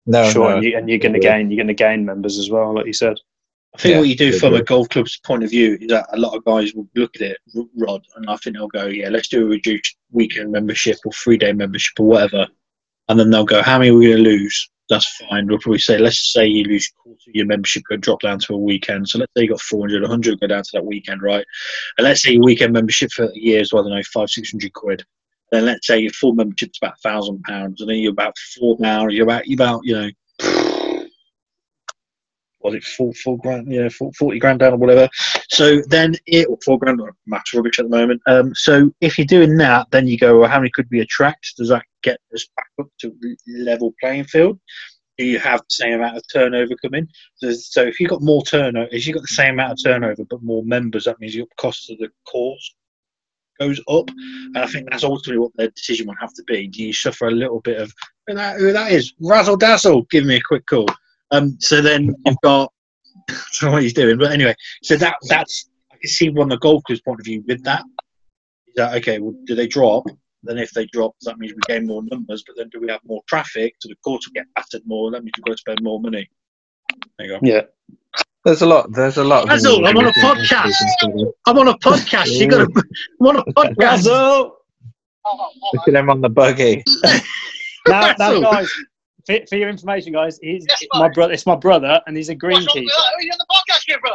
no 0.06 0.30
sure, 0.30 0.50
no, 0.50 0.56
and, 0.56 0.64
you, 0.64 0.78
and 0.78 0.90
you're 0.90 0.98
going 1.00 1.14
to 1.14 1.20
gain 1.20 1.52
you're 1.52 1.64
going 1.64 1.68
to 1.68 1.74
gain 1.74 2.06
members 2.06 2.38
as 2.38 2.50
well, 2.50 2.74
like 2.74 2.86
you 2.88 2.94
said. 2.94 3.18
I 3.74 3.78
think 3.78 3.94
Yeah, 3.94 4.00
what 4.00 4.10
you 4.10 4.16
do 4.18 4.30
I 4.30 4.40
from 4.40 4.56
a 4.56 4.64
golf 4.64 4.90
club's 4.90 5.18
point 5.20 5.44
of 5.44 5.50
view 5.50 5.78
is 5.80 5.88
that 5.88 6.06
a 6.12 6.18
lot 6.18 6.36
of 6.36 6.44
guys 6.44 6.74
will 6.74 6.90
look 6.96 7.16
at 7.16 7.22
it, 7.22 7.38
Rhod, 7.78 8.04
and 8.16 8.30
I 8.30 8.36
think 8.38 8.56
they'll 8.58 8.68
go, 8.68 8.88
yeah, 8.88 9.08
let's 9.10 9.30
do 9.30 9.46
a 9.46 9.50
reduced 9.50 9.96
weekend 10.12 10.52
membership 10.52 10.98
or 11.06 11.14
three 11.14 11.38
day 11.38 11.54
membership 11.54 11.98
or 12.00 12.06
whatever. 12.08 12.48
And 13.08 13.20
then 13.20 13.30
they'll 13.30 13.46
go, 13.46 13.62
how 13.62 13.78
many 13.80 13.92
are 13.92 13.96
we 13.96 14.08
going 14.08 14.24
to 14.24 14.30
lose? 14.30 14.70
That's 14.92 15.08
fine. 15.30 15.48
We'll 15.48 15.58
probably 15.58 15.80
say, 15.80 15.98
let's 15.98 16.34
say 16.34 16.46
you 16.46 16.66
lose 16.66 16.92
quarter 17.02 17.18
of 17.30 17.34
your 17.34 17.46
membership, 17.46 17.84
go 17.90 17.96
drop 17.96 18.20
down 18.20 18.40
to 18.40 18.56
a 18.56 18.58
weekend. 18.58 19.08
So 19.08 19.20
let's 19.20 19.32
say 19.38 19.44
you 19.44 19.50
got 19.50 19.62
400, 19.62 20.02
100 20.02 20.42
go 20.42 20.48
down 20.48 20.64
to 20.64 20.70
that 20.74 20.86
weekend, 20.86 21.22
right? 21.22 21.46
And 21.98 22.04
let's 22.04 22.22
say 22.22 22.34
your 22.34 22.44
weekend 22.44 22.74
membership 22.74 23.10
for 23.14 23.24
a 23.24 23.32
year 23.34 23.62
is, 23.62 23.72
well, 23.72 23.84
I 23.84 23.90
don't 23.90 23.98
know, 24.00 24.04
five, 24.14 24.30
600 24.30 24.74
quid. 24.74 25.06
Then 25.50 25.64
let's 25.64 25.88
say 25.88 26.00
your 26.00 26.12
full 26.12 26.34
membership's 26.34 26.78
about 26.82 27.00
thousand 27.00 27.42
pounds, 27.44 27.80
and 27.80 27.90
then 27.90 28.00
you're 28.00 28.12
about 28.12 28.38
four 28.38 28.76
now, 28.80 29.08
you're 29.08 29.24
about, 29.24 29.48
you're 29.48 29.56
about, 29.56 29.80
you 29.86 29.94
know, 29.94 30.71
was 32.64 32.76
it 32.76 32.84
four, 32.84 33.14
four 33.14 33.38
grand, 33.38 33.72
yeah, 33.72 33.90
four, 33.90 34.12
40 34.14 34.40
grand 34.40 34.60
down 34.60 34.74
or 34.74 34.78
whatever. 34.78 35.10
So 35.50 35.82
then 35.88 36.16
it, 36.28 36.48
or 36.48 36.58
four 36.64 36.80
grand, 36.80 37.02
maths 37.26 37.54
rubbish 37.54 37.80
at 37.80 37.90
the 37.90 37.98
moment. 37.98 38.22
Um, 38.28 38.54
so 38.56 38.92
if 39.02 39.18
you're 39.18 39.26
doing 39.26 39.58
that, 39.58 39.88
then 39.92 40.08
you 40.08 40.18
go, 40.18 40.40
well, 40.40 40.50
how 40.50 40.60
many 40.60 40.72
could 40.72 40.88
we 40.92 41.00
attract? 41.00 41.54
Does 41.58 41.70
that 41.70 41.84
get 42.04 42.20
us 42.34 42.48
back 42.56 42.68
up 42.80 42.88
to 43.02 43.16
level 43.48 43.94
playing 44.00 44.26
field? 44.26 44.60
do 45.18 45.28
you 45.28 45.40
have 45.40 45.60
the 45.60 45.76
same 45.76 45.94
amount 45.94 46.18
of 46.18 46.24
turnover 46.32 46.74
coming? 46.82 47.08
So, 47.36 47.52
so 47.52 47.84
if 47.84 48.00
you've 48.00 48.10
got 48.10 48.22
more 48.22 48.44
turnover, 48.44 48.90
if 48.92 49.06
you've 49.06 49.16
got 49.16 49.22
the 49.22 49.28
same 49.28 49.54
amount 49.54 49.74
of 49.74 49.84
turnover 49.84 50.24
but 50.26 50.42
more 50.42 50.64
members, 50.64 51.06
that 51.06 51.20
means 51.20 51.36
your 51.36 51.48
cost 51.58 51.92
of 51.92 52.00
the 52.00 52.10
course 52.28 52.74
goes 53.60 53.80
up. 53.88 54.10
And 54.10 54.58
I 54.58 54.66
think 54.66 54.90
that's 54.90 55.04
ultimately 55.04 55.38
what 55.38 55.52
their 55.56 55.70
decision 55.70 56.08
will 56.08 56.16
have 56.20 56.34
to 56.34 56.44
be. 56.48 56.68
Do 56.68 56.84
you 56.84 56.94
suffer 56.94 57.28
a 57.28 57.32
little 57.32 57.62
bit 57.62 57.80
of 57.80 57.94
who 58.28 58.36
that, 58.36 58.60
who 58.60 58.74
that 58.74 58.92
is? 58.92 59.14
Razzle 59.22 59.58
dazzle, 59.58 60.04
give 60.10 60.26
me 60.26 60.38
a 60.38 60.42
quick 60.42 60.66
call. 60.66 60.88
Um, 61.32 61.58
so 61.60 61.82
then 61.82 62.14
you've 62.26 62.42
got 62.44 62.72
I 63.30 63.34
don't 63.34 63.64
know 63.64 63.72
what 63.74 63.84
he's 63.84 63.94
doing, 63.94 64.18
but 64.18 64.32
anyway, 64.32 64.56
so 64.84 64.96
that 64.98 65.16
that's 65.28 65.70
I 65.92 65.98
can 65.98 66.10
see 66.10 66.34
from 66.34 66.50
the 66.50 66.58
golf 66.58 66.84
club's 66.84 67.02
point 67.02 67.20
of 67.20 67.26
view 67.26 67.44
with 67.48 67.64
that. 67.64 67.84
Is 68.68 68.74
that 68.76 68.96
okay? 68.98 69.20
Well, 69.20 69.36
do 69.46 69.56
they 69.56 69.68
drop? 69.68 70.06
Then 70.44 70.58
if 70.58 70.72
they 70.72 70.88
drop, 70.88 71.16
that 71.22 71.38
means 71.38 71.54
we 71.54 71.60
gain 71.68 71.86
more 71.86 72.02
numbers. 72.10 72.44
But 72.46 72.56
then 72.58 72.70
do 72.70 72.80
we 72.80 72.90
have 72.90 73.02
more 73.06 73.22
traffic? 73.28 73.76
So 73.80 73.90
the 73.90 73.96
course 74.04 74.28
will 74.28 74.34
get 74.34 74.48
battered 74.56 74.82
more. 74.86 75.12
That 75.12 75.24
means 75.24 75.34
we've 75.38 75.46
got 75.46 75.52
to 75.52 75.58
spend 75.58 75.80
more 75.82 76.02
money. 76.02 76.28
There 77.18 77.28
you 77.28 77.34
go. 77.34 77.40
Yeah. 77.44 77.62
There's 78.44 78.62
a 78.62 78.66
lot. 78.66 78.92
There's 78.92 79.18
a 79.18 79.24
lot. 79.24 79.48
I'm 79.50 79.98
on 79.98 80.06
a 80.06 80.12
podcast. 80.14 80.74
I'm 81.46 81.58
on 81.60 81.68
a 81.68 81.78
podcast. 81.78 82.32
You 82.32 82.48
got 82.48 82.68
to. 82.68 82.84
I'm 83.20 83.28
on 83.28 83.36
a 83.38 83.44
podcast. 83.54 83.78
Razzle! 83.78 84.58
Look 85.74 85.88
at 85.88 85.94
him 85.94 86.10
on 86.10 86.22
the 86.22 86.30
buggy. 86.30 86.84
Now, 87.88 88.14
now 88.20 88.40
guys, 88.40 88.72
for, 89.40 89.46
for 89.48 89.56
your 89.56 89.70
information, 89.70 90.14
guys, 90.14 90.40
he's 90.42 90.66
Yes, 90.68 90.84
my 90.94 91.10
brother. 91.10 91.34
It's 91.34 91.46
my 91.46 91.56
brother, 91.56 92.02
and 92.08 92.16
he's 92.18 92.30
a 92.30 92.34
What's 92.34 92.44
up, 92.68 92.74
greenkeeper. 92.74 92.90
Are 93.16 93.22
you 93.22 93.32
on 93.32 93.38
the 93.38 93.46
podcast 93.50 93.84
here, 93.88 94.00
bro? 94.02 94.12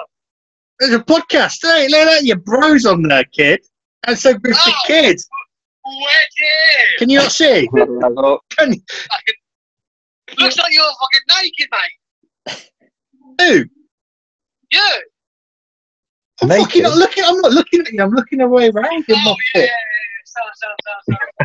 There's 0.81 0.93
a 0.95 1.01
podcast. 1.01 1.59
Hey, 1.63 1.89
look 1.89 2.01
at 2.01 2.05
that. 2.07 2.25
Your 2.25 2.37
bros 2.39 2.85
on 2.87 3.03
there, 3.03 3.25
kid. 3.25 3.61
That's 4.07 4.23
so 4.23 4.35
good 4.35 4.55
for 4.55 4.71
Oh. 4.71 4.83
kids. 4.87 5.29
Wicked! 5.87 6.99
Can 6.99 7.11
you 7.11 7.19
not 7.19 7.31
see? 7.33 7.69
Can 8.57 8.73
you? 8.73 8.81
Looks 10.39 10.57
like 10.59 10.73
you're 10.73 10.85
fucking 11.01 11.27
naked, 11.43 11.69
mate. 11.73 12.71
do? 13.39 13.65
Yeah. 14.73 14.81
I'm 16.43 16.49
Naked? 16.49 16.65
fucking 16.67 16.83
not 16.83 16.97
looking. 16.97 17.25
I'm 17.25 17.41
not 17.41 17.53
looking 17.53 17.81
at 17.81 17.93
you. 17.93 18.03
I'm 18.03 18.11
looking 18.11 18.41
away 18.41 18.69
around. 18.69 19.05
Oh, 19.09 19.15
yeah, 19.15 19.35
yeah, 19.55 19.63
yeah. 19.63 19.69
Sound, 20.25 20.53
sound, 20.57 20.79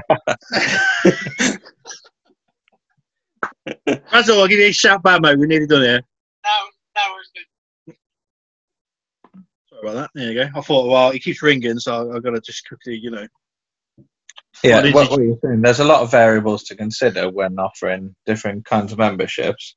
sound, 0.09 1.17
sound. 1.49 1.61
That's 3.65 4.29
all. 4.29 4.41
I'll 4.41 4.47
give 4.47 4.59
you 4.59 4.67
a 4.67 4.71
shout 4.71 5.03
back, 5.03 5.21
mate. 5.21 5.37
We're 5.37 5.45
nearly 5.45 5.67
done 5.67 5.81
here. 5.83 6.01
No, 6.43 6.51
no, 6.95 7.15
it's 7.19 7.31
good. 7.35 7.45
Sorry 9.69 9.81
about 9.83 9.93
that. 9.95 10.09
There 10.15 10.31
you 10.31 10.43
go. 10.45 10.49
I 10.59 10.61
thought, 10.61 10.89
well, 10.89 11.11
he 11.11 11.19
keeps 11.19 11.41
ringing, 11.41 11.79
so 11.79 12.11
I've 12.13 12.23
got 12.23 12.31
to 12.31 12.41
just 12.41 12.67
quickly, 12.67 12.95
you 12.97 13.11
know. 13.11 13.27
Yeah, 14.63 14.77
What 14.77 14.83
did 14.83 14.93
what, 14.93 15.03
you- 15.03 15.09
what 15.11 15.21
you're 15.23 15.37
saying, 15.43 15.61
there's 15.61 15.79
a 15.79 15.85
lot 15.85 16.01
of 16.01 16.11
variables 16.11 16.63
to 16.65 16.75
consider 16.75 17.29
when 17.29 17.57
offering 17.59 18.15
different 18.25 18.65
kinds 18.65 18.91
of 18.91 18.97
memberships, 18.99 19.75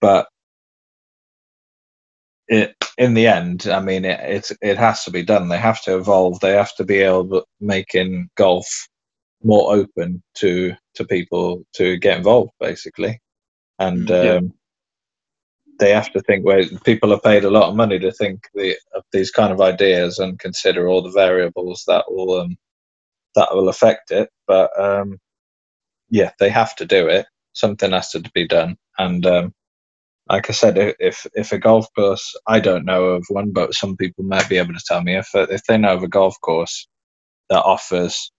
but 0.00 0.28
it 2.48 2.76
in 2.98 3.14
the 3.14 3.26
end, 3.26 3.66
I 3.66 3.80
mean, 3.80 4.04
it 4.04 4.20
it's, 4.20 4.52
it 4.62 4.76
has 4.78 5.04
to 5.04 5.10
be 5.10 5.24
done. 5.24 5.48
They 5.48 5.58
have 5.58 5.82
to 5.82 5.96
evolve. 5.96 6.38
They 6.40 6.52
have 6.52 6.74
to 6.76 6.84
be 6.84 6.98
able 6.98 7.28
to 7.30 7.44
making 7.60 8.30
golf 8.36 8.68
more 9.44 9.74
open 9.74 10.22
to 10.36 10.74
to 10.96 11.04
people 11.06 11.64
to 11.74 11.98
get 11.98 12.18
involved, 12.18 12.52
basically, 12.60 13.20
and 13.78 14.10
Mm, 14.10 14.22
yeah. 14.22 14.38
um, 14.38 14.54
they 15.80 15.92
have 15.92 16.12
to 16.12 16.20
think. 16.22 16.44
Where 16.46 16.66
people 16.84 17.12
are 17.14 17.20
paid 17.20 17.44
a 17.44 17.50
lot 17.50 17.68
of 17.70 17.76
money 17.76 17.98
to 18.00 18.12
think 18.12 18.42
the, 18.54 18.76
of 18.94 19.04
these 19.12 19.30
kind 19.32 19.52
of 19.52 19.60
ideas 19.62 20.18
and 20.20 20.38
consider 20.38 20.88
all 20.88 21.02
the 21.02 21.10
variables 21.12 21.84
that 21.88 22.04
will 22.08 22.40
um, 22.40 22.56
that 23.36 23.54
will 23.54 23.68
affect 23.70 24.10
it. 24.12 24.30
But 24.46 24.70
um, 24.80 25.18
yeah, 26.10 26.32
they 26.40 26.50
have 26.50 26.76
to 26.76 26.86
do 26.86 27.08
it. 27.08 27.26
Something 27.54 27.92
has 27.92 28.10
to 28.12 28.20
be 28.34 28.46
done. 28.48 28.76
And 28.98 29.26
um, 29.26 29.54
like 30.30 30.50
I 30.50 30.54
said, 30.54 30.78
if 31.00 31.26
if 31.34 31.52
a 31.52 31.58
golf 31.58 31.86
course, 31.96 32.36
I 32.46 32.60
don't 32.60 32.86
know 32.86 33.06
of 33.10 33.26
one, 33.30 33.52
but 33.52 33.74
some 33.74 33.96
people 33.96 34.24
might 34.24 34.48
be 34.48 34.58
able 34.58 34.74
to 34.74 34.84
tell 34.86 35.02
me 35.02 35.16
if 35.16 35.28
if 35.34 35.64
they 35.64 35.78
know 35.78 35.94
of 35.96 36.02
a 36.04 36.08
golf 36.08 36.36
course 36.42 36.88
that 37.50 37.62
offers 37.62 38.32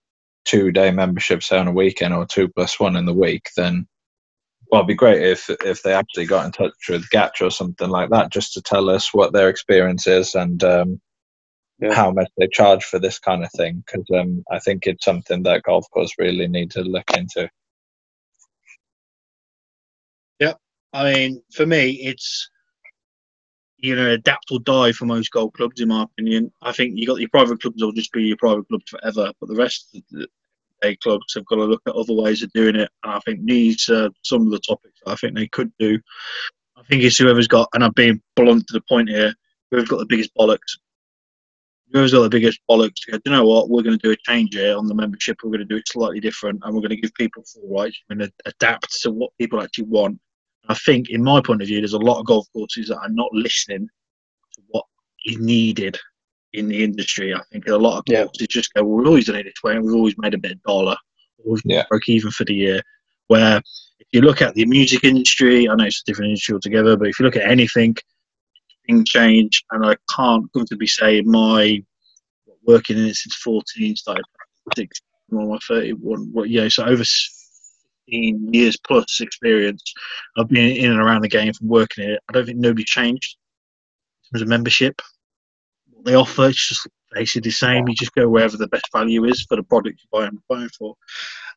two 0.47 0.71
day 0.71 0.91
memberships 0.91 1.51
on 1.51 1.67
a 1.67 1.71
weekend 1.71 2.13
or 2.13 2.25
two 2.25 2.47
plus 2.47 2.79
one 2.79 2.95
in 2.95 3.05
the 3.05 3.13
week, 3.13 3.49
then 3.57 3.87
well, 4.71 4.81
it'd 4.81 4.87
be 4.87 4.95
great 4.95 5.21
if 5.21 5.49
if 5.65 5.83
they 5.83 5.93
actually 5.93 6.25
got 6.25 6.45
in 6.45 6.51
touch 6.51 6.73
with 6.89 7.09
Gatch 7.09 7.41
or 7.41 7.51
something 7.51 7.89
like 7.89 8.09
that, 8.09 8.31
just 8.31 8.53
to 8.53 8.61
tell 8.61 8.89
us 8.89 9.13
what 9.13 9.33
their 9.33 9.49
experience 9.49 10.07
is 10.07 10.35
and 10.35 10.63
um, 10.63 11.01
Yeah. 11.79 11.93
how 11.93 12.11
much 12.11 12.29
they 12.37 12.47
charge 12.47 12.83
for 12.83 12.99
this 12.99 13.19
kind 13.19 13.43
of 13.43 13.51
thing. 13.51 13.83
Because 13.85 14.05
um, 14.19 14.43
I 14.51 14.59
think 14.59 14.87
it's 14.87 15.05
something 15.05 15.43
that 15.43 15.63
golf 15.63 15.85
course 15.91 16.13
really 16.17 16.47
need 16.47 16.71
to 16.71 16.81
look 16.81 17.09
into. 17.15 17.49
Yep, 20.39 20.57
I 20.93 21.13
mean, 21.13 21.43
for 21.53 21.65
me, 21.65 21.91
it's 21.91 22.49
you 23.77 23.95
know 23.95 24.11
adapt 24.11 24.51
or 24.51 24.59
die 24.59 24.91
for 24.91 25.05
most 25.05 25.31
golf 25.31 25.53
clubs, 25.53 25.81
in 25.81 25.89
my 25.89 26.03
opinion. 26.03 26.51
I 26.61 26.71
think 26.71 26.93
you 26.95 27.07
got 27.07 27.19
your 27.19 27.29
private 27.29 27.61
clubs 27.61 27.81
will 27.81 27.91
just 27.91 28.11
be 28.11 28.23
your 28.23 28.37
private 28.37 28.67
clubs 28.67 28.89
forever, 28.89 29.31
but 29.39 29.49
the 29.49 29.55
rest 29.55 29.89
of 29.95 30.01
the 30.11 30.27
A 30.83 30.95
clubs 30.97 31.33
have 31.35 31.45
got 31.45 31.55
to 31.57 31.65
look 31.65 31.81
at 31.87 31.95
other 31.95 32.13
ways 32.13 32.43
of 32.43 32.51
doing 32.53 32.75
it. 32.75 32.89
And 33.03 33.13
I 33.13 33.19
think 33.19 33.45
these 33.45 33.89
are 33.89 34.09
some 34.23 34.43
of 34.43 34.51
the 34.51 34.59
topics 34.59 34.99
I 35.05 35.15
think 35.15 35.35
they 35.35 35.47
could 35.47 35.71
do. 35.79 35.99
I 36.75 36.83
think 36.83 37.03
it's 37.03 37.17
whoever's 37.17 37.47
got, 37.47 37.69
and 37.73 37.83
I'm 37.83 37.93
being 37.93 38.21
blunt 38.35 38.67
to 38.67 38.73
the 38.73 38.83
point 38.87 39.09
here, 39.09 39.33
whoever's 39.71 39.89
got 39.89 39.99
the 39.99 40.05
biggest 40.05 40.31
bollocks. 40.35 40.77
Whoever's 41.91 42.13
got 42.13 42.23
the 42.23 42.29
biggest 42.29 42.59
bollocks 42.69 42.95
to 43.05 43.11
go, 43.11 43.17
"Do 43.17 43.31
you 43.31 43.31
know 43.31 43.45
what, 43.45 43.69
we're 43.69 43.81
going 43.81 43.97
to 43.97 44.07
do 44.07 44.11
a 44.11 44.31
change 44.31 44.53
here 44.53 44.77
on 44.77 44.87
the 44.87 44.93
membership. 44.93 45.37
We're 45.41 45.51
going 45.51 45.59
to 45.59 45.65
do 45.65 45.77
it 45.77 45.87
slightly 45.87 46.19
different, 46.19 46.61
and 46.63 46.73
we're 46.73 46.81
going 46.81 46.89
to 46.89 47.01
give 47.01 47.13
people 47.13 47.43
full 47.43 47.69
rights. 47.69 47.97
We're 48.09 48.17
going 48.17 48.29
to 48.29 48.33
adapt 48.45 49.01
to 49.01 49.11
what 49.11 49.31
people 49.39 49.61
actually 49.61 49.85
want. 49.85 50.19
I 50.69 50.73
think, 50.73 51.09
in 51.09 51.23
my 51.23 51.41
point 51.41 51.61
of 51.61 51.67
view, 51.67 51.79
there's 51.79 51.93
a 51.93 51.97
lot 51.97 52.19
of 52.19 52.25
golf 52.25 52.47
courses 52.53 52.87
that 52.89 52.99
are 52.99 53.09
not 53.09 53.31
listening 53.33 53.87
to 54.53 54.61
what 54.67 54.85
is 55.25 55.37
needed 55.39 55.97
in 56.53 56.67
the 56.67 56.83
industry. 56.83 57.33
I 57.33 57.41
think 57.51 57.67
a 57.67 57.75
lot 57.75 57.99
of 57.99 58.03
Yeah. 58.07 58.25
courses 58.25 58.47
just 58.47 58.73
go, 58.73 58.83
"We've 58.83 59.07
always 59.07 59.25
done 59.25 59.35
it 59.35 59.43
this 59.43 59.63
way, 59.63 59.75
and 59.75 59.85
we've 59.85 59.95
always 59.95 60.17
made 60.17 60.33
a 60.33 60.37
bit 60.37 60.53
of 60.53 60.63
dollar, 60.63 60.95
or 61.37 61.53
we've 61.53 61.61
Yeah. 61.65 61.85
broke 61.89 62.09
even 62.09 62.31
for 62.31 62.45
the 62.45 62.55
year." 62.55 62.81
Where 63.27 63.61
if 63.99 64.07
you 64.11 64.21
look 64.21 64.41
at 64.41 64.55
the 64.55 64.65
music 64.65 65.03
industry, 65.03 65.67
I 65.67 65.75
know 65.75 65.85
it's 65.85 66.01
a 66.01 66.05
different 66.05 66.29
industry 66.29 66.53
altogether, 66.53 66.95
but 66.95 67.09
if 67.09 67.19
you 67.19 67.25
look 67.25 67.35
at 67.35 67.49
anything, 67.49 67.95
things 68.85 69.09
change, 69.09 69.63
and 69.71 69.85
I 69.85 69.97
can't 70.15 70.51
comfortably 70.53 70.87
say 70.87 71.21
my 71.21 71.83
working 72.63 72.97
in 72.97 73.05
it 73.05 73.15
since 73.15 73.35
14, 73.35 73.95
started 73.95 74.25
six, 74.75 75.01
well, 75.29 75.47
my 75.47 75.59
31, 75.67 76.31
what, 76.33 76.49
yeah, 76.49 76.67
so 76.69 76.83
over 76.83 77.03
15 77.03 77.46
years 78.07 78.77
plus 78.77 79.19
experience. 79.21 79.93
of 80.37 80.47
being 80.47 80.75
in 80.77 80.91
and 80.91 80.99
around 80.99 81.21
the 81.21 81.27
game 81.27 81.51
from 81.53 81.67
working 81.67 82.03
in 82.05 82.11
it. 82.11 82.19
I 82.29 82.33
don't 82.33 82.45
think 82.45 82.57
nobody 82.59 82.83
changed 82.83 83.37
in 84.31 84.37
terms 84.37 84.41
of 84.43 84.47
membership. 84.47 85.01
What 85.91 86.05
they 86.05 86.15
offer, 86.15 86.47
it's 86.49 86.67
just 86.67 86.87
basically 87.11 87.47
the 87.49 87.51
same. 87.51 87.87
You 87.87 87.95
just 87.95 88.13
go 88.13 88.27
wherever 88.29 88.55
the 88.57 88.67
best 88.67 88.85
value 88.93 89.25
is 89.25 89.43
for 89.47 89.55
the 89.55 89.63
product 89.63 89.99
you're 90.11 90.21
buying, 90.21 90.39
buying 90.47 90.69
for. 90.77 90.95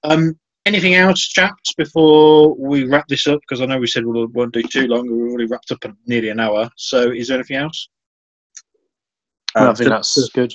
Um, 0.05 0.39
anything 0.67 0.95
else, 0.95 1.21
chaps, 1.21 1.75
before 1.75 2.55
we 2.57 2.85
wrap 2.87 3.07
this 3.09 3.27
up? 3.27 3.41
Because 3.41 3.61
I 3.61 3.67
know 3.67 3.79
we 3.79 3.87
said 3.87 4.05
we 4.07 4.25
won't 4.27 4.53
do 4.55 4.63
too 4.63 4.87
long. 4.87 5.03
We've 5.11 5.31
already 5.31 5.47
wrapped 5.47 5.71
up 5.73 5.85
in 5.85 5.97
nearly 6.07 6.31
an 6.31 6.41
hour. 6.41 6.71
So 6.77 7.11
is 7.11 7.29
there 7.29 7.37
anything 7.39 7.57
else? 7.59 7.89
I 9.55 9.65
Uh, 9.67 9.75
think 9.75 9.91
just- 9.91 10.15
that's 10.17 10.29
good. 10.31 10.55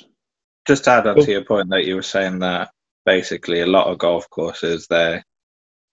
just 0.66 0.84
to 0.84 0.90
add 0.90 1.06
on 1.06 1.14
Cool. 1.16 1.24
to 1.26 1.30
your 1.32 1.44
point 1.44 1.70
that 1.70 1.84
you 1.84 1.94
were 1.94 2.02
saying 2.02 2.40
that 2.40 2.70
basically 3.04 3.60
a 3.60 3.66
lot 3.66 3.86
of 3.86 3.98
golf 3.98 4.28
courses 4.30 4.86
they 4.88 5.22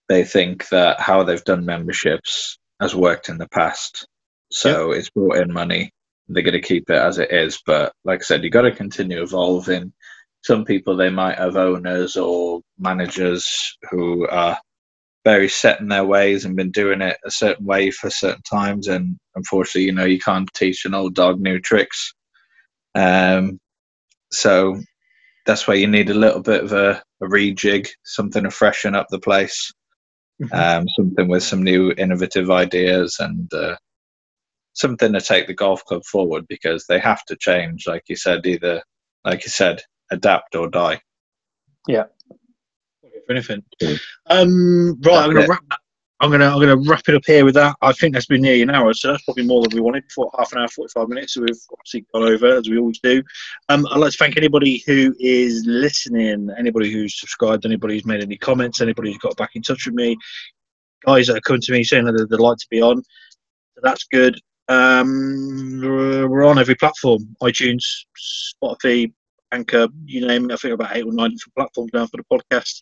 they 0.09 0.23
think 0.23 0.67
that 0.69 0.99
how 0.99 1.23
they've 1.23 1.43
done 1.43 1.65
memberships 1.65 2.57
has 2.81 2.95
worked 2.95 3.29
in 3.29 3.37
the 3.37 3.47
past. 3.49 4.07
So 4.51 4.91
it's 4.91 5.09
brought 5.09 5.37
in 5.37 5.53
money. 5.53 5.91
They're 6.27 6.43
going 6.43 6.53
to 6.53 6.61
keep 6.61 6.89
it 6.89 6.95
as 6.95 7.17
it 7.17 7.31
is. 7.31 7.61
But 7.65 7.93
like 8.03 8.21
i 8.21 8.23
said 8.23 8.43
you've 8.43 8.53
got 8.53 8.63
to 8.63 8.71
continue 8.71 9.21
evolving. 9.21 9.93
Some 10.43 10.65
people 10.65 10.95
they 10.95 11.09
might 11.09 11.37
have 11.37 11.55
owners 11.55 12.15
or 12.15 12.61
managers 12.77 13.77
who 13.89 14.27
are 14.27 14.57
very 15.23 15.47
set 15.47 15.79
in 15.79 15.87
their 15.87 16.03
ways 16.03 16.43
and 16.43 16.55
been 16.55 16.71
doing 16.71 17.01
it 17.01 17.17
a 17.25 17.31
certain 17.31 17.65
way 17.65 17.91
for 17.91 18.09
certain 18.09 18.41
times. 18.43 18.87
And 18.87 19.17
unfortunately 19.35 19.85
you 19.85 19.93
know 19.93 20.05
you 20.05 20.19
can't 20.19 20.53
teach 20.53 20.85
an 20.85 20.93
old 20.93 21.15
dog 21.15 21.39
new 21.39 21.59
tricks. 21.59 22.13
Um, 22.95 23.59
so 24.31 24.81
that's 25.45 25.67
why 25.67 25.75
you 25.75 25.87
need 25.87 26.09
a 26.09 26.15
little 26.15 26.41
bit 26.41 26.63
of 26.63 26.73
a, 26.73 27.01
a 27.21 27.25
rejig, 27.25 27.89
something 28.03 28.43
to 28.43 28.51
freshen 28.51 28.95
up 28.95 29.07
the 29.09 29.19
place, 29.19 29.71
um, 30.51 30.87
something 30.89 31.27
with 31.27 31.43
some 31.43 31.63
new 31.63 31.91
innovative 31.97 32.51
ideas 32.51 33.17
and 33.19 33.51
uh, 33.53 33.75
something 34.73 35.13
to 35.13 35.21
take 35.21 35.47
the 35.47 35.53
golf 35.53 35.83
club 35.85 36.03
forward 36.05 36.45
because 36.47 36.85
they 36.87 36.99
have 36.99 37.23
to 37.25 37.35
change, 37.35 37.87
like 37.87 38.03
you 38.07 38.15
said, 38.15 38.45
either, 38.45 38.81
like 39.23 39.43
you 39.43 39.49
said, 39.49 39.81
adapt 40.11 40.55
or 40.55 40.69
die. 40.69 41.01
Yeah. 41.87 42.05
For 43.25 43.31
anything. 43.31 43.63
Um, 44.27 44.99
right, 45.01 45.23
I'm 45.25 45.33
gonna 45.33 45.47
wrap. 45.47 45.63
I'm 46.23 46.31
gonna 46.31 46.47
I'm 46.47 46.59
gonna 46.61 46.77
wrap 46.77 47.09
it 47.09 47.15
up 47.15 47.25
here 47.25 47.43
with 47.43 47.55
that. 47.55 47.75
I 47.81 47.91
think 47.91 48.13
that's 48.13 48.27
been 48.27 48.43
nearly 48.43 48.61
an 48.61 48.69
hour, 48.69 48.93
so 48.93 49.11
that's 49.11 49.23
probably 49.25 49.45
more 49.45 49.61
than 49.61 49.75
we 49.75 49.81
wanted. 49.81 50.09
For 50.09 50.31
half 50.37 50.53
an 50.53 50.59
hour, 50.59 50.69
forty 50.69 50.89
five 50.93 51.09
minutes. 51.09 51.33
So 51.33 51.41
we've 51.41 51.59
obviously 51.69 52.05
gone 52.13 52.23
over 52.23 52.59
as 52.59 52.69
we 52.69 52.77
always 52.77 52.99
do. 52.99 53.21
Um, 53.67 53.85
I'd 53.91 53.97
like 53.97 54.13
to 54.13 54.17
thank 54.17 54.37
anybody 54.37 54.81
who 54.87 55.13
is 55.19 55.65
listening, 55.65 56.49
anybody 56.57 56.93
who's 56.93 57.19
subscribed, 57.19 57.65
anybody 57.65 57.95
who's 57.95 58.05
made 58.05 58.23
any 58.23 58.37
comments, 58.37 58.79
anybody 58.79 59.09
who's 59.11 59.17
got 59.17 59.35
back 59.35 59.49
in 59.55 59.63
touch 59.63 59.85
with 59.85 59.95
me. 59.95 60.15
guys 61.05 61.27
that 61.27 61.35
are 61.35 61.41
coming 61.41 61.61
to 61.63 61.73
me 61.73 61.83
saying 61.83 62.05
that 62.05 62.13
they'd 62.13 62.39
like 62.39 62.57
to 62.57 62.67
be 62.71 62.81
on. 62.81 63.03
So 63.03 63.81
that's 63.83 64.05
good. 64.05 64.39
Um, 64.69 65.81
we're 65.83 66.29
we're 66.29 66.45
on 66.45 66.57
every 66.57 66.75
platform: 66.75 67.35
iTunes, 67.43 67.83
Spotify, 68.63 69.11
Anchor, 69.51 69.89
you 70.05 70.25
name 70.25 70.49
it. 70.49 70.53
I 70.53 70.55
think 70.55 70.73
about 70.73 70.95
eight 70.95 71.03
or 71.03 71.11
nine 71.11 71.31
different 71.31 71.55
platforms 71.57 71.91
now 71.93 72.07
for 72.07 72.15
the 72.15 72.23
podcast. 72.31 72.81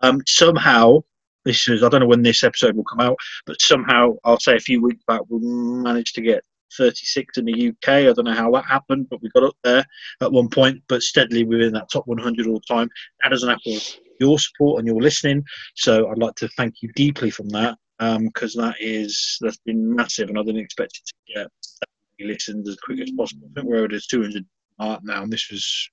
Um, 0.00 0.22
somehow, 0.26 1.04
is 1.50 1.82
I 1.82 1.88
don't 1.88 2.00
know 2.00 2.06
when 2.06 2.22
this 2.22 2.44
episode 2.44 2.76
will 2.76 2.84
come 2.84 3.00
out, 3.00 3.16
but 3.46 3.60
somehow 3.60 4.14
I'll 4.24 4.40
say 4.40 4.56
a 4.56 4.60
few 4.60 4.82
weeks 4.82 5.02
back 5.06 5.22
we 5.28 5.38
managed 5.40 6.14
to 6.16 6.22
get 6.22 6.44
36 6.76 7.38
in 7.38 7.44
the 7.46 7.68
UK. 7.68 7.88
I 7.88 8.12
don't 8.12 8.24
know 8.24 8.32
how 8.32 8.50
that 8.52 8.64
happened, 8.64 9.08
but 9.10 9.22
we 9.22 9.28
got 9.30 9.44
up 9.44 9.56
there 9.64 9.84
at 10.20 10.32
one 10.32 10.48
point, 10.48 10.82
but 10.88 11.02
steadily 11.02 11.44
within 11.44 11.72
that 11.72 11.90
top 11.90 12.06
100 12.06 12.46
all 12.46 12.54
the 12.54 12.74
time. 12.74 12.88
That 13.22 13.30
doesn't 13.30 13.48
happen 13.48 13.72
with 13.72 13.98
your 14.20 14.38
support 14.38 14.78
and 14.78 14.86
your 14.86 15.00
listening. 15.00 15.42
So 15.74 16.08
I'd 16.08 16.18
like 16.18 16.34
to 16.36 16.48
thank 16.56 16.74
you 16.82 16.90
deeply 16.94 17.30
from 17.30 17.48
that 17.50 17.76
um, 17.98 18.26
because 18.26 18.54
that 18.54 18.76
is 18.80 19.38
that's 19.40 19.58
been 19.58 19.94
massive, 19.94 20.28
and 20.28 20.38
I 20.38 20.42
didn't 20.42 20.62
expect 20.62 20.98
it 20.98 21.06
to 21.06 21.34
get 21.34 21.50
that 21.80 21.88
many 22.18 22.32
listens 22.32 22.68
as 22.68 22.76
quick 22.76 23.00
as 23.00 23.10
possible. 23.12 23.48
I 23.50 23.60
think 23.60 23.66
we're 23.66 23.84
at 23.84 24.02
200 24.10 24.44
mark 24.78 25.00
now, 25.04 25.22
and 25.22 25.32
this 25.32 25.50
was 25.50 25.90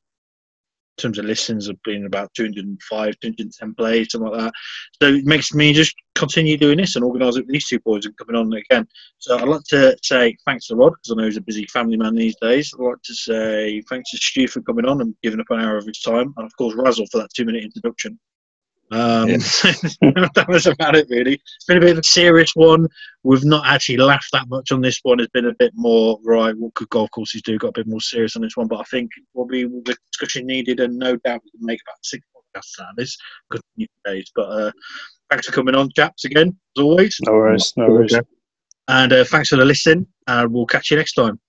terms 0.97 1.17
of 1.17 1.25
listens 1.25 1.67
have 1.67 1.81
been 1.83 2.05
about 2.05 2.33
205, 2.33 3.19
210 3.19 3.75
plays, 3.75 4.11
something 4.11 4.31
like 4.31 4.39
that. 4.39 4.53
So 5.01 5.13
it 5.13 5.25
makes 5.25 5.53
me 5.53 5.73
just 5.73 5.95
continue 6.15 6.57
doing 6.57 6.77
this 6.77 6.95
and 6.95 7.05
organise 7.05 7.37
it 7.37 7.45
with 7.45 7.53
these 7.53 7.67
two 7.67 7.79
boys 7.79 8.05
and 8.05 8.17
coming 8.17 8.35
on 8.35 8.51
again. 8.53 8.87
So 9.19 9.37
I'd 9.37 9.47
like 9.47 9.63
to 9.69 9.97
say 10.03 10.35
thanks 10.45 10.67
to 10.67 10.75
Rhod 10.75 10.93
because 10.93 11.11
I 11.11 11.15
know 11.15 11.25
he's 11.25 11.37
a 11.37 11.41
busy 11.41 11.65
family 11.67 11.97
man 11.97 12.15
these 12.15 12.35
days. 12.41 12.73
I'd 12.73 12.83
like 12.83 13.01
to 13.03 13.13
say 13.13 13.81
thanks 13.89 14.11
to 14.11 14.17
Stu 14.17 14.47
for 14.47 14.61
coming 14.61 14.85
on 14.85 15.01
and 15.01 15.15
giving 15.23 15.39
up 15.39 15.47
an 15.49 15.59
hour 15.59 15.77
of 15.77 15.85
his 15.85 16.01
time, 16.01 16.33
and 16.37 16.45
of 16.45 16.55
course 16.57 16.75
Razzle 16.75 17.07
for 17.11 17.19
that 17.19 17.33
two 17.35 17.45
minute 17.45 17.63
introduction. 17.63 18.19
Um, 18.91 19.27
that 19.31 20.45
was 20.47 20.65
about 20.65 20.95
it, 20.95 21.07
really. 21.09 21.33
It's 21.33 21.65
been 21.67 21.77
a 21.77 21.81
bit 21.81 21.91
of 21.91 21.97
a 21.99 22.03
serious 22.03 22.55
one. 22.55 22.87
We've 23.23 23.43
not 23.43 23.65
actually 23.67 23.97
laughed 23.97 24.29
that 24.31 24.47
much 24.47 24.71
on 24.71 24.81
this 24.81 24.99
one. 25.03 25.19
It's 25.19 25.31
been 25.31 25.47
a 25.47 25.55
bit 25.59 25.73
more 25.75 26.19
right. 26.23 26.55
What 26.57 26.73
could 26.75 26.89
golf 26.89 27.11
courses 27.11 27.41
do? 27.41 27.57
Got 27.57 27.69
a 27.69 27.79
bit 27.83 27.87
more 27.87 27.99
serious 28.01 28.35
on 28.35 28.41
this 28.43 28.55
one, 28.55 28.67
but 28.67 28.79
I 28.79 28.83
think 28.83 29.11
probably 29.33 29.65
the 29.65 29.95
discussion 30.11 30.45
needed, 30.45 30.79
and 30.79 30.97
no 30.97 31.17
doubt 31.17 31.41
we 31.43 31.51
can 31.51 31.65
make 31.65 31.81
about 31.85 31.97
six 32.03 32.25
podcasts 32.35 32.81
out 32.81 32.91
of 32.91 32.95
this. 32.95 33.17
Continue 33.51 33.87
days, 34.05 34.31
but 34.35 34.43
uh, 34.49 34.71
thanks 35.29 35.47
for 35.47 35.51
coming 35.53 35.75
on, 35.75 35.89
chaps. 35.95 36.25
Again, 36.25 36.57
as 36.77 36.81
always, 36.83 37.17
No 37.25 37.33
worries. 37.33 37.73
No 37.75 37.87
worries. 37.89 38.15
and 38.87 39.11
uh, 39.11 39.25
thanks 39.25 39.49
for 39.49 39.57
the 39.57 39.65
listen. 39.65 40.07
And 40.27 40.53
we'll 40.53 40.65
catch 40.65 40.91
you 40.91 40.97
next 40.97 41.13
time. 41.13 41.39